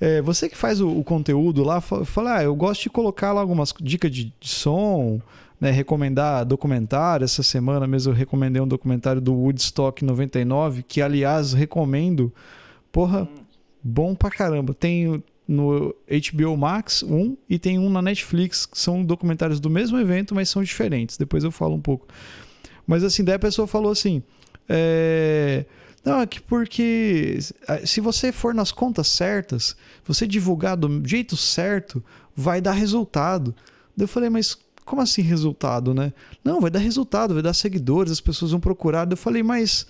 É, 0.00 0.20
você 0.20 0.48
que 0.48 0.56
faz 0.56 0.80
o, 0.80 0.88
o 0.88 1.04
conteúdo 1.04 1.62
lá, 1.62 1.80
fala, 1.80 2.38
ah, 2.38 2.42
eu 2.42 2.54
gosto 2.56 2.82
de 2.82 2.90
colocar 2.90 3.32
lá 3.32 3.40
algumas 3.40 3.72
dicas 3.80 4.10
de, 4.10 4.34
de 4.40 4.48
som, 4.48 5.20
né, 5.60 5.70
recomendar 5.70 6.44
documentário. 6.44 7.24
Essa 7.24 7.44
semana 7.44 7.86
mesmo 7.86 8.12
eu 8.12 8.16
recomendei 8.16 8.60
um 8.60 8.66
documentário 8.66 9.20
do 9.20 9.34
Woodstock 9.34 10.04
99, 10.04 10.82
que 10.82 11.00
aliás 11.00 11.52
recomendo. 11.52 12.32
Porra, 12.90 13.22
hum. 13.22 13.44
bom 13.84 14.16
pra 14.16 14.30
caramba. 14.30 14.74
Tem 14.74 15.22
no 15.48 15.94
HBO 16.06 16.56
Max 16.58 17.02
um 17.02 17.34
e 17.48 17.58
tem 17.58 17.78
um 17.78 17.88
na 17.88 18.02
Netflix, 18.02 18.66
que 18.66 18.78
são 18.78 19.02
documentários 19.02 19.58
do 19.58 19.70
mesmo 19.70 19.98
evento, 19.98 20.34
mas 20.34 20.50
são 20.50 20.62
diferentes. 20.62 21.16
Depois 21.16 21.42
eu 21.42 21.50
falo 21.50 21.74
um 21.74 21.80
pouco. 21.80 22.06
Mas 22.86 23.02
assim, 23.02 23.24
daí 23.24 23.36
a 23.36 23.38
pessoa 23.38 23.66
falou 23.66 23.90
assim. 23.90 24.22
É... 24.68 25.64
Não, 26.04 26.20
é 26.20 26.26
que 26.26 26.40
porque 26.40 27.38
se 27.84 28.00
você 28.00 28.30
for 28.30 28.54
nas 28.54 28.70
contas 28.70 29.08
certas, 29.08 29.76
você 30.04 30.26
divulgar 30.26 30.76
do 30.76 31.06
jeito 31.06 31.36
certo, 31.36 32.04
vai 32.36 32.60
dar 32.60 32.72
resultado. 32.72 33.54
Daí 33.96 34.04
eu 34.04 34.08
falei, 34.08 34.30
mas 34.30 34.56
como 34.84 35.02
assim 35.02 35.22
resultado, 35.22 35.92
né? 35.92 36.12
Não, 36.42 36.60
vai 36.60 36.70
dar 36.70 36.78
resultado, 36.78 37.34
vai 37.34 37.42
dar 37.42 37.52
seguidores, 37.52 38.12
as 38.12 38.20
pessoas 38.20 38.52
vão 38.52 38.60
procurar. 38.60 39.10
Eu 39.10 39.16
falei, 39.16 39.42
mas, 39.42 39.86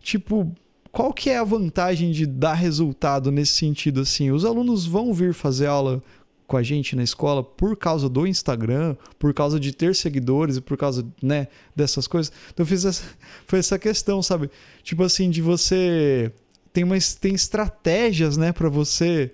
tipo, 0.00 0.54
qual 0.92 1.12
que 1.12 1.30
é 1.30 1.38
a 1.38 1.44
vantagem 1.44 2.10
de 2.10 2.26
dar 2.26 2.54
resultado 2.54 3.30
nesse 3.30 3.52
sentido 3.52 4.00
assim? 4.00 4.30
Os 4.30 4.44
alunos 4.44 4.86
vão 4.86 5.12
vir 5.12 5.34
fazer 5.34 5.66
aula 5.66 6.02
com 6.46 6.56
a 6.56 6.62
gente 6.62 6.96
na 6.96 7.02
escola 7.02 7.44
por 7.44 7.76
causa 7.76 8.08
do 8.08 8.26
Instagram, 8.26 8.96
por 9.18 9.34
causa 9.34 9.60
de 9.60 9.70
ter 9.70 9.94
seguidores 9.94 10.56
e 10.56 10.60
por 10.62 10.78
causa, 10.78 11.06
né, 11.22 11.46
dessas 11.76 12.06
coisas. 12.06 12.32
Então 12.52 12.64
eu 12.64 12.66
fiz 12.66 12.86
essa, 12.86 13.04
foi 13.46 13.58
essa 13.58 13.78
questão, 13.78 14.22
sabe? 14.22 14.50
Tipo 14.82 15.02
assim, 15.02 15.28
de 15.28 15.42
você 15.42 16.32
tem 16.72 16.84
uma 16.84 16.96
tem 17.20 17.34
estratégias, 17.34 18.38
né, 18.38 18.50
para 18.50 18.70
você 18.70 19.30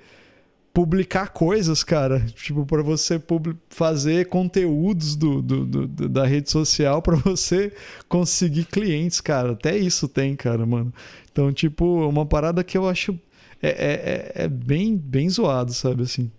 publicar 0.75 1.29
coisas, 1.29 1.85
cara. 1.85 2.21
Tipo, 2.35 2.67
para 2.67 2.83
você 2.83 3.23
fazer 3.71 4.27
conteúdos 4.27 5.15
do, 5.15 5.41
do, 5.41 5.65
do, 5.65 6.09
da 6.09 6.27
rede 6.27 6.51
social 6.51 7.01
para 7.01 7.15
você 7.17 7.73
conseguir 8.09 8.65
clientes, 8.65 9.21
cara. 9.21 9.53
Até 9.53 9.79
isso 9.79 10.09
tem, 10.09 10.35
cara, 10.35 10.67
mano. 10.67 10.93
Então, 11.31 11.53
tipo, 11.53 12.07
uma 12.07 12.27
parada 12.27 12.65
que 12.65 12.77
eu 12.77 12.89
acho 12.89 13.19
é, 13.63 13.69
é, 13.69 13.73
é, 13.73 14.45
é 14.45 14.49
bem, 14.49 14.97
bem 14.97 15.31
zoado, 15.31 15.73
sabe, 15.73 16.03
assim. 16.03 16.31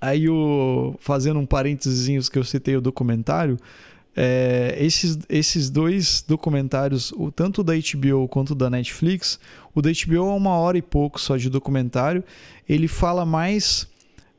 Aí, 0.00 0.28
o, 0.28 0.96
fazendo 0.98 1.38
um 1.38 1.46
parênteses 1.46 2.28
que 2.28 2.38
eu 2.38 2.42
citei 2.42 2.74
o 2.76 2.80
documentário, 2.80 3.58
é, 4.14 4.76
esses, 4.78 5.18
esses 5.28 5.70
dois 5.70 6.22
documentários, 6.26 7.12
o, 7.12 7.32
tanto 7.32 7.62
da 7.62 7.72
HBO 7.74 8.28
quanto 8.28 8.54
da 8.54 8.68
Netflix, 8.68 9.38
o 9.74 9.80
da 9.80 9.90
HBO 9.90 10.16
é 10.16 10.34
uma 10.34 10.56
hora 10.56 10.76
e 10.76 10.82
pouco 10.82 11.20
só 11.20 11.36
de 11.36 11.48
documentário. 11.48 12.22
Ele 12.68 12.88
fala 12.88 13.24
mais 13.24 13.88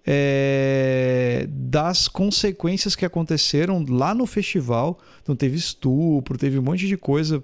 é, 0.05 1.47
das 1.49 2.07
consequências 2.07 2.95
que 2.95 3.05
aconteceram 3.05 3.83
lá 3.87 4.13
no 4.13 4.25
festival. 4.25 4.99
Então 5.21 5.35
teve 5.35 5.57
estupro, 5.57 6.37
teve 6.37 6.59
um 6.59 6.63
monte 6.63 6.87
de 6.87 6.97
coisa. 6.97 7.43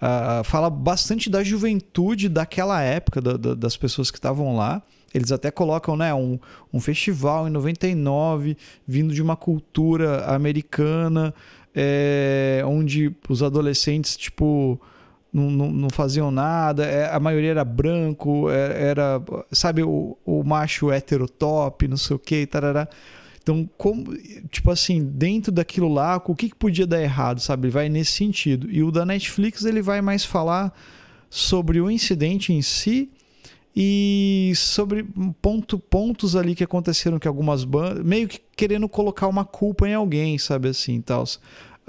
Uh, 0.00 0.44
fala 0.44 0.70
bastante 0.70 1.28
da 1.28 1.42
juventude 1.42 2.28
daquela 2.28 2.80
época, 2.80 3.20
da, 3.20 3.36
da, 3.36 3.54
das 3.54 3.76
pessoas 3.76 4.10
que 4.10 4.18
estavam 4.18 4.56
lá. 4.56 4.80
Eles 5.12 5.32
até 5.32 5.50
colocam 5.50 5.96
né, 5.96 6.12
um, 6.14 6.38
um 6.72 6.80
festival 6.80 7.48
em 7.48 7.50
99, 7.50 8.56
vindo 8.86 9.12
de 9.12 9.22
uma 9.22 9.36
cultura 9.36 10.24
americana, 10.26 11.34
é, 11.80 12.60
onde 12.66 13.14
os 13.28 13.40
adolescentes, 13.40 14.16
tipo, 14.16 14.80
não, 15.32 15.48
não, 15.48 15.70
não 15.70 15.90
faziam 15.90 16.28
nada, 16.28 16.84
é, 16.84 17.08
a 17.14 17.20
maioria 17.20 17.50
era 17.50 17.64
branco, 17.64 18.50
era, 18.50 18.74
é, 18.74 18.88
era 18.88 19.22
sabe, 19.52 19.84
o, 19.84 20.18
o 20.26 20.42
macho 20.42 20.90
hétero 20.90 21.28
top, 21.28 21.86
não 21.86 21.96
sei 21.96 22.16
o 22.16 22.18
que, 22.18 22.44
tarará. 22.48 22.88
Então, 23.40 23.70
como, 23.78 24.12
tipo 24.50 24.72
assim, 24.72 25.00
dentro 25.04 25.52
daquilo 25.52 25.86
lá, 25.86 26.20
o 26.26 26.34
que, 26.34 26.48
que 26.48 26.56
podia 26.56 26.84
dar 26.84 27.00
errado, 27.00 27.40
sabe? 27.40 27.70
Vai 27.70 27.88
nesse 27.88 28.10
sentido. 28.10 28.68
E 28.68 28.82
o 28.82 28.90
da 28.90 29.06
Netflix, 29.06 29.64
ele 29.64 29.80
vai 29.80 30.02
mais 30.02 30.24
falar 30.24 30.74
sobre 31.30 31.80
o 31.80 31.88
incidente 31.88 32.52
em 32.52 32.60
si 32.60 33.08
e 33.74 34.52
sobre 34.56 35.06
ponto, 35.40 35.78
pontos 35.78 36.34
ali 36.34 36.56
que 36.56 36.64
aconteceram 36.64 37.20
que 37.20 37.28
algumas 37.28 37.62
bandas 37.62 38.04
meio 38.04 38.26
que 38.26 38.40
querendo 38.56 38.88
colocar 38.88 39.28
uma 39.28 39.44
culpa 39.44 39.88
em 39.88 39.94
alguém, 39.94 40.36
sabe 40.36 40.68
assim, 40.68 41.00
tal 41.00 41.24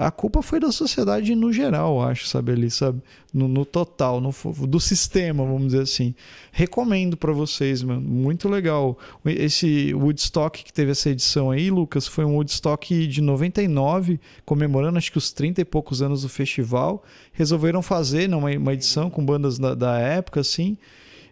a 0.01 0.09
culpa 0.09 0.41
foi 0.41 0.61
da 0.61 0.71
sociedade 0.71 1.35
no 1.35 1.51
geral, 1.51 2.01
acho, 2.01 2.26
sabe 2.26 2.53
ali, 2.53 2.71
sabe? 2.71 3.01
No, 3.34 3.49
no 3.49 3.65
total, 3.65 4.21
no, 4.21 4.34
do 4.65 4.80
sistema, 4.80 5.43
vamos 5.43 5.67
dizer 5.67 5.81
assim. 5.81 6.15
Recomendo 6.53 7.17
para 7.17 7.34
vocês, 7.34 7.84
mano, 7.84 7.99
muito 7.99 8.47
legal. 8.47 8.97
Esse 9.26 9.93
Woodstock 9.93 10.63
que 10.63 10.71
teve 10.71 10.91
essa 10.91 11.09
edição 11.09 11.51
aí, 11.51 11.69
Lucas, 11.69 12.07
foi 12.07 12.23
um 12.23 12.35
Woodstock 12.35 13.07
de 13.07 13.19
99, 13.19 14.21
comemorando 14.45 14.97
acho 14.97 15.11
que 15.11 15.17
os 15.17 15.34
30 15.34 15.59
e 15.59 15.65
poucos 15.65 16.01
anos 16.01 16.21
do 16.21 16.30
festival. 16.30 17.03
Resolveram 17.34 17.81
fazer 17.81 18.30
né, 18.30 18.38
uma, 18.38 18.51
uma 18.51 18.73
edição 18.73 19.09
com 19.09 19.26
bandas 19.26 19.59
da, 19.59 19.76
da 19.76 19.99
época, 19.99 20.39
assim. 20.39 20.77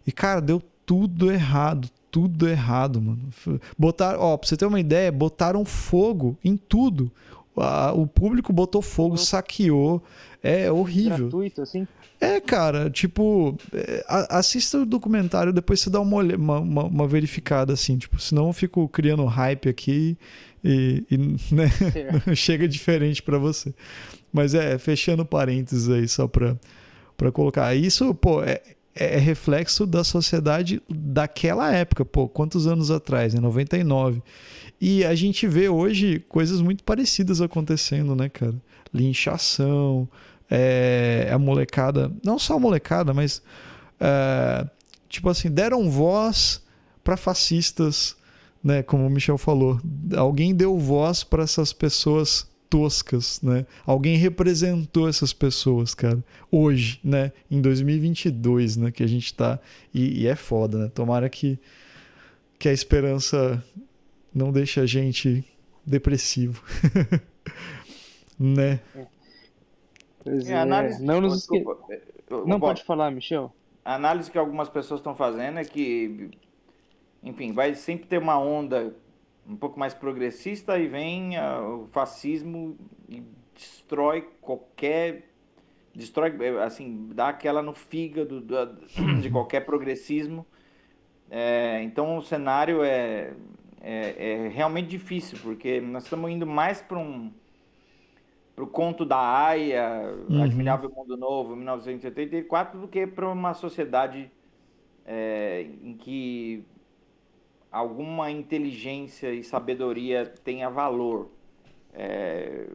E, 0.06 0.12
cara, 0.12 0.42
deu 0.42 0.62
tudo 0.86 1.32
errado, 1.32 1.90
tudo 2.12 2.50
errado, 2.50 3.02
mano. 3.02 3.30
Botar, 3.78 4.20
ó, 4.20 4.36
pra 4.36 4.46
você 4.46 4.58
ter 4.58 4.66
uma 4.66 4.80
ideia, 4.80 5.10
botaram 5.10 5.64
fogo 5.64 6.38
em 6.44 6.58
tudo 6.58 7.10
a, 7.62 7.92
o 7.94 8.08
público 8.08 8.52
botou 8.54 8.82
fogo, 8.82 9.18
saqueou. 9.18 10.04
É 10.42 10.72
horrível. 10.72 11.18
Gratuito, 11.18 11.62
assim? 11.62 11.88
É, 12.20 12.40
cara, 12.40 12.90
tipo, 12.90 13.56
é, 13.72 14.04
assista 14.30 14.80
o 14.80 14.86
documentário, 14.86 15.54
depois 15.54 15.80
você 15.80 15.90
dá 15.90 16.00
uma, 16.00 16.24
uma, 16.24 16.60
uma, 16.60 16.84
uma, 16.86 17.08
verificada, 17.08 17.74
assim, 17.74 17.96
tipo, 17.96 18.20
senão 18.20 18.48
eu 18.48 18.54
fico 18.54 18.88
criando 18.90 19.24
hype 19.26 19.70
aqui 19.70 20.18
e, 20.64 21.04
e 21.12 21.18
né, 21.54 21.70
é. 22.28 22.34
chega 22.36 22.68
diferente 22.68 23.22
para 23.22 23.38
você. 23.38 23.74
Mas 24.34 24.56
é, 24.56 24.78
fechando 24.80 25.24
parênteses 25.26 25.90
aí, 25.90 26.08
só 26.08 26.28
pra, 26.28 26.58
pra 27.16 27.32
colocar. 27.32 27.76
Isso, 27.76 28.14
pô, 28.16 28.42
é, 28.42 28.62
é 28.96 29.18
reflexo 29.18 29.86
da 29.86 30.04
sociedade 30.04 30.82
daquela 30.90 31.72
época, 31.72 32.04
pô, 32.04 32.28
quantos 32.28 32.66
anos 32.66 32.90
atrás, 32.90 33.34
né? 33.34 33.40
99. 33.40 34.24
E 34.80 35.04
a 35.04 35.16
gente 35.16 35.48
vê 35.48 35.70
hoje 35.70 36.20
coisas 36.30 36.62
muito 36.62 36.84
parecidas 36.84 37.42
acontecendo, 37.42 38.16
né, 38.16 38.30
cara? 38.30 38.56
Linchação, 38.94 40.08
é, 40.50 41.30
a 41.32 41.38
molecada, 41.38 42.12
não 42.24 42.38
só 42.38 42.56
a 42.56 42.60
molecada, 42.60 43.14
mas 43.14 43.42
é, 44.00 44.68
tipo 45.10 45.30
assim, 45.30 45.50
deram 45.50 45.90
voz 45.90 46.62
para 47.04 47.18
fascistas, 47.18 48.16
né? 48.64 48.84
Como 48.84 49.06
o 49.06 49.10
Michel 49.10 49.38
falou, 49.38 49.80
alguém 50.16 50.54
deu 50.54 50.78
voz 50.78 51.24
para 51.24 51.44
essas 51.44 51.74
pessoas 51.74 52.48
toscas, 52.70 53.42
né? 53.42 53.66
Alguém 53.86 54.18
representou 54.18 55.08
essas 55.10 55.34
pessoas, 55.34 55.94
cara. 55.96 56.24
Hoje, 56.52 57.00
né? 57.04 57.32
Em 57.50 57.62
2022, 57.62 58.78
né? 58.78 58.92
Que 58.92 59.04
a 59.04 59.08
gente 59.08 59.34
tá 59.34 59.60
e, 59.94 60.22
e 60.22 60.28
é 60.28 60.36
foda, 60.36 60.78
né? 60.78 60.92
Tomara 60.94 61.30
que 61.30 61.60
que 62.60 62.68
a 62.68 62.74
esperança 62.74 63.64
não 64.38 64.52
deixa 64.52 64.82
a 64.82 64.86
gente 64.86 65.44
depressivo. 65.84 66.64
né? 68.40 68.80
Pois 70.24 70.48
é, 70.48 70.54
é. 70.54 70.58
Análise... 70.58 71.04
Não 71.04 71.20
nos 71.20 71.42
esque... 71.42 71.66
Não 72.46 72.60
pode 72.60 72.84
falar, 72.84 73.10
Michel. 73.10 73.52
A 73.84 73.96
análise 73.96 74.30
que 74.30 74.38
algumas 74.38 74.70
pessoas 74.70 75.00
estão 75.00 75.16
fazendo 75.16 75.58
é 75.58 75.66
que, 75.66 76.30
enfim, 77.24 77.52
vai 77.52 77.74
sempre 77.74 78.06
ter 78.06 78.20
uma 78.20 78.38
onda 78.40 78.96
um 79.48 79.56
pouco 79.56 79.80
mais 79.80 79.94
progressista 79.94 80.78
e 80.78 80.88
vem 80.88 81.38
uh, 81.40 81.84
o 81.84 81.88
fascismo 81.88 82.78
e 83.10 83.24
destrói 83.56 84.28
qualquer 84.42 85.32
destrói 85.96 86.32
assim 86.60 87.10
dá 87.14 87.30
aquela 87.30 87.64
no 87.64 87.74
fígado 87.74 88.46
de 89.22 89.30
qualquer 89.32 89.62
progressismo 89.62 90.46
é, 91.32 91.82
então 91.82 92.18
o 92.18 92.22
cenário 92.22 92.84
é 92.84 93.34
é, 93.82 94.32
é 94.32 94.48
realmente 94.48 94.88
difícil, 94.88 95.38
porque 95.42 95.80
nós 95.82 96.04
estamos 96.04 96.30
indo 96.32 96.46
mais 96.46 96.82
para 96.82 96.98
um 96.98 97.32
para 98.56 98.64
o 98.64 98.68
conto 98.68 99.06
da 99.06 99.20
Aya, 99.20 100.16
uhum. 100.28 100.42
Admirável 100.42 100.90
Mundo 100.90 101.16
Novo, 101.16 101.56
1984, 101.56 102.80
do 102.80 102.88
que 102.88 103.06
para 103.06 103.30
uma 103.30 103.54
sociedade 103.54 104.32
é, 105.06 105.68
em 105.84 105.94
que 105.94 106.66
alguma 107.72 108.32
inteligência 108.32 109.32
e 109.32 109.44
sabedoria 109.44 110.26
tenha 110.44 110.72
valor. 110.72 111.30
É, 111.94 112.68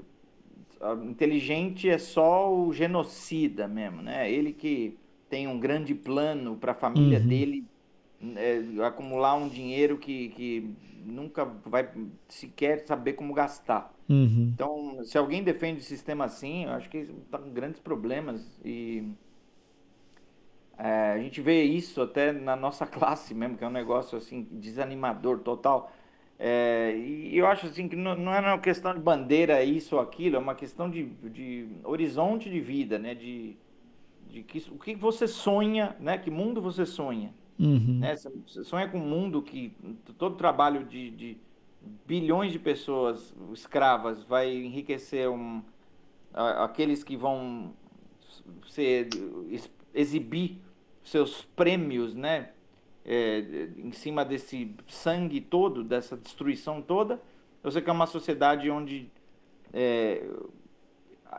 inteligente 1.05 1.89
é 1.89 1.99
só 1.99 2.53
o 2.53 2.73
genocida 2.73 3.66
mesmo, 3.66 4.03
né? 4.03 4.31
Ele 4.31 4.53
que 4.53 4.97
tem 5.29 5.49
um 5.49 5.59
grande 5.59 5.97
plano 5.97 6.57
para 6.57 6.73
a 6.73 6.74
família 6.77 7.19
uhum. 7.19 7.27
dele 7.27 7.65
é, 8.37 8.85
acumular 8.85 9.35
um 9.35 9.49
dinheiro 9.49 9.99
que, 9.99 10.29
que 10.31 10.77
nunca 11.05 11.45
vai 11.45 11.89
sequer 12.29 12.87
saber 12.87 13.15
como 13.15 13.35
gastar. 13.35 13.93
Uhum. 14.09 14.51
Então, 14.55 15.05
se 15.05 15.16
alguém 15.19 15.43
defende 15.43 15.81
o 15.81 15.85
sistema 15.85 16.24
assim, 16.24 16.65
eu 16.65 16.70
acho 16.73 16.89
que 16.89 16.99
está 16.99 17.39
com 17.39 17.51
grandes 17.51 17.81
problemas 17.81 18.59
e 18.65 19.05
é, 20.79 21.12
a 21.12 21.19
gente 21.19 21.41
vê 21.41 21.62
isso 21.62 22.01
até 22.01 22.33
na 22.33 22.57
nossa 22.57 22.85
classe 22.87 23.35
mesmo, 23.35 23.57
que 23.57 23.65
é 23.65 23.66
um 23.66 23.70
negócio 23.70 24.19
assim 24.19 24.47
desanimador 24.51 25.39
total. 25.41 25.93
É, 26.39 26.97
e 26.97 27.37
eu 27.39 27.47
acho 27.47 27.66
assim 27.66 27.89
que 27.89 27.95
não, 27.95 28.16
não 28.16 28.35
é 28.35 28.41
uma 28.41 28.59
questão 28.59 28.93
de 28.93 29.01
bandeira 29.01 29.62
isso 29.62 29.95
ou 29.95 30.03
aquilo, 30.03 30.37
é 30.37 30.39
uma 30.39 30.57
questão 30.57 30.91
de, 30.91 31.05
de 31.05 31.69
horizonte 31.85 32.51
de 32.51 32.61
vida, 32.61 32.99
né? 32.99 33.15
De, 33.15 33.57
de 34.29 34.43
que, 34.43 34.59
o 34.70 34.79
que 34.79 34.95
você 34.97 35.29
sonha, 35.29 35.95
né? 36.01 36.19
Que 36.19 36.31
mundo 36.31 36.61
você 36.61 36.85
sonha? 36.85 37.33
Uhum. 37.63 38.01
Né? 38.01 38.17
Sonha 38.47 38.89
com 38.89 38.99
um 38.99 39.09
mundo 39.09 39.41
que 39.41 39.73
todo 40.19 40.35
trabalho 40.35 40.85
de, 40.85 41.11
de 41.11 41.39
bilhões 42.05 42.51
de 42.51 42.59
pessoas 42.59 43.35
escravas 43.53 44.25
vai 44.25 44.53
enriquecer 44.53 45.31
um, 45.31 45.63
aqueles 46.35 47.05
que 47.05 47.17
vão 47.17 47.73
ser, 48.69 49.09
exibir 49.95 50.61
seus 51.05 51.45
prêmios, 51.57 52.17
né? 52.17 52.51
É, 53.05 53.69
em 53.77 53.91
cima 53.91 54.25
desse 54.25 54.77
sangue 54.87 55.41
todo, 55.41 55.83
dessa 55.83 56.17
destruição 56.17 56.81
toda. 56.81 57.21
Você 57.63 57.83
quer 57.83 57.91
uma 57.91 58.07
sociedade 58.07 58.71
onde 58.71 59.11
é, 59.73 60.25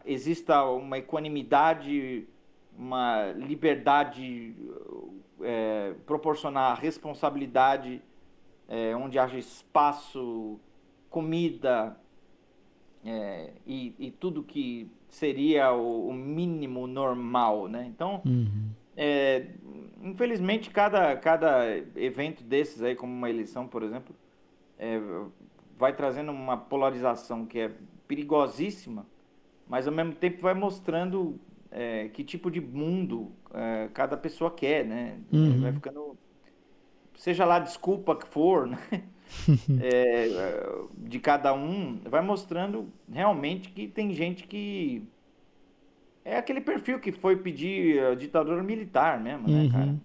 exista 0.05 0.63
uma 0.65 0.97
equanimidade, 0.97 2.27
uma 2.77 3.31
liberdade 3.31 4.55
é, 5.43 5.93
proporcionar 6.05 6.79
responsabilidade, 6.79 8.01
é, 8.67 8.95
onde 8.95 9.19
haja 9.19 9.37
espaço, 9.37 10.59
comida 11.09 11.97
é, 13.05 13.51
e, 13.67 13.93
e, 13.99 14.11
tudo 14.11 14.41
que 14.41 14.89
seria 15.09 15.71
o, 15.73 16.09
o 16.09 16.13
mínimo 16.13 16.87
normal, 16.87 17.67
né? 17.67 17.85
Então, 17.87 18.21
uhum. 18.25 18.69
É, 18.95 19.47
infelizmente, 20.01 20.69
cada, 20.69 21.15
cada 21.17 21.65
evento 21.95 22.43
desses 22.43 22.81
aí, 22.83 22.95
como 22.95 23.11
uma 23.11 23.29
eleição, 23.29 23.67
por 23.67 23.81
exemplo, 23.83 24.15
é, 24.77 24.99
vai 25.77 25.93
trazendo 25.95 26.31
uma 26.31 26.55
polarização 26.57 27.45
que 27.45 27.59
é 27.59 27.71
perigosíssima, 28.07 29.05
mas 29.67 29.87
ao 29.87 29.93
mesmo 29.93 30.13
tempo 30.13 30.41
vai 30.41 30.53
mostrando 30.53 31.39
é, 31.71 32.09
que 32.09 32.23
tipo 32.23 32.51
de 32.51 32.61
mundo 32.61 33.31
é, 33.53 33.89
cada 33.93 34.17
pessoa 34.17 34.51
quer, 34.51 34.85
né? 34.85 35.17
Uhum. 35.31 35.61
Vai 35.61 35.71
ficando. 35.73 36.17
Seja 37.15 37.45
lá 37.45 37.57
a 37.57 37.59
desculpa 37.59 38.15
que 38.15 38.27
for, 38.27 38.67
né? 38.67 38.77
é, 39.81 40.27
de 40.97 41.19
cada 41.19 41.53
um, 41.53 41.99
vai 42.05 42.21
mostrando 42.21 42.91
realmente 43.11 43.69
que 43.69 43.87
tem 43.87 44.13
gente 44.13 44.47
que. 44.47 45.03
É 46.25 46.37
aquele 46.37 46.61
perfil 46.61 46.99
que 46.99 47.11
foi 47.11 47.35
pedir 47.35 48.01
a 48.01 48.15
ditadura 48.15 48.63
militar 48.63 49.19
mesmo, 49.19 49.47
né, 49.47 49.63
uhum. 49.63 49.71
cara? 49.71 49.95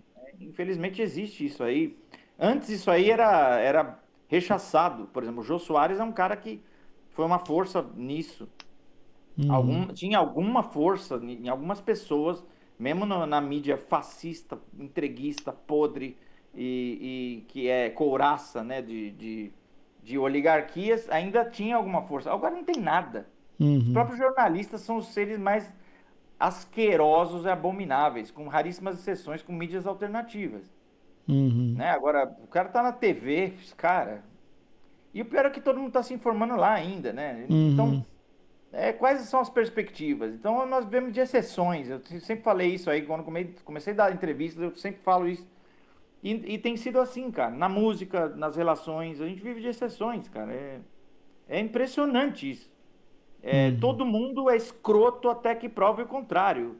Infelizmente 0.40 1.00
existe 1.00 1.46
isso 1.46 1.62
aí. 1.62 1.96
Antes 2.38 2.68
isso 2.70 2.90
aí 2.90 3.10
era, 3.10 3.58
era 3.58 4.00
rechaçado. 4.26 5.06
Por 5.06 5.22
exemplo, 5.22 5.40
o 5.40 5.44
Jô 5.44 5.58
Soares 5.58 5.98
é 5.98 6.04
um 6.04 6.12
cara 6.12 6.36
que 6.36 6.60
foi 7.10 7.24
uma 7.24 7.38
força 7.38 7.84
nisso. 7.96 8.48
Uhum. 9.36 9.52
Algum, 9.52 9.86
tinha 9.88 10.18
alguma 10.18 10.62
força 10.62 11.16
em 11.22 11.48
algumas 11.48 11.80
pessoas, 11.80 12.44
mesmo 12.78 13.04
no, 13.04 13.26
na 13.26 13.40
mídia 13.40 13.76
fascista, 13.76 14.58
entreguista, 14.78 15.52
podre 15.52 16.16
e, 16.54 17.42
e 17.42 17.44
que 17.48 17.68
é 17.68 17.90
couraça 17.90 18.62
né, 18.62 18.80
de, 18.80 19.10
de, 19.12 19.52
de, 20.02 20.18
oligarquias, 20.18 21.10
ainda 21.10 21.44
tinha 21.44 21.76
alguma 21.76 22.02
força. 22.02 22.32
Agora 22.32 22.54
não 22.54 22.64
tem 22.64 22.80
nada. 22.80 23.26
Uhum. 23.58 23.78
Os 23.78 23.88
próprios 23.88 24.18
jornalistas 24.18 24.80
são 24.82 24.96
os 24.96 25.08
seres 25.08 25.38
mais 25.38 25.72
asquerosos 26.38 27.44
e 27.44 27.48
abomináveis, 27.48 28.30
com 28.30 28.46
raríssimas 28.46 28.98
exceções, 28.98 29.42
com 29.42 29.52
mídias 29.52 29.86
alternativas. 29.86 30.62
Uhum. 31.28 31.74
Né? 31.76 31.90
Agora, 31.90 32.32
o 32.42 32.46
cara 32.46 32.68
tá 32.68 32.82
na 32.82 32.92
TV, 32.92 33.52
cara. 33.76 34.22
E 35.12 35.20
o 35.20 35.24
pior 35.24 35.46
é 35.46 35.50
que 35.50 35.60
todo 35.60 35.80
mundo 35.80 35.92
tá 35.92 36.02
se 36.02 36.14
informando 36.14 36.54
lá 36.54 36.72
ainda, 36.72 37.12
né? 37.12 37.44
Uhum. 37.50 37.72
Então 37.72 38.06
é, 38.72 38.92
quais 38.92 39.20
são 39.22 39.40
as 39.40 39.48
perspectivas? 39.48 40.34
Então, 40.34 40.66
nós 40.66 40.84
vemos 40.84 41.12
de 41.12 41.20
exceções. 41.20 41.88
Eu 41.88 42.00
sempre 42.20 42.44
falei 42.44 42.74
isso 42.74 42.90
aí, 42.90 43.02
quando 43.02 43.24
comecei 43.64 43.92
a 43.92 43.96
dar 43.96 44.12
entrevistas, 44.12 44.62
eu 44.62 44.74
sempre 44.76 45.00
falo 45.02 45.26
isso. 45.26 45.46
E, 46.22 46.32
e, 46.54 46.58
tem 46.58 46.76
sido 46.76 47.00
assim, 47.00 47.30
cara. 47.30 47.50
Na 47.50 47.68
música, 47.68 48.28
nas 48.28 48.56
relações, 48.56 49.20
a 49.20 49.26
gente 49.26 49.42
vive 49.42 49.60
de 49.60 49.68
exceções, 49.68 50.28
cara. 50.28 50.52
É, 50.52 50.80
é 51.48 51.60
impressionante 51.60 52.50
isso. 52.50 52.70
É, 53.42 53.68
uhum. 53.68 53.80
Todo 53.80 54.04
mundo 54.04 54.50
é 54.50 54.56
escroto 54.56 55.28
até 55.28 55.54
que 55.54 55.68
prove 55.68 56.02
o 56.02 56.06
contrário. 56.06 56.76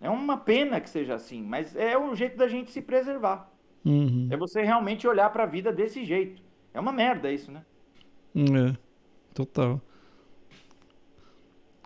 É 0.00 0.10
uma 0.10 0.36
pena 0.36 0.80
que 0.80 0.90
seja 0.90 1.14
assim, 1.14 1.42
mas 1.42 1.74
é 1.76 1.96
um 1.96 2.14
jeito 2.14 2.36
da 2.36 2.48
gente 2.48 2.70
se 2.70 2.82
preservar. 2.82 3.50
Uhum. 3.84 4.28
É 4.30 4.36
você 4.36 4.62
realmente 4.62 5.06
olhar 5.06 5.30
para 5.30 5.44
a 5.44 5.46
vida 5.46 5.72
desse 5.72 6.04
jeito. 6.04 6.42
É 6.74 6.80
uma 6.80 6.92
merda 6.92 7.30
isso, 7.30 7.52
né? 7.52 7.64
É, 8.34 8.76
total. 9.32 9.80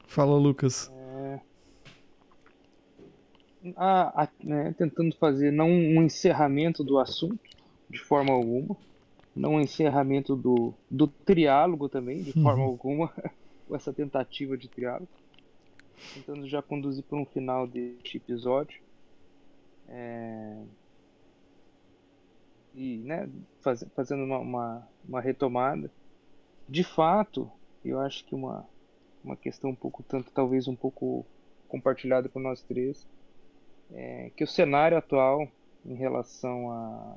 Fala, 0.09 0.37
Lucas. 0.37 0.91
É... 0.93 1.41
Ah, 3.77 4.29
né, 4.43 4.75
tentando 4.77 5.15
fazer 5.17 5.53
não 5.53 5.69
um 5.69 6.03
encerramento 6.03 6.83
do 6.83 6.99
assunto, 6.99 7.39
de 7.89 8.01
forma 8.01 8.33
alguma, 8.33 8.77
não 9.37 9.55
um 9.55 9.61
encerramento 9.61 10.35
do, 10.35 10.75
do 10.91 11.07
triálogo 11.07 11.89
também, 11.89 12.23
de 12.23 12.33
forma 12.33 12.65
uhum. 12.65 12.71
alguma, 12.71 13.13
com 13.69 13.77
essa 13.77 13.93
tentativa 13.93 14.57
de 14.57 14.69
triálogo 14.69 15.09
tentando 16.15 16.49
já 16.49 16.63
conduzir 16.63 17.05
para 17.05 17.19
um 17.19 17.25
final 17.25 17.67
deste 17.67 18.17
episódio. 18.17 18.81
É... 19.89 20.63
E, 22.75 22.99
né, 22.99 23.29
faz, 23.61 23.85
fazendo 23.95 24.23
uma, 24.23 24.39
uma, 24.39 24.89
uma, 25.09 25.21
retomada. 25.21 25.91
De 26.69 26.85
fato, 26.85 27.51
eu 27.85 27.99
acho 27.99 28.25
que 28.25 28.35
uma, 28.35 28.65
uma 29.23 29.37
questão 29.37 29.71
um 29.71 29.75
pouco, 29.75 30.03
tanto 30.03 30.31
talvez 30.33 30.69
um 30.69 30.77
pouco 30.77 31.25
compartilhada 31.69 32.29
por 32.29 32.41
nós 32.41 32.63
três, 32.63 33.07
é 33.93 34.31
que 34.37 34.45
o 34.45 34.47
cenário 34.47 34.97
atual 34.97 35.49
em 35.85 35.95
relação 35.95 36.71
a, 36.71 37.17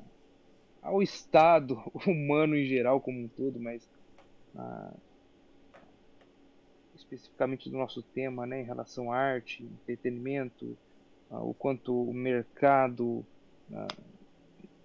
ao 0.82 1.02
estado 1.02 1.80
humano 2.06 2.56
em 2.56 2.66
geral 2.66 3.00
como 3.00 3.18
um 3.18 3.28
todo, 3.28 3.60
mas 3.60 3.88
a, 4.56 4.92
especificamente 6.94 7.68
do 7.68 7.76
nosso 7.76 8.02
tema, 8.02 8.46
né, 8.46 8.60
em 8.60 8.64
relação 8.64 9.12
à 9.12 9.16
arte, 9.16 9.62
entretenimento, 9.62 10.76
uh, 11.30 11.48
o 11.48 11.54
quanto 11.54 12.02
o 12.02 12.14
mercado 12.14 13.24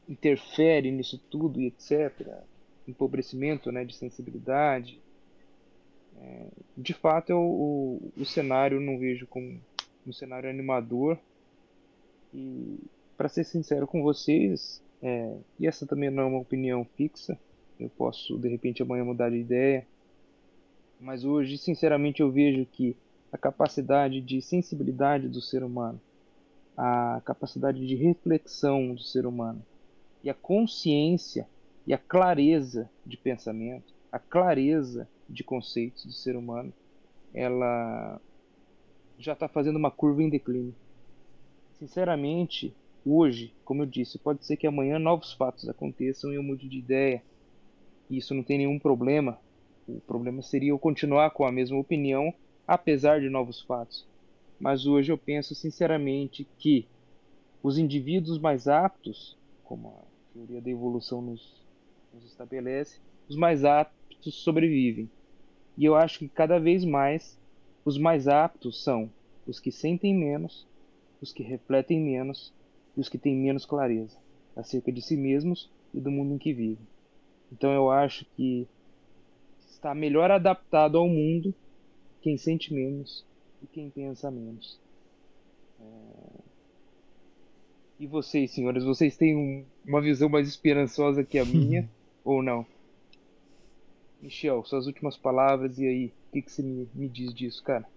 interfere 0.07 0.91
nisso 0.91 1.17
tudo 1.29 1.59
e 1.59 1.67
etc. 1.67 2.43
Empobrecimento 2.87 3.71
né, 3.71 3.83
de 3.83 3.95
sensibilidade. 3.95 5.01
De 6.75 6.93
fato, 6.93 7.31
eu, 7.31 7.39
o, 7.39 8.11
o 8.17 8.25
cenário 8.25 8.79
não 8.79 8.97
vejo 8.97 9.27
como 9.27 9.59
um 10.05 10.13
cenário 10.13 10.49
animador. 10.49 11.17
E, 12.33 12.79
para 13.17 13.29
ser 13.29 13.43
sincero 13.43 13.87
com 13.87 14.03
vocês, 14.03 14.81
é, 15.01 15.37
e 15.59 15.67
essa 15.67 15.85
também 15.85 16.09
não 16.09 16.23
é 16.23 16.25
uma 16.25 16.39
opinião 16.39 16.85
fixa, 16.95 17.37
eu 17.79 17.89
posso 17.89 18.37
de 18.37 18.47
repente 18.47 18.81
amanhã 18.81 19.03
mudar 19.03 19.29
de 19.29 19.37
ideia 19.37 19.85
mas 20.99 21.23
hoje, 21.23 21.57
sinceramente, 21.57 22.21
eu 22.21 22.31
vejo 22.31 22.65
que 22.65 22.95
a 23.31 23.37
capacidade 23.37 24.19
de 24.19 24.41
sensibilidade 24.41 25.27
do 25.27 25.41
ser 25.41 25.63
humano, 25.63 26.01
a 26.75 27.21
capacidade 27.23 27.85
de 27.85 27.95
reflexão 27.95 28.93
do 28.93 29.01
ser 29.01 29.25
humano 29.25 29.63
e 30.23 30.29
a 30.29 30.33
consciência 30.33 31.47
e 31.85 31.93
a 31.93 31.97
clareza 31.97 32.89
de 33.05 33.15
pensamento, 33.15 33.93
a 34.11 34.17
clareza 34.17 35.07
de 35.29 35.43
conceitos 35.43 36.05
do 36.05 36.11
ser 36.11 36.35
humano, 36.35 36.73
ela 37.33 38.19
já 39.17 39.33
está 39.33 39.47
fazendo 39.47 39.77
uma 39.77 39.91
curva 39.91 40.23
em 40.23 40.29
declínio. 40.29 40.75
Sinceramente, 41.79 42.73
hoje, 43.05 43.53
como 43.63 43.83
eu 43.83 43.85
disse, 43.85 44.17
pode 44.17 44.45
ser 44.45 44.57
que 44.57 44.67
amanhã 44.67 44.97
novos 44.99 45.33
fatos 45.33 45.67
aconteçam 45.67 46.31
e 46.31 46.35
eu 46.35 46.43
mude 46.43 46.67
de 46.67 46.77
ideia. 46.77 47.21
Isso 48.09 48.33
não 48.33 48.43
tem 48.43 48.59
nenhum 48.59 48.79
problema, 48.79 49.39
o 49.87 50.01
problema 50.01 50.41
seria 50.41 50.71
eu 50.71 50.79
continuar 50.79 51.31
com 51.31 51.45
a 51.45 51.51
mesma 51.51 51.77
opinião, 51.77 52.33
apesar 52.67 53.21
de 53.21 53.29
novos 53.29 53.61
fatos. 53.61 54.05
Mas 54.59 54.85
hoje 54.85 55.11
eu 55.11 55.17
penso 55.17 55.55
sinceramente 55.55 56.47
que 56.57 56.87
os 57.63 57.77
indivíduos 57.77 58.39
mais 58.39 58.67
aptos, 58.67 59.37
como 59.63 59.89
a 59.89 60.33
teoria 60.33 60.61
da 60.61 60.69
evolução 60.69 61.21
nos, 61.21 61.65
nos 62.13 62.25
estabelece, 62.25 62.99
os 63.29 63.35
mais 63.35 63.63
aptos 63.63 64.35
sobrevivem. 64.35 65.09
E 65.77 65.85
eu 65.85 65.95
acho 65.95 66.19
que 66.19 66.27
cada 66.27 66.59
vez 66.59 66.83
mais 66.83 67.37
os 67.85 67.97
mais 67.97 68.27
aptos 68.27 68.83
são 68.83 69.09
os 69.45 69.59
que 69.59 69.71
sentem 69.71 70.13
menos, 70.13 70.67
os 71.21 71.31
que 71.31 71.43
refletem 71.43 72.01
menos 72.01 72.51
e 72.95 72.99
os 72.99 73.07
que 73.07 73.17
têm 73.17 73.35
menos 73.35 73.65
clareza 73.65 74.17
acerca 74.55 74.91
de 74.91 75.01
si 75.01 75.15
mesmos 75.15 75.69
e 75.93 76.01
do 76.01 76.11
mundo 76.11 76.33
em 76.33 76.37
que 76.37 76.51
vivem. 76.51 76.85
Então 77.51 77.71
eu 77.71 77.89
acho 77.89 78.25
que 78.35 78.67
está 79.69 79.93
melhor 79.93 80.31
adaptado 80.31 80.97
ao 80.97 81.07
mundo 81.07 81.53
quem 82.21 82.37
sente 82.37 82.73
menos 82.73 83.23
e 83.63 83.67
quem 83.67 83.89
pensa 83.89 84.29
menos. 84.31 84.79
É... 85.79 86.47
E 87.99 88.05
vocês, 88.05 88.51
senhores, 88.51 88.83
vocês 88.83 89.15
têm 89.15 89.35
um, 89.35 89.65
uma 89.85 90.01
visão 90.01 90.27
mais 90.27 90.47
esperançosa 90.47 91.23
que 91.23 91.39
a 91.39 91.45
minha 91.45 91.89
ou 92.23 92.43
não? 92.43 92.65
Michel, 94.21 94.63
suas 94.65 94.87
últimas 94.87 95.17
palavras 95.17 95.77
e 95.79 95.87
aí, 95.87 96.05
o 96.07 96.31
que, 96.33 96.41
que 96.41 96.51
você 96.51 96.61
me, 96.63 96.89
me 96.93 97.09
diz 97.09 97.33
disso, 97.33 97.63
cara? 97.63 97.87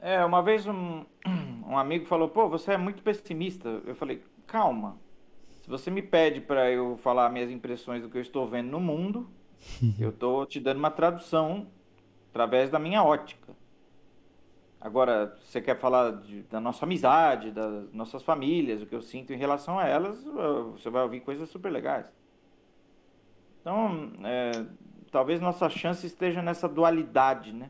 É, 0.00 0.24
uma 0.24 0.42
vez 0.42 0.66
um, 0.66 1.04
um 1.66 1.76
amigo 1.76 2.06
falou, 2.06 2.28
pô, 2.28 2.48
você 2.48 2.72
é 2.72 2.76
muito 2.76 3.02
pessimista. 3.02 3.82
Eu 3.86 3.94
falei, 3.94 4.22
calma. 4.46 4.98
Se 5.62 5.68
você 5.68 5.90
me 5.90 6.02
pede 6.02 6.40
para 6.40 6.70
eu 6.70 6.96
falar 6.98 7.30
minhas 7.30 7.50
impressões 7.50 8.02
do 8.02 8.08
que 8.10 8.16
eu 8.16 8.22
estou 8.22 8.46
vendo 8.46 8.70
no 8.70 8.80
mundo, 8.80 9.28
Eu 9.98 10.10
estou 10.10 10.46
te 10.46 10.60
dando 10.60 10.78
uma 10.78 10.90
tradução 10.90 11.66
através 12.30 12.70
da 12.70 12.78
minha 12.78 13.02
ótica. 13.02 13.56
Agora, 14.80 15.36
você 15.40 15.60
quer 15.60 15.76
falar 15.78 16.12
de, 16.20 16.42
da 16.44 16.60
nossa 16.60 16.84
amizade, 16.84 17.50
das 17.50 17.92
nossas 17.92 18.22
famílias, 18.22 18.80
o 18.80 18.86
que 18.86 18.94
eu 18.94 19.02
sinto 19.02 19.32
em 19.32 19.36
relação 19.36 19.78
a 19.78 19.86
elas, 19.86 20.22
você 20.72 20.88
vai 20.88 21.02
ouvir 21.02 21.20
coisas 21.20 21.48
super 21.48 21.70
legais. 21.70 22.06
Então, 23.68 24.12
é, 24.24 24.64
talvez 25.12 25.42
nossa 25.42 25.68
chance 25.68 26.06
esteja 26.06 26.40
nessa 26.40 26.66
dualidade, 26.66 27.52
né? 27.52 27.68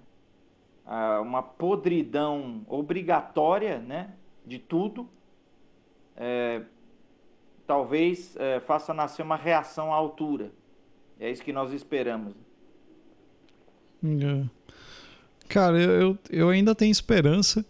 Ah, 0.87 1.21
uma 1.21 1.43
podridão 1.43 2.65
obrigatória, 2.69 3.81
né? 3.81 4.11
De 4.47 4.61
tudo. 4.61 5.09
É, 6.17 6.63
talvez 7.67 8.37
é, 8.37 8.61
faça 8.61 8.95
nascer 8.95 9.23
uma 9.23 9.35
reação 9.35 9.93
à 9.93 9.97
altura. 9.97 10.53
É 11.19 11.29
isso 11.29 11.43
que 11.43 11.53
nós 11.53 11.73
esperamos. 11.73 12.33
É. 14.05 14.47
Cara, 15.49 15.79
eu, 15.79 16.17
eu 16.31 16.49
ainda 16.49 16.77
tenho 16.77 16.93
esperança. 16.93 17.67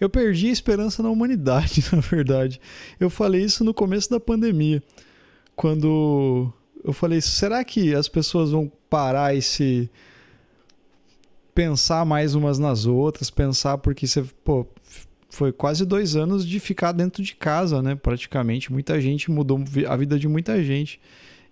Eu 0.00 0.08
perdi 0.08 0.48
a 0.48 0.52
esperança 0.52 1.02
na 1.02 1.10
humanidade, 1.10 1.84
na 1.92 2.00
verdade. 2.00 2.62
Eu 2.98 3.10
falei 3.10 3.42
isso 3.42 3.62
no 3.62 3.74
começo 3.74 4.08
da 4.08 4.18
pandemia. 4.18 4.82
Quando 5.54 6.50
eu 6.84 6.92
falei, 6.92 7.20
será 7.20 7.62
que 7.64 7.94
as 7.94 8.08
pessoas 8.08 8.50
vão 8.50 8.70
parar 8.88 9.34
e 9.34 9.42
se 9.42 9.90
pensar 11.54 12.04
mais 12.04 12.34
umas 12.34 12.58
nas 12.58 12.86
outras, 12.86 13.30
pensar 13.30 13.78
porque 13.78 14.06
você, 14.06 14.22
pô, 14.44 14.66
foi 15.28 15.52
quase 15.52 15.84
dois 15.84 16.16
anos 16.16 16.46
de 16.46 16.58
ficar 16.60 16.92
dentro 16.92 17.22
de 17.22 17.34
casa, 17.34 17.82
né? 17.82 17.94
Praticamente. 17.94 18.72
Muita 18.72 19.00
gente 19.00 19.30
mudou 19.30 19.62
a 19.88 19.96
vida 19.96 20.18
de 20.18 20.28
muita 20.28 20.62
gente. 20.62 21.00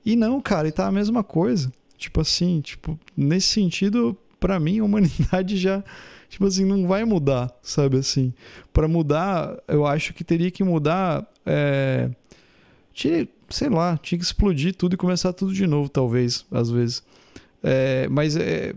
E 0.05 0.17
não, 0.17 0.41
cara, 0.41 0.69
e 0.69 0.73
tá 0.73 0.87
a 0.87 0.93
mesma 0.93 1.23
coisa. 1.23 1.73
Tipo 1.99 2.21
assim, 2.21 2.61
tipo, 2.61 2.99
nesse 3.17 3.49
sentido, 3.49 4.17
para 4.39 4.61
mim 4.61 4.79
a 4.79 4.85
humanidade 4.85 5.57
já, 5.57 5.83
tipo 6.29 6.47
assim, 6.47 6.65
não 6.65 6.87
vai 6.87 7.05
mudar, 7.05 7.53
sabe 7.63 7.97
assim? 7.99 8.33
Para 8.73 8.87
mudar, 8.87 9.59
eu 9.67 9.87
acho 9.87 10.15
que 10.15 10.23
teria 10.23 10.51
que 10.51 10.63
mudar, 10.63 11.27
é, 11.45 12.11
tinha, 12.97 13.29
sei 13.51 13.69
lá, 13.69 13.99
tinha 13.99 14.19
que 14.19 14.25
explodir 14.25 14.75
tudo 14.75 14.95
e 14.95 14.97
começar 14.97 15.31
tudo 15.35 15.53
de 15.53 15.67
novo, 15.67 15.87
talvez, 15.87 16.47
às 16.51 16.71
vezes. 16.71 17.03
É, 17.63 18.09
mas 18.09 18.37
é, 18.37 18.75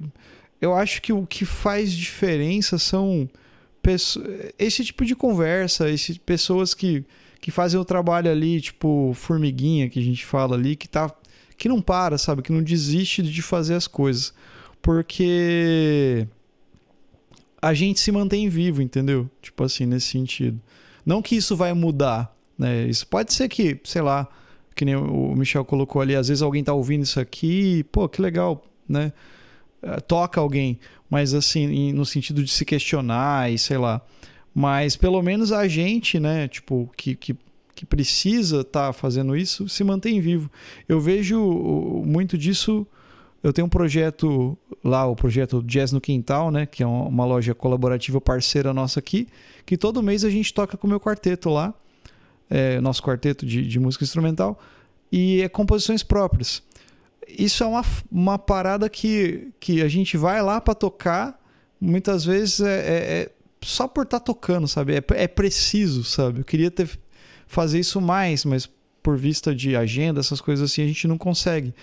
eu 0.59 0.75
acho 0.75 1.01
que 1.01 1.13
o 1.13 1.25
que 1.25 1.45
faz 1.45 1.93
diferença 1.93 2.77
são 2.77 3.29
esse 4.59 4.83
tipo 4.83 5.05
de 5.05 5.15
conversa, 5.15 5.89
esse, 5.89 6.19
pessoas 6.19 6.73
que, 6.73 7.03
que 7.39 7.49
fazem 7.49 7.79
o 7.79 7.85
trabalho 7.85 8.29
ali, 8.29 8.59
tipo 8.59 9.13
formiguinha 9.15 9.89
que 9.89 9.99
a 9.99 10.03
gente 10.03 10.25
fala 10.25 10.55
ali, 10.55 10.75
que 10.75 10.87
tá 10.87 11.09
que 11.57 11.69
não 11.69 11.81
para, 11.81 12.17
sabe? 12.17 12.41
Que 12.41 12.51
não 12.51 12.61
desiste 12.61 13.23
de 13.23 13.41
fazer 13.41 13.73
as 13.73 13.87
coisas. 13.87 14.33
Porque 14.81 16.27
a 17.61 17.73
gente 17.73 17.99
se 17.99 18.11
mantém 18.11 18.47
vivo, 18.47 18.81
entendeu? 18.81 19.29
Tipo 19.41 19.63
assim, 19.63 19.85
nesse 19.85 20.07
sentido. 20.07 20.59
Não 21.05 21.21
que 21.21 21.35
isso 21.35 21.55
vai 21.55 21.73
mudar, 21.73 22.33
né? 22.59 22.85
Isso 22.85 23.07
pode 23.07 23.33
ser 23.33 23.47
que, 23.47 23.79
sei 23.83 24.01
lá, 24.01 24.27
que 24.75 24.85
nem 24.85 24.95
o 24.95 25.33
Michel 25.35 25.65
colocou 25.65 26.01
ali, 26.01 26.15
às 26.15 26.27
vezes 26.27 26.43
alguém 26.43 26.63
tá 26.63 26.73
ouvindo 26.73 27.03
isso 27.03 27.19
aqui, 27.19 27.83
pô, 27.85 28.07
que 28.07 28.21
legal, 28.21 28.63
né? 28.87 29.11
Eh, 29.81 29.99
toca 30.01 30.39
alguém, 30.41 30.77
mas 31.09 31.33
assim, 31.33 31.93
no 31.93 32.05
sentido 32.05 32.43
de 32.43 32.51
se 32.51 32.65
questionar 32.65 33.51
e 33.51 33.57
sei 33.57 33.77
lá. 33.77 34.01
Mas 34.53 34.95
pelo 34.97 35.21
menos 35.21 35.51
a 35.51 35.67
gente, 35.67 36.19
né, 36.19 36.47
tipo, 36.47 36.91
que, 36.97 37.15
que 37.15 37.35
que 37.79 37.85
precisa 37.85 38.59
estar 38.59 38.87
tá 38.87 38.93
fazendo 38.93 39.37
isso, 39.37 39.69
se 39.69 39.85
mantém 39.85 40.19
vivo. 40.19 40.51
Eu 40.85 40.99
vejo 40.99 41.39
muito 42.05 42.37
disso. 42.37 42.85
Eu 43.41 43.53
tenho 43.53 43.67
um 43.67 43.69
projeto 43.69 44.57
lá, 44.83 45.07
o 45.07 45.15
projeto 45.15 45.63
Jazz 45.63 45.93
no 45.93 46.01
Quintal, 46.01 46.51
né, 46.51 46.65
que 46.65 46.83
é 46.83 46.85
uma 46.85 47.23
loja 47.23 47.55
colaborativa 47.55 48.19
parceira 48.19 48.73
nossa 48.73 48.99
aqui, 48.99 49.29
que 49.65 49.77
todo 49.77 50.03
mês 50.03 50.25
a 50.25 50.29
gente 50.29 50.53
toca 50.53 50.75
com 50.75 50.87
o 50.87 50.89
meu 50.89 50.99
quarteto 50.99 51.49
lá, 51.49 51.73
é, 52.49 52.79
nosso 52.81 53.01
quarteto 53.03 53.45
de, 53.45 53.65
de 53.67 53.79
música 53.79 54.03
instrumental, 54.03 54.59
e 55.11 55.41
é 55.41 55.49
composições 55.49 56.03
próprias. 56.03 56.63
Isso 57.27 57.63
é 57.63 57.67
uma, 57.67 57.85
uma 58.11 58.39
parada 58.39 58.89
que, 58.89 59.49
que 59.59 59.81
a 59.81 59.87
gente 59.87 60.17
vai 60.17 60.41
lá 60.41 60.59
para 60.59 60.73
tocar, 60.73 61.39
muitas 61.79 62.25
vezes 62.25 62.59
é, 62.61 62.79
é, 62.79 63.21
é 63.21 63.31
só 63.61 63.87
por 63.87 64.03
estar 64.03 64.19
tá 64.19 64.25
tocando, 64.25 64.67
sabe? 64.67 64.95
É, 64.95 65.03
é 65.11 65.27
preciso, 65.27 66.03
sabe? 66.03 66.39
Eu 66.39 66.45
queria 66.45 66.71
ter 66.71 66.89
fazer 67.47 67.79
isso 67.79 67.99
mais, 67.99 68.45
mas 68.45 68.69
por 69.01 69.17
vista 69.17 69.53
de 69.55 69.75
agenda, 69.75 70.19
essas 70.19 70.39
coisas 70.39 70.71
assim, 70.71 70.83
a 70.83 70.87
gente 70.87 71.07
não 71.07 71.17
consegue. 71.17 71.73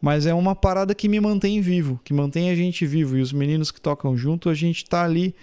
Mas 0.00 0.26
é 0.26 0.32
uma 0.32 0.54
parada 0.54 0.94
que 0.94 1.08
me 1.08 1.18
mantém 1.18 1.60
vivo, 1.60 2.00
que 2.04 2.14
mantém 2.14 2.50
a 2.50 2.54
gente 2.54 2.86
vivo. 2.86 3.16
E 3.16 3.20
os 3.20 3.32
meninos 3.32 3.70
que 3.70 3.80
tocam 3.80 4.16
junto, 4.16 4.48
a 4.48 4.54
gente 4.54 4.84
tá 4.84 5.02
ali, 5.02 5.34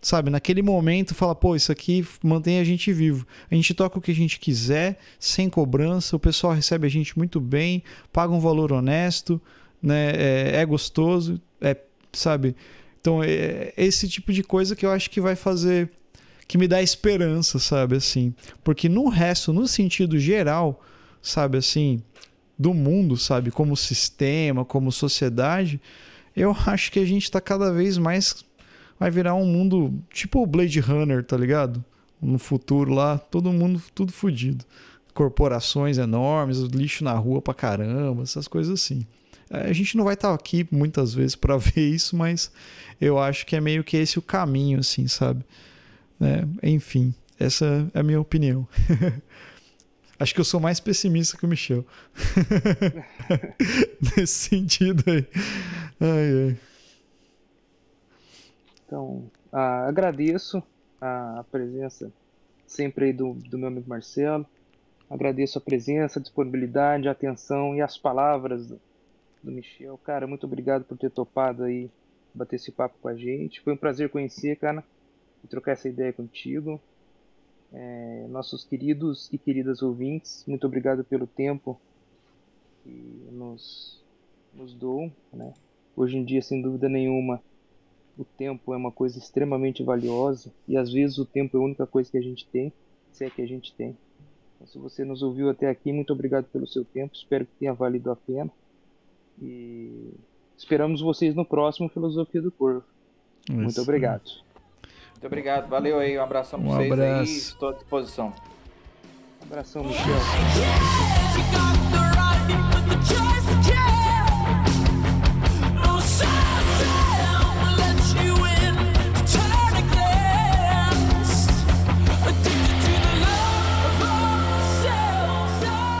sabe, 0.00 0.30
naquele 0.30 0.62
momento, 0.62 1.14
fala, 1.14 1.34
pô, 1.34 1.54
isso 1.54 1.70
aqui 1.70 2.06
mantém 2.22 2.58
a 2.58 2.64
gente 2.64 2.92
vivo. 2.92 3.26
A 3.50 3.54
gente 3.54 3.74
toca 3.74 3.98
o 3.98 4.00
que 4.00 4.10
a 4.10 4.14
gente 4.14 4.38
quiser, 4.38 4.98
sem 5.18 5.48
cobrança, 5.50 6.16
o 6.16 6.20
pessoal 6.20 6.52
recebe 6.52 6.86
a 6.86 6.90
gente 6.90 7.16
muito 7.18 7.40
bem, 7.40 7.82
paga 8.12 8.32
um 8.32 8.40
valor 8.40 8.72
honesto, 8.72 9.40
né? 9.82 10.12
É, 10.14 10.56
é 10.56 10.66
gostoso, 10.66 11.40
é, 11.60 11.76
sabe? 12.12 12.54
Então, 13.00 13.22
é 13.22 13.72
esse 13.76 14.08
tipo 14.08 14.32
de 14.32 14.42
coisa 14.42 14.76
que 14.76 14.84
eu 14.84 14.90
acho 14.90 15.10
que 15.10 15.20
vai 15.20 15.34
fazer. 15.34 15.90
que 16.46 16.58
me 16.58 16.68
dá 16.68 16.82
esperança, 16.82 17.58
sabe? 17.58 17.96
Assim. 17.96 18.34
Porque 18.62 18.88
no 18.88 19.08
resto, 19.08 19.52
no 19.52 19.66
sentido 19.66 20.18
geral, 20.18 20.82
sabe? 21.22 21.58
Assim. 21.58 22.02
do 22.58 22.74
mundo, 22.74 23.16
sabe? 23.16 23.50
Como 23.50 23.76
sistema, 23.76 24.64
como 24.64 24.92
sociedade, 24.92 25.80
eu 26.36 26.54
acho 26.66 26.92
que 26.92 26.98
a 26.98 27.04
gente 27.04 27.24
está 27.24 27.40
cada 27.40 27.72
vez 27.72 27.96
mais. 27.98 28.44
Vai 29.00 29.10
virar 29.10 29.34
um 29.34 29.46
mundo 29.46 29.94
tipo 30.12 30.42
o 30.42 30.46
Blade 30.46 30.78
Runner, 30.78 31.24
tá 31.24 31.34
ligado? 31.38 31.82
No 32.20 32.38
futuro 32.38 32.92
lá, 32.92 33.16
todo 33.16 33.50
mundo, 33.50 33.82
tudo 33.94 34.12
fodido. 34.12 34.62
Corporações 35.14 35.96
enormes, 35.96 36.58
lixo 36.58 37.02
na 37.02 37.14
rua 37.14 37.40
pra 37.40 37.54
caramba, 37.54 38.22
essas 38.22 38.46
coisas 38.46 38.74
assim. 38.74 39.06
A 39.50 39.72
gente 39.72 39.96
não 39.96 40.04
vai 40.04 40.14
estar 40.14 40.32
aqui 40.34 40.68
muitas 40.70 41.14
vezes 41.14 41.34
para 41.34 41.56
ver 41.58 41.80
isso, 41.80 42.14
mas 42.14 42.52
eu 43.00 43.18
acho 43.18 43.46
que 43.46 43.56
é 43.56 43.60
meio 43.60 43.82
que 43.82 43.96
esse 43.96 44.18
o 44.18 44.22
caminho, 44.22 44.78
assim, 44.78 45.08
sabe? 45.08 45.42
É, 46.20 46.44
enfim, 46.62 47.14
essa 47.38 47.88
é 47.94 48.00
a 48.00 48.02
minha 48.02 48.20
opinião. 48.20 48.68
acho 50.20 50.34
que 50.34 50.40
eu 50.40 50.44
sou 50.44 50.60
mais 50.60 50.78
pessimista 50.78 51.38
que 51.38 51.46
o 51.46 51.48
Michel. 51.48 51.86
Nesse 54.16 54.50
sentido 54.50 55.02
aí. 55.10 55.26
Ai, 55.98 56.48
ai. 56.48 56.69
Então, 58.90 59.30
ah, 59.52 59.86
agradeço 59.86 60.60
a 61.00 61.44
presença 61.48 62.12
sempre 62.66 63.12
do, 63.12 63.34
do 63.34 63.56
meu 63.56 63.68
amigo 63.68 63.88
Marcelo. 63.88 64.44
Agradeço 65.08 65.58
a 65.58 65.60
presença, 65.60 66.18
a 66.18 66.22
disponibilidade, 66.22 67.06
a 67.06 67.12
atenção 67.12 67.72
e 67.76 67.80
as 67.80 67.96
palavras 67.96 68.66
do 68.66 68.80
Michel. 69.44 69.96
Cara, 69.98 70.26
muito 70.26 70.44
obrigado 70.44 70.82
por 70.82 70.98
ter 70.98 71.08
topado 71.08 71.62
aí 71.62 71.88
bater 72.34 72.56
esse 72.56 72.72
papo 72.72 72.96
com 73.00 73.06
a 73.06 73.14
gente. 73.14 73.60
Foi 73.60 73.74
um 73.74 73.76
prazer 73.76 74.10
conhecer, 74.10 74.56
cara, 74.56 74.82
e 75.44 75.46
trocar 75.46 75.70
essa 75.70 75.88
ideia 75.88 76.12
contigo. 76.12 76.80
É, 77.72 78.26
nossos 78.28 78.64
queridos 78.64 79.32
e 79.32 79.38
queridas 79.38 79.82
ouvintes, 79.82 80.44
muito 80.48 80.66
obrigado 80.66 81.04
pelo 81.04 81.28
tempo 81.28 81.80
que 82.82 83.28
nos, 83.30 84.02
nos 84.52 84.74
dou. 84.74 85.12
Né? 85.32 85.54
Hoje 85.94 86.16
em 86.16 86.24
dia, 86.24 86.42
sem 86.42 86.60
dúvida 86.60 86.88
nenhuma, 86.88 87.40
o 88.20 88.24
tempo 88.24 88.74
é 88.74 88.76
uma 88.76 88.92
coisa 88.92 89.18
extremamente 89.18 89.82
valiosa 89.82 90.52
e 90.68 90.76
às 90.76 90.92
vezes 90.92 91.18
o 91.18 91.24
tempo 91.24 91.56
é 91.56 91.60
a 91.60 91.64
única 91.64 91.86
coisa 91.86 92.10
que 92.10 92.18
a 92.18 92.22
gente 92.22 92.46
tem, 92.46 92.72
se 93.12 93.24
é 93.24 93.30
que 93.30 93.40
a 93.40 93.46
gente 93.46 93.72
tem. 93.74 93.96
Então, 94.54 94.66
se 94.66 94.78
você 94.78 95.04
nos 95.04 95.22
ouviu 95.22 95.48
até 95.48 95.68
aqui, 95.68 95.92
muito 95.92 96.12
obrigado 96.12 96.44
pelo 96.46 96.66
seu 96.66 96.84
tempo, 96.84 97.14
espero 97.14 97.46
que 97.46 97.52
tenha 97.58 97.72
valido 97.72 98.10
a 98.10 98.16
pena. 98.16 98.50
E 99.40 100.12
esperamos 100.56 101.00
vocês 101.00 101.34
no 101.34 101.44
próximo 101.44 101.88
Filosofia 101.88 102.42
do 102.42 102.52
Corvo. 102.52 102.84
Isso. 103.48 103.58
Muito 103.58 103.80
obrigado. 103.80 104.30
Muito 105.12 105.26
obrigado, 105.26 105.68
valeu 105.68 105.98
aí, 105.98 106.18
um 106.18 106.22
abração 106.22 106.60
pra 106.60 106.68
um 106.68 106.74
vocês 106.74 106.92
abraço. 106.92 107.30
aí, 107.30 107.36
estou 107.36 107.68
à 107.70 107.72
disposição. 107.72 108.34
Um 109.40 109.44
abração, 109.46 109.82
Michel. 109.84 110.04